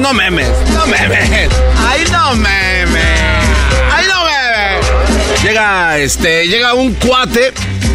No 0.00 0.12
memes. 0.14 0.48
No 0.72 0.86
memes. 0.86 1.50
Ay, 1.78 2.04
no 2.10 2.34
memes. 2.34 3.04
Ay, 3.92 4.04
no 4.08 4.24
memes. 4.24 5.42
Llega, 5.42 5.98
este, 5.98 6.46
llega 6.48 6.74
un 6.74 6.94
cuate. 6.94 7.52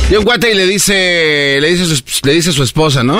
Llega 0.09 0.19
un 0.19 0.25
cuate 0.25 0.51
y 0.51 0.55
le 0.55 0.67
dice, 0.67 1.57
le 1.59 1.67
dice, 1.69 1.83
a 1.83 1.85
su, 1.87 2.03
le 2.23 2.33
dice 2.33 2.51
su 2.51 2.63
esposa, 2.63 3.03
¿no? 3.03 3.17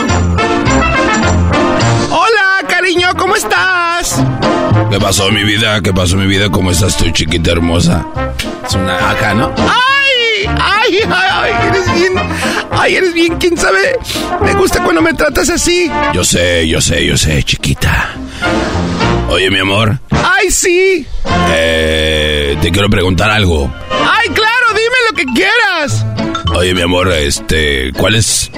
Hola, 2.12 2.60
cariño, 2.68 3.10
¿cómo 3.18 3.36
estás? 3.36 4.22
¿Qué 4.91 4.99
pasó, 4.99 5.32
mi 5.32 5.44
vida? 5.44 5.82
¿Qué 5.82 5.91
pasó, 5.94 6.16
mi 6.16 6.28
vida? 6.28 6.49
¿Cómo 6.52 6.72
estás 6.72 6.95
tú, 6.95 7.10
chiquita 7.10 7.52
hermosa? 7.52 8.06
Es 8.68 8.76
una 8.76 9.10
acá, 9.10 9.34
¿no? 9.34 9.52
¡Ay! 9.57 10.48
¡Ay, 10.48 10.99
ay, 11.03 11.30
ay! 11.32 11.52
Eres 11.70 11.94
bien. 11.95 12.14
¡Ay, 12.86 12.98
eres 12.98 13.14
bien! 13.16 13.36
¿Quién 13.40 13.57
sabe? 13.57 13.98
Me 14.44 14.53
gusta 14.53 14.84
cuando 14.84 15.02
me 15.02 15.12
tratas 15.16 15.49
así. 15.49 15.90
Yo 16.14 16.24
sé, 16.24 16.68
yo 16.68 16.80
sé, 16.80 17.03
yo 17.03 17.18
sé, 17.18 17.41
chiquita. 17.41 18.16
Oye, 19.28 19.49
mi 19.49 19.57
amor. 19.57 19.98
¡Ay, 20.12 20.52
sí! 20.52 21.03
Eh, 21.49 22.56
te 22.62 22.72
quiero 22.72 22.88
preguntar 22.88 23.32
algo. 23.32 23.74
¡Ay, 23.90 24.30
claro! 24.30 24.52
que 25.16 25.26
quieras. 25.26 26.06
Oye, 26.56 26.76
mi 26.76 26.82
amor, 26.82 27.12
este, 27.12 27.91
¿cuál 27.94 28.16
es, 28.16 28.52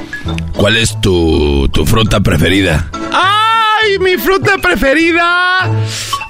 cuál 0.56 0.76
es 0.76 1.00
tu, 1.00 1.70
tu 1.72 1.86
fruta 1.86 2.20
preferida? 2.20 2.90
¡Ay, 3.14 3.98
mi 4.00 4.18
fruta 4.18 4.58
preferida! 4.58 5.70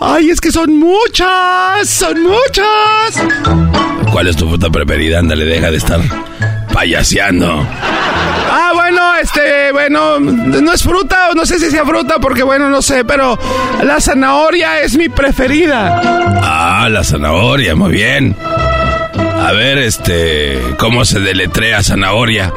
¡Ay, 0.02 0.30
es 0.30 0.40
que 0.40 0.52
son 0.52 0.78
muchas! 0.78 1.90
¡Son 1.90 2.22
muchas! 2.22 3.24
¿Cuál 4.11 4.28
es 4.28 4.36
tu 4.36 4.48
fruta 4.48 4.69
preferida? 4.69 5.19
Ándale, 5.19 5.45
deja 5.45 5.72
de 5.72 5.78
estar 5.78 6.02
payaseando. 6.78 7.66
Ah, 8.52 8.70
bueno, 8.76 9.16
este, 9.16 9.72
bueno, 9.72 10.20
no 10.20 10.72
es 10.72 10.84
fruta, 10.84 11.30
no 11.36 11.44
sé 11.44 11.58
si 11.58 11.72
sea 11.72 11.84
fruta, 11.84 12.20
porque 12.20 12.44
bueno, 12.44 12.70
no 12.70 12.84
sé, 12.84 13.04
pero 13.04 13.36
la 13.82 13.99
zanahoria 13.99 14.82
es 14.82 14.95
mi 14.95 15.10
preferida. 15.10 15.99
Ah, 16.44 16.88
la 16.91 17.04
zanahoria, 17.04 17.74
muy 17.74 17.91
bien. 17.91 18.36
A 19.16 19.52
ver, 19.54 19.80
este, 19.80 20.62
¿cómo 20.78 21.04
se 21.04 21.20
deletrea 21.20 21.82
zanahoria? 21.82 22.54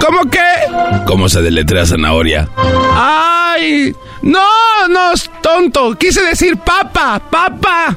¿Cómo 0.00 0.28
qué? 0.28 1.04
¿Cómo 1.06 1.28
se 1.28 1.40
deletrea 1.40 1.86
zanahoria? 1.86 2.48
¡Ay! 2.96 3.94
No, 4.22 4.88
no, 4.88 5.12
tonto. 5.40 5.94
Quise 5.94 6.20
decir 6.22 6.56
papa, 6.56 7.22
papa. 7.30 7.96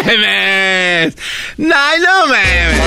memes! 0.17 1.15
¡No, 1.57 1.75
no 1.99 2.27
memes! 2.27 2.81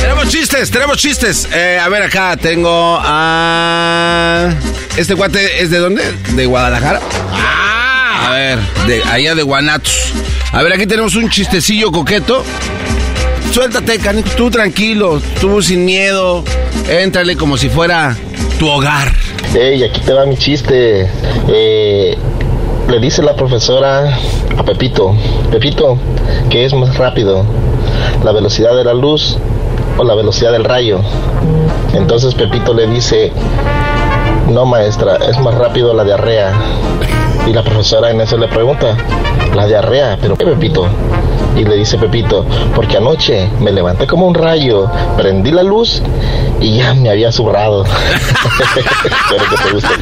Tenemos 0.00 0.28
chistes, 0.28 0.70
tenemos 0.70 0.96
chistes. 0.98 1.48
Eh, 1.54 1.78
a 1.80 1.88
ver, 1.88 2.02
acá 2.02 2.36
tengo 2.36 2.98
a... 3.00 4.50
¿Este 4.96 5.14
cuate 5.14 5.62
es 5.62 5.70
de 5.70 5.78
dónde? 5.78 6.02
¿De 6.34 6.46
Guadalajara? 6.46 7.00
Ah, 7.32 8.28
a 8.28 8.30
ver, 8.32 8.58
de 8.86 9.02
allá 9.04 9.34
de 9.34 9.42
Guanatos. 9.42 10.12
A 10.52 10.62
ver, 10.62 10.72
aquí 10.72 10.86
tenemos 10.86 11.14
un 11.14 11.30
chistecillo 11.30 11.90
coqueto. 11.90 12.44
Suéltate, 13.52 13.98
canico, 13.98 14.30
tú 14.30 14.50
tranquilo, 14.50 15.20
tú 15.40 15.62
sin 15.62 15.84
miedo. 15.84 16.44
Éntrale 16.88 17.36
como 17.36 17.56
si 17.56 17.68
fuera 17.68 18.16
tu 18.58 18.68
hogar. 18.68 19.12
Ey, 19.54 19.82
aquí 19.84 20.00
te 20.00 20.12
va 20.12 20.24
mi 20.26 20.36
chiste. 20.36 21.08
Eh, 21.48 22.16
le 22.92 23.00
dice 23.00 23.22
la 23.22 23.34
profesora 23.34 24.18
a 24.58 24.62
Pepito, 24.64 25.14
Pepito, 25.50 25.96
¿qué 26.50 26.66
es 26.66 26.74
más 26.74 26.98
rápido? 26.98 27.42
¿La 28.22 28.32
velocidad 28.32 28.76
de 28.76 28.84
la 28.84 28.92
luz 28.92 29.38
o 29.96 30.04
la 30.04 30.14
velocidad 30.14 30.52
del 30.52 30.64
rayo? 30.64 31.00
Entonces 31.94 32.34
Pepito 32.34 32.74
le 32.74 32.86
dice, 32.86 33.32
no 34.50 34.66
maestra, 34.66 35.16
es 35.26 35.40
más 35.40 35.54
rápido 35.54 35.94
la 35.94 36.04
diarrea. 36.04 36.52
Y 37.46 37.54
la 37.54 37.62
profesora 37.62 38.10
en 38.10 38.20
eso 38.20 38.36
le 38.36 38.48
pregunta, 38.48 38.94
la 39.54 39.66
diarrea, 39.66 40.18
pero 40.20 40.36
¿qué 40.36 40.44
Pepito? 40.44 40.86
Y 41.56 41.64
le 41.64 41.76
dice 41.76 41.96
Pepito, 41.96 42.44
porque 42.74 42.98
anoche 42.98 43.48
me 43.58 43.72
levanté 43.72 44.06
como 44.06 44.26
un 44.26 44.34
rayo, 44.34 44.90
prendí 45.16 45.50
la 45.50 45.62
luz 45.62 46.02
y 46.60 46.76
ya 46.76 46.92
me 46.92 47.08
había 47.08 47.32
zurrado. 47.32 47.84
Espero 47.84 49.44
que 49.50 49.56
te 49.64 49.72
guste. 49.72 49.94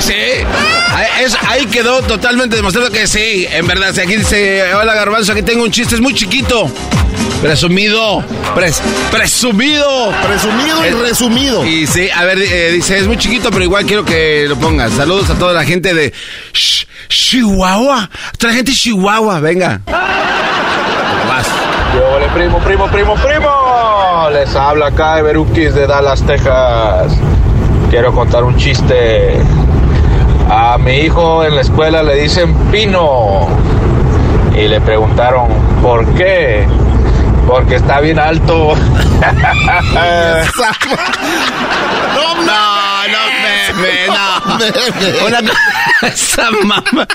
Sí, 0.00 0.14
ahí- 0.14 1.24
es- 1.24 1.36
ahí 1.48 1.66
quedó 1.66 2.02
totalmente 2.02 2.56
demostrado 2.56 2.90
que 2.90 3.06
sí, 3.06 3.46
en 3.50 3.66
verdad. 3.66 3.92
Si 3.94 4.00
aquí 4.00 4.16
dice, 4.16 4.72
hola 4.74 4.94
Garbanzo, 4.94 5.32
aquí 5.32 5.42
tengo 5.42 5.62
un 5.64 5.70
chiste, 5.70 5.94
es 5.94 6.00
muy 6.00 6.14
chiquito. 6.14 6.70
Presumido, 7.42 8.22
pres- 8.54 8.80
presumido. 9.10 10.12
Presumido 10.26 10.84
y 10.84 10.88
Eh, 10.88 10.94
resumido. 11.02 11.64
Y 11.66 11.86
sí, 11.86 12.08
a 12.14 12.24
ver, 12.24 12.38
eh, 12.38 12.70
dice, 12.72 12.98
es 12.98 13.06
muy 13.06 13.16
chiquito, 13.16 13.50
pero 13.50 13.64
igual 13.64 13.84
quiero 13.86 14.04
que 14.04 14.46
lo 14.48 14.56
pongas. 14.56 14.92
Saludos 14.92 15.30
a 15.30 15.34
toda 15.38 15.52
la 15.54 15.64
gente 15.64 15.94
de 15.94 16.12
Sh- 16.52 16.86
Chihuahua. 17.08 18.10
Toda 18.38 18.52
la 18.52 18.56
gente 18.56 18.72
de 18.72 18.76
Chihuahua, 18.76 19.40
venga. 19.40 19.80
Vas. 19.86 21.46
Yo, 21.94 22.34
primo, 22.34 22.58
primo, 22.60 22.86
primo, 22.90 23.14
primo. 23.16 24.28
Les 24.32 24.54
habla 24.54 24.88
acá 24.88 25.16
de 25.16 25.22
Beruquis 25.22 25.74
de 25.74 25.86
Dallas, 25.86 26.24
Texas. 26.26 27.12
Quiero 27.90 28.12
contar 28.12 28.44
un 28.44 28.56
chiste. 28.56 29.40
A 30.50 30.76
mi 30.78 30.92
hijo 31.02 31.44
en 31.44 31.54
la 31.54 31.60
escuela 31.60 32.02
le 32.02 32.16
dicen 32.22 32.52
Pino. 32.70 33.48
Y 34.56 34.66
le 34.68 34.80
preguntaron, 34.80 35.48
¿por 35.80 36.04
qué? 36.14 36.66
Porque 37.46 37.76
está 37.76 38.00
bien 38.00 38.18
alto. 38.18 38.74
No, 42.14 42.34
no, 43.06 43.80
me, 43.80 44.06
no. 44.06 45.26
Una 45.26 45.40
cosa, 46.00 46.50
mamá. 46.64 47.06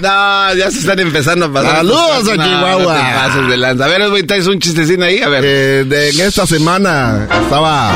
No, 0.00 0.54
ya 0.54 0.70
se 0.70 0.78
están 0.80 0.98
empezando 1.00 1.46
a 1.46 1.52
pasar. 1.52 1.76
Saludos 1.76 2.28
a 2.28 2.34
No, 2.36 2.44
Chihuahua. 2.44 2.98
No 2.98 3.14
pases 3.28 3.48
de 3.48 3.56
lanza. 3.56 3.84
A 3.84 3.88
ver, 3.88 4.26
traes 4.26 4.46
un 4.46 4.58
chistecín 4.58 5.02
ahí, 5.02 5.20
a 5.22 5.28
ver. 5.28 5.44
Eh, 5.44 5.84
de- 5.86 6.10
en 6.10 6.20
esta 6.20 6.46
semana 6.46 7.26
estaba 7.42 7.92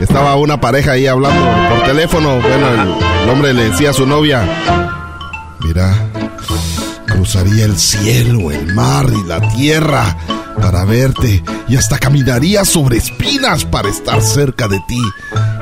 estaba 0.00 0.36
una 0.36 0.60
pareja 0.60 0.92
ahí 0.92 1.06
hablando 1.06 1.44
por 1.68 1.84
teléfono. 1.84 2.40
Bueno, 2.40 2.68
el, 3.22 3.28
hombre 3.28 3.52
le 3.54 3.70
decía 3.70 3.90
a 3.90 3.92
su 3.92 4.06
novia, 4.06 4.42
mira, 5.60 5.94
cruzaría 7.06 7.64
el 7.64 7.78
cielo, 7.78 8.50
el 8.50 8.74
mar 8.74 9.06
y 9.12 9.26
la 9.26 9.40
tierra 9.54 10.16
para 10.60 10.84
verte 10.84 11.42
y 11.68 11.76
hasta 11.76 11.98
caminaría 11.98 12.64
sobre 12.64 12.98
espinas 12.98 13.64
para 13.64 13.88
estar 13.88 14.20
cerca 14.20 14.68
de 14.68 14.80
ti. 14.86 15.02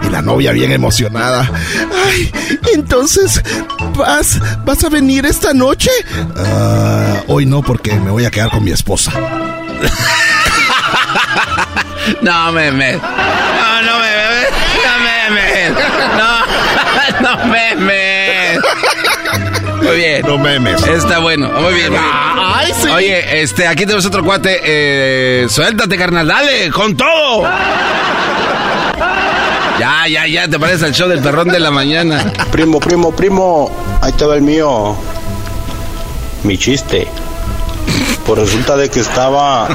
Y 0.03 0.11
la 0.11 0.23
novia 0.23 0.53
bien 0.53 0.73
emocionada. 0.73 1.51
Ay, 2.07 2.33
entonces, 2.75 3.43
¿vas, 3.97 4.41
vas 4.65 4.85
a 4.85 4.89
venir 4.89 5.25
esta 5.27 5.55
noche? 5.55 5.91
"Ah, 6.37 7.23
hoy 7.29 7.47
no 7.47 7.63
porque 7.63 7.95
me 7.95 8.11
voy 8.11 8.25
a 8.25 8.31
quedar 8.31 8.51
con 8.51 8.65
mi 8.65 8.71
esposa. 8.73 9.13
No, 12.21 12.53
meme. 12.53 12.95
No. 12.95 13.83
No, 13.83 13.99
meme. 15.05 15.75
No, 17.21 17.37
no, 17.37 17.47
meme. 17.47 18.59
Muy 19.83 19.97
bien. 19.97 20.23
No 20.27 20.39
memes. 20.39 20.87
Está 20.87 21.19
bueno. 21.19 21.49
Muy 21.49 21.75
bien. 21.75 21.91
muy 21.93 21.99
bien. 21.99 22.13
Ay, 22.39 22.73
sí. 22.81 22.89
Oye, 22.89 23.43
este, 23.43 23.67
aquí 23.67 23.85
tenemos 23.85 24.07
otro 24.07 24.25
cuate. 24.25 24.61
Eh, 24.65 25.47
suéltate, 25.49 25.97
carnal. 25.97 26.27
Dale, 26.27 26.71
con 26.71 26.97
todo. 26.97 27.43
Ya, 29.79 30.07
ya, 30.09 30.27
ya. 30.27 30.49
Te 30.49 30.59
parece 30.59 30.87
al 30.87 30.93
show 30.93 31.09
del 31.09 31.21
perrón 31.21 31.49
de 31.49 31.61
la 31.61 31.71
mañana. 31.71 32.33
Primo, 32.51 32.79
primo, 32.79 33.13
primo. 33.13 33.71
Ahí 34.01 34.13
te 34.13 34.25
va 34.25 34.37
el 34.37 34.43
mío. 34.43 34.97
Mi 36.45 36.57
chiste. 36.57 37.07
Pues 38.27 38.39
resulta 38.39 38.77
de 38.77 38.89
que 38.89 39.01
estaba 39.01 39.69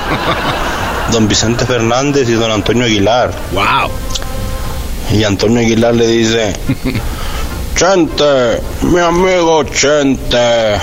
don 1.12 1.28
Vicente 1.28 1.66
Fernández 1.66 2.30
y 2.30 2.34
don 2.34 2.52
Antonio 2.52 2.86
Aguilar. 2.86 3.32
Wow. 3.52 3.92
Y 5.12 5.24
Antonio 5.24 5.62
Aguilar 5.62 5.96
le 5.96 6.06
dice, 6.08 6.54
Chente, 7.76 8.62
mi 8.82 9.00
amigo 9.00 9.64
Chente, 9.64 10.80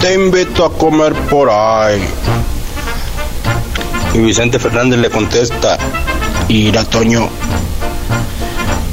te 0.00 0.14
invito 0.14 0.66
a 0.66 0.72
comer 0.72 1.14
por 1.14 1.48
ahí. 1.50 2.06
Y 4.12 4.18
Vicente 4.18 4.58
Fernández 4.58 5.00
le 5.00 5.10
contesta, 5.10 5.78
Ira 6.48 6.84
Toño, 6.84 7.28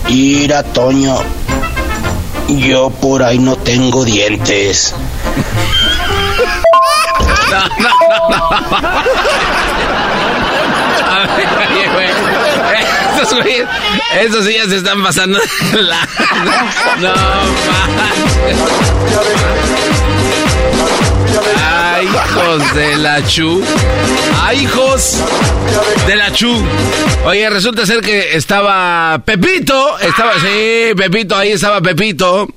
Ira 0.07 0.63
Toño, 0.63 1.17
yo 2.47 2.89
por 2.89 3.21
ahí 3.23 3.39
no 3.39 3.57
tengo 3.57 4.05
dientes. 4.05 4.93
No, 7.51 7.67
no, 7.79 7.89
no. 8.29 9.03
Estos 13.23 13.41
güeyes, 13.43 13.65
sí 14.45 14.53
ya 14.53 14.69
se 14.69 14.77
están 14.77 15.01
pasando. 15.03 15.39
la- 15.73 16.07
No. 16.99 17.13
Ay, 21.65 22.05
hijos 22.07 22.75
de 22.75 22.97
la 22.97 23.25
chu. 23.25 23.61
Ay, 24.43 24.63
hijos 24.63 25.17
de 26.07 26.15
la 26.15 26.31
chu. 26.31 26.63
Oye, 27.25 27.49
resulta 27.49 27.85
ser 27.85 28.01
que 28.01 28.35
estaba 28.35 29.21
Pepito. 29.25 29.97
Estaba, 29.99 30.33
sí, 30.35 30.93
Pepito, 30.95 31.35
ahí 31.35 31.51
estaba 31.51 31.81
Pepito. 31.81 32.47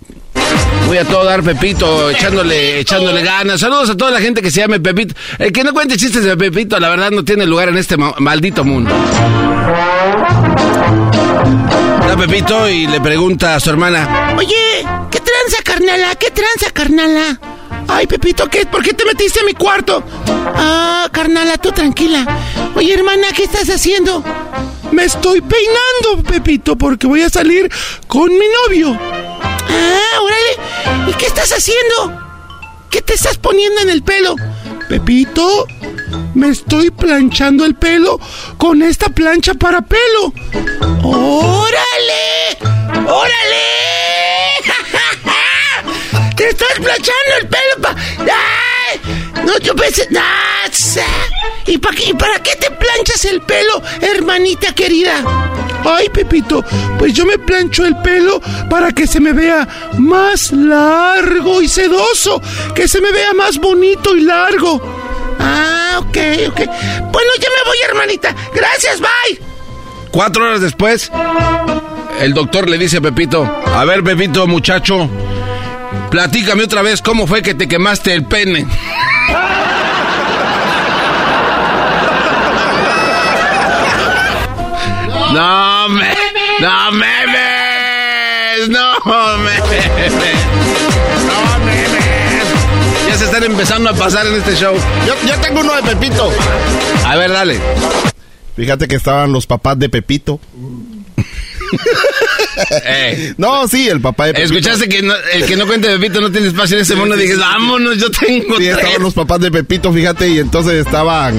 Voy 0.87 0.99
a 0.99 1.05
todo 1.05 1.25
dar 1.25 1.43
Pepito, 1.43 2.11
echándole, 2.11 2.81
echándole 2.81 3.23
ganas. 3.23 3.61
Saludos 3.61 3.91
a 3.91 3.97
toda 3.97 4.11
la 4.13 4.21
gente 4.21 4.41
que 4.43 4.51
se 4.51 4.61
llame 4.61 4.79
Pepito. 4.81 5.15
El 5.39 5.53
que 5.53 5.65
no 5.65 5.73
cuente 5.73 5.97
chistes 5.97 6.25
de 6.25 6.37
Pepito, 6.37 6.79
la 6.79 6.89
verdad 6.89 7.11
no 7.11 7.25
tiene 7.25 7.45
lugar 7.47 7.69
en 7.69 7.79
este 7.79 7.97
ma- 7.97 8.15
maldito 8.19 8.63
mundo. 8.65 8.93
Está 12.01 12.17
Pepito 12.17 12.69
y 12.69 12.87
le 12.87 13.01
pregunta 13.01 13.57
a 13.57 13.61
su 13.61 13.71
hermana, 13.71 14.35
Oye, 14.37 14.87
¿qué 15.11 15.21
tranza, 15.21 15.63
carnala? 15.65 16.15
¿Qué 16.15 16.31
tranza, 16.31 16.71
carnala? 16.73 17.39
Ay, 17.89 18.07
Pepito, 18.07 18.49
¿qué? 18.49 18.67
¿por 18.67 18.83
qué 18.83 18.95
te 18.95 19.05
metiste 19.05 19.41
a 19.41 19.45
mi 19.45 19.53
cuarto? 19.53 20.03
Ah, 20.57 21.09
carnala, 21.13 21.57
tú 21.59 21.73
tranquila. 21.73 22.27
Oye, 22.75 22.95
hermana, 22.95 23.29
¿qué 23.35 23.45
estás 23.45 23.69
haciendo? 23.69 24.23
Me 24.93 25.05
estoy 25.05 25.41
peinando, 25.41 26.29
Pepito, 26.29 26.77
porque 26.77 27.07
voy 27.07 27.23
a 27.23 27.29
salir 27.29 27.71
con 28.07 28.31
mi 28.31 28.47
novio. 28.65 28.99
Ah, 28.99 30.21
órale. 30.23 31.11
¿Y 31.11 31.15
qué 31.15 31.27
estás 31.27 31.53
haciendo? 31.53 32.23
¿Qué 32.91 33.03
te 33.03 33.15
estás 33.15 33.37
poniendo 33.37 33.81
en 33.83 33.91
el 33.91 34.03
pelo? 34.03 34.37
Pepito, 34.89 35.67
me 36.35 36.49
estoy 36.49 36.91
planchando 36.91 37.65
el 37.65 37.75
pelo 37.75 38.19
con 38.59 38.83
esta 38.83 39.09
plancha 39.09 39.55
para 39.55 39.81
pelo. 39.83 40.33
¡Órale! 41.03 42.59
¡Órale! 43.09 43.67
¡Te 46.37 46.49
estás 46.49 46.69
planchando 46.77 47.33
el 47.41 47.49
pelo 47.49 47.83
pa... 47.83 47.95
¡Ay! 48.21 49.01
No, 49.45 49.59
yo 49.59 49.75
pensé... 49.75 50.09
¡Ah! 50.19 50.43
¿Y, 51.67 51.79
pa 51.79 51.91
qué- 51.91 52.11
¿Y 52.11 52.15
para 52.15 52.41
qué 52.43 52.55
te 52.57 52.71
planchas 52.71 53.25
el 53.25 53.41
pelo, 53.43 53.83
hermanita 54.01 54.73
querida? 54.73 55.23
Ay, 55.85 56.09
Pepito, 56.11 56.65
pues 56.99 57.13
yo 57.13 57.27
me 57.27 57.39
plancho 57.39 57.85
el 57.85 57.97
pelo 57.99 58.41
para 58.71 58.93
que 58.93 59.07
se 59.07 59.21
me 59.21 59.33
vea 59.33 59.67
más 59.99 60.53
largo 60.53 61.61
y 61.63 61.69
sedoso, 61.69 62.41
que 62.75 62.87
se 62.89 63.01
me 63.01 63.11
vea 63.13 63.33
más 63.35 63.59
bonito 63.59 64.17
y 64.17 64.21
largo. 64.23 64.81
Ah, 65.41 65.76
ok, 65.99 66.17
ok. 66.49 66.61
Bueno, 67.13 67.31
ya 67.41 67.49
me 67.49 67.65
voy, 67.67 67.79
hermanita. 67.89 68.35
Gracias, 68.55 69.01
bye. 69.01 69.41
Cuatro 70.11 70.45
horas 70.45 70.61
después, 70.61 71.11
el 72.21 72.33
doctor 72.33 72.69
le 72.69 72.79
dice 72.79 72.99
a 72.99 73.01
Pepito, 73.01 73.45
a 73.67 73.85
ver 73.85 74.03
Pepito, 74.03 74.47
muchacho, 74.47 75.11
platícame 76.11 76.65
otra 76.65 76.81
vez 76.83 77.03
cómo 77.03 77.27
fue 77.27 77.43
que 77.43 77.55
te 77.55 77.69
quemaste 77.69 78.15
el 78.15 78.25
pene. 78.25 78.67
No 85.33 85.89
me, 85.91 86.15
no 86.61 86.93
memes, 86.93 88.69
no 88.69 88.95
memes, 89.37 90.56
están 93.37 93.51
empezando 93.53 93.91
a 93.91 93.93
pasar 93.95 94.27
en 94.27 94.35
este 94.35 94.55
show. 94.57 94.75
Yo, 95.07 95.15
yo 95.29 95.35
tengo 95.41 95.61
uno 95.61 95.75
de 95.77 95.83
Pepito. 95.83 96.31
A 97.05 97.17
ver, 97.17 97.31
dale. 97.31 97.59
Fíjate 98.57 98.89
que 98.89 98.97
estaban 98.97 99.33
los 99.33 99.47
papás 99.47 99.79
de 99.79 99.89
Pepito. 99.89 100.41
Eh. 102.87 103.35
No, 103.37 103.69
sí, 103.69 103.87
el 103.89 104.01
papá 104.01 104.27
de 104.27 104.33
Pepito. 104.35 104.55
Escuchaste 104.55 104.89
que 104.89 105.03
no- 105.03 105.15
el 105.35 105.45
que 105.45 105.57
no 105.57 105.67
cuente 105.67 105.89
Pepito 105.89 106.23
no 106.23 106.31
tiene 106.33 106.47
espacio 106.47 106.77
en 106.77 106.83
ese 106.83 106.95
mundo. 106.95 107.15
Dije, 107.15 107.37
vámonos, 107.37 107.99
yo 107.99 108.11
tengo 108.11 108.57
Sí, 108.57 108.65
tres. 108.65 108.79
estaban 108.79 109.03
los 109.03 109.13
papás 109.13 109.41
de 109.41 109.51
Pepito, 109.51 109.93
fíjate, 109.93 110.29
y 110.29 110.39
entonces 110.39 110.87
estaban, 110.87 111.39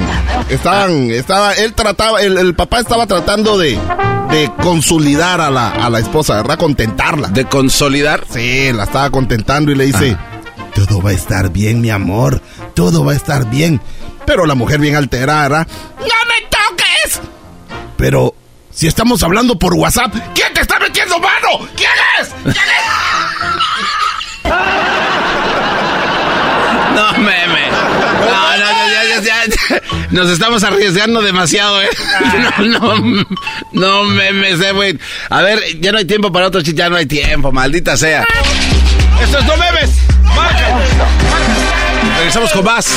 estaban, 0.50 1.10
estaba, 1.10 1.54
él 1.54 1.74
trataba, 1.74 2.22
el, 2.22 2.38
el 2.38 2.54
papá 2.54 2.82
estaba 2.82 3.08
tratando 3.08 3.58
de, 3.58 3.80
de 4.30 4.52
consolidar 4.62 5.42
a 5.42 5.50
la, 5.50 5.70
a 5.70 5.90
la 5.90 5.98
esposa, 6.00 6.36
¿verdad? 6.36 6.60
Contentarla. 6.60 7.30
¿De 7.30 7.46
consolidar? 7.46 8.24
Sí, 8.32 8.72
la 8.74 8.84
estaba 8.84 9.10
contentando 9.10 9.72
y 9.72 9.76
le 9.76 9.86
dice, 9.86 10.16
todo 10.86 11.02
va 11.02 11.10
a 11.10 11.14
estar 11.14 11.50
bien, 11.52 11.82
mi 11.82 11.90
amor, 11.90 12.40
todo 12.76 13.04
va 13.04 13.14
a 13.14 13.16
estar 13.16 13.50
bien. 13.50 13.82
Pero 14.28 14.46
la 14.46 14.54
mujer 14.54 14.80
bien 14.80 14.96
alterada, 14.96 15.66
¡No 16.00 16.06
me 16.06 16.48
toques! 16.50 17.20
pero 17.98 18.36
si 18.72 18.86
estamos 18.86 19.24
hablando 19.24 19.58
por 19.58 19.74
WhatsApp, 19.74 20.14
¿quién 20.36 20.54
te 20.54 20.62
está 20.62 20.78
metiendo 20.78 21.18
mano? 21.20 21.68
¿Quién 21.76 21.90
es? 22.22 22.30
¿Quién 22.44 22.56
No, 26.96 27.12
meme. 27.14 27.70
No, 27.72 28.58
no, 28.58 28.68
ya, 28.92 29.20
ya, 29.20 29.22
ya. 29.22 29.82
Nos 30.12 30.30
estamos 30.30 30.64
arriesgando 30.64 31.22
demasiado, 31.24 31.82
¿eh? 31.82 31.90
No, 32.60 32.98
no, 33.00 33.26
no 33.72 34.04
memes, 34.04 34.60
eh, 34.62 34.72
güey. 34.74 35.00
A 35.30 35.42
ver, 35.42 35.60
ya 35.80 35.92
no 35.92 35.98
hay 35.98 36.06
tiempo 36.06 36.32
para 36.32 36.48
otro 36.48 36.62
chiste, 36.62 36.78
ya 36.78 36.90
no 36.90 36.98
hay 36.98 37.08
tiempo, 37.08 37.52
maldita 37.52 37.98
sea. 37.98 38.26
Esto 39.22 39.40
es 39.40 39.46
No 39.46 39.58
Memes. 39.58 39.92
Marca. 40.36 40.80
Regresamos 42.18 42.52
con 42.52 42.64
más. 42.64 42.88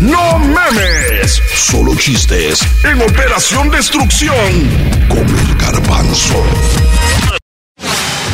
No 0.00 0.38
memes, 0.38 1.42
solo 1.54 1.94
chistes 1.94 2.66
en 2.84 3.02
Operación 3.02 3.70
Destrucción 3.70 4.34
con 5.08 5.18
el 5.18 5.54
garbanzo. 5.56 6.42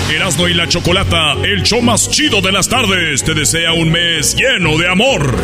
Erasmo 0.09 0.47
y 0.47 0.55
la 0.55 0.69
Chocolata, 0.69 1.33
el 1.43 1.65
show 1.65 1.83
más 1.83 2.09
chido 2.09 2.41
de 2.41 2.53
las 2.53 2.69
tardes, 2.69 3.24
te 3.24 3.35
desea 3.35 3.73
un 3.73 3.91
mes 3.91 4.37
lleno 4.37 4.78
de 4.78 4.89
amor. 4.89 5.35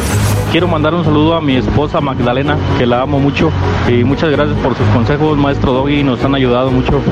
Quiero 0.53 0.69
mandar 0.69 0.95
un 0.95 1.05
saludo 1.05 1.35
a 1.35 1.41
mi 1.41 1.57
esposa 1.57 2.01
Magdalena, 2.01 2.57
que 2.79 2.87
la 2.87 3.03
amo 3.03 3.19
mucho. 3.19 3.51
Y 3.89 4.05
muchas 4.05 4.31
gracias 4.31 4.57
por 4.59 4.77
sus 4.77 4.87
consejos, 4.89 5.37
maestro 5.37 5.73
Doggy, 5.73 6.05
nos 6.05 6.23
han 6.25 6.37
ayudado 6.37 6.71
mucho. 6.71 7.03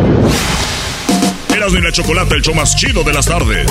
Erasmo 1.61 1.79
y 1.79 1.83
la 1.83 1.93
Chocolata, 1.93 2.35
el 2.35 2.41
show 2.41 2.55
más 2.55 2.75
chido 2.75 3.05
de 3.05 3.13
las 3.13 3.27
tardes. 3.27 3.67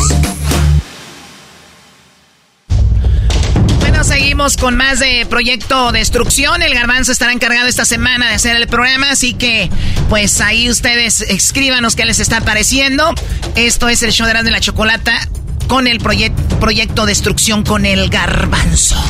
Bueno, 3.79 4.03
seguimos 4.03 4.57
con 4.57 4.77
más 4.77 4.99
de 4.99 5.25
Proyecto 5.27 5.91
Destrucción. 5.91 6.61
El 6.61 6.75
garbanzo 6.75 7.11
estará 7.11 7.31
encargado 7.33 7.67
esta 7.67 7.85
semana 7.85 8.29
de 8.29 8.35
hacer 8.35 8.55
el 8.57 8.67
programa, 8.67 9.09
así 9.09 9.33
que 9.33 9.71
pues 10.07 10.39
ahí 10.39 10.69
ustedes 10.69 11.21
escríbanos 11.21 11.95
qué 11.95 12.05
les 12.05 12.19
está 12.19 12.41
pareciendo. 12.41 13.11
Esto 13.55 13.89
es 13.89 14.03
el 14.03 14.11
show 14.11 14.27
de 14.27 14.51
la 14.51 14.59
Chocolata 14.59 15.27
con 15.67 15.87
el 15.87 15.99
proye- 15.99 16.31
Proyecto 16.59 17.07
Destrucción 17.07 17.63
con 17.63 17.87
el 17.87 18.09
garbanzo. 18.11 19.03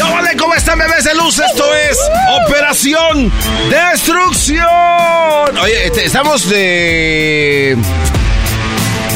¡No 0.00 0.10
vale! 0.12 0.34
¿Cómo 0.38 0.54
están, 0.54 0.78
bebés 0.78 1.04
de 1.04 1.14
luz? 1.14 1.38
Esto 1.38 1.74
es 1.74 1.98
Operación 2.46 3.30
Destrucción. 3.68 4.66
Oye, 5.62 5.86
este, 5.86 6.06
estamos 6.06 6.48
de... 6.48 7.76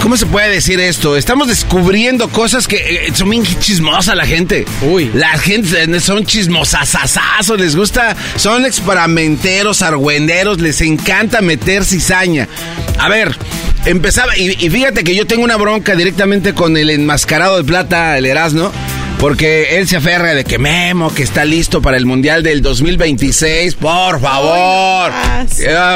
¿Cómo 0.02 0.18
se 0.18 0.26
puede 0.26 0.50
decir 0.50 0.78
esto? 0.80 1.16
Estamos 1.16 1.48
descubriendo 1.48 2.28
cosas 2.28 2.68
que 2.68 2.76
eh, 3.06 3.12
son 3.14 3.30
bien 3.30 3.42
chismosa 3.42 4.14
la 4.14 4.26
gente. 4.26 4.66
Uy. 4.82 5.10
La 5.14 5.38
gente 5.38 5.84
eh, 5.84 6.00
son 6.00 6.26
chismosasasazos, 6.26 7.58
les 7.58 7.74
gusta, 7.74 8.14
son 8.36 8.66
experamenteros, 8.66 9.80
argüenderos, 9.80 10.60
les 10.60 10.82
encanta 10.82 11.40
meter 11.40 11.86
cizaña. 11.86 12.46
A 12.98 13.08
ver, 13.08 13.34
empezaba, 13.86 14.36
y, 14.36 14.50
y 14.50 14.68
fíjate 14.68 15.02
que 15.02 15.14
yo 15.14 15.26
tengo 15.26 15.44
una 15.44 15.56
bronca 15.56 15.96
directamente 15.96 16.52
con 16.52 16.76
el 16.76 16.90
enmascarado 16.90 17.56
de 17.56 17.64
plata, 17.64 18.18
el 18.18 18.26
Erasmo. 18.26 18.70
Porque 19.18 19.78
él 19.78 19.88
se 19.88 19.96
aferra 19.96 20.34
de 20.34 20.44
que 20.44 20.58
Memo, 20.58 21.12
que 21.14 21.22
está 21.22 21.44
listo 21.46 21.80
para 21.80 21.96
el 21.96 22.04
Mundial 22.04 22.42
del 22.42 22.60
2026, 22.60 23.74
por 23.76 24.20
favor. 24.20 25.10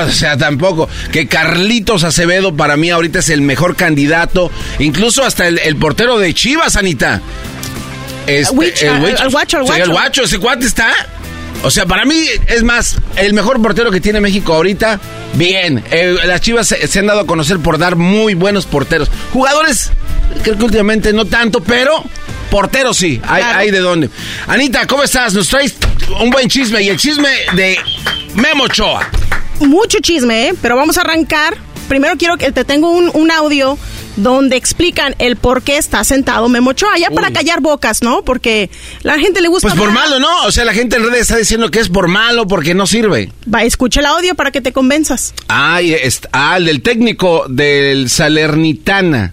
O 0.07 0.11
sea, 0.11 0.37
tampoco. 0.39 0.89
Que 1.13 1.27
Carlitos 1.27 2.05
Acevedo 2.05 2.57
para 2.57 2.77
mí 2.79 2.89
ahorita 2.91 3.19
es 3.19 3.29
el 3.29 3.43
mejor 3.43 3.77
candidato. 3.77 4.51
Incluso 4.79 5.25
hasta 5.25 5.47
el, 5.47 5.59
el 5.59 5.77
portero 5.77 6.19
de 6.19 6.33
Chivas, 6.33 6.77
Anita. 6.77 7.21
Este, 8.27 8.55
Wich, 8.57 8.83
al- 8.85 9.17
al 9.19 9.31
guacho, 9.31 9.59
el 9.59 9.65
guacho. 9.65 9.91
guacho, 9.91 10.23
ese 10.25 10.39
cuate 10.39 10.65
está. 10.67 10.89
O 11.65 11.71
sea, 11.71 11.85
para 11.87 12.05
mí, 12.05 12.25
es 12.47 12.63
más, 12.63 12.97
el 13.17 13.35
mejor 13.35 13.61
portero 13.61 13.91
que 13.91 14.01
tiene 14.01 14.21
México 14.21 14.55
ahorita, 14.55 15.01
bien. 15.35 15.83
Eh, 15.91 16.17
las 16.25 16.41
Chivas 16.41 16.69
se, 16.69 16.87
se 16.87 16.99
han 17.01 17.07
dado 17.07 17.21
a 17.21 17.27
conocer 17.27 17.59
por 17.59 17.79
dar 17.79 17.97
muy 17.97 18.35
buenos 18.35 18.65
porteros. 18.65 19.11
Jugadores, 19.33 19.91
creo 20.45 20.57
que 20.57 20.65
últimamente 20.65 21.13
no 21.13 21.25
tanto, 21.25 21.61
pero 21.61 22.05
porteros 22.51 22.97
sí, 22.97 23.21
hay, 23.27 23.43
hay 23.43 23.71
de 23.71 23.79
dónde. 23.81 24.11
Anita, 24.47 24.87
¿cómo 24.87 25.03
estás? 25.03 25.35
Nos 25.35 25.49
traes 25.49 25.75
un 26.21 26.31
buen 26.31 26.49
chisme 26.49 26.83
y 26.83 26.89
el 26.89 26.97
chisme 26.99 27.29
de 27.55 27.77
Memo 28.35 28.65
Ochoa. 28.65 29.09
Mucho 29.61 29.99
chisme, 30.01 30.49
¿eh? 30.49 30.55
Pero 30.63 30.77
vamos 30.77 30.99
a 30.99 31.03
arrancar. 31.03 31.57
Primero 31.89 32.17
quiero 32.19 32.37
que 32.37 32.53
te 32.53 32.65
tengo 32.65 32.91
un, 32.91 33.11
un 33.15 33.31
audio 33.31 33.79
donde 34.17 34.57
explican 34.57 35.15
el 35.19 35.37
por 35.37 35.63
qué 35.63 35.79
está 35.79 36.05
sentado 36.05 36.49
Memo 36.49 36.71
Ochoa, 36.71 36.99
ya 36.99 37.09
para 37.11 37.31
callar 37.33 37.61
bocas, 37.61 38.03
¿no? 38.03 38.23
Porque 38.25 38.69
la 39.03 39.19
gente 39.19 39.41
le 39.41 39.49
gusta... 39.49 39.69
Pues 39.69 39.79
por 39.79 39.89
hablar. 39.89 40.05
malo, 40.09 40.19
¿no? 40.21 40.43
O 40.45 40.53
sea, 40.53 40.65
la 40.65 40.75
gente 40.75 40.97
en 40.97 41.05
redes 41.05 41.23
está 41.23 41.37
diciendo 41.37 41.71
que 41.71 41.79
es 41.79 41.89
por 41.89 42.09
malo 42.09 42.47
porque 42.47 42.75
no 42.75 42.87
sirve. 42.87 43.33
Va, 43.53 43.63
escucha 43.63 44.01
el 44.01 44.07
audio 44.07 44.35
para 44.35 44.51
que 44.51 44.61
te 44.61 44.73
convenzas. 44.73 45.33
Ah, 45.49 45.81
y 45.81 45.95
est- 45.95 46.27
ah, 46.33 46.57
el 46.59 46.67
del 46.67 46.83
técnico 46.83 47.47
del 47.49 48.11
Salernitana. 48.11 49.33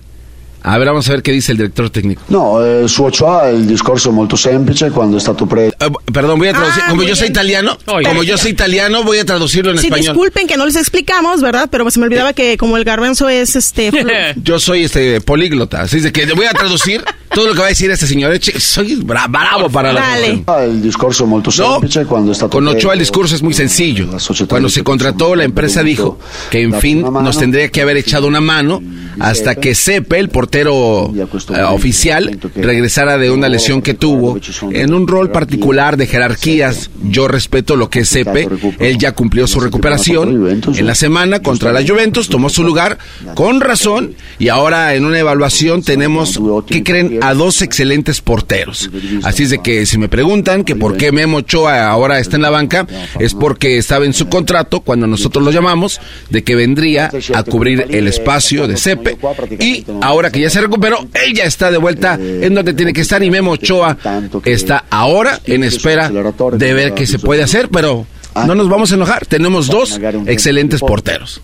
A 0.67 0.79
ver, 0.79 0.87
vamos 0.87 1.07
a 1.07 1.11
ver 1.11 1.21
qué 1.21 1.31
dice 1.31 1.51
el 1.51 1.59
director 1.59 1.91
técnico. 1.91 2.23
No, 2.29 2.63
eh, 2.65 2.87
su 2.87 3.03
Ochoa 3.03 3.49
il 3.49 3.65
discorso 3.65 4.09
è 4.09 4.11
molto 4.11 4.35
semplice 4.35 4.89
quando 4.89 5.17
è 5.17 5.19
stato 5.19 5.45
preso. 5.45 5.75
Eh, 5.79 5.91
perdón, 6.11 6.39
voy 6.39 6.47
a 6.47 6.53
traducir. 6.53 6.81
Ah, 6.85 6.89
como 6.89 7.03
yo 7.03 7.15
soy 7.15 7.27
italiano, 7.27 7.77
Oye. 7.85 8.07
como 8.07 8.23
yo 8.23 8.35
soy 8.35 8.49
italiano, 8.51 9.03
voy 9.03 9.19
a 9.19 9.25
traducirlo 9.25 9.69
en 9.71 9.77
Sí, 9.77 9.87
español. 9.87 10.13
disculpen 10.15 10.47
que 10.47 10.57
no 10.57 10.65
les 10.65 10.75
explicamos, 10.75 11.41
¿verdad? 11.41 11.67
Pero 11.69 11.87
se 11.91 11.99
me 11.99 12.05
olvidaba 12.07 12.33
que 12.33 12.57
como 12.57 12.77
el 12.77 12.83
garbanzo 12.83 13.29
es 13.29 13.55
este... 13.55 13.91
Yo 14.43 14.59
soy 14.59 14.85
este 14.85 15.21
políglota, 15.21 15.81
así 15.81 15.99
de 15.99 16.11
que 16.11 16.25
voy 16.33 16.47
a 16.47 16.51
traducir 16.53 17.03
todo 17.31 17.47
lo 17.47 17.53
que 17.53 17.59
va 17.59 17.65
a 17.67 17.69
decir 17.69 17.91
este 17.91 18.07
señor. 18.07 18.35
Soy 18.57 18.95
bra- 19.03 19.29
bravo 19.29 19.69
para 19.69 19.93
la 19.93 20.17
Il 20.65 20.81
discorso 20.81 21.27
molto 21.27 21.51
semplice 21.51 22.05
quando 22.05 22.31
è 22.31 22.33
stato 22.35 22.57
Con 22.57 22.67
Ochoa 22.67 22.93
el 22.93 22.99
discurso 22.99 23.35
es 23.35 23.43
muy 23.43 23.53
sencillo. 23.53 24.07
Cuando 24.47 24.69
se 24.69 24.83
contrató, 24.83 25.35
la 25.35 25.43
empresa 25.43 25.83
dijo 25.83 26.17
que 26.49 26.61
en 26.63 26.73
fin 26.79 27.01
nos 27.01 27.37
tendría 27.37 27.69
que 27.69 27.81
haber 27.81 27.97
echado 27.97 28.25
una 28.25 28.41
mano 28.41 28.81
hasta 29.19 29.55
que 29.55 29.75
Sepe, 29.75 30.17
el 30.19 30.29
portero 30.29 30.54
eh, 30.61 31.63
oficial, 31.69 32.39
regresara 32.55 33.17
de 33.17 33.29
una 33.31 33.49
lesión 33.49 33.81
que 33.81 33.93
tuvo 33.93 34.37
en 34.71 34.93
un 34.93 35.07
rol 35.07 35.31
particular 35.31 35.97
de 35.97 36.07
jerarquías. 36.07 36.89
Yo 37.03 37.27
respeto 37.27 37.75
lo 37.75 37.89
que 37.89 37.99
es 37.99 38.09
Sepe. 38.09 38.47
Él 38.79 38.97
ya 38.97 39.13
cumplió 39.13 39.47
su 39.47 39.59
recuperación 39.59 40.63
en 40.75 40.87
la 40.87 40.95
semana 40.95 41.41
contra 41.41 41.71
la 41.71 41.85
Juventus, 41.85 42.29
tomó 42.29 42.49
su 42.49 42.63
lugar 42.63 42.97
con 43.33 43.61
razón 43.61 44.15
y 44.39 44.49
ahora 44.49 44.95
en 44.95 45.05
una 45.05 45.19
evaluación 45.19 45.83
tenemos, 45.83 46.39
que 46.67 46.83
creen? 46.83 47.19
A 47.21 47.33
dos 47.33 47.61
excelentes 47.61 48.21
porteros. 48.21 48.89
Así 49.23 49.43
es 49.43 49.49
de 49.49 49.59
que 49.59 49.85
si 49.85 49.97
me 49.97 50.09
preguntan 50.09 50.63
que 50.63 50.75
por 50.75 50.97
qué 50.97 51.11
Memo 51.11 51.37
Ochoa 51.37 51.87
ahora 51.87 52.19
está 52.19 52.35
en 52.35 52.41
la 52.41 52.49
banca, 52.49 52.87
es 53.19 53.33
porque 53.33 53.77
estaba 53.77 54.05
en 54.05 54.13
su 54.13 54.27
contrato 54.27 54.81
cuando 54.81 55.07
nosotros 55.07 55.43
lo 55.43 55.51
llamamos 55.51 55.99
de 56.29 56.43
que 56.43 56.55
vendría 56.55 57.09
a 57.33 57.43
cubrir 57.43 57.87
el 57.89 58.07
espacio 58.07 58.67
de 58.67 58.77
Sepe 58.77 59.17
y 59.59 59.85
ahora 60.01 60.31
que 60.31 60.39
ya 60.41 60.44
se 60.49 60.61
recuperó, 60.61 61.07
él 61.13 61.33
ya 61.33 61.43
está 61.43 61.71
de 61.71 61.77
vuelta 61.77 62.17
en 62.19 62.53
donde 62.53 62.73
tiene 62.73 62.93
que 62.93 63.01
estar 63.01 63.21
y 63.23 63.29
Memo 63.29 63.51
Ochoa 63.51 63.97
está 64.45 64.85
ahora 64.89 65.39
en 65.45 65.63
espera 65.63 66.09
de 66.09 66.73
ver 66.73 66.93
qué 66.93 67.07
se 67.07 67.19
puede 67.19 67.43
hacer, 67.43 67.69
pero 67.69 68.05
no 68.35 68.55
nos 68.55 68.69
vamos 68.69 68.91
a 68.91 68.95
enojar, 68.95 69.25
tenemos 69.25 69.67
dos 69.67 69.99
excelentes 70.25 70.81
porteros. 70.81 71.41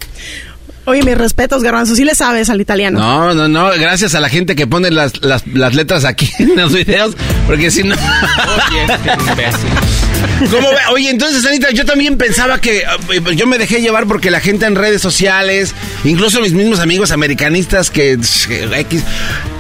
Oye, 0.86 1.04
mis 1.04 1.16
respetos, 1.16 1.62
Garbanzo, 1.62 1.96
sí 1.96 2.04
le 2.04 2.16
sabes 2.16 2.50
al 2.50 2.60
italiano. 2.60 3.00
No, 3.00 3.36
no, 3.36 3.48
no, 3.48 3.70
gracias 3.80 4.16
a 4.16 4.20
la 4.20 4.30
gente 4.30 4.56
que 4.56 4.66
pone 4.66 4.90
las, 4.90 5.24
las, 5.24 5.46
las 5.48 5.76
letras 5.76 6.06
aquí 6.06 6.30
en 6.40 6.56
los 6.56 6.74
videos, 6.74 7.16
porque 7.46 7.70
si 7.70 7.84
no... 7.84 7.96
¿Cómo 10.50 10.70
ve? 10.70 10.78
Oye, 10.92 11.10
entonces, 11.10 11.46
Anita, 11.46 11.72
yo 11.72 11.86
también 11.86 12.18
pensaba 12.18 12.60
que 12.60 12.80
eh, 12.80 13.36
yo 13.36 13.48
me 13.48 13.58
dejé 13.58 13.82
llevar 13.82 14.06
porque 14.08 14.32
la 14.32 14.40
gente 14.40 14.66
en 14.66 14.76
redes 14.76 15.02
sociales, 15.02 15.74
incluso 16.04 16.42
mis 16.42 16.54
mismos 16.54 16.80
amigos 16.80 17.12
americanistas 17.12 17.90
que 17.92 18.14
eh, 18.14 18.70
X 18.80 19.04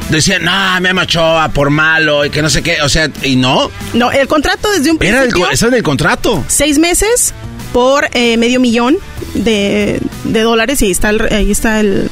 decían, 0.09 0.43
no, 0.43 0.81
me 0.81 0.91
Ochoa 1.01 1.49
por 1.49 1.69
malo 1.69 2.25
y 2.25 2.29
que 2.29 2.41
no 2.41 2.49
sé 2.49 2.61
qué, 2.61 2.81
o 2.81 2.89
sea, 2.89 3.09
y 3.23 3.35
no. 3.35 3.71
No, 3.93 4.11
el 4.11 4.27
contrato 4.27 4.69
desde 4.71 4.91
un 4.91 4.97
Era 4.99 5.21
principio... 5.21 5.43
el, 5.45 5.49
co- 5.49 5.53
eso 5.53 5.67
era 5.67 5.77
el 5.77 5.83
contrato. 5.83 6.43
seis 6.47 6.77
meses 6.79 7.33
por 7.73 8.09
eh, 8.13 8.35
medio 8.37 8.59
millón 8.59 8.97
de, 9.33 9.99
de 10.25 10.41
dólares 10.41 10.81
y 10.81 10.91
está 10.91 11.09
el, 11.11 11.21
ahí 11.33 11.51
está 11.51 11.79
el 11.79 12.09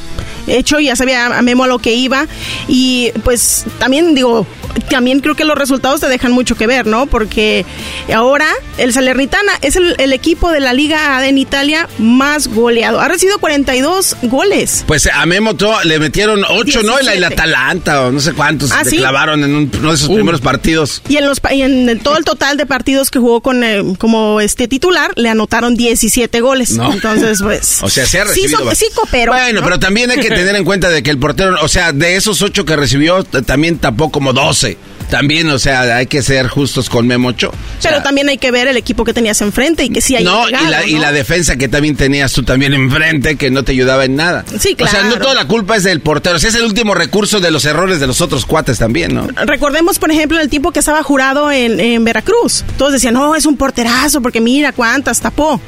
hecho 0.57 0.79
ya 0.79 0.95
sabía 0.95 1.25
a 1.27 1.41
Memo 1.41 1.63
a 1.63 1.67
lo 1.67 1.79
que 1.79 1.93
iba 1.93 2.27
y 2.67 3.11
pues 3.23 3.65
también 3.79 4.15
digo 4.15 4.45
también 4.89 5.19
creo 5.19 5.35
que 5.35 5.45
los 5.45 5.57
resultados 5.57 5.99
te 6.01 6.07
dejan 6.07 6.31
mucho 6.31 6.55
que 6.55 6.67
ver, 6.67 6.85
¿no? 6.85 7.05
Porque 7.07 7.65
ahora 8.13 8.47
el 8.77 8.93
Salernitana 8.93 9.51
es 9.61 9.75
el, 9.75 9.95
el 9.97 10.13
equipo 10.13 10.51
de 10.51 10.59
la 10.59 10.73
Liga 10.73 11.17
A 11.17 11.27
en 11.27 11.37
Italia 11.37 11.87
más 11.97 12.47
goleado. 12.47 12.99
Ha 12.99 13.07
recibido 13.07 13.39
42 13.39 14.15
goles. 14.23 14.83
Pues 14.87 15.07
a 15.11 15.25
Memo 15.25 15.55
le 15.83 15.99
metieron 15.99 16.43
ocho, 16.49 16.81
¿no? 16.83 16.99
Y 16.99 17.03
la, 17.03 17.15
y 17.15 17.19
la 17.19 17.29
17. 17.29 17.33
Atalanta 17.33 18.01
o 18.03 18.11
no 18.11 18.19
sé 18.19 18.33
cuántos 18.33 18.71
Ah, 18.71 18.83
le 18.83 18.89
¿sí? 18.91 18.97
clavaron 18.97 19.43
en 19.43 19.55
un- 19.55 19.71
uno 19.79 19.91
de 19.91 19.97
sus 19.97 20.09
primeros 20.09 20.39
partidos. 20.41 21.01
Y 21.09 21.17
en, 21.17 21.25
los, 21.27 21.39
pa- 21.39 21.53
y 21.53 21.61
en 21.61 21.89
el- 21.89 21.99
todo 22.01 22.17
el 22.17 22.23
total 22.23 22.55
de 22.57 22.65
partidos 22.65 23.09
que 23.11 23.19
jugó 23.19 23.41
con 23.41 23.63
eh, 23.63 23.83
como 23.97 24.39
este 24.39 24.67
titular, 24.67 25.11
le 25.15 25.29
anotaron 25.29 25.75
17 25.75 26.41
goles. 26.41 26.71
No. 26.71 26.93
Entonces, 26.93 27.39
pues... 27.41 27.79
O 27.83 27.89
sea, 27.89 28.05
se 28.05 28.19
ha 28.19 28.23
sí, 28.25 28.29
recibido. 28.29 28.59
so- 28.59 28.65
ba- 28.65 28.75
sí 28.75 28.85
cooperó. 28.95 29.31
Bueno, 29.33 29.59
¿no? 29.61 29.65
pero 29.65 29.79
también 29.79 30.11
hay 30.11 30.19
que 30.19 30.29
tener 30.45 30.55
en 30.55 30.65
cuenta 30.65 30.89
de 30.89 31.03
que 31.03 31.09
el 31.11 31.17
portero, 31.17 31.55
o 31.61 31.67
sea, 31.67 31.91
de 31.91 32.15
esos 32.15 32.41
ocho 32.41 32.65
que 32.65 32.75
recibió, 32.75 33.23
también 33.23 33.77
tapó 33.77 34.11
como 34.11 34.33
12. 34.33 34.77
También, 35.09 35.49
o 35.49 35.57
sea, 35.57 35.97
hay 35.97 36.05
que 36.05 36.21
ser 36.21 36.47
justos 36.49 36.87
con 36.87 37.07
Memo 37.07 37.29
Ochoa. 37.29 37.49
O 37.49 37.81
sea, 37.81 37.89
Pero 37.91 38.03
también 38.03 38.29
hay 38.29 38.37
que 38.37 38.51
ver 38.51 38.67
el 38.67 38.77
equipo 38.77 39.03
que 39.03 39.13
tenías 39.13 39.41
enfrente 39.41 39.83
y 39.83 39.89
que 39.89 40.01
sí 40.01 40.15
hay 40.15 40.23
no, 40.23 40.47
y 40.47 40.51
la, 40.51 40.85
y 40.85 40.99
la 40.99 41.11
defensa 41.11 41.55
que 41.55 41.67
también 41.67 41.95
tenías 41.95 42.31
tú 42.31 42.43
también 42.43 42.75
enfrente, 42.75 43.35
que 43.35 43.49
no 43.49 43.63
te 43.63 43.71
ayudaba 43.71 44.05
en 44.05 44.15
nada. 44.15 44.45
Sí, 44.59 44.77
O 44.79 44.87
sea, 44.87 45.01
no 45.01 45.09
claro. 45.09 45.23
toda 45.23 45.33
la 45.35 45.47
culpa 45.47 45.77
es 45.77 45.83
del 45.83 46.01
portero. 46.01 46.35
O 46.35 46.39
sea, 46.39 46.49
es 46.49 46.55
el 46.55 46.63
último 46.63 46.93
recurso 46.93 47.39
de 47.39 47.49
los 47.49 47.65
errores 47.65 47.99
de 47.99 48.05
los 48.05 48.21
otros 48.21 48.45
cuates 48.45 48.77
también, 48.77 49.15
¿no? 49.15 49.27
Recordemos, 49.45 49.97
por 49.97 50.11
ejemplo, 50.11 50.39
el 50.39 50.47
tipo 50.49 50.71
que 50.71 50.77
estaba 50.79 51.01
jurado 51.01 51.51
en, 51.51 51.79
en 51.79 52.03
Veracruz. 52.03 52.63
Todos 52.77 52.93
decían, 52.93 53.15
no, 53.15 53.35
es 53.35 53.47
un 53.47 53.57
porterazo 53.57 54.21
porque 54.21 54.41
mira 54.41 54.73
cuántas 54.73 55.21
tapó. 55.21 55.59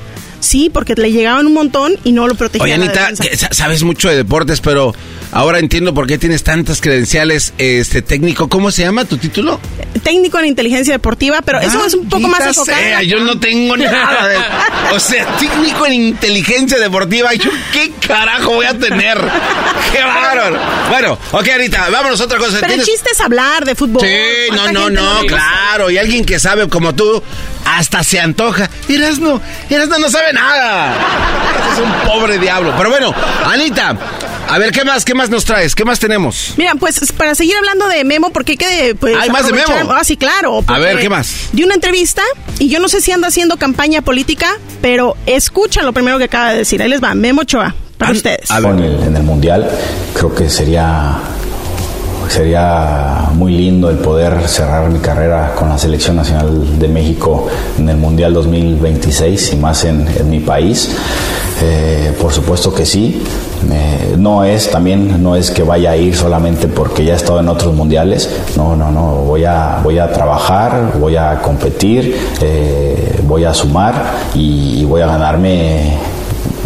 Sí, 0.42 0.70
porque 0.74 0.96
le 0.96 1.12
llegaban 1.12 1.48
un 1.48 1.54
montón 1.54 1.94
y 2.04 2.12
no 2.12 2.28
lo 2.28 2.36
protegían. 2.36 2.82
Oye, 2.82 2.92
Anita, 2.92 3.12
sabes 3.52 3.84
mucho 3.84 4.10
de 4.10 4.16
deportes, 4.18 4.60
pero 4.60 4.94
ahora 5.32 5.60
entiendo 5.60 5.94
por 5.94 6.08
qué 6.08 6.18
tienes 6.18 6.44
tantas 6.44 6.82
credenciales 6.82 7.54
este 7.58 8.02
técnico. 8.02 8.50
¿Cómo 8.50 8.72
se 8.72 8.82
llama 8.82 9.06
tu 9.06 9.18
título? 9.18 9.60
Técnico 10.04 10.40
en 10.40 10.46
inteligencia 10.48 10.94
deportiva, 10.94 11.42
pero 11.44 11.60
eso 11.60 11.86
es 11.86 11.94
un 11.94 12.10
poco 12.10 12.28
más 12.28 12.42
enfocado. 12.46 12.78
sea, 12.78 13.04
yo 13.04 13.20
no 13.20 13.40
tengo 13.40 13.78
nada 13.78 14.28
de... 14.28 14.38
O 14.96 15.00
sea, 15.00 15.26
técnico 15.38 15.86
en 15.86 15.94
inteligencia 15.94 16.80
deportiva. 16.80 17.34
¿Yo 17.36 17.52
qué 17.72 17.92
carajo 18.06 18.52
voy 18.56 18.66
a 18.66 18.78
tener? 18.78 19.18
¡Qué 19.92 20.04
bárbaro! 20.04 20.58
Bueno, 20.90 21.18
ok, 21.32 21.48
Anita, 21.56 21.88
vámonos 21.92 22.20
a 22.20 22.26
otra 22.26 22.40
cosa. 22.40 22.58
Pero 22.60 22.74
el 22.74 22.80
¿Tienes- 22.80 22.88
chiste 22.88 23.10
es 23.14 23.22
hablar 23.22 23.64
de 23.64 23.76
fútbol. 23.76 24.02
Sí, 24.02 24.14
no, 24.52 24.58
¿Cuánta 24.58 24.72
no, 24.80 24.90
no, 24.90 25.20
claro. 25.28 25.90
Y 25.92 25.98
alguien 25.98 26.26
que 26.26 26.40
sabe 26.40 26.68
como 26.68 26.94
tú, 26.96 27.22
hasta 27.66 28.04
se 28.04 28.20
antoja. 28.20 28.70
Erasno, 28.90 29.42
Erasno 29.70 30.00
no 30.00 30.10
sabe 30.10 30.34
nada. 30.34 30.94
Es 31.74 31.80
un 31.80 31.92
pobre 32.08 32.38
diablo. 32.38 32.74
Pero 32.78 32.90
bueno, 32.90 33.14
Anita, 33.46 33.98
a 34.48 34.58
ver, 34.58 34.72
¿qué 34.72 34.84
más, 34.84 35.06
qué 35.06 35.14
más 35.14 35.30
nos 35.30 35.46
traes? 35.46 35.76
¿Qué 35.76 35.86
más 35.86 36.00
tenemos? 36.00 36.54
Mira, 36.58 36.74
pues 36.76 37.12
para 37.14 37.36
seguir 37.36 37.56
hablando 37.56 37.88
de 37.88 38.04
Memo, 38.04 38.32
porque 38.32 38.54
hay 38.54 38.58
que 38.58 38.96
pues, 39.00 39.16
Hay 39.18 39.30
más 39.30 39.46
de 39.46 39.54
Memo. 39.54 39.92
Ah, 39.92 40.04
sí, 40.04 40.18
claro. 40.18 40.64
A 40.68 40.80
ver, 40.80 41.00
¿qué 41.00 41.10
más? 41.10 41.50
Dio 41.54 41.66
una 41.66 41.76
entrevista 41.76 42.22
y 42.60 42.70
yo 42.70 42.80
no 42.80 42.90
sé 42.90 43.02
si 43.02 43.12
anda 43.12 43.28
haciendo 43.30 43.58
campaña 43.58 44.02
política, 44.02 44.58
pero 44.82 45.16
escuchan 45.26 45.86
lo 45.86 45.94
primero 45.94 46.18
que 46.18 46.26
acaba 46.26 46.52
de 46.52 46.60
decir. 46.60 46.82
Ahí 46.82 46.90
les 46.90 47.02
va, 47.02 47.14
Memo 47.16 47.42
Ochoa, 47.42 47.74
para 47.98 48.12
ustedes. 48.12 48.50
En 48.50 48.80
el, 48.80 49.04
en 49.04 49.16
el 49.16 49.24
Mundial 49.24 49.70
creo 50.14 50.34
que 50.36 50.50
sería 50.50 51.18
sería 52.32 53.28
muy 53.34 53.52
lindo 53.52 53.90
el 53.90 53.98
poder 53.98 54.48
cerrar 54.48 54.90
mi 54.90 55.00
carrera 55.00 55.54
con 55.54 55.68
la 55.68 55.78
selección 55.78 56.16
nacional 56.16 56.80
de 56.80 56.88
México 56.88 57.48
en 57.78 57.90
el 57.90 57.98
Mundial 57.98 58.34
2026 58.34 59.54
y 59.54 59.56
más 59.58 59.84
en, 59.84 60.08
mi 60.30 60.40
país. 60.40 60.90
Eh, 61.62 62.16
por 62.22 62.32
supuesto 62.32 62.74
que 62.74 62.86
sí. 62.86 63.22
Eh, 63.70 64.16
no 64.18 64.46
es 64.46 64.72
también 64.72 65.22
no 65.22 65.36
es 65.36 65.52
que 65.52 65.62
vaya 65.62 65.92
a 65.92 65.98
ir 65.98 66.16
solamente 66.16 66.68
porque 66.68 67.04
ya 67.04 67.14
he 67.14 67.16
estado 67.18 67.42
en 67.42 67.50
otros 67.50 67.74
mundiales. 67.76 68.30
No, 68.56 68.78
no, 68.78 68.92
no. 68.92 69.16
Voy 69.26 69.44
a 69.44 69.82
voy 69.84 70.00
a 70.00 70.10
trabajar, 70.10 70.94
voy 70.98 71.18
a 71.18 71.42
competir, 71.42 72.16
eh, 72.42 73.20
voy 73.24 73.44
a 73.44 73.54
sumar 73.54 73.94
y 74.34 74.86
voy 74.86 75.02
a 75.02 75.08
ganarme 75.08 75.98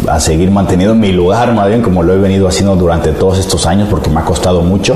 a 0.09 0.19
seguir 0.19 0.51
manteniendo 0.51 0.95
mi 0.95 1.11
lugar, 1.11 1.53
más 1.53 1.67
bien 1.67 1.81
como 1.81 2.03
lo 2.03 2.13
he 2.13 2.17
venido 2.17 2.47
haciendo 2.47 2.75
durante 2.75 3.11
todos 3.11 3.37
estos 3.39 3.65
años, 3.65 3.87
porque 3.89 4.09
me 4.09 4.19
ha 4.19 4.23
costado 4.25 4.61
mucho, 4.61 4.95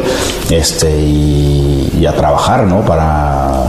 este, 0.50 0.90
y, 1.02 1.92
y 2.00 2.06
a 2.06 2.14
trabajar, 2.14 2.66
¿no? 2.66 2.82
Para, 2.86 3.66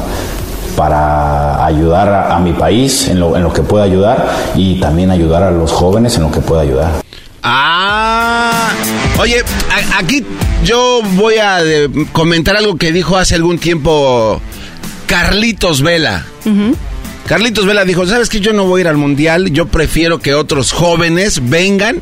para 0.77 1.65
ayudar 1.65 2.09
a, 2.09 2.37
a 2.37 2.39
mi 2.41 2.53
país 2.53 3.09
en 3.09 3.21
lo, 3.21 3.37
en 3.37 3.43
lo 3.43 3.53
que 3.53 3.63
pueda 3.63 3.85
ayudar 3.85 4.29
y 4.55 4.81
también 4.81 5.11
ayudar 5.11 5.43
a 5.43 5.51
los 5.51 5.71
jóvenes 5.73 6.17
en 6.17 6.23
lo 6.23 6.31
que 6.31 6.41
pueda 6.41 6.63
ayudar. 6.63 6.91
Ah, 7.43 8.69
oye, 9.19 9.41
a- 9.41 9.99
aquí 9.99 10.25
yo 10.65 11.01
voy 11.15 11.35
a 11.37 11.61
eh, 11.63 11.89
comentar 12.13 12.57
algo 12.57 12.77
que 12.77 12.93
dijo 12.93 13.17
hace 13.17 13.35
algún 13.35 13.59
tiempo 13.59 14.41
Carlitos 15.07 15.83
Vela. 15.83 16.25
Carlitos 17.27 17.65
Vela 17.65 17.85
dijo, 17.85 18.07
¿sabes 18.07 18.29
que 18.29 18.41
Yo 18.41 18.53
no 18.53 18.65
voy 18.65 18.81
a 18.81 18.83
ir 18.83 18.89
al 18.89 18.97
Mundial, 18.97 19.51
yo 19.53 19.67
prefiero 19.67 20.19
que 20.19 20.35
otros 20.35 20.73
jóvenes 20.73 21.49
vengan 21.49 22.01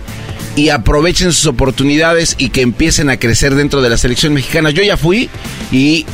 y 0.57 0.71
aprovechen 0.71 1.33
sus 1.33 1.47
oportunidades 1.47 2.35
y 2.39 2.49
que 2.49 2.63
empiecen 2.63 3.11
a 3.11 3.19
crecer 3.19 3.55
dentro 3.55 3.81
de 3.83 3.91
la 3.91 3.97
selección 3.97 4.33
mexicana. 4.35 4.71
Yo 4.71 4.83
ya 4.83 4.97
fui 4.97 5.29
y 5.71 6.05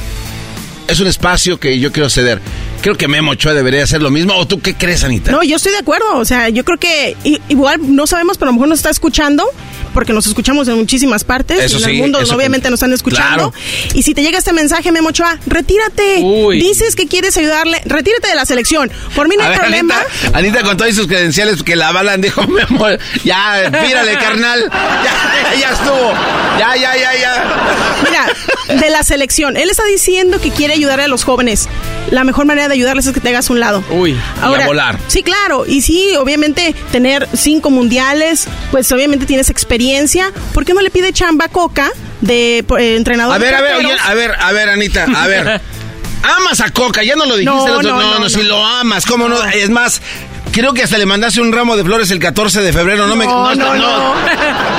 es 0.88 1.00
un 1.00 1.06
espacio 1.06 1.58
que 1.58 1.78
yo 1.78 1.92
quiero 1.92 2.10
ceder. 2.10 2.40
Creo 2.82 2.96
que 2.96 3.08
Memo 3.08 3.30
Ochoa 3.30 3.54
debería 3.54 3.82
hacer 3.84 4.02
lo 4.02 4.10
mismo. 4.10 4.34
¿O 4.36 4.46
tú 4.46 4.60
qué 4.60 4.74
crees, 4.74 5.04
Anita? 5.04 5.32
No, 5.32 5.42
yo 5.42 5.56
estoy 5.56 5.72
de 5.72 5.78
acuerdo. 5.78 6.16
O 6.16 6.24
sea, 6.24 6.50
yo 6.50 6.64
creo 6.64 6.78
que 6.78 7.16
igual 7.48 7.94
no 7.96 8.06
sabemos, 8.06 8.36
pero 8.36 8.50
a 8.50 8.52
lo 8.52 8.54
mejor 8.54 8.68
nos 8.68 8.80
está 8.80 8.90
escuchando, 8.90 9.46
porque 9.94 10.12
nos 10.12 10.26
escuchamos 10.26 10.68
en 10.68 10.76
muchísimas 10.76 11.24
partes. 11.24 11.58
Eso 11.58 11.78
en 11.78 11.84
sí, 11.84 11.90
el 11.92 11.96
mundo 11.98 12.20
eso 12.20 12.34
obviamente 12.34 12.68
nos 12.68 12.78
están 12.78 12.92
escuchando. 12.92 13.52
Claro. 13.52 13.94
Y 13.94 14.02
si 14.02 14.12
te 14.12 14.22
llega 14.22 14.38
este 14.38 14.52
mensaje, 14.52 14.92
Memo 14.92 15.08
Ochoa, 15.08 15.38
retírate. 15.46 16.22
Dices 16.52 16.96
que 16.96 17.06
quieres 17.06 17.36
ayudarle, 17.36 17.80
retírate 17.86 18.28
de 18.28 18.34
la 18.34 18.44
selección. 18.44 18.90
Por 19.14 19.28
mí 19.28 19.36
no 19.36 19.42
A 19.42 19.46
hay 19.46 19.50
ver, 19.52 19.60
problema. 19.60 19.94
Anita, 20.00 20.38
Anita 20.38 20.62
con 20.62 20.76
todas 20.76 20.94
sus 20.94 21.06
credenciales 21.06 21.62
que 21.62 21.76
la 21.76 21.88
avalan 21.88 22.20
dijo, 22.20 22.46
Memo, 22.46 22.86
ya, 23.24 23.70
pírale, 23.82 24.18
carnal. 24.18 24.70
Ya, 24.70 25.58
ya 25.58 25.70
estuvo. 25.70 26.12
Ya, 26.58 26.76
ya, 26.76 26.96
ya, 26.96 27.16
ya. 27.20 27.44
De 28.68 28.90
la 28.90 29.02
selección. 29.02 29.56
Él 29.56 29.70
está 29.70 29.84
diciendo 29.84 30.40
que 30.40 30.50
quiere 30.50 30.74
ayudar 30.74 31.00
a 31.00 31.08
los 31.08 31.24
jóvenes. 31.24 31.68
La 32.10 32.24
mejor 32.24 32.46
manera 32.46 32.68
de 32.68 32.74
ayudarles 32.74 33.06
es 33.06 33.12
que 33.12 33.20
te 33.20 33.28
hagas 33.30 33.50
un 33.50 33.60
lado. 33.60 33.82
Uy, 33.90 34.12
y 34.12 34.18
a 34.42 34.66
volar. 34.66 34.98
Sí, 35.08 35.22
claro. 35.22 35.64
Y 35.66 35.82
sí, 35.82 36.14
obviamente, 36.16 36.74
tener 36.92 37.28
cinco 37.34 37.70
mundiales, 37.70 38.46
pues 38.70 38.90
obviamente 38.92 39.26
tienes 39.26 39.50
experiencia. 39.50 40.32
¿Por 40.52 40.64
qué 40.64 40.74
no 40.74 40.80
le 40.82 40.90
pide 40.90 41.12
chamba 41.12 41.46
a 41.46 41.48
Coca 41.48 41.90
de 42.20 42.58
eh, 42.58 42.96
entrenador. 42.96 43.34
A 43.34 43.38
ver, 43.38 43.50
de 43.50 43.56
a 43.56 43.60
ver, 43.62 43.74
oye, 43.76 43.92
a 44.02 44.14
ver, 44.14 44.34
a 44.38 44.52
ver, 44.52 44.68
Anita, 44.70 45.04
a 45.04 45.26
ver. 45.26 45.60
Amas 46.22 46.60
a 46.60 46.70
Coca, 46.70 47.02
ya 47.02 47.16
no 47.16 47.26
lo 47.26 47.36
dijiste. 47.36 47.54
No, 47.54 47.64
otro- 47.64 47.82
no, 47.82 48.00
no, 48.00 48.10
no, 48.14 48.18
no, 48.20 48.28
si 48.30 48.42
lo 48.42 48.64
amas, 48.64 49.04
¿cómo 49.04 49.28
no? 49.28 49.42
Es 49.44 49.68
más, 49.68 50.00
creo 50.54 50.72
que 50.72 50.84
hasta 50.84 50.96
le 50.98 51.04
mandaste 51.04 51.40
un 51.40 51.52
ramo 51.52 51.76
de 51.76 51.82
flores 51.84 52.10
el 52.12 52.20
14 52.20 52.62
de 52.62 52.72
febrero. 52.72 53.06
No, 53.08 53.16
me. 53.16 53.26
No, 53.26 53.54
no, 53.54 54.14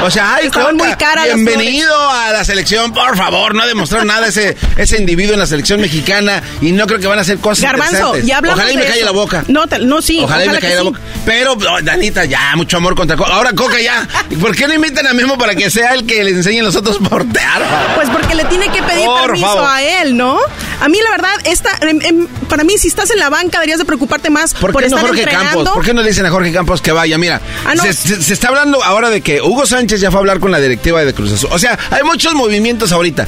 O 0.04 0.10
sea, 0.10 0.36
ay, 0.36 0.46
Estaban 0.48 0.78
muy 0.78 0.94
caras 0.96 1.26
bienvenido 1.26 1.94
a 2.12 2.32
la 2.32 2.44
selección, 2.46 2.94
por 2.94 3.18
favor. 3.18 3.54
No 3.54 3.64
ha 3.64 3.68
demostrado 3.68 4.06
nada 4.06 4.28
ese, 4.28 4.56
ese 4.78 4.98
individuo 4.98 5.34
en 5.34 5.40
la 5.40 5.46
selección 5.48 5.82
mexicana 5.82 6.42
y 6.62 6.72
no 6.72 6.88
creo 6.88 7.00
que 7.00 7.08
van 7.08 7.20
a 7.20 7.22
hacer 7.24 7.40
cosas 7.40 7.64
Garbanzo, 7.64 8.18
ya 8.20 8.38
hablamos 8.38 8.60
Ojalá 8.60 8.72
y 8.74 8.78
me 8.78 8.84
calle 8.86 8.98
eso. 8.98 9.06
la 9.06 9.12
boca. 9.12 9.44
No, 9.48 9.68
te- 9.68 9.80
no, 9.80 10.02
sí. 10.02 10.22
Ojalá, 10.24 10.46
y 10.46 10.50
me 10.50 10.60
calle 10.60 10.76
la 10.76 10.82
sí. 10.82 10.88
boca. 10.88 11.00
Pero, 11.26 11.54
oh, 11.54 11.82
Danita, 11.82 12.24
ya, 12.26 12.54
mucho 12.56 12.78
amor 12.78 12.96
contra 12.96 13.18
Coca. 13.18 13.34
Ahora 13.34 13.52
Coca 13.54 13.80
ya. 13.82 14.08
¿Y 14.30 14.36
¿Por 14.38 14.56
qué 14.56 14.68
no 14.68 14.74
invitan 14.74 15.06
a 15.08 15.14
Memo 15.14 15.38
para 15.38 15.56
que 15.56 15.70
sea 15.70 15.94
el 15.94 16.06
que 16.06 16.24
le 16.24 16.32
enseñe 16.32 16.60
a 16.62 16.64
los 16.64 16.76
otros 16.76 16.98
portear? 17.00 17.64
Pues 17.96 18.10
porque 18.10 18.36
le 18.36 18.46
tiene 18.46 18.70
que 18.70 18.82
pedir 18.84 19.06
Por 19.06 19.22
permiso 19.32 19.48
favor. 19.48 19.66
a 19.68 19.82
él, 19.84 20.16
¿no? 20.16 20.38
A 20.82 20.88
mí 20.90 20.98
la 21.04 21.12
verdad, 21.12 21.32
esta, 21.46 21.72
em, 21.82 22.00
em, 22.02 22.28
para 22.48 22.64
mí 22.64 22.78
si 22.78 22.88
estás 22.88 23.10
en 23.12 23.20
la 23.20 23.30
banca 23.30 23.58
deberías 23.60 23.80
de 23.80 23.86
preocuparte 23.86 24.30
más 24.30 24.54
¿Por 24.54 24.72
por, 24.72 24.84
qué 24.84 24.90
no 24.90 24.98
estar 24.98 25.08
Jorge 25.08 25.24
entrenando. 25.24 25.64
Campos? 25.64 25.65
¿Por 25.74 25.84
qué 25.86 25.94
no 25.94 26.02
le 26.02 26.10
dicen 26.10 26.26
a 26.26 26.30
Jorge 26.32 26.52
Campos 26.52 26.82
que 26.82 26.92
vaya? 26.92 27.18
Mira, 27.18 27.42
Ah, 27.66 27.76
no. 27.76 27.84
se, 27.84 27.94
se- 27.94 28.22
se 28.22 28.34
está 28.34 28.50
hablando 28.50 28.84
ahora 28.84 29.10
de 29.10 29.22
que 29.22 29.42
Hugo 29.42 29.66
Sánchez 29.66 30.00
ya 30.02 30.12
fue 30.12 30.20
a 30.20 30.22
hablar 30.22 30.40
con 30.40 30.52
la 30.52 30.60
directiva 30.60 31.04
de 31.04 31.14
Cruz 31.14 31.32
Azul. 31.34 31.50
O 31.52 31.60
sea, 31.60 31.78
hay 31.92 32.04
muchos 32.04 32.34
movimientos 32.34 32.92
ahorita. 32.92 33.28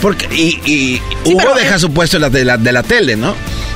Porque, 0.00 0.26
y 0.34 0.60
y 0.66 1.02
Hugo 1.24 1.54
deja 1.54 1.76
eh, 1.76 1.78
su 1.78 1.90
puesto 1.92 2.18
de, 2.18 2.44
la, 2.44 2.58
de 2.58 2.72
la 2.72 2.82
tele, 2.82 3.16
¿no? 3.16 3.34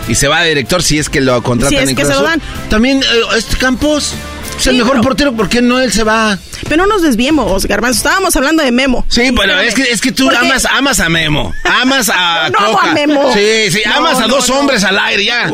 Y 0.08 0.14
se 0.14 0.28
va 0.28 0.42
de 0.42 0.50
director 0.50 0.82
si 0.82 0.98
es 0.98 1.08
que 1.08 1.20
lo 1.20 1.42
contratan 1.42 1.70
Si 1.70 1.82
es 1.82 1.88
en 1.90 1.96
que 1.96 2.02
Cruz 2.02 2.14
se 2.14 2.20
lo 2.20 2.26
dan. 2.26 2.42
También, 2.68 3.02
eh, 3.02 3.06
este 3.38 3.56
Campos, 3.56 4.12
es 4.60 4.66
el 4.66 4.76
mejor 4.76 5.00
portero, 5.00 5.32
¿por 5.32 5.48
qué 5.48 5.62
no 5.62 5.80
él 5.80 5.92
se 5.92 6.04
va? 6.04 6.38
Pero 6.68 6.86
no 6.86 6.94
nos 6.94 7.02
desviemos, 7.02 7.66
Garbanzo. 7.66 7.98
Estábamos 7.98 8.36
hablando 8.36 8.62
de 8.62 8.70
Memo. 8.70 9.04
Sí, 9.08 9.32
pero 9.34 9.58
es 9.58 9.74
que, 9.74 9.82
es 9.82 10.00
que 10.00 10.12
tú 10.12 10.30
amas, 10.30 10.66
amas 10.66 11.00
a 11.00 11.08
Memo, 11.08 11.52
amas 11.64 12.10
a 12.12 12.50
No 12.60 12.78
a 12.78 12.92
Memo. 12.92 13.32
Sí, 13.32 13.70
sí, 13.70 13.80
amas 13.84 14.20
a 14.20 14.26
dos 14.26 14.50
hombres 14.50 14.84
al 14.84 14.98
aire, 14.98 15.24
ya. 15.24 15.50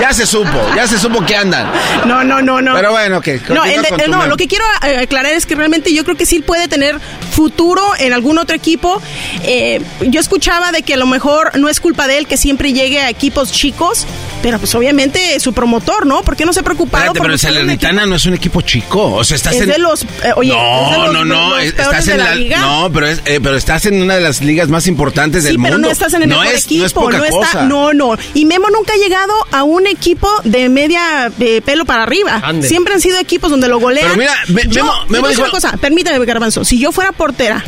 Ya 0.00 0.12
se 0.12 0.26
supo, 0.26 0.58
ya 0.74 0.86
se 0.86 0.98
supo 0.98 1.24
que 1.24 1.36
andan. 1.36 1.70
No, 2.06 2.24
no, 2.24 2.42
no, 2.42 2.60
no. 2.60 2.74
Pero 2.74 2.90
bueno, 2.90 3.20
que 3.20 3.40
No, 3.48 3.64
eh, 3.64 3.80
no, 4.08 4.26
lo 4.26 4.36
que 4.36 4.48
quiero 4.48 4.64
eh, 4.82 4.98
aclarar 4.98 5.32
es 5.32 5.46
que 5.46 5.54
realmente 5.54 5.94
yo 5.94 6.04
creo 6.04 6.16
que 6.16 6.26
sí 6.26 6.40
puede 6.40 6.68
tener 6.68 6.98
futuro 7.30 7.82
en 7.98 8.12
algún 8.12 8.38
otro 8.38 8.56
equipo. 8.56 9.00
Eh, 9.44 9.80
yo 10.00 10.20
escuchaba 10.20 10.72
de 10.72 10.82
que 10.82 10.94
a 10.94 10.96
lo 10.96 11.06
mejor 11.06 11.56
no 11.58 11.68
es 11.68 11.80
culpa 11.80 12.06
de 12.06 12.18
él 12.18 12.26
que 12.26 12.36
siempre 12.36 12.72
llegue 12.72 13.00
a 13.00 13.08
equipos 13.10 13.52
chicos, 13.52 14.06
pero 14.42 14.58
pues 14.58 14.74
obviamente 14.74 15.38
su 15.38 15.52
promotor, 15.52 16.06
¿no? 16.06 16.22
¿Por 16.22 16.36
qué 16.36 16.44
no 16.44 16.52
se 16.52 16.60
ha 16.60 16.62
preocupado 16.62 17.12
pero 17.12 17.32
el 17.32 17.38
Salernitana 17.38 18.06
no 18.06 18.16
es 18.16 18.26
un 18.26 18.34
equipo 18.34 18.47
chico. 18.62 19.14
O 19.14 19.24
sea, 19.24 19.36
estás 19.36 19.54
Es 19.54 19.62
en. 19.62 19.68
de 19.68 19.78
los, 19.78 20.02
eh, 20.02 20.32
oye, 20.36 20.50
no, 20.52 20.84
es 20.86 20.90
de 20.90 20.98
los- 20.98 21.12
no, 21.12 21.24
no. 21.24 21.34
los 21.50 21.72
peores 21.72 21.74
estás 21.78 22.04
de 22.06 22.12
en 22.12 22.18
la 22.18 22.24
la. 22.24 22.34
liga. 22.34 22.58
No, 22.60 22.90
pero, 22.92 23.06
es, 23.06 23.22
eh, 23.24 23.40
pero 23.42 23.56
estás 23.56 23.86
en 23.86 24.02
una 24.02 24.14
de 24.16 24.20
las 24.22 24.40
ligas 24.42 24.68
más 24.68 24.86
importantes 24.86 25.42
Sí, 25.42 25.48
del 25.48 25.56
pero 25.58 25.74
mundo. 25.74 25.88
no 25.88 25.92
estás 25.92 26.12
en 26.14 26.22
el 26.22 26.28
no 26.28 26.40
mejor 26.40 26.54
es, 26.54 26.64
equipo, 26.64 26.80
No 26.80 26.86
es 26.86 26.92
poca 26.92 27.16
está, 27.18 27.30
cosa. 27.30 27.62
no, 27.64 27.92
no. 27.92 28.16
Y 28.34 28.44
Memo 28.44 28.68
nunca 28.70 28.92
ha 28.94 28.96
llegado 28.96 29.32
a 29.52 29.62
un 29.62 29.86
equipo 29.86 30.28
de 30.44 30.68
media 30.68 31.30
eh, 31.40 31.60
pelo 31.64 31.84
para 31.84 32.02
arriba. 32.02 32.40
Ande. 32.42 32.68
Siempre 32.68 32.94
han 32.94 33.00
sido 33.00 33.18
equipos 33.18 33.50
donde 33.50 33.68
lo 33.68 33.78
golean. 33.80 34.06
Pero 34.06 34.18
mira, 34.18 34.34
Me- 34.48 34.62
Yo- 34.72 34.84
Memo- 34.84 35.04
Memo 35.08 35.28
dijo- 35.28 35.42
una 35.42 35.50
cosa, 35.50 35.72
permítame, 35.80 36.24
Garbanzo. 36.24 36.64
Si 36.64 36.78
yo 36.78 36.92
fuera 36.92 37.12
portera 37.12 37.64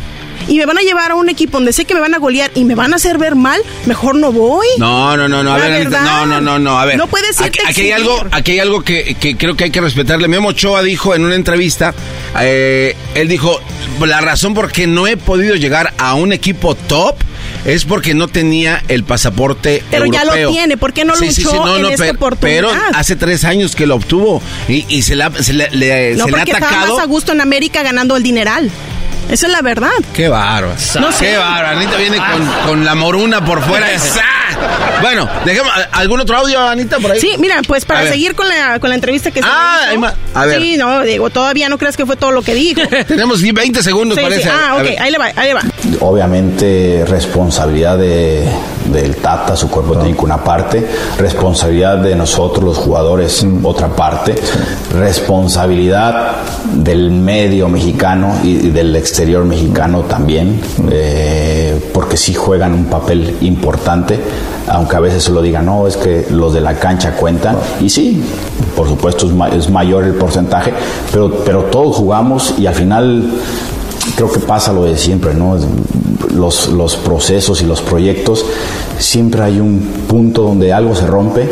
y 0.49 0.59
me 0.59 0.67
van 0.67 0.79
a 0.79 0.83
llevar 0.83 1.11
a 1.13 1.15
un 1.15 1.29
equipo 1.29 1.53
donde 1.59 1.73
sé 1.73 1.85
que 1.85 1.95
me 1.95 2.01
van 2.01 2.15
a 2.15 2.19
golear 2.19 2.51
y 2.55 2.65
me 2.65 2.75
van 2.75 2.93
a 2.93 2.97
hacer 2.97 3.19
ver 3.19 3.35
mal, 3.37 3.61
mejor 3.87 4.15
no 4.17 4.33
voy. 4.33 4.67
No, 4.79 5.17
no, 5.17 5.29
no, 5.29 5.43
no, 5.43 5.55
a 5.55 5.59
La 5.59 5.69
ver, 5.69 5.85
verdad. 5.85 6.03
no, 6.05 6.27
no, 6.27 6.41
no, 6.41 6.59
no, 6.59 6.79
a 6.81 6.85
ver. 6.85 6.97
No 6.97 7.07
puedes 7.07 7.41
aquí, 7.41 7.59
aquí 7.67 7.83
hay 7.83 7.93
algo, 7.93 8.25
aquí 8.33 8.53
hay 8.53 8.59
algo 8.61 8.83
que, 8.83 9.15
que 9.21 9.37
creo 9.37 9.57
que 9.57 9.65
hay 9.65 9.71
que 9.71 9.81
respetarle. 9.81 10.29
Memo 10.29 10.49
Ochoa 10.49 10.83
dijo 10.83 11.15
en 11.15 11.25
una 11.25 11.35
entrevista, 11.35 11.95
eh, 12.41 12.97
él 13.15 13.29
dijo, 13.29 13.61
la 14.05 14.21
razón 14.21 14.55
por 14.55 14.73
qué 14.73 14.87
no 14.87 15.07
he 15.07 15.17
podido 15.17 15.55
llegar 15.57 15.93
a 15.99 16.15
un 16.15 16.33
equipo 16.33 16.75
top 16.75 17.17
es 17.65 17.85
porque 17.85 18.15
no 18.15 18.29
tenía 18.29 18.83
el 18.89 19.05
pasaporte 19.05 19.83
Pero 19.91 20.07
ya 20.07 20.25
lo 20.25 20.33
europeo. 20.33 20.51
tiene, 20.53 20.77
¿por 20.77 20.93
qué 20.93 21.05
no 21.05 21.15
luchó 21.15 21.77
en 21.77 21.87
esta 21.87 22.05
pero, 22.05 22.17
oportunidad? 22.17 22.39
pero 22.39 22.71
hace 22.95 23.17
tres 23.17 23.45
años 23.45 23.75
que 23.77 23.87
lo 23.87 23.97
obtuvo 23.97 24.43
y, 24.69 24.87
y 24.89 25.03
se, 25.03 25.17
la, 25.17 25.31
se 25.43 25.53
le, 25.53 25.69
le- 25.71 26.15
No, 26.17 26.25
se 26.25 26.31
le 26.31 26.37
ha 26.37 26.39
porque 26.39 26.53
estaba 26.53 26.67
atacado. 26.73 26.97
más 26.97 27.05
a 27.05 27.07
gusto 27.07 27.33
en 27.33 27.41
América 27.41 27.83
ganando 27.83 28.17
el 28.17 28.23
dineral. 28.23 28.71
Esa 29.29 29.47
es 29.47 29.53
la 29.53 29.63
verdad. 29.63 29.91
Qué 30.15 30.29
bárbaro. 30.29 30.73
No 31.01 31.13
sé. 31.13 31.27
Qué 31.27 31.37
bárbaro. 31.37 31.79
Anita 31.79 31.97
viene 31.97 32.17
con, 32.17 32.47
con 32.67 32.85
la 32.85 32.95
moruna 32.95 33.45
por 33.45 33.63
fuera. 33.63 33.87
Bueno, 35.01 35.29
dejemos. 35.45 35.71
¿Algún 35.93 36.21
otro 36.21 36.37
audio, 36.37 36.61
Anita, 36.61 36.99
por 36.99 37.13
ahí? 37.13 37.21
Sí, 37.21 37.31
mira, 37.39 37.61
pues 37.67 37.85
para 37.85 38.07
seguir 38.09 38.35
con 38.35 38.49
la, 38.49 38.79
con 38.81 38.91
la 38.91 38.97
entrevista 38.97 39.31
que 39.31 39.41
se 39.41 39.49
Ah, 39.51 39.93
hizo. 39.95 40.07
a 40.35 40.47
ver. 40.47 40.61
Sí, 40.61 40.77
no, 40.77 41.01
digo, 41.03 41.31
todavía 41.31 41.69
no 41.69 41.79
creas 41.79 41.97
que 41.97 42.05
fue 42.05 42.17
todo 42.17 42.33
lo 42.33 42.43
que 42.43 42.55
dijo. 42.55 42.81
Tenemos 43.09 43.41
20 43.41 43.83
segundos, 43.83 44.19
Sí, 44.19 44.25
sí. 44.25 44.31
parece. 44.31 44.51
Ah, 44.51 44.77
ok, 44.79 45.01
ahí 45.01 45.11
le 45.11 45.19
va, 45.19 45.27
ahí 45.37 45.49
le 45.49 45.55
va. 45.55 45.63
Obviamente 46.01 47.05
responsabilidad 47.09 47.97
de, 47.99 48.47
del 48.93 49.17
Tata, 49.17 49.57
su 49.57 49.71
cuerpo 49.71 49.97
técnico 49.97 50.25
una 50.25 50.43
parte, 50.43 50.87
responsabilidad 51.19 51.99
de 51.99 52.15
nosotros 52.15 52.65
los 52.65 52.77
jugadores 52.79 53.45
otra 53.63 53.89
parte, 53.89 54.35
responsabilidad 54.93 56.37
del 56.73 57.11
medio 57.11 57.69
mexicano 57.69 58.39
y, 58.43 58.49
y 58.67 58.71
del 58.71 58.95
exterior 58.97 59.20
mexicano 59.45 60.01
también, 60.03 60.61
eh, 60.91 61.91
porque 61.93 62.17
sí 62.17 62.35
juegan 62.35 62.73
un 62.75 62.87
papel 62.87 63.37
importante, 63.43 64.19
aunque 64.69 64.97
a 64.97 65.01
veces 65.01 65.25
se 65.25 65.33
lo 65.33 65.43
digan, 65.43 65.67
no, 65.67 65.87
es 65.87 65.97
que 65.97 66.27
los 66.31 66.53
de 66.55 66.61
la 66.61 66.75
cancha 66.75 67.13
cuentan, 67.17 67.57
y 67.81 67.89
sí, 67.91 68.23
por 68.77 68.89
supuesto 68.89 69.27
es, 69.27 69.33
ma- 69.33 69.49
es 69.49 69.69
mayor 69.71 70.05
el 70.05 70.15
porcentaje, 70.15 70.73
pero, 71.13 71.31
pero 71.45 71.65
todos 71.65 71.97
jugamos 71.97 72.55
y 72.59 72.67
al 72.67 72.75
final 72.75 73.31
creo 74.17 74.31
que 74.33 74.41
pasa 74.41 74.73
lo 74.73 74.85
de 74.85 74.97
siempre, 74.97 75.35
¿no? 75.35 75.59
Los, 76.35 76.69
los 76.69 76.97
procesos 76.97 77.61
y 77.61 77.65
los 77.67 77.81
proyectos, 77.81 78.45
siempre 78.99 79.43
hay 79.43 79.59
un 79.59 79.81
punto 80.07 80.43
donde 80.43 80.73
algo 80.73 80.95
se 80.95 81.07
rompe 81.07 81.49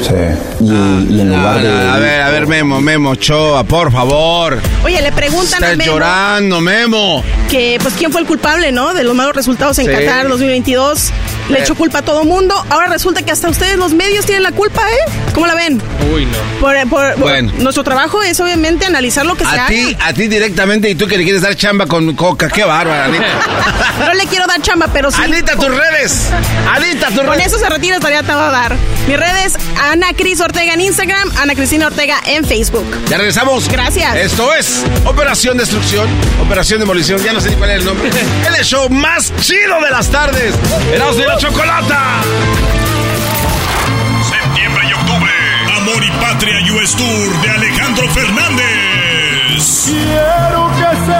y, 0.60 0.64
y 0.64 1.20
en 1.20 1.28
lugar 1.36 1.60
de... 1.62 1.68
Ah, 1.68 1.94
A 1.94 1.98
ver, 1.98 2.20
a 2.22 2.30
ver, 2.30 2.46
Memo, 2.46 2.80
Memo, 2.80 3.14
Choa, 3.16 3.64
por 3.64 3.90
favor. 3.90 4.58
Oye, 4.84 5.00
le 5.02 5.10
preguntan 5.12 5.64
a 5.64 5.72
Estás 5.72 5.78
Memo 5.78 5.92
llorando, 5.92 6.60
Memo. 6.60 7.22
que, 7.50 7.78
pues, 7.82 7.94
quién 7.94 8.12
fue 8.12 8.20
el 8.20 8.26
culpable, 8.26 8.70
¿no? 8.72 8.94
De 8.94 9.02
los 9.04 9.14
malos 9.14 9.34
resultados 9.34 9.78
en 9.78 9.86
Sí. 9.86 9.90
Qatar 9.92 10.28
2022. 10.28 11.10
Le 11.48 11.58
Eh. 11.58 11.62
echó 11.62 11.74
culpa 11.74 11.98
a 12.00 12.02
todo 12.02 12.24
mundo. 12.24 12.54
Ahora 12.68 12.88
resulta 12.88 13.22
que 13.22 13.32
hasta 13.32 13.48
ustedes, 13.48 13.78
los 13.78 13.94
medios, 13.94 14.26
tienen 14.26 14.42
la 14.42 14.52
culpa, 14.52 14.82
¿eh? 14.82 15.12
¿Cómo 15.34 15.46
la 15.46 15.54
ven? 15.54 15.80
Uy, 16.14 16.26
no. 16.26 16.36
Por, 16.60 16.76
por- 16.90 17.18
Bueno. 17.18 17.50
Nuestro 17.58 17.82
trabajo 17.84 18.22
es, 18.22 18.38
obviamente, 18.40 18.84
analizar 18.84 19.24
lo 19.24 19.34
que 19.34 19.44
se 19.44 19.50
A 19.50 19.52
haga. 19.52 19.66
ti, 19.68 19.96
a 19.98 20.12
ti 20.12 20.28
directamente 20.28 20.90
y 20.90 20.94
tú 20.94 21.06
que 21.06 21.16
le 21.16 21.24
quieres 21.24 21.40
dar 21.42 21.56
chamba 21.56 21.86
con 21.86 22.14
Coca. 22.14 22.47
Qué 22.54 22.64
bárbara, 22.64 23.04
Anita. 23.06 23.24
No 24.06 24.14
le 24.14 24.26
quiero 24.26 24.46
dar 24.46 24.60
chamba, 24.62 24.88
pero 24.92 25.10
sí. 25.10 25.22
Anita, 25.22 25.54
tus 25.56 25.68
redes. 25.74 26.30
Anita, 26.74 27.06
tus 27.08 27.16
Con 27.18 27.26
redes. 27.28 27.46
eso 27.46 27.58
se 27.58 27.68
retira, 27.68 27.96
estaría 27.96 28.22
te 28.22 28.32
voy 28.32 28.42
a 28.42 28.50
dar. 28.50 28.76
Mis 29.06 29.16
redes, 29.18 29.56
Ana 29.90 30.12
Cris 30.14 30.40
Ortega 30.40 30.74
en 30.74 30.80
Instagram, 30.80 31.30
Ana 31.38 31.54
Cristina 31.54 31.86
Ortega 31.86 32.16
en 32.26 32.44
Facebook. 32.44 32.86
Ya 33.08 33.16
regresamos. 33.18 33.68
Gracias. 33.68 34.14
Esto 34.16 34.54
es 34.54 34.84
Operación 35.04 35.56
Destrucción, 35.58 36.08
Operación 36.44 36.80
Demolición, 36.80 37.22
ya 37.22 37.32
no 37.32 37.40
sé 37.40 37.50
ni 37.50 37.56
cuál 37.56 37.70
es 37.70 37.76
el 37.78 37.84
nombre. 37.84 38.10
El 38.58 38.64
show 38.64 38.88
más 38.90 39.32
chido 39.40 39.80
de 39.82 39.90
las 39.90 40.08
tardes. 40.08 40.54
Erasmo 40.92 41.20
de 41.22 41.26
la 41.26 41.36
Chocolata. 41.38 42.20
Septiembre 44.28 44.84
y 44.88 44.92
octubre. 44.92 45.30
Amor 45.76 46.02
y 46.04 46.10
Patria 46.20 46.56
US 46.74 46.92
Tour 46.96 47.40
de 47.42 47.50
Alejandro 47.50 48.08
Fernández. 48.10 49.84
Quiero 49.86 50.70
que 50.76 50.96
se 51.06 51.12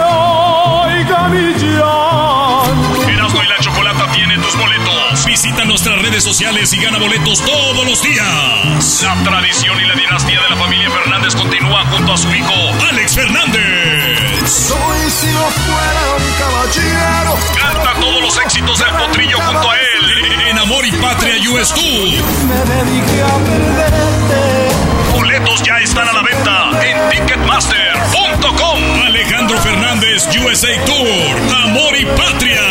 oiga 1.28 1.42
mi 1.42 1.52
llanto. 1.54 3.10
Erasmo 3.10 3.42
y 3.42 3.46
la 3.46 3.58
Chocolata 3.60 4.10
tiene 4.12 4.38
tus 4.38 4.56
boletos. 4.56 5.24
Visita 5.26 5.64
nuestras 5.64 6.00
redes 6.02 6.24
sociales 6.24 6.72
y 6.72 6.78
gana 6.82 6.98
boletos 6.98 7.44
todos 7.44 7.86
los 7.86 8.02
días. 8.02 9.02
La 9.02 9.14
tradición 9.22 9.80
y 9.80 9.84
la 9.84 9.94
dinastía 9.94 10.40
de 10.42 10.50
la 10.50 10.56
familia 10.56 10.90
Fernández 10.90 11.34
continúa 11.34 11.84
junto 11.86 12.12
a 12.12 12.16
su 12.16 12.32
hijo 12.32 12.52
Alex 12.90 13.14
Fernández. 13.14 14.48
Soy 14.48 15.10
si 15.10 15.26
no 15.26 15.50
fuera 15.50 16.02
un 16.16 16.32
caballero. 16.38 17.36
Canta 17.58 18.00
todos 18.00 18.22
los 18.22 18.38
éxitos 18.38 18.78
del 18.78 18.90
potrillo 18.90 19.38
junto 19.40 19.70
a 19.70 19.76
él 19.76 20.48
en 20.50 20.58
Amor 20.58 20.86
y 20.86 20.92
Patria 20.92 21.34
US 21.50 21.68
Tour. 21.74 22.08
Me 22.46 22.56
dediqué 22.74 23.22
a 23.22 23.36
perderte. 23.44 24.68
Boletos 25.12 25.62
ya 25.62 25.78
están 25.80 26.08
a 26.08 26.12
la 26.12 26.22
venta 26.22 26.70
en 26.82 27.10
Ticketmaster.com. 27.10 28.77
Alejandro 29.18 29.58
Fernández 29.58 30.28
USA 30.36 30.78
Tour, 30.86 31.36
Amor 31.64 31.98
y 31.98 32.06
Patria. 32.06 32.62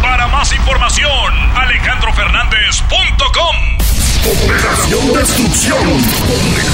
Para 0.00 0.28
más 0.28 0.52
información, 0.52 1.34
alejandrofernández.com. 1.56 3.56
Operación 4.24 5.12
Destrucción 5.12 5.82
con 5.82 6.60
el 6.60 6.70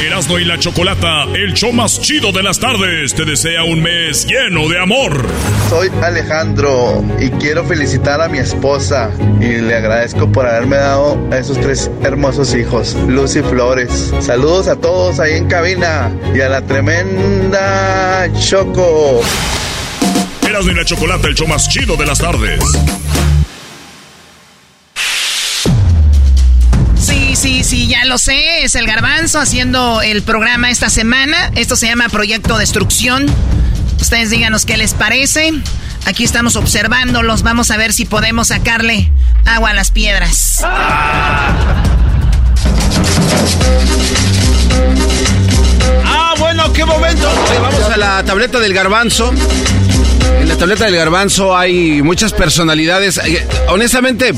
Erasmo 0.00 0.38
y 0.38 0.44
la 0.44 0.56
Chocolata, 0.58 1.24
el 1.34 1.54
show 1.54 1.72
más 1.72 2.00
chido 2.00 2.30
de 2.30 2.44
las 2.44 2.60
tardes, 2.60 3.14
te 3.14 3.24
desea 3.24 3.64
un 3.64 3.82
mes 3.82 4.26
lleno 4.26 4.68
de 4.68 4.78
amor. 4.80 5.26
Soy 5.68 5.90
Alejandro 6.02 7.04
y 7.18 7.30
quiero 7.30 7.64
felicitar 7.64 8.20
a 8.20 8.28
mi 8.28 8.38
esposa 8.38 9.10
y 9.40 9.56
le 9.56 9.74
agradezco 9.74 10.30
por 10.30 10.46
haberme 10.46 10.76
dado 10.76 11.18
a 11.32 11.38
esos 11.38 11.60
tres 11.60 11.90
hermosos 12.04 12.54
hijos, 12.54 12.96
Lucy 13.08 13.42
Flores. 13.42 14.14
Saludos 14.20 14.68
a 14.68 14.76
todos 14.76 15.18
ahí 15.18 15.34
en 15.34 15.48
cabina 15.48 16.12
y 16.32 16.42
a 16.42 16.48
la 16.48 16.62
tremenda 16.62 18.28
Choco. 18.38 19.20
Erasmo 20.48 20.70
y 20.70 20.74
la 20.76 20.84
Chocolata, 20.84 21.26
el 21.26 21.34
show 21.34 21.48
más 21.48 21.68
chido 21.68 21.96
de 21.96 22.06
las 22.06 22.18
tardes. 22.18 22.60
Sí, 27.38 27.62
sí, 27.62 27.86
ya 27.86 28.04
lo 28.04 28.18
sé. 28.18 28.64
Es 28.64 28.74
el 28.74 28.84
garbanzo 28.84 29.38
haciendo 29.38 30.02
el 30.02 30.22
programa 30.22 30.72
esta 30.72 30.90
semana. 30.90 31.52
Esto 31.54 31.76
se 31.76 31.86
llama 31.86 32.08
Proyecto 32.08 32.58
Destrucción. 32.58 33.26
Ustedes 34.00 34.30
díganos 34.30 34.66
qué 34.66 34.76
les 34.76 34.92
parece. 34.92 35.52
Aquí 36.04 36.24
estamos 36.24 36.56
observándolos. 36.56 37.44
Vamos 37.44 37.70
a 37.70 37.76
ver 37.76 37.92
si 37.92 38.06
podemos 38.06 38.48
sacarle 38.48 39.12
agua 39.46 39.70
a 39.70 39.74
las 39.74 39.92
piedras. 39.92 40.64
Ah, 46.04 46.34
bueno, 46.40 46.72
qué 46.72 46.84
momento. 46.84 47.30
Oye, 47.48 47.60
vamos 47.60 47.84
a 47.84 47.96
la 47.96 48.24
tableta 48.24 48.58
del 48.58 48.74
garbanzo. 48.74 49.32
En 50.40 50.48
la 50.48 50.56
tableta 50.56 50.84
del 50.86 50.96
garbanzo 50.96 51.56
hay 51.56 52.02
muchas 52.02 52.32
personalidades. 52.32 53.18
Eh, 53.18 53.46
Honestamente, 53.68 54.32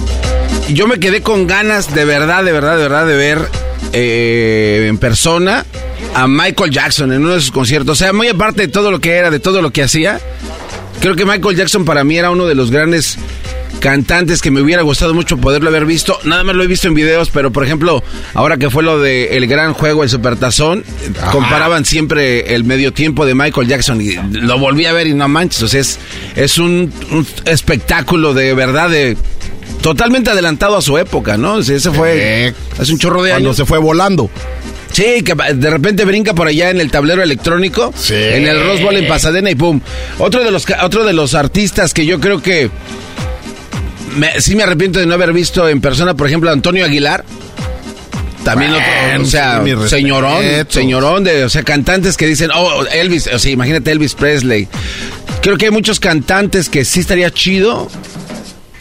yo 0.70 0.86
me 0.86 0.98
quedé 0.98 1.22
con 1.22 1.46
ganas 1.46 1.94
de 1.94 2.04
verdad, 2.04 2.44
de 2.44 2.52
verdad, 2.52 2.76
de 2.76 2.82
verdad 2.82 3.06
de 3.06 3.16
ver 3.16 3.48
eh, 3.92 4.86
en 4.88 4.98
persona 4.98 5.64
a 6.14 6.26
Michael 6.26 6.70
Jackson 6.70 7.12
en 7.12 7.22
uno 7.24 7.34
de 7.34 7.40
sus 7.40 7.50
conciertos. 7.50 7.98
O 7.98 8.04
sea, 8.04 8.12
muy 8.12 8.28
aparte 8.28 8.62
de 8.62 8.68
todo 8.68 8.90
lo 8.90 9.00
que 9.00 9.12
era, 9.12 9.30
de 9.30 9.40
todo 9.40 9.62
lo 9.62 9.70
que 9.70 9.82
hacía. 9.82 10.20
Creo 11.00 11.16
que 11.16 11.24
Michael 11.24 11.56
Jackson 11.56 11.84
para 11.84 12.04
mí 12.04 12.16
era 12.16 12.30
uno 12.30 12.46
de 12.46 12.54
los 12.54 12.70
grandes 12.70 13.16
cantantes 13.78 14.42
que 14.42 14.50
me 14.50 14.60
hubiera 14.60 14.82
gustado 14.82 15.14
mucho 15.14 15.36
poderlo 15.38 15.68
haber 15.70 15.86
visto. 15.86 16.18
Nada 16.24 16.42
más 16.44 16.56
lo 16.56 16.62
he 16.64 16.66
visto 16.66 16.88
en 16.88 16.94
videos, 16.94 17.30
pero 17.30 17.50
por 17.52 17.64
ejemplo, 17.64 18.02
ahora 18.34 18.56
que 18.56 18.68
fue 18.70 18.82
lo 18.82 18.98
de 19.00 19.36
el 19.36 19.46
gran 19.46 19.72
juego, 19.72 20.02
el 20.02 20.10
Supertazón, 20.10 20.84
comparaban 21.32 21.84
siempre 21.84 22.54
el 22.54 22.64
medio 22.64 22.92
tiempo 22.92 23.24
de 23.24 23.34
Michael 23.34 23.68
Jackson 23.68 24.00
y 24.00 24.16
lo 24.32 24.58
volví 24.58 24.86
a 24.86 24.92
ver 24.92 25.06
y 25.06 25.14
no 25.14 25.28
manches, 25.28 25.62
o 25.62 25.68
sea, 25.68 25.80
es, 25.80 25.98
es 26.36 26.58
un, 26.58 26.92
un 27.10 27.26
espectáculo 27.44 28.34
de 28.34 28.54
verdad 28.54 28.90
de 28.90 29.16
totalmente 29.82 30.30
adelantado 30.30 30.76
a 30.76 30.82
su 30.82 30.98
época, 30.98 31.36
¿no? 31.36 31.54
O 31.54 31.62
sea, 31.62 31.76
ese 31.76 31.90
fue 31.90 32.52
hace 32.78 32.92
un 32.92 32.98
chorro 32.98 33.22
de 33.22 33.30
Cuando 33.30 33.50
años. 33.50 33.56
se 33.56 33.64
fue 33.64 33.78
volando. 33.78 34.30
Sí, 34.92 35.22
que 35.22 35.34
de 35.54 35.70
repente 35.70 36.04
brinca 36.04 36.34
por 36.34 36.48
allá 36.48 36.70
en 36.70 36.80
el 36.80 36.90
tablero 36.90 37.22
electrónico, 37.22 37.94
en 38.10 38.46
el 38.48 38.60
Rose 38.64 38.82
Bowl 38.82 38.96
en 38.96 39.06
Pasadena 39.06 39.48
y 39.48 39.54
pum. 39.54 39.80
Otro 40.18 40.42
de 40.42 40.50
los 40.50 40.66
otro 40.82 41.04
de 41.04 41.12
los 41.12 41.34
artistas 41.34 41.94
que 41.94 42.04
yo 42.04 42.18
creo 42.18 42.42
que 42.42 42.70
me- 44.16 44.40
sí 44.40 44.54
me 44.54 44.62
arrepiento 44.62 44.98
de 45.00 45.06
no 45.06 45.14
haber 45.14 45.32
visto 45.32 45.68
en 45.68 45.80
persona, 45.80 46.14
por 46.14 46.26
ejemplo, 46.26 46.50
Antonio 46.50 46.84
Aguilar. 46.84 47.24
También 48.44 48.72
otro, 48.72 49.22
o 49.22 49.24
sea, 49.26 49.62
sí, 49.62 49.88
señorón, 49.88 50.42
señorón 50.70 51.24
de, 51.24 51.44
o 51.44 51.50
sea, 51.50 51.62
cantantes 51.62 52.16
que 52.16 52.26
dicen, 52.26 52.50
oh, 52.54 52.84
Elvis, 52.90 53.26
o 53.26 53.38
sea, 53.38 53.50
imagínate 53.50 53.90
Elvis 53.92 54.14
Presley. 54.14 54.66
Creo 55.42 55.58
que 55.58 55.66
hay 55.66 55.70
muchos 55.70 56.00
cantantes 56.00 56.70
que 56.70 56.84
sí 56.86 57.00
estaría 57.00 57.30
chido 57.30 57.88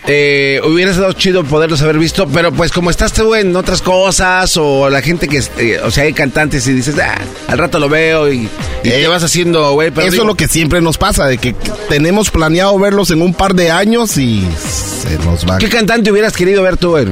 eh, 0.08 0.62
hubiera 0.66 0.92
estado 0.92 1.12
chido 1.14 1.44
poderlos 1.44 1.82
haber 1.82 2.00
visto, 2.00 2.28
pero 2.28 2.52
pues 2.52 2.72
como 2.72 2.90
estás 2.90 3.14
tú 3.14 3.36
en 3.36 3.56
otras 3.56 3.82
cosas 3.82 4.56
o 4.58 4.90
la 4.90 5.02
gente 5.02 5.28
que, 5.28 5.44
eh, 5.58 5.80
o 5.84 5.92
sea, 5.92 6.06
hay 6.06 6.14
cantantes 6.14 6.66
y 6.68 6.74
dices, 6.74 6.96
ah, 7.00 7.18
al 7.48 7.58
rato 7.58 7.80
lo 7.80 7.90
veo 7.90 8.32
y, 8.32 8.50
y 8.84 8.90
te 8.90 9.08
vas 9.08 9.24
haciendo, 9.24 9.74
güey, 9.74 9.90
Eso 9.90 10.02
digo- 10.02 10.24
es 10.24 10.28
lo 10.28 10.36
que 10.36 10.48
siempre 10.48 10.82
nos 10.82 10.98
pasa, 10.98 11.28
de 11.28 11.38
que 11.38 11.54
tenemos 11.90 12.30
planeado 12.32 12.78
verlos 12.80 13.12
en 13.12 13.22
un 13.22 13.34
par 13.34 13.54
de 13.54 13.72
años 13.72 14.18
y 14.18 14.48
se 14.58 15.18
nos 15.26 15.48
va. 15.48 15.58
¿Qué 15.58 15.70
cantante 15.70 16.12
hubieras 16.12 16.34
querido 16.34 16.64
ver 16.64 16.78
tú, 16.78 16.92
güey? 16.92 17.06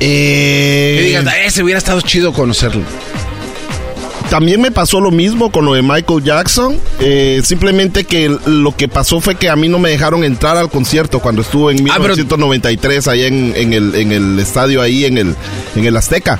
Eh, 0.00 0.96
Que 0.98 1.04
digas, 1.06 1.24
"Ah, 1.26 1.38
ese 1.44 1.62
hubiera 1.62 1.78
estado 1.78 2.00
chido 2.02 2.32
conocerlo. 2.32 2.82
También 4.30 4.60
me 4.60 4.70
pasó 4.70 5.00
lo 5.00 5.10
mismo 5.10 5.50
con 5.50 5.64
lo 5.64 5.72
de 5.74 5.80
Michael 5.82 6.22
Jackson. 6.22 6.78
eh, 7.00 7.40
simplemente 7.44 8.04
que 8.04 8.28
lo 8.46 8.76
que 8.76 8.86
pasó 8.88 9.20
fue 9.20 9.36
que 9.36 9.48
a 9.48 9.56
mí 9.56 9.68
no 9.68 9.78
me 9.78 9.88
dejaron 9.90 10.22
entrar 10.24 10.56
al 10.58 10.68
concierto 10.68 11.20
cuando 11.20 11.40
estuve 11.42 11.72
en 11.72 11.78
Ah, 11.90 11.94
pero- 11.98 12.14
1993 12.14 13.08
ahí 13.08 13.24
en, 13.24 13.52
en 13.56 13.72
el, 13.72 13.94
en 13.94 14.12
el 14.12 14.38
estadio 14.38 14.82
ahí 14.82 15.04
en 15.06 15.16
el, 15.18 15.34
en 15.76 15.84
el 15.84 15.96
Azteca. 15.96 16.38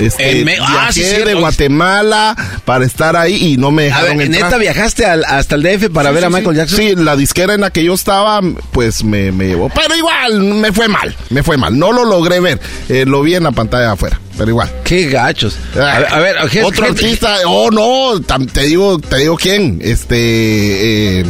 Este, 0.00 0.38
En 0.40 0.44
Me- 0.44 0.58
ah, 0.60 0.88
sí, 0.92 1.02
de 1.02 1.34
Guatemala 1.34 2.36
para 2.64 2.84
estar 2.84 3.16
ahí 3.16 3.52
y 3.52 3.56
no 3.56 3.70
me 3.70 3.82
A 3.82 3.86
dejaron 3.86 4.16
ver, 4.18 4.26
entrar. 4.26 4.44
¿neta 4.44 4.56
viajaste 4.58 5.04
al- 5.06 5.24
hasta 5.24 5.54
el 5.56 5.62
DF 5.62 5.90
para 5.90 6.08
Sí, 6.10 6.14
ver 6.14 6.24
a 6.24 6.30
Michael. 6.30 6.56
Jackson? 6.56 6.78
Sí, 6.78 6.94
la 6.96 7.16
disquera 7.16 7.54
en 7.54 7.60
la 7.62 7.70
que 7.70 7.84
yo 7.84 7.94
estaba, 7.94 8.40
pues 8.72 9.04
me, 9.04 9.30
me 9.32 9.46
llevó. 9.48 9.68
Pero 9.70 9.94
igual, 9.96 10.40
me 10.42 10.72
fue 10.72 10.88
mal, 10.88 11.14
me 11.30 11.42
fue 11.42 11.56
mal. 11.56 11.78
No 11.78 11.92
lo 11.92 12.04
logré 12.04 12.40
ver. 12.40 12.60
Eh, 12.88 13.04
lo 13.06 13.22
vi 13.22 13.34
en 13.34 13.44
la 13.44 13.52
pantalla 13.52 13.86
de 13.86 13.92
afuera, 13.92 14.20
pero 14.38 14.50
igual. 14.50 14.70
Qué 14.84 15.08
gachos. 15.08 15.56
A 15.74 15.78
ver, 15.98 16.06
a 16.12 16.18
ver, 16.20 16.36
gente- 16.48 16.64
otro 16.64 16.86
gente- 16.86 17.04
artista. 17.04 17.36
Oh, 17.46 17.70
no, 17.70 18.20
te 18.52 18.62
digo, 18.62 18.98
te 18.98 19.16
digo 19.18 19.36
quién. 19.36 19.80
Este. 19.82 21.20
eh, 21.20 21.24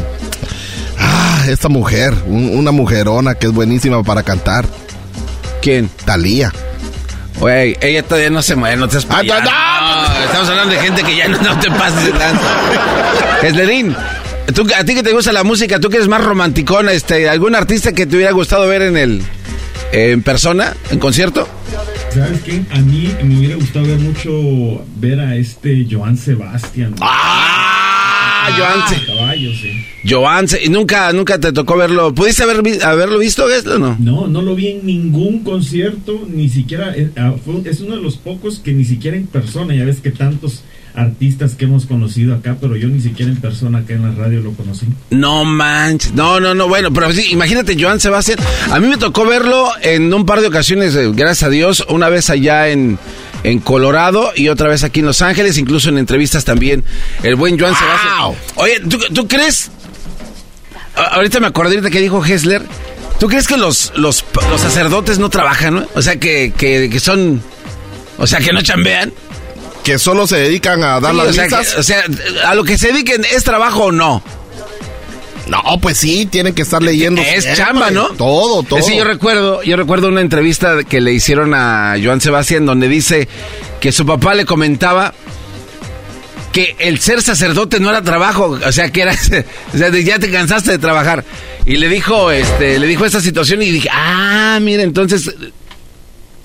ah, 0.99 1.45
esta 1.49 1.69
mujer, 1.69 2.15
un- 2.27 2.57
una 2.57 2.71
mujerona 2.71 3.35
que 3.35 3.47
es 3.47 3.53
buenísima 3.53 4.03
para 4.03 4.23
cantar. 4.23 4.67
¿Quién? 5.63 5.91
Talía. 6.05 6.53
Güey, 7.41 7.77
ella 7.81 8.03
todavía 8.03 8.29
no 8.29 8.43
se 8.43 8.55
mueve, 8.55 8.77
no 8.77 8.87
te 8.87 8.99
Ah, 9.09 9.23
no, 9.23 10.15
no, 10.15 10.25
Estamos 10.25 10.49
hablando 10.51 10.75
de 10.75 10.81
gente 10.81 11.03
que 11.03 11.17
ya 11.17 11.27
no, 11.27 11.41
no 11.41 11.59
te 11.59 11.71
pases 11.71 12.05
de 12.05 12.11
lanza. 12.13 13.41
Eslerín, 13.43 13.97
tú, 14.55 14.67
a 14.79 14.85
ti 14.85 14.95
que 14.95 15.03
te 15.03 15.13
gusta 15.13 15.33
la 15.33 15.43
música, 15.43 15.81
tú 15.81 15.89
que 15.89 15.97
eres 15.97 16.09
más 16.09 16.23
romanticona, 16.23 16.93
este, 16.93 17.31
¿algún 17.31 17.55
artista 17.55 17.93
que 17.93 18.05
te 18.05 18.17
hubiera 18.17 18.33
gustado 18.33 18.69
ver 18.69 18.83
en 18.83 18.99
el 18.99 19.23
en 19.93 20.23
persona, 20.23 20.75
en 20.91 20.99
concierto? 20.99 21.49
¿Sabes 22.13 22.41
qué? 22.43 22.61
A 22.73 22.79
mí 22.81 23.15
me 23.23 23.39
hubiera 23.39 23.55
gustado 23.57 23.87
ver 23.87 23.99
mucho 23.99 24.85
ver 24.97 25.21
a 25.21 25.37
este 25.37 25.87
Joan 25.91 26.17
Sebastián. 26.17 26.95
Ah, 27.01 27.60
Joan 28.57 28.89
Se- 28.89 29.07
Caballo, 29.07 29.51
sí. 29.55 29.71
Y 30.65 30.69
nunca, 30.69 31.13
nunca 31.13 31.39
te 31.39 31.53
tocó 31.53 31.77
verlo. 31.77 32.15
¿Pudiste 32.15 32.43
haber, 32.43 32.63
haberlo 32.85 33.19
visto, 33.19 33.47
Geslo, 33.49 33.75
o 33.77 33.79
no? 33.79 33.97
No, 33.99 34.27
no 34.27 34.43
lo 34.43 34.55
vi 34.55 34.69
en 34.69 34.87
ningún 34.87 35.45
concierto, 35.45 36.27
ni 36.29 36.49
siquiera, 36.49 36.95
es, 36.95 37.11
ah, 37.17 37.35
fue- 37.45 37.69
es 37.69 37.81
uno 37.81 37.97
de 37.97 38.03
los 38.03 38.17
pocos 38.17 38.59
que 38.59 38.73
ni 38.73 38.85
siquiera 38.85 39.17
en 39.17 39.27
persona, 39.27 39.75
ya 39.75 39.85
ves 39.85 40.01
que 40.01 40.11
tantos 40.11 40.63
artistas 41.01 41.55
que 41.55 41.65
hemos 41.65 41.87
conocido 41.87 42.35
acá, 42.35 42.57
pero 42.61 42.77
yo 42.77 42.89
ni 42.89 43.01
siquiera 43.01 43.31
en 43.31 43.41
persona 43.41 43.79
acá 43.79 43.95
en 43.95 44.03
la 44.03 44.13
radio 44.13 44.41
lo 44.41 44.53
conocí. 44.53 44.87
No 45.11 45.45
manches, 45.45 46.13
no, 46.15 46.39
no, 46.41 46.55
no, 46.55 46.69
bueno, 46.69 46.93
pero 46.93 47.13
sí, 47.13 47.29
imagínate 47.31 47.77
Joan 47.81 47.99
Sebastián. 48.01 48.39
A 48.71 48.79
mí 48.79 48.89
me 48.89 48.97
tocó 48.97 49.25
verlo 49.25 49.71
en 49.83 50.13
un 50.13 50.27
par 50.27 50.41
de 50.41 50.47
ocasiones, 50.47 50.95
eh, 50.95 51.11
gracias 51.13 51.45
a 51.45 51.51
Dios, 51.51 51.85
una 51.89 52.09
vez 52.09 52.31
allá 52.31 52.69
en, 52.69 52.99
en 53.43 53.59
Colorado 53.59 54.33
y 54.37 54.49
otra 54.49 54.69
vez 54.69 54.85
aquí 54.85 55.01
en 55.01 55.07
Los 55.07 55.23
Ángeles, 55.23 55.59
incluso 55.59 55.89
en 55.89 55.99
entrevistas 55.99 56.45
también, 56.45 56.85
el 57.23 57.35
buen 57.37 57.59
Joan 57.59 57.75
Sebastián. 57.75 58.35
Oye, 58.57 58.81
¿tú, 58.89 58.99
tú 59.15 59.27
crees? 59.27 59.71
Ahorita 60.95 61.41
me 61.41 61.47
acordé 61.47 61.77
ahorita 61.77 61.91
que 61.91 62.01
dijo 62.01 62.25
Hessler. 62.25 62.63
¿Tú 63.19 63.29
crees 63.29 63.47
que 63.47 63.57
los, 63.57 63.93
los, 63.97 64.25
los 64.51 64.61
sacerdotes 64.61 65.19
no 65.19 65.29
trabajan, 65.29 65.75
no? 65.75 65.87
O 65.95 66.03
sea, 66.03 66.17
que, 66.19 66.53
que, 66.57 66.89
que 66.91 67.01
son... 67.01 67.43
O 68.17 68.27
sea, 68.27 68.41
que 68.41 68.53
no 68.53 68.63
chambean. 68.63 69.13
Que 69.85 69.99
solo 69.99 70.27
se 70.27 70.37
dedican 70.37 70.83
a 70.85 71.01
dar 71.01 71.13
Sí, 71.13 71.17
las 71.19 71.27
o 71.29 71.33
sea, 71.33 71.45
misas. 71.45 71.73
que- 71.75 71.81
o 71.81 71.83
sea, 71.83 72.05
a 72.47 72.55
lo 72.55 72.65
que 72.65 72.77
se 72.79 72.93
dediquen, 72.93 73.25
¿es 73.25 73.45
trabajo 73.45 73.85
o 73.85 73.93
no? 73.93 74.23
No, 75.47 75.63
pues 75.81 75.99
sí, 75.99 76.27
tienen 76.27 76.55
que 76.55 76.63
estar 76.63 76.81
leyendo. 76.83 77.21
Es 77.21 77.43
siempre. 77.43 77.57
chamba, 77.57 77.91
¿no? 77.91 78.09
Todo, 78.11 78.63
todo. 78.63 78.83
Sí, 78.83 78.97
yo 78.97 79.05
recuerdo, 79.05 79.63
yo 79.65 79.77
recuerdo 79.77 80.09
una 80.09 80.21
entrevista 80.21 80.85
que 80.85 81.01
le 81.01 81.13
hicieron 81.13 81.55
a 81.55 81.97
Joan 82.03 82.21
Sebastián 82.21 82.67
donde 82.67 82.87
dice 82.89 83.27
que 83.81 83.91
su 83.91 84.07
papá 84.07 84.35
le 84.35 84.45
comentaba 84.45 85.13
que 86.53 86.77
el 86.79 87.01
ser 87.01 87.23
sacerdote 87.23 87.81
no 87.81 87.91
era 87.91 88.03
trabajo, 88.03 88.59
o 88.65 88.73
sea, 88.73 88.91
que 88.91 89.03
era, 89.03 89.13
o 89.75 89.77
sea, 89.79 89.89
ya 89.91 90.19
te 90.19 90.31
cansaste 90.31 90.73
de 90.73 90.79
trabajar. 90.79 91.25
Y 91.67 91.79
le 91.79 91.89
dijo, 91.89 92.31
este, 92.31 92.79
le 92.79 92.87
dijo 92.87 93.05
esta 93.05 93.21
situación 93.21 93.63
y 93.63 93.71
dije, 93.71 93.89
ah, 93.93 94.59
mira, 94.61 94.83
entonces 94.83 95.33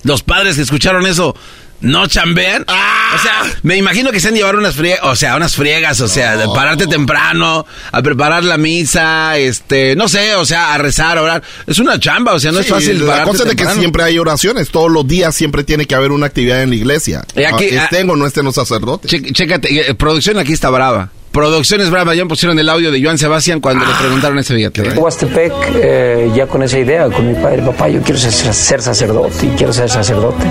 los 0.03 0.23
padres 0.23 0.55
que 0.55 0.61
escucharon 0.63 1.05
eso 1.05 1.35
no 1.81 2.07
chambean. 2.07 2.63
O 2.67 3.19
sea, 3.21 3.43
me 3.63 3.77
imagino 3.77 4.11
que 4.11 4.19
se 4.19 4.27
han 4.29 4.35
llevado 4.35 4.57
unas 4.57 4.75
friegas, 4.75 5.01
o 5.03 5.15
sea, 5.15 5.35
unas 5.35 5.55
friegas, 5.55 6.01
o 6.01 6.07
sea, 6.07 6.35
de 6.37 6.45
pararte 6.53 6.87
temprano, 6.87 7.65
a 7.91 8.01
preparar 8.01 8.43
la 8.43 8.57
misa, 8.57 9.37
este, 9.37 9.95
no 9.95 10.07
sé, 10.07 10.35
o 10.35 10.45
sea, 10.45 10.73
a 10.73 10.77
rezar, 10.77 11.17
a 11.17 11.21
orar. 11.21 11.43
Es 11.67 11.79
una 11.79 11.99
chamba, 11.99 12.33
o 12.33 12.39
sea, 12.39 12.51
no 12.51 12.59
es 12.59 12.67
fácil 12.67 13.05
La 13.05 13.23
cosa 13.23 13.43
es 13.43 13.49
de 13.49 13.55
que 13.55 13.63
siempre 13.79 14.03
hay 14.03 14.17
oraciones. 14.19 14.69
Todos 14.69 14.91
los 14.91 15.07
días 15.07 15.35
siempre 15.35 15.63
tiene 15.63 15.85
que 15.85 15.95
haber 15.95 16.11
una 16.11 16.25
actividad 16.25 16.61
en 16.61 16.69
la 16.69 16.75
iglesia. 16.75 17.23
Y 17.35 17.43
aquí- 17.43 17.69
Ah, 17.77 17.83
estén 17.85 18.09
o 18.09 18.15
no 18.15 18.25
estén 18.25 18.45
los 18.45 18.55
sacerdotes. 18.55 19.11
Chécate, 19.33 19.89
eh, 19.91 19.93
producción 19.95 20.37
aquí 20.39 20.53
está 20.53 20.69
brava. 20.69 21.09
Producciones 21.35 21.89
Brava 21.89 22.15
ya 22.15 22.25
pusieron 22.25 22.57
el 22.59 22.69
audio 22.69 22.91
de 22.91 23.03
Joan 23.03 23.17
Sebastián 23.17 23.59
cuando 23.59 23.83
le 23.85 23.91
preguntaron 23.99 24.39
ese 24.39 24.55
día. 24.55 24.71
Huastepec, 24.95 25.51
eh, 25.75 26.31
ya 26.33 26.47
con 26.47 26.63
esa 26.63 26.79
idea, 26.79 27.09
con 27.09 27.27
mi 27.27 27.33
padre, 27.33 27.61
papá, 27.61 27.89
yo 27.89 28.01
quiero 28.01 28.17
ser, 28.17 28.31
ser 28.53 28.81
sacerdote 28.81 29.45
y 29.45 29.49
quiero 29.49 29.73
ser 29.73 29.89
sacerdote. 29.89 30.45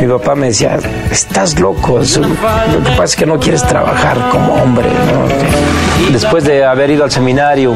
Mi 0.00 0.06
papá 0.06 0.36
me 0.36 0.46
decía, 0.46 0.78
estás 1.10 1.58
loco, 1.58 2.00
eso- 2.00 2.20
lo 2.20 2.28
que 2.28 2.90
pasa 2.90 3.04
es 3.04 3.16
que 3.16 3.26
no 3.26 3.40
quieres 3.40 3.66
trabajar 3.66 4.28
como 4.30 4.54
hombre. 4.54 4.86
¿no? 4.86 6.12
Después 6.12 6.44
de 6.44 6.64
haber 6.64 6.90
ido 6.90 7.02
al 7.02 7.10
seminario, 7.10 7.74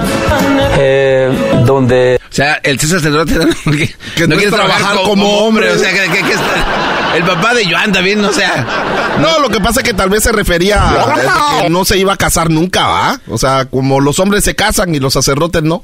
eh, 0.78 1.32
donde... 1.66 2.20
O 2.31 2.32
sea, 2.39 2.60
el 2.62 2.78
ser 2.78 2.90
sacerdote 2.90 3.35
no, 3.65 3.73
que, 3.73 4.28
no 4.28 4.36
quiere 4.36 4.52
trabajar 4.52 4.94
como, 5.05 5.39
hombre. 5.39 5.73
O 5.73 5.77
sea, 5.78 5.90
que, 5.93 6.02
que- 6.12 6.23
que 6.24 6.35
está- 6.35 6.98
el 7.19 7.24
papá 7.24 7.55
de 7.55 7.70
Joan 7.70 7.93
también, 7.93 8.24
o 8.24 8.32
sea. 8.32 8.66
No, 9.20 9.40
lo 9.40 9.49
que 9.49 9.61
pasa 9.61 9.81
es 9.81 9.85
que 9.86 9.95
tal 9.95 10.09
vez 10.11 10.23
se 10.23 10.32
refería 10.32 10.81
a 10.81 11.62
que 11.62 11.69
no 11.69 11.85
se 11.85 11.99
iba 11.99 12.12
a 12.12 12.16
casar 12.16 12.51
nunca, 12.51 12.86
¿va? 12.86 13.20
O 13.28 13.36
sea, 13.39 13.66
como 13.66 14.01
los 14.01 14.19
hombres 14.20 14.45
se 14.45 14.55
casan 14.55 14.95
y 14.95 15.01
los 15.01 15.12
sacerdotes 15.12 15.62
no. 15.62 15.82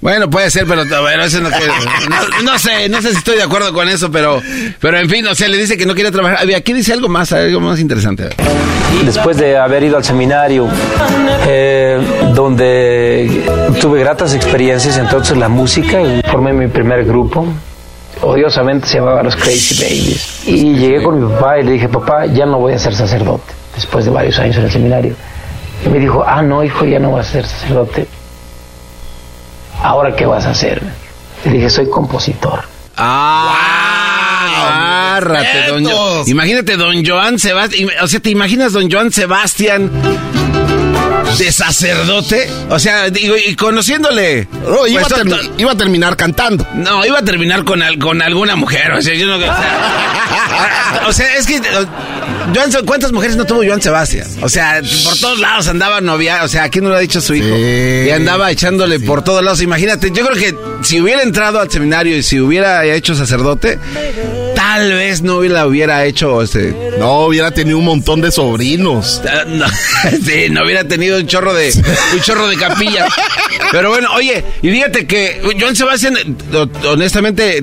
Bueno, 0.00 0.28
puede 0.28 0.50
ser, 0.50 0.66
pero 0.66 0.84
bueno, 1.00 1.24
eso 1.24 1.40
no, 1.40 1.48
no, 1.48 2.42
no 2.42 2.58
sé, 2.58 2.88
no 2.90 3.00
sé 3.00 3.12
si 3.12 3.16
estoy 3.16 3.36
de 3.36 3.42
acuerdo 3.44 3.72
con 3.72 3.88
eso, 3.88 4.10
pero, 4.10 4.42
pero 4.80 4.98
en 4.98 5.08
fin, 5.08 5.26
o 5.26 5.34
sea, 5.34 5.48
le 5.48 5.56
dice 5.56 5.78
que 5.78 5.86
no 5.86 5.94
quiere 5.94 6.10
trabajar. 6.10 6.38
A 6.42 6.44
ver, 6.44 6.56
Aquí 6.56 6.72
dice 6.74 6.92
algo 6.92 7.08
más, 7.08 7.32
algo 7.32 7.60
más 7.60 7.80
interesante. 7.80 8.28
después 9.04 9.36
de 9.38 9.56
haber 9.56 9.84
ido 9.84 9.96
al 9.96 10.04
seminario, 10.04 10.68
eh, 11.46 11.98
donde 12.34 13.44
tuve 13.80 14.00
gratas 14.00 14.34
experiencias, 14.34 14.98
entonces 14.98 15.38
la 15.38 15.48
música, 15.48 16.02
y 16.02 16.20
formé 16.30 16.52
mi 16.52 16.66
primer 16.66 17.04
grupo, 17.04 17.46
odiosamente 18.22 18.86
se 18.88 18.98
llamaba 18.98 19.22
Los 19.22 19.36
Crazy 19.36 19.74
Babies. 19.82 20.42
Y 20.46 20.74
llegué 20.74 21.02
con 21.02 21.22
mi 21.24 21.32
papá 21.34 21.58
y 21.58 21.64
le 21.64 21.72
dije, 21.72 21.88
papá, 21.88 22.26
ya 22.26 22.46
no 22.46 22.58
voy 22.58 22.72
a 22.74 22.78
ser 22.78 22.94
sacerdote, 22.94 23.52
después 23.74 24.04
de 24.04 24.10
varios 24.10 24.38
años 24.38 24.56
en 24.56 24.64
el 24.64 24.70
seminario. 24.70 25.14
Y 25.84 25.88
me 25.88 25.98
dijo, 25.98 26.24
ah, 26.26 26.42
no, 26.42 26.62
hijo, 26.64 26.84
ya 26.84 26.98
no 26.98 27.12
vas 27.12 27.28
a 27.28 27.32
ser 27.32 27.46
sacerdote. 27.46 28.06
¿Ahora 29.82 30.14
qué 30.16 30.24
vas 30.26 30.46
a 30.46 30.50
hacer? 30.50 30.82
Le 31.44 31.50
dije, 31.52 31.68
soy 31.68 31.88
compositor. 31.90 32.60
Ah, 32.96 35.16
agárrate, 35.16 35.66
don 35.68 35.84
Jo- 35.84 36.22
Imagínate, 36.26 36.76
don 36.76 37.04
Joan 37.04 37.38
Sebastián. 37.38 37.88
O 38.02 38.06
sea, 38.06 38.20
¿te 38.20 38.30
imaginas 38.30 38.72
don 38.72 38.90
Joan 38.90 39.12
Sebastián 39.12 39.90
de 41.38 41.52
sacerdote? 41.52 42.48
O 42.70 42.78
sea, 42.78 43.10
digo, 43.10 43.34
y 43.36 43.54
conociéndole. 43.56 44.46
No, 44.66 44.86
iba, 44.86 45.02
pues, 45.02 45.12
a 45.12 45.16
termi- 45.24 45.50
iba 45.58 45.72
a 45.72 45.76
terminar 45.76 46.16
cantando. 46.16 46.66
No, 46.74 47.04
iba 47.04 47.18
a 47.18 47.24
terminar 47.24 47.64
con, 47.64 47.82
al- 47.82 47.98
con 47.98 48.22
alguna 48.22 48.56
mujer. 48.56 48.92
O 48.92 49.02
sea, 49.02 49.14
yo 49.14 49.26
no. 49.26 49.36
O 49.36 49.40
sea, 49.40 51.02
o 51.08 51.12
sea, 51.12 51.36
es 51.36 51.46
que. 51.46 51.56
o- 51.58 51.86
Joan 52.54 52.70
¿Cuántas 52.84 53.10
mujeres 53.10 53.36
no 53.36 53.46
tuvo 53.46 53.64
Joan 53.64 53.80
Sebastián? 53.80 54.26
O 54.42 54.48
sea, 54.50 54.80
por 55.02 55.16
todos 55.18 55.38
lados 55.40 55.66
andaba 55.66 56.00
novia. 56.02 56.44
O 56.44 56.48
sea, 56.48 56.68
¿quién 56.68 56.84
no 56.84 56.90
lo 56.90 56.96
ha 56.96 57.00
dicho 57.00 57.20
su 57.20 57.34
hijo? 57.34 57.56
Y 57.56 58.10
andaba 58.10 58.50
echándole 58.50 59.00
por 59.00 59.22
todos 59.24 59.42
lados. 59.42 59.62
Imagínate, 59.62 60.10
yo 60.12 60.26
creo 60.26 60.36
que 60.38 60.54
si 60.84 61.00
hubiera 61.00 61.22
entrado 61.22 61.58
al 61.60 61.70
seminario 61.70 62.16
y 62.16 62.22
si 62.22 62.38
hubiera 62.40 62.84
hecho 62.84 63.14
sacerdote, 63.14 63.78
tal 64.54 64.92
vez 64.92 65.22
no 65.22 65.42
la 65.42 65.66
hubiera 65.66 66.04
hecho. 66.04 66.42
Este, 66.42 66.74
No, 66.98 67.20
hubiera 67.26 67.50
tenido 67.50 67.78
un 67.78 67.84
montón 67.86 68.20
de 68.20 68.30
sobrinos. 68.30 69.22
No, 69.46 69.66
sí, 70.24 70.48
no 70.50 70.64
hubiera 70.64 70.84
tenido 70.84 71.20
un 71.24 71.28
chorro 71.28 71.54
de 71.54 71.72
un 72.12 72.20
chorro 72.20 72.46
de 72.46 72.56
capilla. 72.56 73.06
Pero 73.72 73.88
bueno, 73.88 74.12
oye, 74.12 74.44
y 74.60 74.70
fíjate 74.70 75.06
que 75.06 75.40
Joan 75.58 75.74
Sebastián, 75.74 76.14
honestamente, 76.86 77.62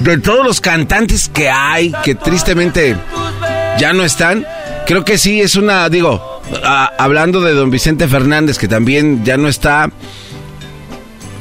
de 0.00 0.18
todos 0.18 0.44
los 0.44 0.60
cantantes 0.60 1.28
que 1.28 1.50
hay, 1.50 1.92
que 2.02 2.14
tristemente 2.14 2.96
ya 3.78 3.92
no 3.92 4.04
están, 4.04 4.46
creo 4.86 5.04
que 5.04 5.18
sí 5.18 5.42
es 5.42 5.56
una, 5.56 5.88
digo, 5.90 6.40
hablando 6.98 7.42
de 7.42 7.52
don 7.52 7.70
Vicente 7.70 8.08
Fernández, 8.08 8.58
que 8.58 8.68
también 8.68 9.24
ya 9.24 9.36
no 9.36 9.48
está. 9.48 9.90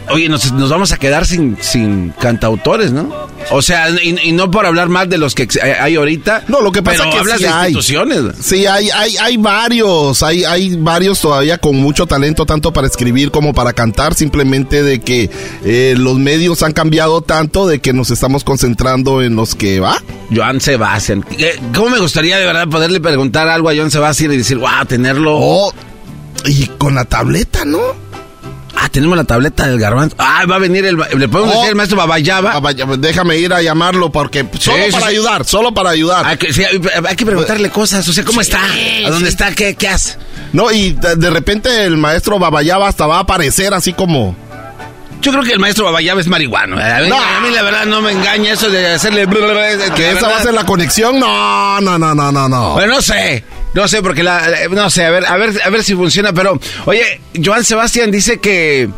Oye, 0.09 0.29
nos, 0.29 0.51
nos 0.53 0.69
vamos 0.69 0.91
a 0.91 0.97
quedar 0.97 1.25
sin, 1.25 1.57
sin 1.61 2.09
cantautores, 2.19 2.91
¿no? 2.91 3.11
O 3.51 3.61
sea, 3.61 3.89
y, 3.89 4.15
y 4.29 4.31
no 4.31 4.49
por 4.51 4.65
hablar 4.65 4.87
más 4.89 5.09
de 5.09 5.17
los 5.17 5.35
que 5.35 5.47
hay 5.79 5.95
ahorita. 5.95 6.43
No, 6.47 6.61
lo 6.61 6.71
que 6.71 6.81
pasa 6.83 6.97
pero 7.03 7.09
es 7.09 7.13
que 7.13 7.19
hablas 7.19 7.37
sí 7.37 7.43
de 7.43 7.49
hay. 7.49 7.73
instituciones. 7.73 8.35
Sí, 8.41 8.65
hay, 8.65 8.89
hay, 8.89 9.17
hay 9.17 9.37
varios, 9.37 10.21
hay, 10.23 10.43
hay 10.43 10.75
varios 10.75 11.19
todavía 11.21 11.57
con 11.57 11.75
mucho 11.75 12.05
talento, 12.05 12.45
tanto 12.45 12.71
para 12.71 12.87
escribir 12.87 13.31
como 13.31 13.53
para 13.53 13.73
cantar, 13.73 14.13
simplemente 14.15 14.83
de 14.83 14.99
que 15.01 15.29
eh, 15.63 15.95
los 15.97 16.17
medios 16.17 16.63
han 16.63 16.73
cambiado 16.73 17.21
tanto 17.21 17.67
de 17.67 17.79
que 17.79 17.93
nos 17.93 18.11
estamos 18.11 18.43
concentrando 18.43 19.21
en 19.21 19.35
los 19.35 19.55
que 19.55 19.79
va. 19.79 20.01
Joan 20.33 20.61
Sebastián. 20.61 21.25
Eh, 21.37 21.59
¿Cómo 21.73 21.89
me 21.89 21.99
gustaría 21.99 22.37
de 22.37 22.45
verdad 22.45 22.67
poderle 22.67 22.99
preguntar 22.99 23.47
algo 23.47 23.69
a 23.69 23.75
Joan 23.75 23.91
Sebastián 23.91 24.31
y 24.33 24.37
decir, 24.37 24.57
wow, 24.57 24.85
tenerlo? 24.87 25.35
Oh, 25.37 25.73
y 26.45 26.67
con 26.77 26.95
la 26.95 27.05
tableta, 27.05 27.65
¿no? 27.65 27.79
Ah, 28.77 28.89
tenemos 28.89 29.15
la 29.17 29.23
tableta 29.23 29.67
del 29.67 29.79
garbanzo. 29.79 30.15
Ah, 30.19 30.43
va 30.49 30.55
a 30.55 30.59
venir 30.59 30.85
el... 30.85 30.97
Le 30.97 31.27
podemos 31.29 31.53
Oh. 31.55 31.57
decir 31.59 31.69
el 31.69 31.75
maestro 31.75 31.97
Babayaba. 31.97 32.53
Babayaba, 32.53 32.97
Déjame 32.97 33.37
ir 33.37 33.53
a 33.53 33.61
llamarlo 33.61 34.11
porque 34.11 34.45
solo 34.59 34.83
sí, 34.85 34.91
para 34.91 35.05
sí. 35.07 35.11
ayudar, 35.11 35.45
solo 35.45 35.73
para 35.73 35.89
ayudar. 35.91 36.25
Hay 36.25 36.37
que, 36.37 36.51
sí, 36.53 36.63
hay- 36.63 36.81
hay 37.07 37.15
que 37.15 37.25
preguntarle 37.25 37.69
cosas. 37.69 38.07
O 38.07 38.13
sea, 38.13 38.23
¿cómo 38.25 38.41
está? 38.41 38.59
¿A 39.05 39.09
dónde 39.09 39.29
está? 39.29 39.51
¿Qué, 39.53 39.75
qué 39.75 39.87
hace? 39.87 40.17
No, 40.53 40.71
y 40.71 40.91
de, 40.93 41.29
repente 41.29 41.85
el 41.85 41.97
maestro 41.97 42.37
Babayaba 42.39 42.87
hasta 42.87 43.07
va 43.07 43.17
a 43.17 43.19
aparecer 43.21 43.73
así 43.73 43.93
como... 43.93 44.35
Yo 45.21 45.31
creo 45.31 45.43
que 45.43 45.53
el 45.53 45.59
maestro 45.59 45.85
Babayaba 45.85 46.21
es 46.21 46.27
marihuano. 46.27 46.77
A 46.77 46.99
mí, 46.99 47.09
No. 47.09 47.17
a 47.17 47.39
mí 47.39 47.49
la 47.51 47.63
verdad 47.63 47.85
no 47.85 48.01
me 48.01 48.11
engaña 48.11 48.53
eso 48.53 48.69
de 48.69 48.93
hacerle... 48.93 49.25
Que 49.95 50.11
esa 50.11 50.27
va 50.27 50.37
a 50.37 50.43
ser 50.43 50.53
la 50.53 50.65
conexión. 50.65 51.19
No, 51.19 51.81
no, 51.81 51.97
no, 51.97 52.13
no, 52.13 52.31
no, 52.31 52.47
no. 52.49 52.73
Bueno, 52.73 52.95
no 52.95 53.01
sé. 53.01 53.43
No 53.75 53.87
sé, 53.87 54.01
porque 54.01 54.23
la... 54.23 54.41
No 54.71 54.89
sé, 54.89 55.05
a 55.05 55.11
ver, 55.11 55.25
a 55.25 55.37
ver, 55.37 55.51
a 55.63 55.69
ver 55.69 55.83
si 55.83 55.93
funciona. 55.95 56.33
Pero, 56.33 56.59
oye, 56.85 57.19
Joan 57.43 57.63
Sebastián 57.63 58.09
dice 58.09 58.39
que 58.39 58.89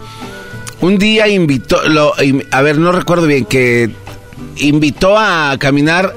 un 0.82 0.98
día 0.98 1.28
invitó... 1.28 1.84
Lo, 1.90 2.14
a 2.52 2.62
ver, 2.62 2.78
no 2.78 2.92
recuerdo 2.92 3.26
bien, 3.28 3.46
que 3.46 3.90
invitó 4.58 5.18
a 5.18 5.58
caminar... 5.60 6.14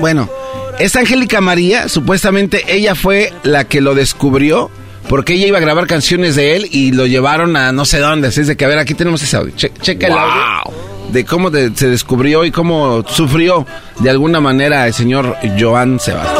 Bueno, 0.00 0.30
esta 0.78 1.00
Angélica 1.00 1.40
María, 1.40 1.88
supuestamente 1.88 2.64
ella 2.74 2.94
fue 2.94 3.32
la 3.42 3.64
que 3.64 3.80
lo 3.80 3.94
descubrió. 3.94 4.70
Porque 5.08 5.32
ella 5.34 5.46
iba 5.46 5.56
a 5.58 5.62
grabar 5.62 5.86
canciones 5.86 6.36
de 6.36 6.54
él 6.54 6.68
y 6.70 6.92
lo 6.92 7.06
llevaron 7.06 7.56
a 7.56 7.72
no 7.72 7.86
sé 7.86 7.98
dónde. 7.98 8.28
Así 8.28 8.42
es 8.42 8.46
de 8.46 8.56
que, 8.58 8.66
a 8.66 8.68
ver, 8.68 8.78
aquí 8.78 8.92
tenemos 8.94 9.22
ese 9.22 9.36
audio. 9.38 9.54
Che- 9.56 9.72
checa 9.80 10.06
el 10.06 10.12
Wow. 10.12 10.20
audio 10.22 10.78
de 11.12 11.24
cómo 11.24 11.48
de- 11.50 11.72
se 11.74 11.88
descubrió 11.88 12.44
y 12.44 12.50
cómo 12.50 13.02
sufrió 13.08 13.66
de 14.00 14.10
alguna 14.10 14.40
manera 14.40 14.86
el 14.86 14.92
señor 14.92 15.34
Joan 15.58 15.98
Sebastián. 15.98 16.36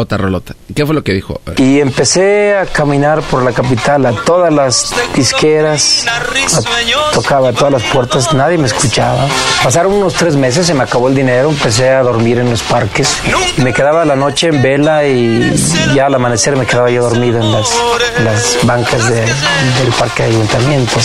Rolota, 0.00 0.16
rolota. 0.16 0.54
¿Qué 0.74 0.86
fue 0.86 0.94
lo 0.94 1.02
que 1.04 1.12
dijo? 1.12 1.40
Y 1.58 1.78
empecé 1.80 2.56
a 2.56 2.64
caminar 2.64 3.20
por 3.22 3.42
la 3.42 3.52
capital, 3.52 4.06
a 4.06 4.12
todas 4.12 4.50
las 4.52 4.94
disqueras, 5.14 6.06
a- 6.08 7.12
tocaba 7.12 7.48
a 7.50 7.52
todas 7.52 7.72
las 7.72 7.82
puertas, 7.82 8.32
nadie 8.32 8.56
me 8.56 8.66
escuchaba. 8.66 9.26
Pasaron 9.62 9.92
unos 9.92 10.14
tres 10.14 10.36
meses, 10.36 10.66
se 10.66 10.72
me 10.74 10.84
acabó 10.84 11.08
el 11.08 11.14
dinero, 11.14 11.50
empecé 11.50 11.90
a 11.90 12.02
dormir 12.02 12.38
en 12.38 12.48
los 12.48 12.62
parques. 12.62 13.18
Me 13.58 13.74
quedaba 13.74 14.04
la 14.06 14.16
noche 14.16 14.48
en 14.48 14.62
vela 14.62 15.04
y 15.06 15.54
ya 15.94 16.06
al 16.06 16.14
amanecer 16.14 16.56
me 16.56 16.64
quedaba 16.66 16.90
yo 16.90 17.02
dormido 17.02 17.38
en 17.40 17.52
las, 17.52 17.70
en 18.16 18.24
las 18.24 18.58
bancas 18.62 19.06
de- 19.10 19.20
del 19.20 19.92
parque 19.98 20.22
de 20.22 20.28
ayuntamiento. 20.30 20.98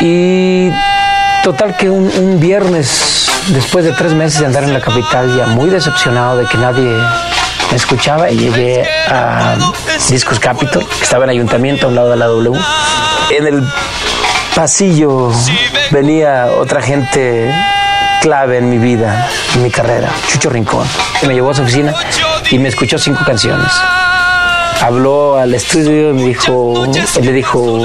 Y 0.00 0.70
total 1.42 1.76
que 1.76 1.90
un, 1.90 2.10
un 2.18 2.40
viernes, 2.40 3.28
después 3.48 3.84
de 3.84 3.92
tres 3.92 4.12
meses 4.14 4.40
de 4.40 4.46
andar 4.46 4.64
en 4.64 4.72
la 4.72 4.80
capital, 4.80 5.36
ya 5.36 5.46
muy 5.46 5.70
decepcionado 5.70 6.38
de 6.38 6.46
que 6.46 6.58
nadie 6.58 6.96
me 7.70 7.76
escuchaba, 7.76 8.28
llegué 8.28 8.88
a 9.08 9.56
Discos 10.08 10.38
Capitol, 10.38 10.86
que 10.86 11.04
estaba 11.04 11.24
en 11.24 11.30
ayuntamiento 11.30 11.86
a 11.86 11.88
un 11.88 11.94
lado 11.94 12.10
de 12.10 12.16
la 12.16 12.26
W. 12.26 12.58
En 13.30 13.46
el 13.46 13.62
pasillo 14.54 15.30
venía 15.90 16.46
otra 16.58 16.82
gente 16.82 17.54
clave 18.20 18.58
en 18.58 18.68
mi 18.68 18.78
vida, 18.78 19.28
en 19.54 19.62
mi 19.62 19.70
carrera, 19.70 20.10
Chucho 20.28 20.50
Rincón. 20.50 20.86
Me 21.26 21.34
llevó 21.34 21.50
a 21.50 21.54
su 21.54 21.62
oficina 21.62 21.94
y 22.50 22.58
me 22.58 22.68
escuchó 22.68 22.98
cinco 22.98 23.24
canciones. 23.24 23.70
Habló 24.80 25.36
al 25.36 25.54
estudio 25.54 26.10
y 26.10 26.12
me 26.12 26.22
dijo, 26.22 26.84
él 27.16 27.24
le 27.24 27.32
dijo 27.32 27.82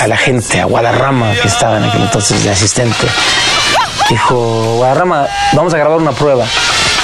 a 0.00 0.06
la 0.08 0.16
gente, 0.16 0.60
a 0.60 0.64
Guadarrama, 0.64 1.32
que 1.40 1.46
estaba 1.46 1.78
en 1.78 1.84
aquel 1.84 2.02
entonces 2.02 2.42
de 2.42 2.50
asistente, 2.50 3.06
dijo, 4.10 4.76
Guadarrama, 4.76 5.26
vamos 5.54 5.74
a 5.74 5.78
grabar 5.78 5.98
una 5.98 6.12
prueba. 6.12 6.46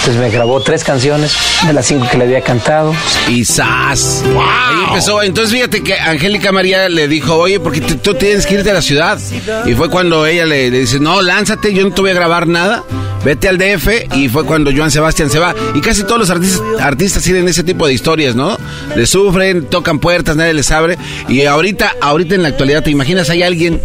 Entonces 0.01 0.23
me 0.23 0.31
grabó 0.31 0.61
tres 0.63 0.85
canciones 0.85 1.37
de 1.67 1.73
las 1.73 1.87
cinco 1.87 2.07
que 2.11 2.17
le 2.17 2.25
había 2.25 2.41
cantado. 2.41 2.95
Y 3.29 3.45
¡zas! 3.45 4.23
Ahí 4.25 4.85
empezó. 4.89 5.23
Entonces 5.23 5.53
fíjate 5.53 5.83
que 5.83 5.95
Angélica 5.99 6.51
María 6.53 6.89
le 6.89 7.09
dijo, 7.09 7.35
oye, 7.37 7.61
porque 7.61 7.81
te- 7.81 7.97
tú 7.97 8.15
tienes 8.15 8.47
que 8.47 8.55
irte 8.55 8.71
a 8.71 8.75
la 8.75 8.81
ciudad. 8.83 9.19
Y 9.67 9.75
fue 9.75 9.91
cuando 9.91 10.25
ella 10.25 10.47
le, 10.47 10.71
le 10.71 10.79
dice, 10.81 10.99
no, 11.01 11.21
lánzate, 11.21 11.75
yo 11.75 11.83
no 11.83 11.91
te 11.93 12.01
voy 12.01 12.11
a 12.11 12.15
grabar 12.15 12.47
nada. 12.47 12.85
Vete 13.25 13.49
al 13.49 13.59
DF. 13.59 14.15
Y 14.15 14.29
fue 14.29 14.45
cuando 14.45 14.71
Joan 14.75 14.91
Sebastián 14.91 15.29
se 15.31 15.41
va. 15.41 15.55
Y 15.75 15.81
casi 15.81 16.05
todos 16.05 16.21
los 16.21 16.31
artistas, 16.31 16.63
artistas 16.81 17.23
tienen 17.25 17.47
ese 17.49 17.65
tipo 17.65 17.87
de 17.87 17.93
historias, 17.93 18.35
¿no? 18.35 18.57
Le 18.97 19.05
sufren, 19.05 19.67
tocan 19.67 19.99
puertas, 19.99 20.37
nadie 20.37 20.55
les 20.55 20.71
abre. 20.71 20.97
Y 21.29 21.45
ahorita, 21.45 21.97
ahorita 22.01 22.35
en 22.37 22.43
la 22.45 22.49
actualidad, 22.49 22.83
¿te 22.83 22.91
imaginas 22.91 23.29
hay 23.29 23.43
alguien 23.43 23.83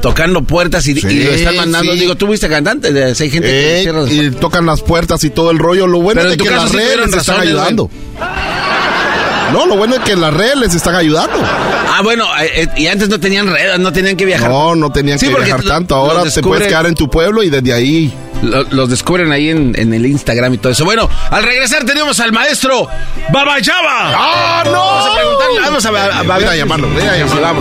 tocando 0.00 0.42
puertas 0.42 0.86
y, 0.86 0.92
y 0.92 1.00
Sí, 1.00 1.24
lo 1.24 1.30
están 1.32 1.56
mandando. 1.56 1.92
sí. 1.92 1.98
Digo, 1.98 2.14
tú 2.16 2.26
fuiste 2.26 2.48
cantante, 2.48 2.92
de- 2.92 3.04
hay 3.18 3.30
gente 3.30 3.82
Eh, 3.82 3.92
las 3.92 4.10
y 4.10 4.30
tocan 4.30 4.66
las 4.66 4.82
puertas 4.82 5.22
y 5.24 5.30
todo 5.30 5.50
el 5.50 5.58
rollo. 5.58 5.86
Lo 5.86 6.00
bueno 6.00 6.20
Pero 6.20 6.32
es 6.32 6.38
tu 6.38 6.44
que 6.44 6.50
las 6.50 6.72
redes 6.72 7.14
están 7.14 7.40
ayudando. 7.40 7.90
No, 9.52 9.64
lo 9.66 9.76
bueno 9.76 9.94
es 9.96 10.00
que 10.02 10.14
las 10.14 10.32
redes 10.34 10.56
les 10.56 10.74
están 10.74 10.94
ayudando. 10.94 11.38
Ah, 11.42 12.02
bueno, 12.04 12.26
eh, 12.38 12.50
eh, 12.64 12.68
y 12.76 12.86
antes 12.86 13.08
no 13.08 13.18
tenían 13.18 13.46
redes, 13.46 13.78
no 13.78 13.92
tenían 13.92 14.14
que 14.14 14.26
viajar. 14.26 14.50
No, 14.50 14.74
no 14.74 14.90
tenían 14.92 15.18
que 15.18 15.28
viajar 15.28 15.62
tanto. 15.64 15.94
Ahora 15.94 16.24
te 16.30 16.42
puedes 16.42 16.68
quedar 16.68 16.86
en 16.86 16.94
tu 16.94 17.08
pueblo 17.08 17.42
y 17.42 17.48
desde 17.50 17.72
ahí. 17.72 18.12
Lo- 18.42 18.62
los 18.70 18.88
descubren 18.88 19.32
ahí 19.32 19.50
en, 19.50 19.74
en 19.76 19.92
el 19.92 20.06
Instagram 20.06 20.54
y 20.54 20.58
todo 20.58 20.72
eso. 20.72 20.84
Bueno, 20.84 21.08
al 21.30 21.42
regresar 21.42 21.84
tenemos 21.84 22.20
al 22.20 22.32
maestro 22.32 22.88
Babayaba. 23.32 24.12
¡Ah, 24.14 24.62
no! 24.64 24.72
Vamos 24.72 25.06
a 25.06 25.14
preguntarle, 25.16 25.60
vamos 25.60 25.86
a, 25.86 25.88
a, 25.88 26.18
a- 26.20 26.22
Voy 26.22 26.44
a 26.44 26.56
llamarlo, 26.56 26.88
voy 26.88 27.02
a 27.02 27.12
Sí, 27.14 27.18
llamarlo. 27.20 27.60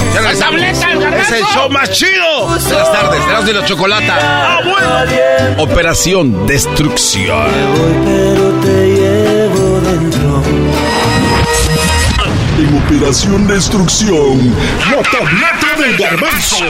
Es 1.18 1.32
el 1.32 1.44
show 1.46 1.70
más 1.70 1.92
chido 1.92 2.56
de 2.58 2.74
las 2.76 2.92
tardes. 2.92 3.22
Tenemos 3.26 3.46
de 3.46 3.54
la 3.54 3.66
chocolata. 3.66 4.18
Ah, 4.20 4.60
bueno. 4.64 5.64
Operación 5.64 6.46
Destrucción. 6.46 7.48
En 12.60 12.76
Operación 12.98 13.48
Destrucción, 13.48 14.56
la 14.92 15.02
tableta 15.04 15.82
del 15.82 15.98
garbanzo. 15.98 16.66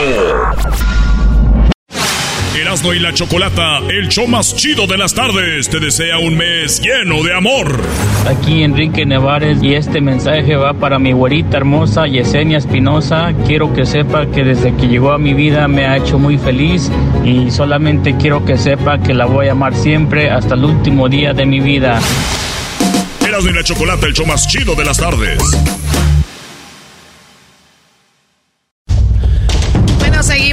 Erasmo 2.60 2.92
y 2.92 2.98
la 2.98 3.14
Chocolata, 3.14 3.78
el 3.88 4.08
show 4.08 4.26
más 4.26 4.56
chido 4.56 4.88
de 4.88 4.98
las 4.98 5.14
tardes, 5.14 5.68
te 5.68 5.78
desea 5.78 6.18
un 6.18 6.36
mes 6.36 6.80
lleno 6.80 7.22
de 7.22 7.32
amor. 7.32 7.80
Aquí 8.26 8.64
Enrique 8.64 9.06
Nevares 9.06 9.62
y 9.62 9.74
este 9.74 10.00
mensaje 10.00 10.56
va 10.56 10.74
para 10.74 10.98
mi 10.98 11.12
güerita 11.12 11.58
hermosa 11.58 12.08
Yesenia 12.08 12.58
Espinosa. 12.58 13.32
Quiero 13.46 13.72
que 13.72 13.86
sepa 13.86 14.26
que 14.26 14.42
desde 14.42 14.74
que 14.74 14.88
llegó 14.88 15.12
a 15.12 15.18
mi 15.18 15.34
vida 15.34 15.68
me 15.68 15.86
ha 15.86 15.98
hecho 15.98 16.18
muy 16.18 16.36
feliz 16.36 16.90
y 17.24 17.48
solamente 17.52 18.16
quiero 18.16 18.44
que 18.44 18.58
sepa 18.58 18.98
que 18.98 19.14
la 19.14 19.26
voy 19.26 19.46
a 19.46 19.52
amar 19.52 19.76
siempre 19.76 20.28
hasta 20.28 20.56
el 20.56 20.64
último 20.64 21.08
día 21.08 21.32
de 21.32 21.46
mi 21.46 21.60
vida. 21.60 22.00
Erasmo 23.24 23.50
y 23.50 23.54
la 23.54 23.62
Chocolata, 23.62 24.06
el 24.06 24.14
show 24.14 24.26
más 24.26 24.48
chido 24.48 24.74
de 24.74 24.84
las 24.84 24.96
tardes. 24.96 25.38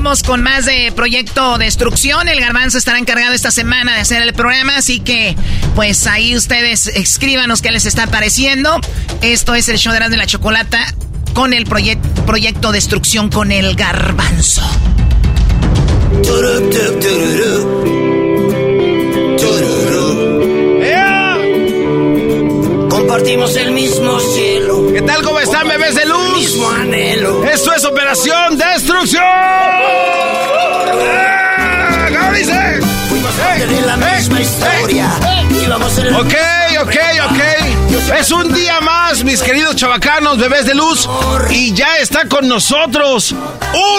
Con 0.05 0.43
más 0.43 0.65
de 0.65 0.91
Proyecto 0.95 1.57
Destrucción. 1.57 2.29
El 2.29 2.39
Garbanzo 2.39 2.77
estará 2.77 2.99
encargado 2.99 3.33
esta 3.33 3.49
semana 3.49 3.95
de 3.95 4.01
hacer 4.01 4.21
el 4.21 4.33
programa, 4.33 4.77
así 4.77 4.99
que 4.99 5.35
pues 5.73 6.05
ahí 6.05 6.35
ustedes 6.35 6.85
escríbanos 6.85 7.63
qué 7.63 7.71
les 7.71 7.87
está 7.87 8.05
pareciendo. 8.05 8.79
Esto 9.21 9.55
es 9.55 9.67
el 9.67 9.79
show 9.79 9.91
de 9.93 9.99
y 9.99 10.15
la 10.17 10.27
Chocolata 10.27 10.93
con 11.33 11.53
el 11.53 11.65
proyec- 11.67 11.97
Proyecto 12.27 12.71
Destrucción 12.71 13.31
con 13.31 13.51
el 13.51 13.75
Garbanzo. 13.75 14.61
Compartimos 22.89 23.55
el 23.55 23.71
mismo 23.71 24.19
cielo. 24.19 24.87
¿Qué 24.93 25.01
tal? 25.01 25.23
¿Cómo 25.23 25.39
están, 25.39 25.67
bebés 25.67 25.95
de 25.95 26.05
luz? 26.05 26.24
El 26.35 26.41
mismo 26.41 26.69
anhelo. 26.69 27.45
Esto 27.45 27.73
es 27.73 27.85
Operación 27.85 28.57
Destrucción. 28.57 29.23
¡Eh! 30.99 32.17
¿Cómo 32.17 32.31
dice? 32.33 32.51
De 33.67 33.81
la 33.81 33.95
misma 33.95 34.41
historia. 34.41 35.09
Íbamos 35.63 35.97
en 35.97 36.11
la 36.11 36.19
Ok, 36.19 36.33
ok, 36.81 36.95
ok. 37.29 37.39
Es 38.19 38.31
un 38.31 38.53
día 38.53 38.81
más, 38.81 39.23
mis 39.23 39.41
queridos 39.41 39.77
chavacanos, 39.77 40.37
bebés 40.37 40.65
de 40.65 40.75
luz. 40.75 41.07
Y 41.49 41.73
ya 41.73 41.97
está 41.99 42.27
con 42.27 42.49
nosotros, 42.49 43.33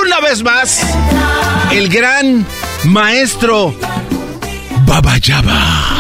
una 0.03 0.21
vez 0.21 0.43
más, 0.43 0.83
el 1.73 1.89
gran 1.89 2.47
maestro 2.85 3.75
Babayaba. 4.85 5.97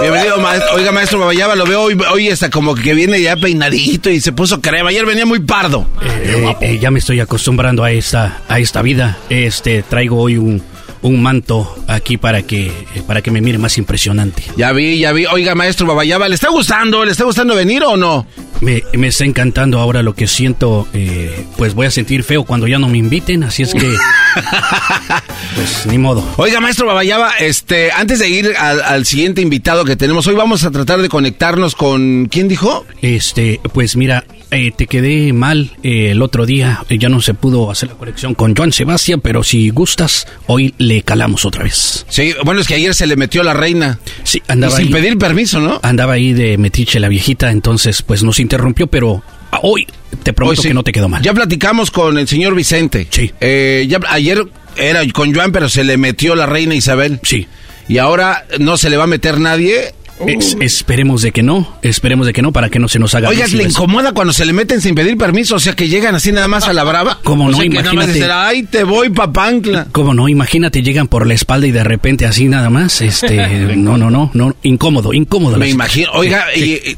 Bienvenido, 0.00 0.38
maestro. 0.38 0.74
Oiga, 0.74 0.92
maestro 0.92 1.18
Babayaba, 1.18 1.54
lo 1.54 1.64
veo 1.64 1.82
hoy, 1.82 1.96
hoy 2.10 2.28
está 2.28 2.50
como 2.50 2.74
que 2.74 2.94
viene 2.94 3.20
ya 3.20 3.36
peinadito 3.36 4.10
y 4.10 4.20
se 4.20 4.32
puso 4.32 4.60
crema. 4.60 4.88
Ayer 4.90 5.06
venía 5.06 5.26
muy 5.26 5.40
pardo. 5.40 5.86
Eh, 6.02 6.56
eh, 6.60 6.78
ya 6.78 6.90
me 6.90 6.98
estoy 6.98 7.20
acostumbrando 7.20 7.84
a 7.84 7.92
esta, 7.92 8.42
a 8.48 8.58
esta 8.58 8.82
vida. 8.82 9.18
Este, 9.28 9.82
traigo 9.82 10.20
hoy 10.20 10.38
un, 10.38 10.62
un 11.02 11.20
manto 11.22 11.74
aquí 11.88 12.16
para 12.16 12.42
que, 12.42 12.68
eh, 12.68 13.02
para 13.06 13.22
que 13.22 13.30
me 13.30 13.40
mire 13.40 13.58
más 13.58 13.76
impresionante. 13.78 14.42
Ya 14.56 14.72
vi, 14.72 14.98
ya 14.98 15.12
vi. 15.12 15.26
Oiga, 15.26 15.54
maestro 15.54 15.86
Babayaba, 15.86 16.28
¿le 16.28 16.34
está 16.34 16.48
gustando? 16.48 17.04
¿Le 17.04 17.12
está 17.12 17.24
gustando 17.24 17.54
venir 17.54 17.82
o 17.84 17.96
no? 17.96 18.26
Me, 18.60 18.82
me 18.94 19.08
está 19.08 19.24
encantando 19.24 19.80
ahora 19.80 20.02
lo 20.02 20.14
que 20.14 20.26
siento. 20.28 20.86
eh, 20.94 21.44
pues 21.56 21.74
voy 21.74 21.86
a 21.86 21.90
sentir 21.90 22.22
feo 22.22 22.44
cuando 22.44 22.66
ya 22.68 22.78
no 22.78 22.88
me 22.88 22.98
inviten, 22.98 23.42
así 23.44 23.62
es 23.64 23.74
que. 23.74 23.80
pues 25.54 25.86
ni 25.86 25.98
modo. 25.98 26.24
Oiga, 26.36 26.60
maestro 26.60 26.86
Babayaba, 26.86 27.32
este, 27.38 27.90
antes 27.92 28.18
de 28.18 28.28
ir 28.28 28.54
al, 28.58 28.80
al 28.82 29.04
siguiente 29.04 29.40
invitado 29.40 29.84
que 29.84 29.96
tenemos 29.96 30.26
hoy, 30.26 30.34
vamos 30.34 30.64
a 30.64 30.70
tratar 30.70 31.02
de 31.02 31.08
conectarnos 31.08 31.74
con. 31.74 32.26
¿Quién 32.30 32.48
dijo? 32.48 32.86
Este, 33.00 33.60
pues 33.72 33.96
mira, 33.96 34.24
eh, 34.52 34.70
te 34.70 34.86
quedé 34.86 35.32
mal 35.32 35.72
eh, 35.82 36.10
el 36.12 36.22
otro 36.22 36.46
día. 36.46 36.84
eh, 36.88 36.98
ya 36.98 37.08
no 37.08 37.20
se 37.20 37.34
pudo 37.34 37.70
hacer 37.70 37.88
la 37.88 37.96
conexión 37.96 38.34
con 38.34 38.54
Joan 38.54 38.70
Sebastián, 38.72 39.20
pero 39.20 39.42
si 39.42 39.70
gustas, 39.70 40.26
hoy 40.46 40.74
le 40.78 41.02
calamos 41.02 41.44
otra 41.44 41.64
vez. 41.64 42.06
Sí, 42.08 42.34
bueno, 42.44 42.60
es 42.60 42.68
que 42.68 42.74
ayer 42.74 42.94
se 42.94 43.06
le 43.06 43.16
metió 43.16 43.42
la 43.42 43.54
reina. 43.54 43.98
Sí, 44.22 44.40
andaba 44.48 44.74
Y 44.74 44.84
sin 44.84 44.94
ahí. 44.94 45.02
pedir 45.02 45.18
permiso, 45.18 45.58
¿no? 45.58 45.80
Andaba 45.82 46.12
ahí 46.14 46.32
de 46.32 46.56
metiche 46.58 47.00
la 47.00 47.08
viejita, 47.08 47.50
entonces 47.50 48.02
pues 48.02 48.22
nos 48.22 48.38
interrumpió, 48.38 48.86
pero 48.86 49.22
ah, 49.50 49.58
hoy 49.62 49.86
te 50.22 50.32
prometo 50.32 50.60
Hoy 50.60 50.62
sí. 50.62 50.68
que 50.68 50.74
no 50.74 50.82
te 50.84 50.92
quedó 50.92 51.08
mal. 51.08 51.22
Ya 51.22 51.32
platicamos 51.34 51.90
con 51.90 52.18
el 52.18 52.28
señor 52.28 52.54
Vicente. 52.54 53.06
Sí. 53.10 53.32
Eh, 53.40 53.86
ya 53.88 53.98
ayer 54.08 54.44
era 54.76 55.00
con 55.12 55.34
Joan, 55.34 55.50
pero 55.52 55.68
se 55.68 55.82
le 55.84 55.96
metió 55.96 56.34
la 56.36 56.46
reina 56.46 56.74
Isabel. 56.74 57.18
Sí. 57.22 57.46
Y 57.88 57.98
ahora 57.98 58.46
no 58.60 58.76
se 58.76 58.90
le 58.90 58.96
va 58.96 59.04
a 59.04 59.08
meter 59.08 59.40
nadie. 59.40 59.94
Es- 60.26 60.56
esperemos 60.60 61.22
de 61.22 61.32
que 61.32 61.42
no, 61.42 61.76
esperemos 61.82 62.26
de 62.26 62.32
que 62.32 62.42
no 62.42 62.52
para 62.52 62.68
que 62.70 62.78
no 62.78 62.88
se 62.88 62.98
nos 62.98 63.14
haga. 63.14 63.28
Oiga, 63.28 63.44
vicio 63.44 63.58
¿le 63.58 63.64
eso. 63.64 63.70
incomoda 63.82 64.12
cuando 64.12 64.32
se 64.32 64.44
le 64.44 64.52
meten 64.52 64.80
sin 64.80 64.94
pedir 64.94 65.16
permiso? 65.16 65.56
O 65.56 65.58
sea, 65.60 65.74
que 65.74 65.88
llegan 65.88 66.14
así 66.14 66.30
nada 66.30 66.46
más 66.48 66.68
a 66.68 66.72
la 66.72 66.84
brava. 66.84 67.18
¿Cómo 67.24 67.46
O 67.46 67.50
no? 67.50 67.56
sea, 67.56 67.64
que 67.64 67.70
nada 67.70 67.82
más 67.92 67.92
Imagínate. 67.94 68.12
dicen, 68.18 68.30
Ay, 68.32 68.62
te 68.64 68.84
voy, 68.84 69.10
papancla. 69.10 69.86
¿Cómo 69.90 70.14
no? 70.14 70.28
Imagínate, 70.28 70.82
llegan 70.82 71.08
por 71.08 71.26
la 71.26 71.34
espalda 71.34 71.66
y 71.66 71.72
de 71.72 71.82
repente 71.84 72.26
así 72.26 72.48
nada 72.48 72.70
más. 72.70 73.00
Este, 73.00 73.36
no, 73.76 73.96
no, 73.96 74.10
no, 74.10 74.30
no, 74.34 74.54
incómodo, 74.62 75.12
incómodo. 75.12 75.56
Me 75.56 75.68
imagino. 75.68 76.10
Oiga, 76.14 76.44
Sí, 76.54 76.78
y, 76.84 76.90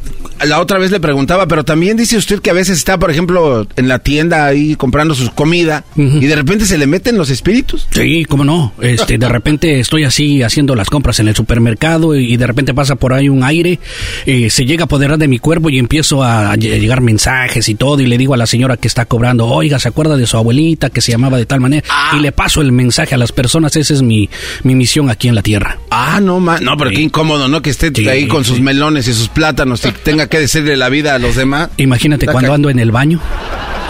y 0.44 0.46
la 0.46 0.60
otra 0.60 0.78
vez 0.78 0.90
le 0.90 1.00
preguntaba, 1.00 1.46
pero 1.48 1.64
también 1.64 1.96
dice 1.96 2.16
usted 2.18 2.40
que 2.40 2.50
a 2.50 2.54
veces 2.54 2.76
está, 2.76 2.98
por 2.98 3.10
ejemplo, 3.10 3.66
en 3.76 3.88
la 3.88 4.00
tienda 4.00 4.44
ahí 4.46 4.74
comprando 4.76 5.14
su 5.14 5.30
comida 5.32 5.84
y 5.96 6.26
de 6.26 6.36
repente 6.36 6.66
se 6.66 6.76
le 6.76 6.86
meten 6.86 7.16
los 7.16 7.30
espíritus. 7.30 7.86
Sí, 7.90 8.24
cómo 8.28 8.44
no. 8.44 8.72
Este, 8.82 9.16
de 9.16 9.28
repente 9.28 9.80
estoy 9.80 10.04
así 10.04 10.42
haciendo 10.42 10.74
las 10.74 10.90
compras 10.90 11.20
en 11.20 11.28
el 11.28 11.36
supermercado 11.36 12.14
y 12.16 12.36
de 12.36 12.46
repente 12.46 12.74
pasa 12.74 12.96
por 12.96 13.03
ahí 13.12 13.28
un 13.28 13.44
aire, 13.44 13.78
eh, 14.26 14.48
se 14.50 14.64
llega 14.64 14.84
a 14.84 14.86
apoderar 14.86 15.18
de 15.18 15.28
mi 15.28 15.38
cuerpo 15.38 15.68
y 15.70 15.78
empiezo 15.78 16.22
a 16.22 16.54
ll- 16.56 16.80
llegar 16.80 17.00
mensajes 17.00 17.68
y 17.68 17.74
todo 17.74 18.00
y 18.00 18.06
le 18.06 18.16
digo 18.16 18.34
a 18.34 18.36
la 18.36 18.46
señora 18.46 18.76
que 18.76 18.88
está 18.88 19.04
cobrando, 19.04 19.46
oiga, 19.46 19.78
¿se 19.78 19.88
acuerda 19.88 20.16
de 20.16 20.26
su 20.26 20.36
abuelita 20.36 20.90
que 20.90 21.00
se 21.00 21.12
llamaba 21.12 21.36
de 21.36 21.46
tal 21.46 21.60
manera? 21.60 21.86
Y 22.16 22.20
le 22.20 22.32
paso 22.32 22.60
el 22.60 22.72
mensaje 22.72 23.14
a 23.14 23.18
las 23.18 23.32
personas, 23.32 23.76
esa 23.76 23.94
es 23.94 24.02
mi, 24.02 24.28
mi 24.62 24.74
misión 24.74 25.10
aquí 25.10 25.28
en 25.28 25.34
la 25.34 25.42
tierra. 25.42 25.78
Ah, 25.90 26.20
no, 26.22 26.40
ma- 26.40 26.60
no, 26.60 26.76
pero 26.76 26.90
qué 26.90 27.00
incómodo, 27.00 27.48
¿no? 27.48 27.60
Que 27.62 27.70
esté 27.70 27.90
Sí, 27.94 28.08
ahí 28.08 28.26
con 28.26 28.44
sus 28.44 28.60
melones 28.60 29.06
y 29.08 29.14
sus 29.14 29.28
plátanos 29.28 29.84
y 29.84 29.92
tenga 29.92 30.26
que 30.28 30.38
decirle 30.40 30.76
la 30.76 30.88
vida 30.88 31.14
a 31.14 31.18
los 31.18 31.36
demás. 31.36 31.68
Imagínate 31.76 32.26
cuando 32.26 32.52
ando 32.54 32.70
en 32.70 32.78
el 32.78 32.90
baño, 32.90 33.20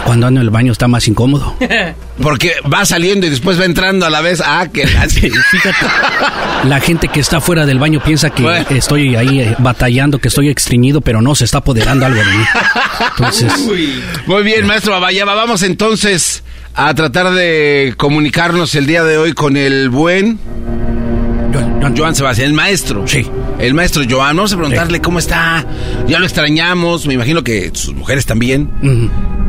cuando 0.05 0.27
ando 0.27 0.39
en 0.39 0.45
el 0.45 0.51
baño 0.51 0.71
está 0.71 0.87
más 0.87 1.07
incómodo. 1.07 1.55
Porque 2.21 2.53
va 2.71 2.85
saliendo 2.85 3.25
y 3.25 3.29
después 3.31 3.59
va 3.59 3.65
entrando 3.65 4.05
a 4.05 4.09
la 4.09 4.21
vez. 4.21 4.41
Ah, 4.45 4.67
que 4.71 4.85
la... 4.85 5.09
Fíjate, 5.09 5.85
la 6.65 6.79
gente 6.79 7.07
que 7.07 7.19
está 7.19 7.41
fuera 7.41 7.65
del 7.65 7.79
baño 7.79 7.99
piensa 8.03 8.29
que 8.29 8.43
Bueno. 8.43 8.65
estoy 8.69 9.15
ahí 9.15 9.39
eh, 9.39 9.55
batallando, 9.57 10.19
que 10.19 10.27
estoy 10.27 10.49
extriñido, 10.49 11.01
pero 11.01 11.21
no, 11.21 11.33
se 11.33 11.45
está 11.45 11.57
apoderando 11.57 12.05
algo 12.05 12.19
de 12.19 12.25
mí. 12.37 12.43
Entonces, 13.17 13.53
Muy 14.27 14.43
bien, 14.43 14.67
maestro 14.67 14.93
Babayaba. 14.93 15.33
Vamos 15.33 15.63
entonces 15.63 16.43
a 16.75 16.93
tratar 16.93 17.31
de 17.33 17.95
comunicarnos 17.97 18.75
el 18.75 18.85
día 18.85 19.03
de 19.03 19.17
hoy 19.17 19.33
con 19.33 19.57
el 19.57 19.89
buen 19.89 20.39
Joan 21.95 22.15
Sebastián, 22.15 22.47
el 22.49 22.53
maestro. 22.53 23.07
Sí. 23.07 23.25
El 23.59 23.73
maestro 23.73 24.03
Joan. 24.09 24.35
Vamos 24.35 24.53
a 24.53 24.57
preguntarle 24.57 25.01
cómo 25.01 25.19
está. 25.19 25.65
Ya 26.07 26.19
lo 26.19 26.25
extrañamos. 26.25 27.05
Me 27.07 27.13
imagino 27.15 27.43
que 27.43 27.71
sus 27.73 27.93
mujeres 27.93 28.25
también. 28.25 28.69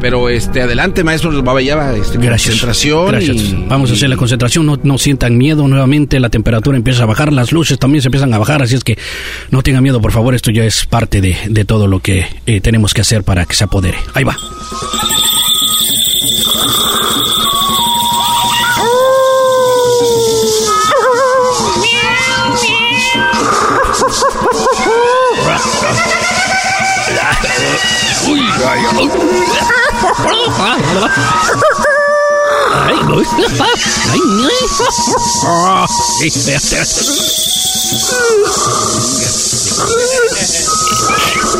Pero 0.01 0.29
este, 0.29 0.61
adelante, 0.61 1.03
maestro 1.05 1.43
Babayaba. 1.43 1.95
Este, 1.97 2.19
gracias. 2.19 2.51
Concentración. 2.61 3.07
Gracias. 3.09 3.37
y- 3.37 3.65
Vamos 3.69 3.91
a 3.91 3.95
hacer 3.95 4.11
la 4.11 4.17
concentración, 4.17 4.67
no, 4.67 4.79
no 4.83 4.99
sientan 4.99 5.39
miedo 5.39 5.67
nuevamente, 5.67 6.21
la 6.21 6.29
temperatura 6.29 6.77
empieza 6.77 7.03
a 7.05 7.07
bajar, 7.07 7.33
las 7.33 7.51
luces 7.53 7.79
también 7.79 8.03
se 8.03 8.09
empiezan 8.09 8.33
a 8.35 8.39
bajar, 8.39 8.63
así 8.63 8.75
es 8.75 8.85
que 8.85 8.99
no 9.51 9.63
tengan 9.63 9.83
miedo, 9.83 10.01
por 10.01 10.13
favor, 10.13 10.35
esto 10.35 10.51
ya 10.51 10.65
es 10.65 10.85
parte 10.87 11.21
de, 11.21 11.37
de 11.49 11.65
todo 11.65 11.87
lo 11.87 12.01
que 12.01 12.27
eh, 12.47 12.61
tenemos 12.61 12.93
que 12.95 13.01
hacer 13.01 13.25
para 13.25 13.45
que 13.47 13.55
se 13.55 13.65
apodere. 13.65 13.97
Ahí 14.15 14.23
va. 14.25 14.37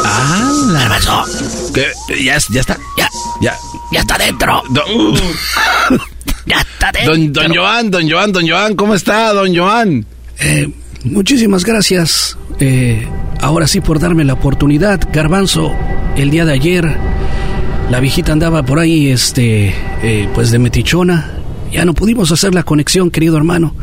Ah, 0.05 0.51
la 0.73 0.99
¿Qué? 1.75 1.93
¿Ya, 2.25 2.39
ya 2.51 2.61
está? 2.61 2.79
Ya, 2.97 3.09
ya. 3.41 3.55
Ya 3.93 4.01
está 4.01 4.19
dentro. 4.19 4.63
ya 6.47 6.61
está 6.61 6.93
dentro. 6.93 7.13
Don, 7.13 7.33
don 7.33 7.55
Joan, 7.55 7.91
don 7.91 8.11
Joan, 8.11 8.33
don 8.33 8.49
Joan, 8.49 8.75
¿cómo 8.75 8.95
está, 8.95 9.33
don 9.33 9.55
Joan? 9.55 10.07
Eh, 10.39 10.69
muchísimas 11.05 11.65
gracias. 11.65 12.37
Eh, 12.59 13.07
ahora 13.41 13.67
sí 13.67 13.81
por 13.81 13.99
darme 13.99 14.25
la 14.25 14.35
oportunidad. 14.35 15.01
Garbanzo, 15.13 15.75
el 16.17 16.31
día 16.31 16.45
de 16.45 16.53
ayer, 16.53 16.97
la 17.91 18.01
viejita 18.01 18.33
andaba 18.33 18.63
por 18.63 18.79
ahí, 18.79 19.11
este, 19.11 19.75
eh, 20.03 20.29
pues 20.35 20.51
de 20.51 20.59
metichona. 20.59 21.31
Ya 21.73 21.85
no 21.85 21.93
pudimos 21.95 22.31
hacer 22.33 22.55
la 22.55 22.63
conexión, 22.63 23.11
querido 23.11 23.37
hermano. 23.37 23.75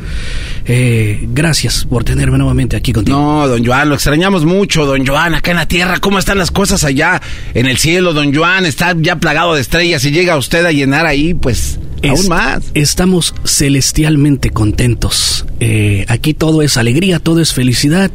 Eh, 0.65 1.27
gracias 1.33 1.85
por 1.85 2.03
tenerme 2.03 2.37
nuevamente 2.37 2.75
aquí 2.77 2.93
contigo. 2.93 3.17
No, 3.19 3.47
don 3.47 3.65
Joan, 3.65 3.89
lo 3.89 3.95
extrañamos 3.95 4.45
mucho, 4.45 4.85
don 4.85 5.05
Joan, 5.05 5.35
acá 5.35 5.51
en 5.51 5.57
la 5.57 5.67
tierra. 5.67 5.99
¿Cómo 5.99 6.17
están 6.17 6.37
las 6.37 6.49
cosas 6.51 6.83
allá 6.83 7.21
en 7.53 7.65
el 7.67 7.77
cielo, 7.77 8.13
don 8.13 8.33
Joan? 8.33 8.65
Está 8.65 8.95
ya 8.99 9.17
plagado 9.17 9.53
de 9.55 9.61
estrellas 9.61 10.03
y 10.05 10.11
llega 10.11 10.37
usted 10.37 10.65
a 10.65 10.71
llenar 10.71 11.05
ahí, 11.05 11.33
pues, 11.33 11.79
aún 12.07 12.27
más. 12.29 12.63
Estamos 12.73 13.35
celestialmente 13.45 14.49
contentos. 14.49 15.45
Eh, 15.59 16.05
aquí 16.07 16.33
todo 16.33 16.61
es 16.61 16.77
alegría, 16.77 17.19
todo 17.19 17.41
es 17.41 17.53
felicidad. 17.53 18.11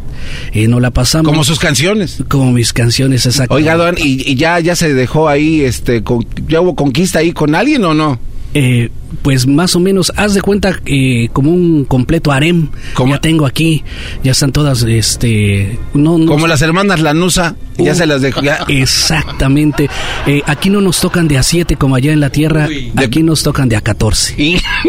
Eh, 0.53 0.67
nos 0.69 0.81
la 0.81 0.91
pasamos. 0.91 1.27
Como 1.31 1.45
sus 1.45 1.59
canciones. 1.59 2.23
Como 2.29 2.53
mis 2.53 2.73
canciones, 2.73 3.27
exacto. 3.27 3.55
Oiga, 3.55 3.77
don, 3.77 3.95
¿y, 3.99 4.29
y 4.31 4.35
ya, 4.35 4.59
ya 4.61 4.75
se 4.75 4.93
dejó 4.95 5.29
ahí, 5.29 5.61
este, 5.61 6.03
con- 6.03 6.27
ya 6.49 6.61
hubo 6.63 6.75
conquista 6.75 7.19
ahí 7.21 7.33
con 7.33 7.55
alguien 7.55 7.85
o 7.85 7.95
no? 7.95 8.19
Eh, 8.55 8.89
pues 9.23 9.47
más 9.47 9.75
o 9.77 9.81
menos, 9.81 10.13
haz 10.17 10.35
de 10.35 10.43
cuenta 10.43 10.81
eh, 10.87 11.29
como 11.33 11.51
un 11.53 11.85
completo 11.85 12.31
harem. 12.33 12.69
Ya 13.09 13.21
tengo 13.21 13.47
aquí, 13.47 13.83
ya 14.23 14.33
están 14.33 14.53
todas, 14.53 14.83
este, 14.83 15.79
no, 15.95 16.19
no- 16.19 16.27
Como 16.31 16.47
las 16.47 16.63
hermanas 16.63 17.01
Lanusa, 17.01 17.57
ya 17.79 17.93
Uh, 17.93 17.95
se 17.95 18.07
las 18.07 18.21
dejó. 18.23 18.43
ya. 18.43 18.65
Exactamente. 18.69 19.89
Eh, 20.27 20.43
aquí 20.47 20.69
no 20.71 20.81
nos 20.81 21.01
tocan 21.01 21.29
de 21.29 21.39
a 21.39 21.43
7 21.43 21.77
como 21.77 21.95
allá 21.97 22.13
en 22.13 22.21
la 22.21 22.31
tierra, 22.31 22.69
aquí 22.97 23.23
nos 23.23 23.43
tocan 23.43 23.69
de 23.69 23.77
a 23.77 23.81
14. 23.81 24.37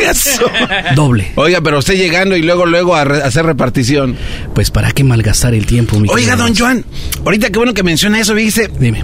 Eso. 0.09 0.45
Doble. 0.95 1.31
Oiga, 1.35 1.61
pero 1.61 1.79
usted 1.79 1.95
llegando 1.95 2.35
y 2.35 2.41
luego, 2.41 2.65
luego 2.65 2.95
a 2.95 3.03
re- 3.05 3.23
hacer 3.23 3.45
repartición. 3.45 4.15
Pues 4.53 4.71
para 4.71 4.91
qué 4.91 5.03
malgastar 5.03 5.53
el 5.53 5.65
tiempo, 5.65 5.99
mi 5.99 6.09
Oiga, 6.09 6.35
don 6.35 6.55
Joan, 6.55 6.83
ahorita 7.23 7.49
qué 7.49 7.57
bueno 7.57 7.73
que 7.73 7.83
menciona 7.83 8.19
eso, 8.19 8.35
fíjese. 8.35 8.69
Dime. 8.79 9.03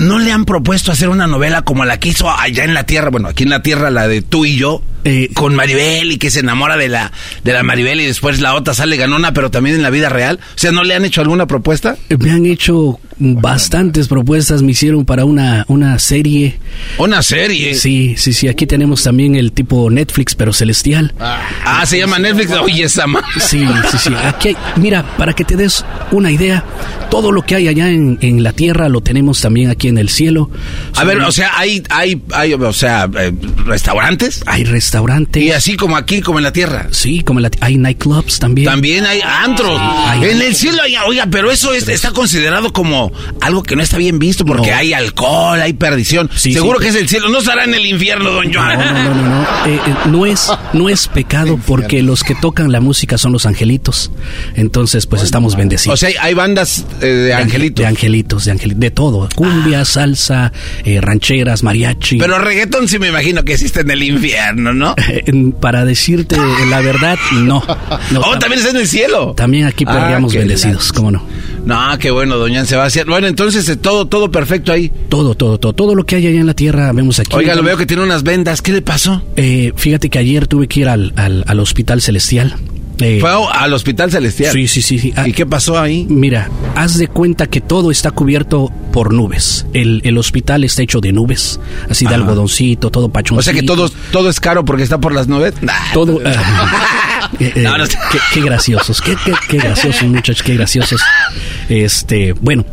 ¿No 0.00 0.18
le 0.18 0.32
han 0.32 0.46
propuesto 0.46 0.92
hacer 0.92 1.10
una 1.10 1.26
novela 1.26 1.60
como 1.60 1.84
la 1.84 2.00
que 2.00 2.08
hizo 2.08 2.30
allá 2.30 2.64
en 2.64 2.72
la 2.72 2.84
tierra? 2.84 3.10
Bueno, 3.10 3.28
aquí 3.28 3.42
en 3.42 3.50
la 3.50 3.60
tierra, 3.60 3.90
la 3.90 4.08
de 4.08 4.22
tú 4.22 4.46
y 4.46 4.56
yo, 4.56 4.80
Eh, 5.04 5.30
con 5.32 5.54
Maribel 5.54 6.12
y 6.12 6.18
que 6.18 6.30
se 6.30 6.40
enamora 6.40 6.76
de 6.76 6.88
la, 6.88 7.10
de 7.42 7.52
la 7.54 7.62
Maribel 7.62 8.00
y 8.00 8.04
después 8.06 8.40
la 8.40 8.54
otra 8.54 8.74
sale 8.74 8.96
ganona, 8.98 9.32
pero 9.32 9.50
también 9.50 9.76
en 9.76 9.82
la 9.82 9.88
vida 9.90 10.10
real. 10.10 10.38
O 10.42 10.58
sea, 10.58 10.72
¿no 10.72 10.84
le 10.84 10.94
han 10.94 11.04
hecho 11.06 11.22
alguna 11.22 11.46
propuesta? 11.46 11.96
Me 12.18 12.30
han 12.30 12.44
hecho 12.44 13.00
bastantes 13.18 14.08
propuestas, 14.08 14.62
me 14.62 14.72
hicieron 14.72 15.04
para 15.04 15.24
una, 15.24 15.64
una 15.68 15.98
serie. 15.98 16.58
¿Una 16.98 17.22
serie? 17.22 17.74
Sí, 17.74 18.14
sí, 18.18 18.32
sí. 18.32 18.48
Aquí 18.48 18.66
tenemos 18.66 19.02
también 19.02 19.36
el 19.36 19.52
tipo 19.52 19.88
Netflix, 19.90 20.34
pero 20.34 20.52
celestial. 20.52 21.14
Ah, 21.18 21.84
se 21.86 21.98
llama 21.98 22.18
Netflix. 22.18 22.50
Oye, 22.52 22.84
esa 22.84 23.04
Sí, 23.38 23.66
sí, 23.90 23.98
sí. 23.98 24.10
Aquí 24.22 24.48
hay- 24.48 24.56
mira, 24.76 25.16
para 25.16 25.32
que 25.32 25.44
te 25.44 25.56
des 25.56 25.84
una 26.10 26.30
idea, 26.30 26.64
todo 27.10 27.32
lo 27.32 27.42
que 27.42 27.54
hay 27.56 27.68
allá 27.68 27.88
en, 27.88 28.18
en 28.20 28.42
la 28.42 28.52
tierra 28.52 28.88
lo 28.88 29.00
tenemos 29.00 29.40
también 29.40 29.70
aquí 29.70 29.88
en 29.88 29.98
el 29.98 30.08
cielo. 30.08 30.50
A 30.96 31.04
ver, 31.04 31.18
o 31.20 31.32
sea, 31.32 31.58
hay, 31.58 31.82
hay, 31.90 32.20
hay, 32.32 32.52
o 32.54 32.72
sea, 32.72 33.08
eh, 33.18 33.32
restaurantes. 33.64 34.42
Hay 34.46 34.64
restaurantes. 34.64 34.89
Y 35.34 35.50
así 35.50 35.76
como 35.76 35.96
aquí, 35.96 36.20
como 36.20 36.38
en 36.38 36.44
la 36.44 36.52
tierra. 36.52 36.88
Sí, 36.90 37.20
como 37.22 37.38
en 37.38 37.44
la, 37.44 37.50
hay 37.60 37.76
nightclubs 37.76 38.38
también. 38.38 38.66
También 38.66 39.06
hay 39.06 39.20
antros. 39.22 39.78
hay- 39.80 40.24
en 40.24 40.42
el 40.42 40.54
cielo 40.54 40.82
hay, 40.82 40.94
oiga, 41.06 41.26
pero 41.30 41.50
eso 41.50 41.72
es- 41.72 41.88
está 41.88 42.10
considerado 42.12 42.72
como 42.72 43.12
algo 43.40 43.62
que 43.62 43.76
no 43.76 43.82
está 43.82 43.96
bien 43.98 44.18
visto 44.18 44.44
porque 44.44 44.70
No. 44.70 44.76
hay 44.76 44.92
alcohol, 44.92 45.60
hay 45.60 45.72
perdición. 45.72 46.30
Sí, 46.34 46.52
Seguro 46.52 46.78
sí, 46.78 46.84
que 46.84 46.90
es 46.90 46.96
el 46.96 47.08
cielo. 47.08 47.28
No 47.28 47.38
estará 47.38 47.64
en 47.64 47.74
el 47.74 47.86
infierno, 47.86 48.30
don 48.30 48.52
Joan. 48.52 48.78
No, 48.78 48.84
no, 48.92 49.02
no, 49.02 49.14
no, 49.14 49.28
no. 49.28 49.42
Eh, 49.66 49.80
eh, 49.86 49.94
no 50.06 50.26
es, 50.26 50.48
no 50.72 50.88
es 50.88 51.06
pecado 51.08 51.58
porque 51.66 52.02
los 52.02 52.22
que 52.24 52.34
tocan 52.34 52.72
la 52.72 52.80
música 52.80 53.18
son 53.18 53.32
los 53.32 53.46
angelitos. 53.46 54.10
Entonces, 54.54 55.06
pues 55.06 55.22
estamos 55.22 55.56
bendecidos. 55.56 55.94
O 55.94 55.96
sea, 55.96 56.10
hay, 56.22 56.34
bandas 56.34 56.84
eh, 57.00 57.06
de 57.06 57.34
angelitos. 57.34 57.82
De 57.82 57.86
angelitos, 57.86 58.44
de 58.44 58.50
angelitos, 58.52 58.80
de 58.80 58.90
todo. 58.90 59.28
Cumbia, 59.34 59.84
salsa, 59.84 60.52
eh, 60.84 61.00
rancheras, 61.00 61.62
mariachi. 61.62 62.18
Pero 62.18 62.38
reggaetón 62.38 62.88
sí 62.88 62.98
me 62.98 63.08
imagino 63.08 63.44
que 63.44 63.52
existe 63.54 63.80
en 63.80 63.90
el 63.90 64.02
infierno, 64.02 64.72
¿no? 64.80 64.94
Eh, 65.08 65.52
Para 65.60 65.84
decirte 65.84 66.36
la 66.68 66.80
verdad, 66.80 67.16
no. 67.32 67.62
no 68.10 68.20
oh, 68.20 68.38
también 68.38 68.58
está 68.60 68.70
en 68.70 68.76
el 68.78 68.88
cielo. 68.88 69.34
También 69.36 69.66
aquí 69.66 69.84
Ah, 69.86 69.92
perreamos 69.92 70.32
qué 70.32 70.38
bendecidos, 70.38 70.92
¿cómo 70.92 71.12
no? 71.12 71.22
No, 71.64 71.76
qué 71.98 72.10
bueno, 72.10 72.36
doña 72.38 72.64
Sebastián. 72.64 73.06
Bueno, 73.08 73.26
entonces 73.28 73.68
eh, 73.68 73.76
todo, 73.76 74.06
todo 74.06 74.30
perfecto 74.30 74.72
ahí. 74.72 74.90
Todo, 75.08 75.34
todo, 75.34 75.58
todo. 75.58 75.72
Todo 75.74 75.94
lo 75.94 76.04
que 76.04 76.16
hay 76.16 76.26
allá 76.26 76.40
en 76.40 76.46
la 76.46 76.54
tierra 76.54 76.90
vemos 76.92 77.18
aquí. 77.20 77.36
Oiga, 77.36 77.54
lo 77.54 77.62
veo 77.62 77.76
que 77.76 77.86
tiene 77.86 78.02
unas 78.02 78.22
vendas. 78.22 78.62
¿Qué 78.62 78.72
le 78.72 78.82
pasó? 78.82 79.22
Eh, 79.36 79.72
fíjate 79.76 80.08
que 80.10 80.18
ayer 80.18 80.46
tuve 80.46 80.66
que 80.68 80.80
ir 80.80 80.88
al, 80.88 81.12
al, 81.16 81.44
al 81.46 81.60
hospital 81.60 82.00
celestial. 82.00 82.54
Eh, 83.00 83.18
Fue 83.20 83.30
al 83.30 83.72
hospital 83.72 84.10
celestial. 84.10 84.52
Sí, 84.52 84.68
sí, 84.68 84.82
sí. 84.82 84.98
sí. 84.98 85.12
Ah, 85.16 85.26
¿Y 85.28 85.32
qué 85.32 85.46
pasó 85.46 85.78
ahí? 85.78 86.06
Mira, 86.08 86.50
haz 86.76 86.98
de 86.98 87.08
cuenta 87.08 87.46
que 87.46 87.60
todo 87.60 87.90
está 87.90 88.10
cubierto 88.10 88.70
por 88.92 89.12
nubes. 89.14 89.66
El, 89.72 90.00
el 90.04 90.18
hospital 90.18 90.64
está 90.64 90.82
hecho 90.82 91.00
de 91.00 91.12
nubes, 91.12 91.58
así 91.88 92.04
de 92.04 92.14
Ajá. 92.14 92.22
algodoncito, 92.22 92.90
todo 92.90 93.08
pachoncito. 93.08 93.40
O 93.40 93.42
sea 93.42 93.54
que 93.54 93.62
todo, 93.62 93.90
todo 94.12 94.28
es 94.28 94.38
caro 94.40 94.64
porque 94.64 94.82
está 94.82 94.98
por 94.98 95.12
las 95.12 95.28
nubes. 95.28 95.54
Nah. 95.62 95.72
Todo. 95.94 96.20
ah, 96.26 97.30
eh, 97.38 97.52
eh, 97.56 97.62
No, 97.62 97.78
no. 97.78 97.84
qué, 97.86 98.18
qué 98.34 98.40
graciosos, 98.42 99.00
qué, 99.00 99.16
qué, 99.24 99.32
qué 99.48 99.56
graciosos, 99.58 100.02
muchachos, 100.04 100.42
qué 100.42 100.54
graciosos. 100.54 101.00
Este, 101.68 102.32
bueno, 102.34 102.64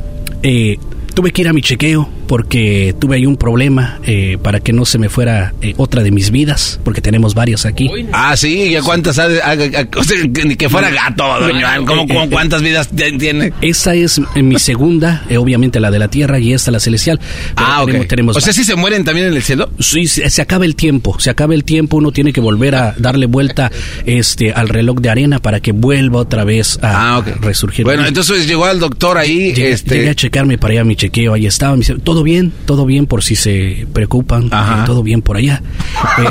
eh, 0.43 0.77
tuve 1.13 1.31
que 1.31 1.41
ir 1.41 1.47
a 1.47 1.53
mi 1.53 1.61
chequeo 1.61 2.09
porque 2.27 2.93
tuve 2.99 3.15
ahí 3.15 3.25
un 3.25 3.37
problema 3.37 3.99
eh, 4.05 4.37
para 4.41 4.59
que 4.59 4.73
no 4.73 4.85
se 4.85 4.97
me 4.97 5.09
fuera 5.09 5.53
eh, 5.61 5.73
otra 5.77 6.03
de 6.03 6.11
mis 6.11 6.31
vidas, 6.31 6.79
porque 6.83 7.01
tenemos 7.01 7.33
varias 7.33 7.65
aquí. 7.65 7.89
Ah, 8.11 8.35
sí, 8.37 8.63
¿y 8.69 8.75
a 8.75 8.81
cuántas? 8.81 9.17
ha 9.19 9.27
de- 9.27 9.41
a- 9.41 9.51
a- 9.51 9.99
o 9.99 10.03
sea, 10.03 10.17
que 10.33 10.45
ni 10.45 10.55
que 10.55 10.69
fuera 10.69 10.89
gato, 10.89 11.23
Joan. 11.23 11.85
¿Cómo, 11.85 12.03
Eh, 12.03 12.07
cómo- 12.07 12.23
eh, 12.23 12.29
cuántas 12.29 12.61
vidas 12.61 12.89
tiene? 13.19 13.53
Esa 13.61 13.95
es 13.95 14.21
mi 14.35 14.59
segunda, 14.59 15.23
eh, 15.29 15.37
obviamente 15.37 15.79
la 15.79 15.89
de 15.91 15.99
la 15.99 16.07
tierra 16.09 16.39
y 16.39 16.53
esta 16.53 16.71
la 16.71 16.79
celestial. 16.79 17.19
Ah, 17.55 17.81
ok. 17.81 17.87
tenemos- 17.87 18.07
tenemos 18.07 18.37
o 18.37 18.41
sea, 18.41 18.53
¿sí 18.53 18.63
se 18.63 18.75
mueren 18.75 19.03
también 19.03 19.27
en 19.27 19.33
el 19.33 19.41
cielo? 19.43 19.69
Sí, 19.79 20.07
se, 20.07 20.29
se 20.29 20.41
acaba 20.41 20.65
el 20.65 20.75
tiempo, 20.75 21.19
se 21.19 21.29
acaba 21.29 21.53
el 21.53 21.63
tiempo, 21.63 21.97
uno 21.97 22.11
tiene 22.11 22.33
que 22.33 22.41
volver 22.41 22.75
a 22.75 22.93
darle 22.97 23.25
vuelta 23.25 23.71
este 24.05 24.51
al 24.51 24.69
reloj 24.69 24.99
de 24.99 25.09
arena 25.09 25.39
para 25.39 25.59
que 25.59 25.71
vuelva 25.71 26.19
otra 26.19 26.43
vez 26.43 26.77
a 26.81 27.21
resurgir. 27.41 27.85
Ah, 27.85 27.89
Bueno, 27.89 28.05
entonces 28.05 28.47
llegó 28.47 28.65
al 28.65 28.79
doctor 28.79 29.17
ahí, 29.17 29.53
Llegué, 29.53 29.71
este... 29.71 29.95
llegué 29.95 30.09
a 30.09 30.15
checarme 30.15 30.57
para 30.57 30.73
allá 30.73 30.83
mi 30.83 30.95
chequeo, 30.95 31.33
ahí 31.33 31.45
estaba, 31.45 31.73
me 31.73 31.79
dice, 31.79 31.95
todo 31.95 32.16
bien, 32.23 32.51
todo 32.65 32.85
bien 32.85 33.05
por 33.05 33.23
si 33.23 33.35
se 33.35 33.87
preocupan, 33.93 34.45
eh, 34.47 34.83
todo 34.85 35.03
bien 35.03 35.21
por 35.21 35.37
allá. 35.37 35.61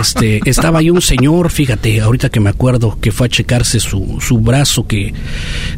Este, 0.00 0.40
estaba 0.48 0.78
ahí 0.80 0.90
un 0.90 1.00
señor, 1.02 1.50
fíjate, 1.50 2.00
ahorita 2.00 2.28
que 2.28 2.40
me 2.40 2.50
acuerdo 2.50 2.98
que 3.00 3.12
fue 3.12 3.26
a 3.26 3.30
checarse 3.30 3.80
su, 3.80 4.18
su 4.20 4.38
brazo 4.38 4.86
que 4.86 5.12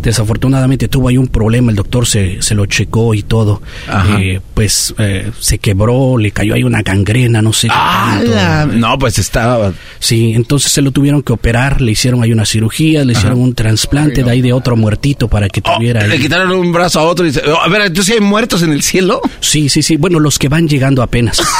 desafortunadamente 0.02 0.88
tuvo 0.88 1.08
ahí 1.08 1.16
un 1.18 1.28
problema, 1.28 1.70
el 1.70 1.76
doctor 1.76 2.06
se, 2.06 2.40
se 2.42 2.54
lo 2.54 2.66
checó 2.66 3.14
y 3.14 3.22
todo. 3.22 3.62
Ajá. 3.88 4.20
Eh, 4.20 4.40
pues 4.54 4.94
eh, 4.98 5.30
se 5.38 5.58
quebró, 5.58 6.16
le 6.18 6.30
cayó 6.30 6.54
ahí 6.54 6.64
una 6.64 6.82
gangrena, 6.82 7.42
no 7.42 7.52
sé. 7.52 7.68
qué 7.68 7.74
tanto. 7.74 8.32
¡Hala! 8.32 8.66
No, 8.66 8.98
pues 8.98 9.18
estaba... 9.18 9.72
Sí, 9.98 10.32
entonces 10.34 10.72
se 10.72 10.82
lo 10.82 10.90
tuvieron 10.92 11.22
que 11.22 11.32
operar, 11.32 11.80
le 11.80 11.92
hicieron 11.92 12.22
ahí 12.22 12.32
una 12.32 12.44
cirugía, 12.44 13.04
le 13.04 13.12
hicieron 13.12 13.40
un 13.40 13.54
trasplante 13.54 14.22
de 14.22 14.30
ahí 14.30 14.40
de 14.40 14.52
otro 14.52 14.76
muertito 14.76 15.28
para 15.28 15.48
que 15.48 15.60
tuviera... 15.60 16.06
Le 16.06 16.14
ahí- 16.14 16.20
quitaron 16.20 16.52
un 16.52 16.72
brazo 16.72 17.00
a 17.00 17.04
otro 17.04 17.24
y 17.24 17.28
dice... 17.30 17.42
oh, 17.48 17.60
a 17.60 17.68
ver, 17.68 17.82
¿entonces 17.82 18.14
hay 18.14 18.20
muertos 18.20 18.62
en 18.62 18.72
el 18.72 18.82
cielo? 18.82 19.20
Sí, 19.40 19.68
sí, 19.68 19.82
sí. 19.82 19.96
Bueno, 19.98 20.20
los 20.20 20.38
que 20.38 20.48
van 20.48 20.68
llegando 20.68 21.02
apenas. 21.02 21.42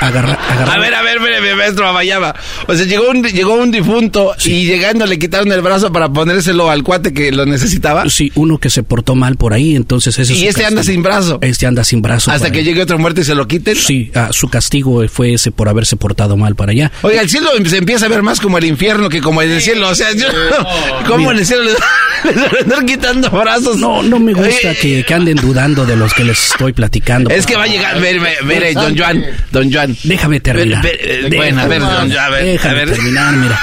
Agarra, 0.00 0.34
agarra- 0.34 0.74
A 0.74 0.78
ver, 0.78 0.94
a 0.94 1.02
ver, 1.02 1.20
mire, 1.20 1.40
mi 1.40 1.56
maestro 1.56 1.86
Abayaba. 1.86 2.34
O 2.66 2.74
sea, 2.74 2.84
llegó 2.86 3.10
un, 3.10 3.22
llegó 3.22 3.54
un 3.54 3.70
difunto 3.70 4.34
y 4.44 4.64
llegando 4.66 5.06
le 5.06 5.18
quitaron 5.18 5.50
el 5.52 5.60
brazo 5.60 5.92
para 5.92 6.08
ponérselo 6.08 6.70
al 6.70 6.82
cuate 6.82 7.12
que 7.12 7.30
lo 7.32 7.46
necesitaba. 7.46 8.08
Sí, 8.08 8.32
uno 8.34 8.58
que 8.58 8.70
se 8.70 8.82
portó 8.82 9.14
mal 9.14 9.36
por 9.36 9.52
ahí, 9.52 9.76
entonces 9.76 10.18
ese 10.18 10.32
es 10.32 10.38
Y 10.38 10.48
este 10.48 10.64
anda 10.64 10.82
sin 10.82 11.02
brazo. 11.02 11.38
Este 11.42 11.66
anda 11.66 11.84
sin 11.84 12.02
brazo. 12.02 12.30
Hasta 12.30 12.50
que 12.50 12.58
ahí. 12.60 12.64
llegue 12.64 12.82
otro 12.82 12.98
muerto 12.98 13.20
y 13.20 13.24
se 13.24 13.34
lo 13.34 13.46
quiten. 13.46 13.76
Sí, 13.76 14.10
ah, 14.14 14.28
su 14.32 14.48
castigo 14.48 15.06
fue 15.08 15.34
ese 15.34 15.50
por 15.52 15.68
haberse 15.68 15.96
portado 15.96 16.36
mal 16.36 16.54
para 16.56 16.72
allá. 16.72 16.90
Oiga, 17.02 17.20
el 17.20 17.28
cielo 17.30 17.50
se 17.64 17.76
empieza 17.78 18.06
a 18.06 18.08
ver 18.08 18.22
más 18.22 18.40
como 18.40 18.58
el 18.58 18.64
infierno 18.64 19.08
que 19.08 19.20
como 19.20 19.42
el 19.42 19.60
cielo. 19.60 19.88
O 19.88 19.94
sea, 19.94 20.12
yo, 20.14 20.26
¿cómo 21.06 21.30
en 21.32 21.38
el 21.38 21.46
cielo 21.46 21.62
les 21.64 21.74
les 22.24 22.34
van 22.36 22.56
a 22.56 22.60
andar 22.62 22.84
quitando 22.84 23.30
brazos? 23.30 23.76
No, 23.78 24.02
no 24.02 24.18
me 24.18 24.32
gusta 24.32 24.74
que, 24.74 25.04
que 25.04 25.14
anden 25.14 25.36
dudando 25.36 25.86
de 25.86 25.96
los 25.96 26.12
que 26.14 26.24
les 26.24 26.50
estoy 26.52 26.72
platicando. 26.72 27.07
Es 27.30 27.46
que 27.46 27.56
va 27.56 27.64
a 27.64 27.66
llegar, 27.66 27.96
mire, 28.00 28.20
mire, 28.20 28.36
mire, 28.44 28.74
don 28.74 28.96
Joan, 28.96 29.24
don 29.50 29.72
Joan. 29.72 29.96
Déjame 30.04 30.40
terminar. 30.40 30.82
Ve- 30.82 30.90
ve- 30.90 31.26
eh, 31.26 31.36
bueno, 31.36 31.60
a 31.62 31.66
ver, 31.66 31.80
don 31.80 32.12
a 32.18 32.28
ver, 32.30 32.44
déjame 32.44 32.70
a 32.82 32.84
ver. 32.84 32.94
terminar, 32.94 33.34
mira. 33.34 33.60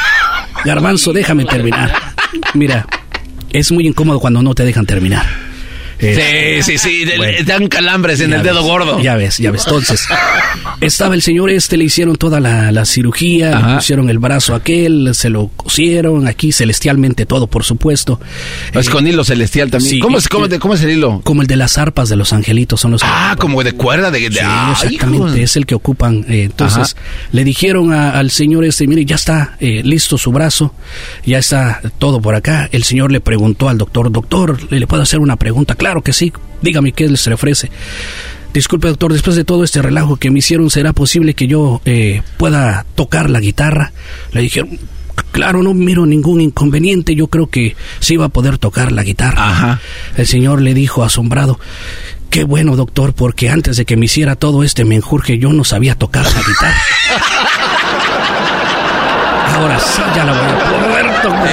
Garbanzo, 0.65 1.13
déjame 1.13 1.45
terminar. 1.45 1.93
Mira, 2.53 2.85
es 3.51 3.71
muy 3.71 3.85
incómodo 3.87 4.19
cuando 4.19 4.41
no 4.41 4.53
te 4.55 4.63
dejan 4.65 4.85
terminar. 4.85 5.25
Eh, 5.99 6.59
sí, 6.63 6.77
sí, 6.77 7.05
sí, 7.05 7.11
bueno. 7.17 7.37
dan 7.45 7.67
calambres 7.67 8.19
en 8.19 8.33
el 8.33 8.43
dedo 8.43 8.63
gordo. 8.63 8.99
Ya 9.01 9.15
ves, 9.15 9.37
ya 9.37 9.51
ves. 9.51 9.63
Entonces, 9.65 10.05
estaba 10.81 11.15
el 11.15 11.21
señor 11.21 11.49
este, 11.49 11.77
le 11.77 11.85
hicieron 11.85 12.15
toda 12.17 12.39
la, 12.39 12.71
la 12.71 12.85
cirugía, 12.85 13.59
le 13.67 13.75
pusieron 13.75 14.09
el 14.09 14.19
brazo 14.19 14.53
a 14.53 14.57
aquel, 14.57 15.11
se 15.13 15.29
lo 15.29 15.47
cosieron, 15.55 16.27
aquí 16.27 16.51
celestialmente 16.51 17.25
todo, 17.25 17.47
por 17.47 17.63
supuesto. 17.63 18.19
Es 18.73 18.89
con 18.89 19.07
hilo 19.07 19.23
celestial 19.23 19.71
también. 19.71 19.89
sí, 19.95 19.99
¿Cómo, 19.99 20.17
es, 20.17 20.27
cómo, 20.27 20.45
eh, 20.47 20.59
cómo 20.59 20.73
es 20.73 20.81
el 20.83 20.91
hilo? 20.91 21.21
Como 21.23 21.41
el 21.41 21.47
de 21.47 21.55
las 21.55 21.77
arpas 21.77 22.09
de 22.09 22.15
los 22.17 22.33
angelitos 22.33 22.81
son 22.81 22.91
los 22.91 23.01
que 23.01 23.07
Ah, 23.09 23.35
como 23.39 23.63
de 23.63 23.73
cuerda, 23.73 24.11
de... 24.11 24.19
de 24.29 24.31
Sí, 24.35 24.39
ah, 24.43 24.71
exactamente, 24.73 25.17
hijo. 25.37 25.43
es 25.43 25.55
el 25.55 25.65
que 25.65 25.75
ocupan. 25.75 26.25
eh, 26.27 26.43
entonces, 26.43 26.95
Ajá. 26.97 27.07
le 27.31 27.43
dijeron 27.43 27.93
a- 27.93 28.11
al 28.11 28.31
señor 28.31 28.65
este, 28.65 28.85
mire, 28.87 29.05
ya 29.05 29.15
está 29.15 29.55
eh, 29.59 29.81
listo 29.83 30.17
su 30.17 30.31
brazo, 30.31 30.73
ya 31.25 31.37
está 31.37 31.81
todo 31.99 32.21
por 32.21 32.35
acá. 32.35 32.69
El 32.71 32.83
señor 32.83 33.11
le 33.11 33.21
preguntó 33.21 33.69
al 33.69 33.77
doctor, 33.77 34.11
doctor, 34.11 34.57
¿le, 34.71 34.79
le 34.79 34.87
puedo 34.87 35.01
hacer 35.03 35.19
una 35.19 35.35
pregunta? 35.37 35.75
Claro 35.85 36.01
que 36.01 36.13
sí, 36.13 36.33
dígame 36.63 36.93
qué 36.93 37.15
se 37.15 37.29
le 37.29 37.35
ofrece. 37.35 37.69
Disculpe, 38.51 38.87
doctor, 38.87 39.13
después 39.13 39.35
de 39.35 39.43
todo 39.43 39.63
este 39.63 39.83
relajo 39.83 40.17
que 40.17 40.31
me 40.31 40.39
hicieron, 40.39 40.71
¿será 40.71 40.93
posible 40.93 41.35
que 41.35 41.45
yo 41.45 41.79
eh, 41.85 42.23
pueda 42.37 42.87
tocar 42.95 43.29
la 43.29 43.39
guitarra? 43.39 43.93
Le 44.31 44.41
dijeron, 44.41 44.79
claro, 45.31 45.61
no 45.61 45.75
miro 45.75 46.07
ningún 46.07 46.41
inconveniente, 46.41 47.13
yo 47.13 47.27
creo 47.27 47.51
que 47.51 47.75
sí 47.99 48.17
va 48.17 48.25
a 48.25 48.29
poder 48.29 48.57
tocar 48.57 48.91
la 48.91 49.03
guitarra. 49.03 49.79
El 50.17 50.25
señor 50.25 50.63
le 50.63 50.73
dijo 50.73 51.03
asombrado, 51.03 51.59
qué 52.31 52.45
bueno, 52.45 52.75
doctor, 52.75 53.13
porque 53.13 53.51
antes 53.51 53.77
de 53.77 53.85
que 53.85 53.95
me 53.95 54.05
hiciera 54.05 54.35
todo 54.35 54.63
este 54.63 54.85
menjurje, 54.85 55.37
yo 55.37 55.53
no 55.53 55.63
sabía 55.63 55.93
tocar 55.93 56.25
la 56.25 56.41
guitarra. 56.41 56.81
Ahora 59.53 59.79
sí, 59.79 60.01
ya 60.15 60.25
la 60.25 60.33
voy 60.33 60.49
a 60.49 60.57
poder 60.81 61.21
tocar. 61.21 61.47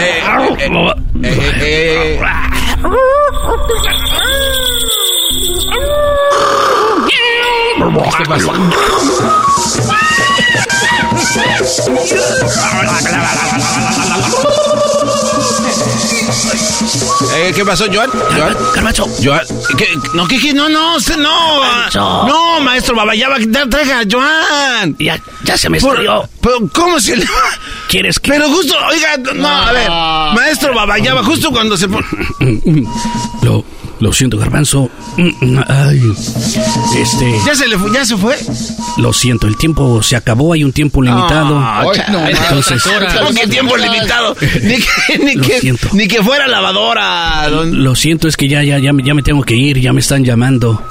Eh, 1.23 1.53
eh, 1.61 2.21
¿Qué 8.19 8.25
pasó? 8.29 8.53
Eh, 17.35 17.53
¿Qué 17.55 17.65
pasó, 17.65 17.87
Joan? 17.93 18.11
Joan. 18.11 18.57
Carmacho. 18.75 19.07
Joan. 19.23 19.41
¿Qué? 19.79 19.89
No, 20.15 20.27
¿qué, 20.29 20.39
qué? 20.39 20.53
No, 20.53 20.69
no, 20.69 20.97
usted 20.97 21.17
no. 21.17 21.61
No, 22.27 22.61
maestro 22.61 22.95
Babayaba, 22.95 23.39
tra- 23.39 23.69
traje 23.71 23.93
a 23.93 24.03
Joan. 24.11 24.97
Ya, 24.99 25.19
ya 25.45 25.57
se 25.57 25.69
me 25.71 25.81
salió. 25.81 26.29
Pero, 26.41 26.69
¿cómo 26.73 27.01
se 27.01 27.17
le 27.17 27.25
va? 27.25 27.31
¿Quieres 27.89 28.19
que.? 28.21 28.33
Pero 28.33 28.49
justo, 28.49 28.75
oiga, 28.91 29.17
no, 29.35 29.49
a 29.49 29.73
ver. 29.73 29.89
Maestro 30.35 30.75
Babayaba, 30.75 31.25
justo 31.25 31.51
cuando 31.51 31.77
se 31.77 31.89
pone. 31.89 32.07
Lo, 33.43 33.65
lo 34.03 34.13
siento, 34.13 34.37
Garbanzo. 34.37 34.91
Ay, 35.69 36.03
este. 36.99 37.35
¿Ya 37.47 37.55
se 37.55 37.69
le 37.69 37.79
fue? 37.79 37.93
¿Ya 37.95 38.05
se 38.05 38.17
fue? 38.17 38.37
Lo 38.99 39.13
siento, 39.13 39.47
el 39.47 39.57
tiempo 39.57 40.03
se 40.03 40.17
acabó, 40.17 40.53
hay 40.53 40.65
un 40.65 40.73
tiempo 40.73 41.01
limitado. 41.03 41.57
Ah, 41.59 41.85
cha- 41.95 42.07
entonces, 42.29 42.83
¿Cómo 42.83 43.31
que 43.33 43.47
tiempo 43.47 43.77
limitado? 43.77 44.37
Ni 44.63 44.77
que, 44.77 45.19
ni, 45.25 45.35
Lo 45.37 45.43
que, 45.47 45.61
siento. 45.61 45.89
ni 45.93 46.09
que 46.09 46.21
fuera 46.23 46.49
lavadora. 46.49 47.49
don- 47.49 47.85
lo 47.85 47.95
siento, 47.95 48.27
es 48.27 48.37
que 48.37 48.49
ya, 48.49 48.63
ya, 48.65 48.79
ya, 48.79 48.93
me- 48.93 49.05
ya 49.05 49.15
me 49.15 49.23
tengo 49.23 49.43
que 49.45 49.55
ir, 49.55 49.79
ya 49.79 49.93
me 49.93 50.01
están 50.01 50.25
llamando. 50.25 50.83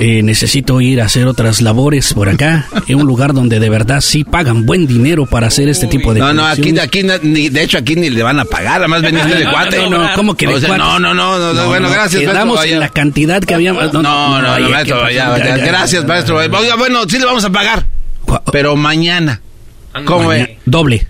Eh, 0.00 0.22
necesito 0.22 0.80
ir 0.80 1.00
a 1.00 1.04
hacer 1.06 1.26
otras 1.28 1.62
labores 1.62 2.12
por 2.14 2.28
acá, 2.28 2.66
en 2.88 3.00
un 3.00 3.06
lugar 3.06 3.32
donde 3.32 3.60
de 3.60 3.70
verdad 3.70 4.00
sí 4.00 4.24
pagan 4.24 4.66
buen 4.66 4.86
dinero 4.88 5.24
para 5.26 5.46
hacer 5.46 5.68
este 5.68 5.86
tipo 5.86 6.12
de 6.12 6.20
No, 6.20 6.34
no, 6.34 6.44
aquí, 6.44 6.76
aquí, 6.78 7.02
ni, 7.22 7.48
de 7.48 7.62
hecho, 7.62 7.78
aquí 7.78 7.94
ni 7.94 8.10
le 8.10 8.22
van 8.22 8.40
a 8.40 8.44
pagar, 8.44 8.80
además 8.80 9.02
veniste 9.02 9.34
de 9.36 9.44
cuate. 9.50 9.88
No, 9.88 9.98
no, 9.98 10.10
¿cómo 10.16 10.34
que 10.34 10.46
de 10.48 10.54
O 10.54 10.58
sea, 10.60 10.68
cuate? 10.68 10.82
No, 10.82 10.98
no, 10.98 11.14
no, 11.14 11.38
no, 11.38 11.52
no, 11.54 11.66
bueno, 11.68 11.88
gracias, 11.90 12.20
Quedamos 12.22 12.55
en 12.64 12.70
Babayaba. 12.70 12.80
la 12.86 12.88
cantidad 12.92 13.42
que 13.42 13.54
habíamos. 13.54 13.92
No, 13.92 14.02
no, 14.02 14.42
no, 14.42 14.56
¿qué 14.56 14.62
maestro 14.72 14.96
pasó? 14.96 14.96
Babayaba, 15.02 15.38
Ya, 15.38 15.56
ya, 15.56 15.64
Gracias, 15.66 16.02
ya. 16.02 16.08
maestro. 16.08 16.36
Oiga, 16.38 16.76
bueno, 16.76 17.00
sí 17.08 17.18
le 17.18 17.24
vamos 17.26 17.44
a 17.44 17.50
pagar. 17.50 17.86
Pero 18.52 18.74
mañana. 18.76 19.40
¿Cómo 20.04 20.28
Mañana-? 20.28 20.58
Doble. 20.66 21.06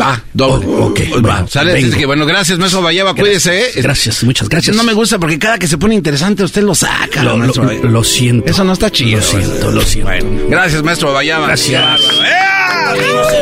Va, 0.00 0.20
doble. 0.32 0.66
ok, 0.66 1.00
Va, 1.14 1.20
bueno, 1.20 1.46
sale, 1.48 1.72
vengo. 1.72 1.86
dice 1.86 1.98
que 1.98 2.06
bueno, 2.06 2.26
gracias, 2.26 2.58
maestro 2.58 2.82
Gracias, 2.82 3.14
cuídese, 3.14 3.60
¿eh? 3.60 3.72
gracias, 3.82 4.24
muchas 4.24 4.48
gracias. 4.48 4.74
No 4.76 4.82
me 4.82 4.92
gusta 4.92 5.18
porque 5.18 5.38
cada 5.38 5.58
que 5.58 5.68
se 5.68 5.78
pone 5.78 5.94
interesante 5.94 6.42
usted 6.42 6.62
lo 6.62 6.74
saca, 6.74 7.22
Lo, 7.22 7.30
lo- 7.32 7.36
maestro 7.38 7.64
lo 7.64 8.02
siento. 8.04 8.50
Eso 8.50 8.64
no 8.64 8.72
está 8.72 8.90
chido. 8.90 9.20
Lo 9.20 9.24
siento, 9.24 9.70
lo 9.70 9.82
siento. 9.82 10.10
Gracias, 10.48 10.82
maestro 10.82 11.12
Bayaba. 11.12 11.46
Gracias. 11.46 12.00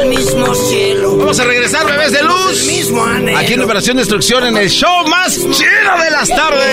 el 0.02 0.08
mismo 0.08 0.54
cielo. 0.54 1.16
Vamos 1.16 1.40
a 1.40 1.44
regresar, 1.44 1.86
bebés 1.86 2.12
de 2.12 2.22
luz. 2.22 2.66
mismo. 2.66 3.02
Aquí 3.36 3.54
en 3.54 3.62
Operación 3.62 3.96
Destrucción, 3.96 4.44
en 4.46 4.56
el 4.58 4.68
show 4.70 5.06
más 5.08 5.34
chido 5.36 6.02
de 6.04 6.10
las 6.10 6.28
tardes. 6.28 6.66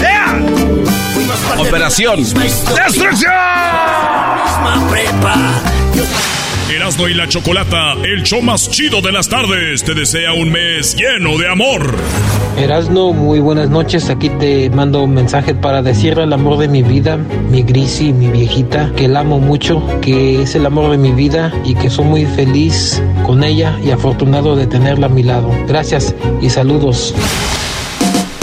¡Ea! 0.00 0.40
Operación 1.58 2.22
Destrucción. 2.22 3.32
Erasmo 6.92 7.08
y 7.08 7.14
la 7.14 7.26
Chocolata, 7.26 7.94
el 8.04 8.22
show 8.22 8.42
más 8.42 8.68
chido 8.68 9.00
de 9.00 9.12
las 9.12 9.26
tardes, 9.26 9.82
te 9.82 9.94
desea 9.94 10.34
un 10.34 10.52
mes 10.52 10.94
lleno 10.94 11.38
de 11.38 11.48
amor. 11.48 11.96
Erasno, 12.58 13.14
muy 13.14 13.40
buenas 13.40 13.70
noches. 13.70 14.10
Aquí 14.10 14.28
te 14.28 14.68
mando 14.68 15.02
un 15.02 15.14
mensaje 15.14 15.54
para 15.54 15.80
decirle 15.80 16.24
al 16.24 16.34
amor 16.34 16.58
de 16.58 16.68
mi 16.68 16.82
vida, 16.82 17.16
mi 17.16 17.62
Grisi, 17.62 18.12
mi 18.12 18.28
viejita, 18.28 18.92
que 18.94 19.08
la 19.08 19.20
amo 19.20 19.38
mucho, 19.38 19.82
que 20.02 20.42
es 20.42 20.54
el 20.54 20.66
amor 20.66 20.90
de 20.90 20.98
mi 20.98 21.12
vida 21.12 21.50
y 21.64 21.74
que 21.76 21.88
soy 21.88 22.04
muy 22.04 22.26
feliz 22.26 23.02
con 23.24 23.42
ella 23.42 23.78
y 23.82 23.90
afortunado 23.90 24.54
de 24.54 24.66
tenerla 24.66 25.06
a 25.06 25.08
mi 25.08 25.22
lado. 25.22 25.50
Gracias 25.66 26.14
y 26.42 26.50
saludos. 26.50 27.14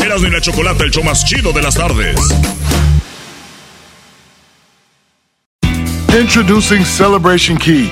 Erasmo 0.04 0.28
y 0.28 0.32
la 0.32 0.42
Chocolata, 0.42 0.84
el 0.86 0.90
show 0.90 1.04
más 1.04 1.24
chido 1.24 1.54
de 1.54 1.62
las 1.62 1.76
tardes. 1.76 2.18
Introducing 6.20 6.84
Celebration 6.84 7.56
Key, 7.56 7.92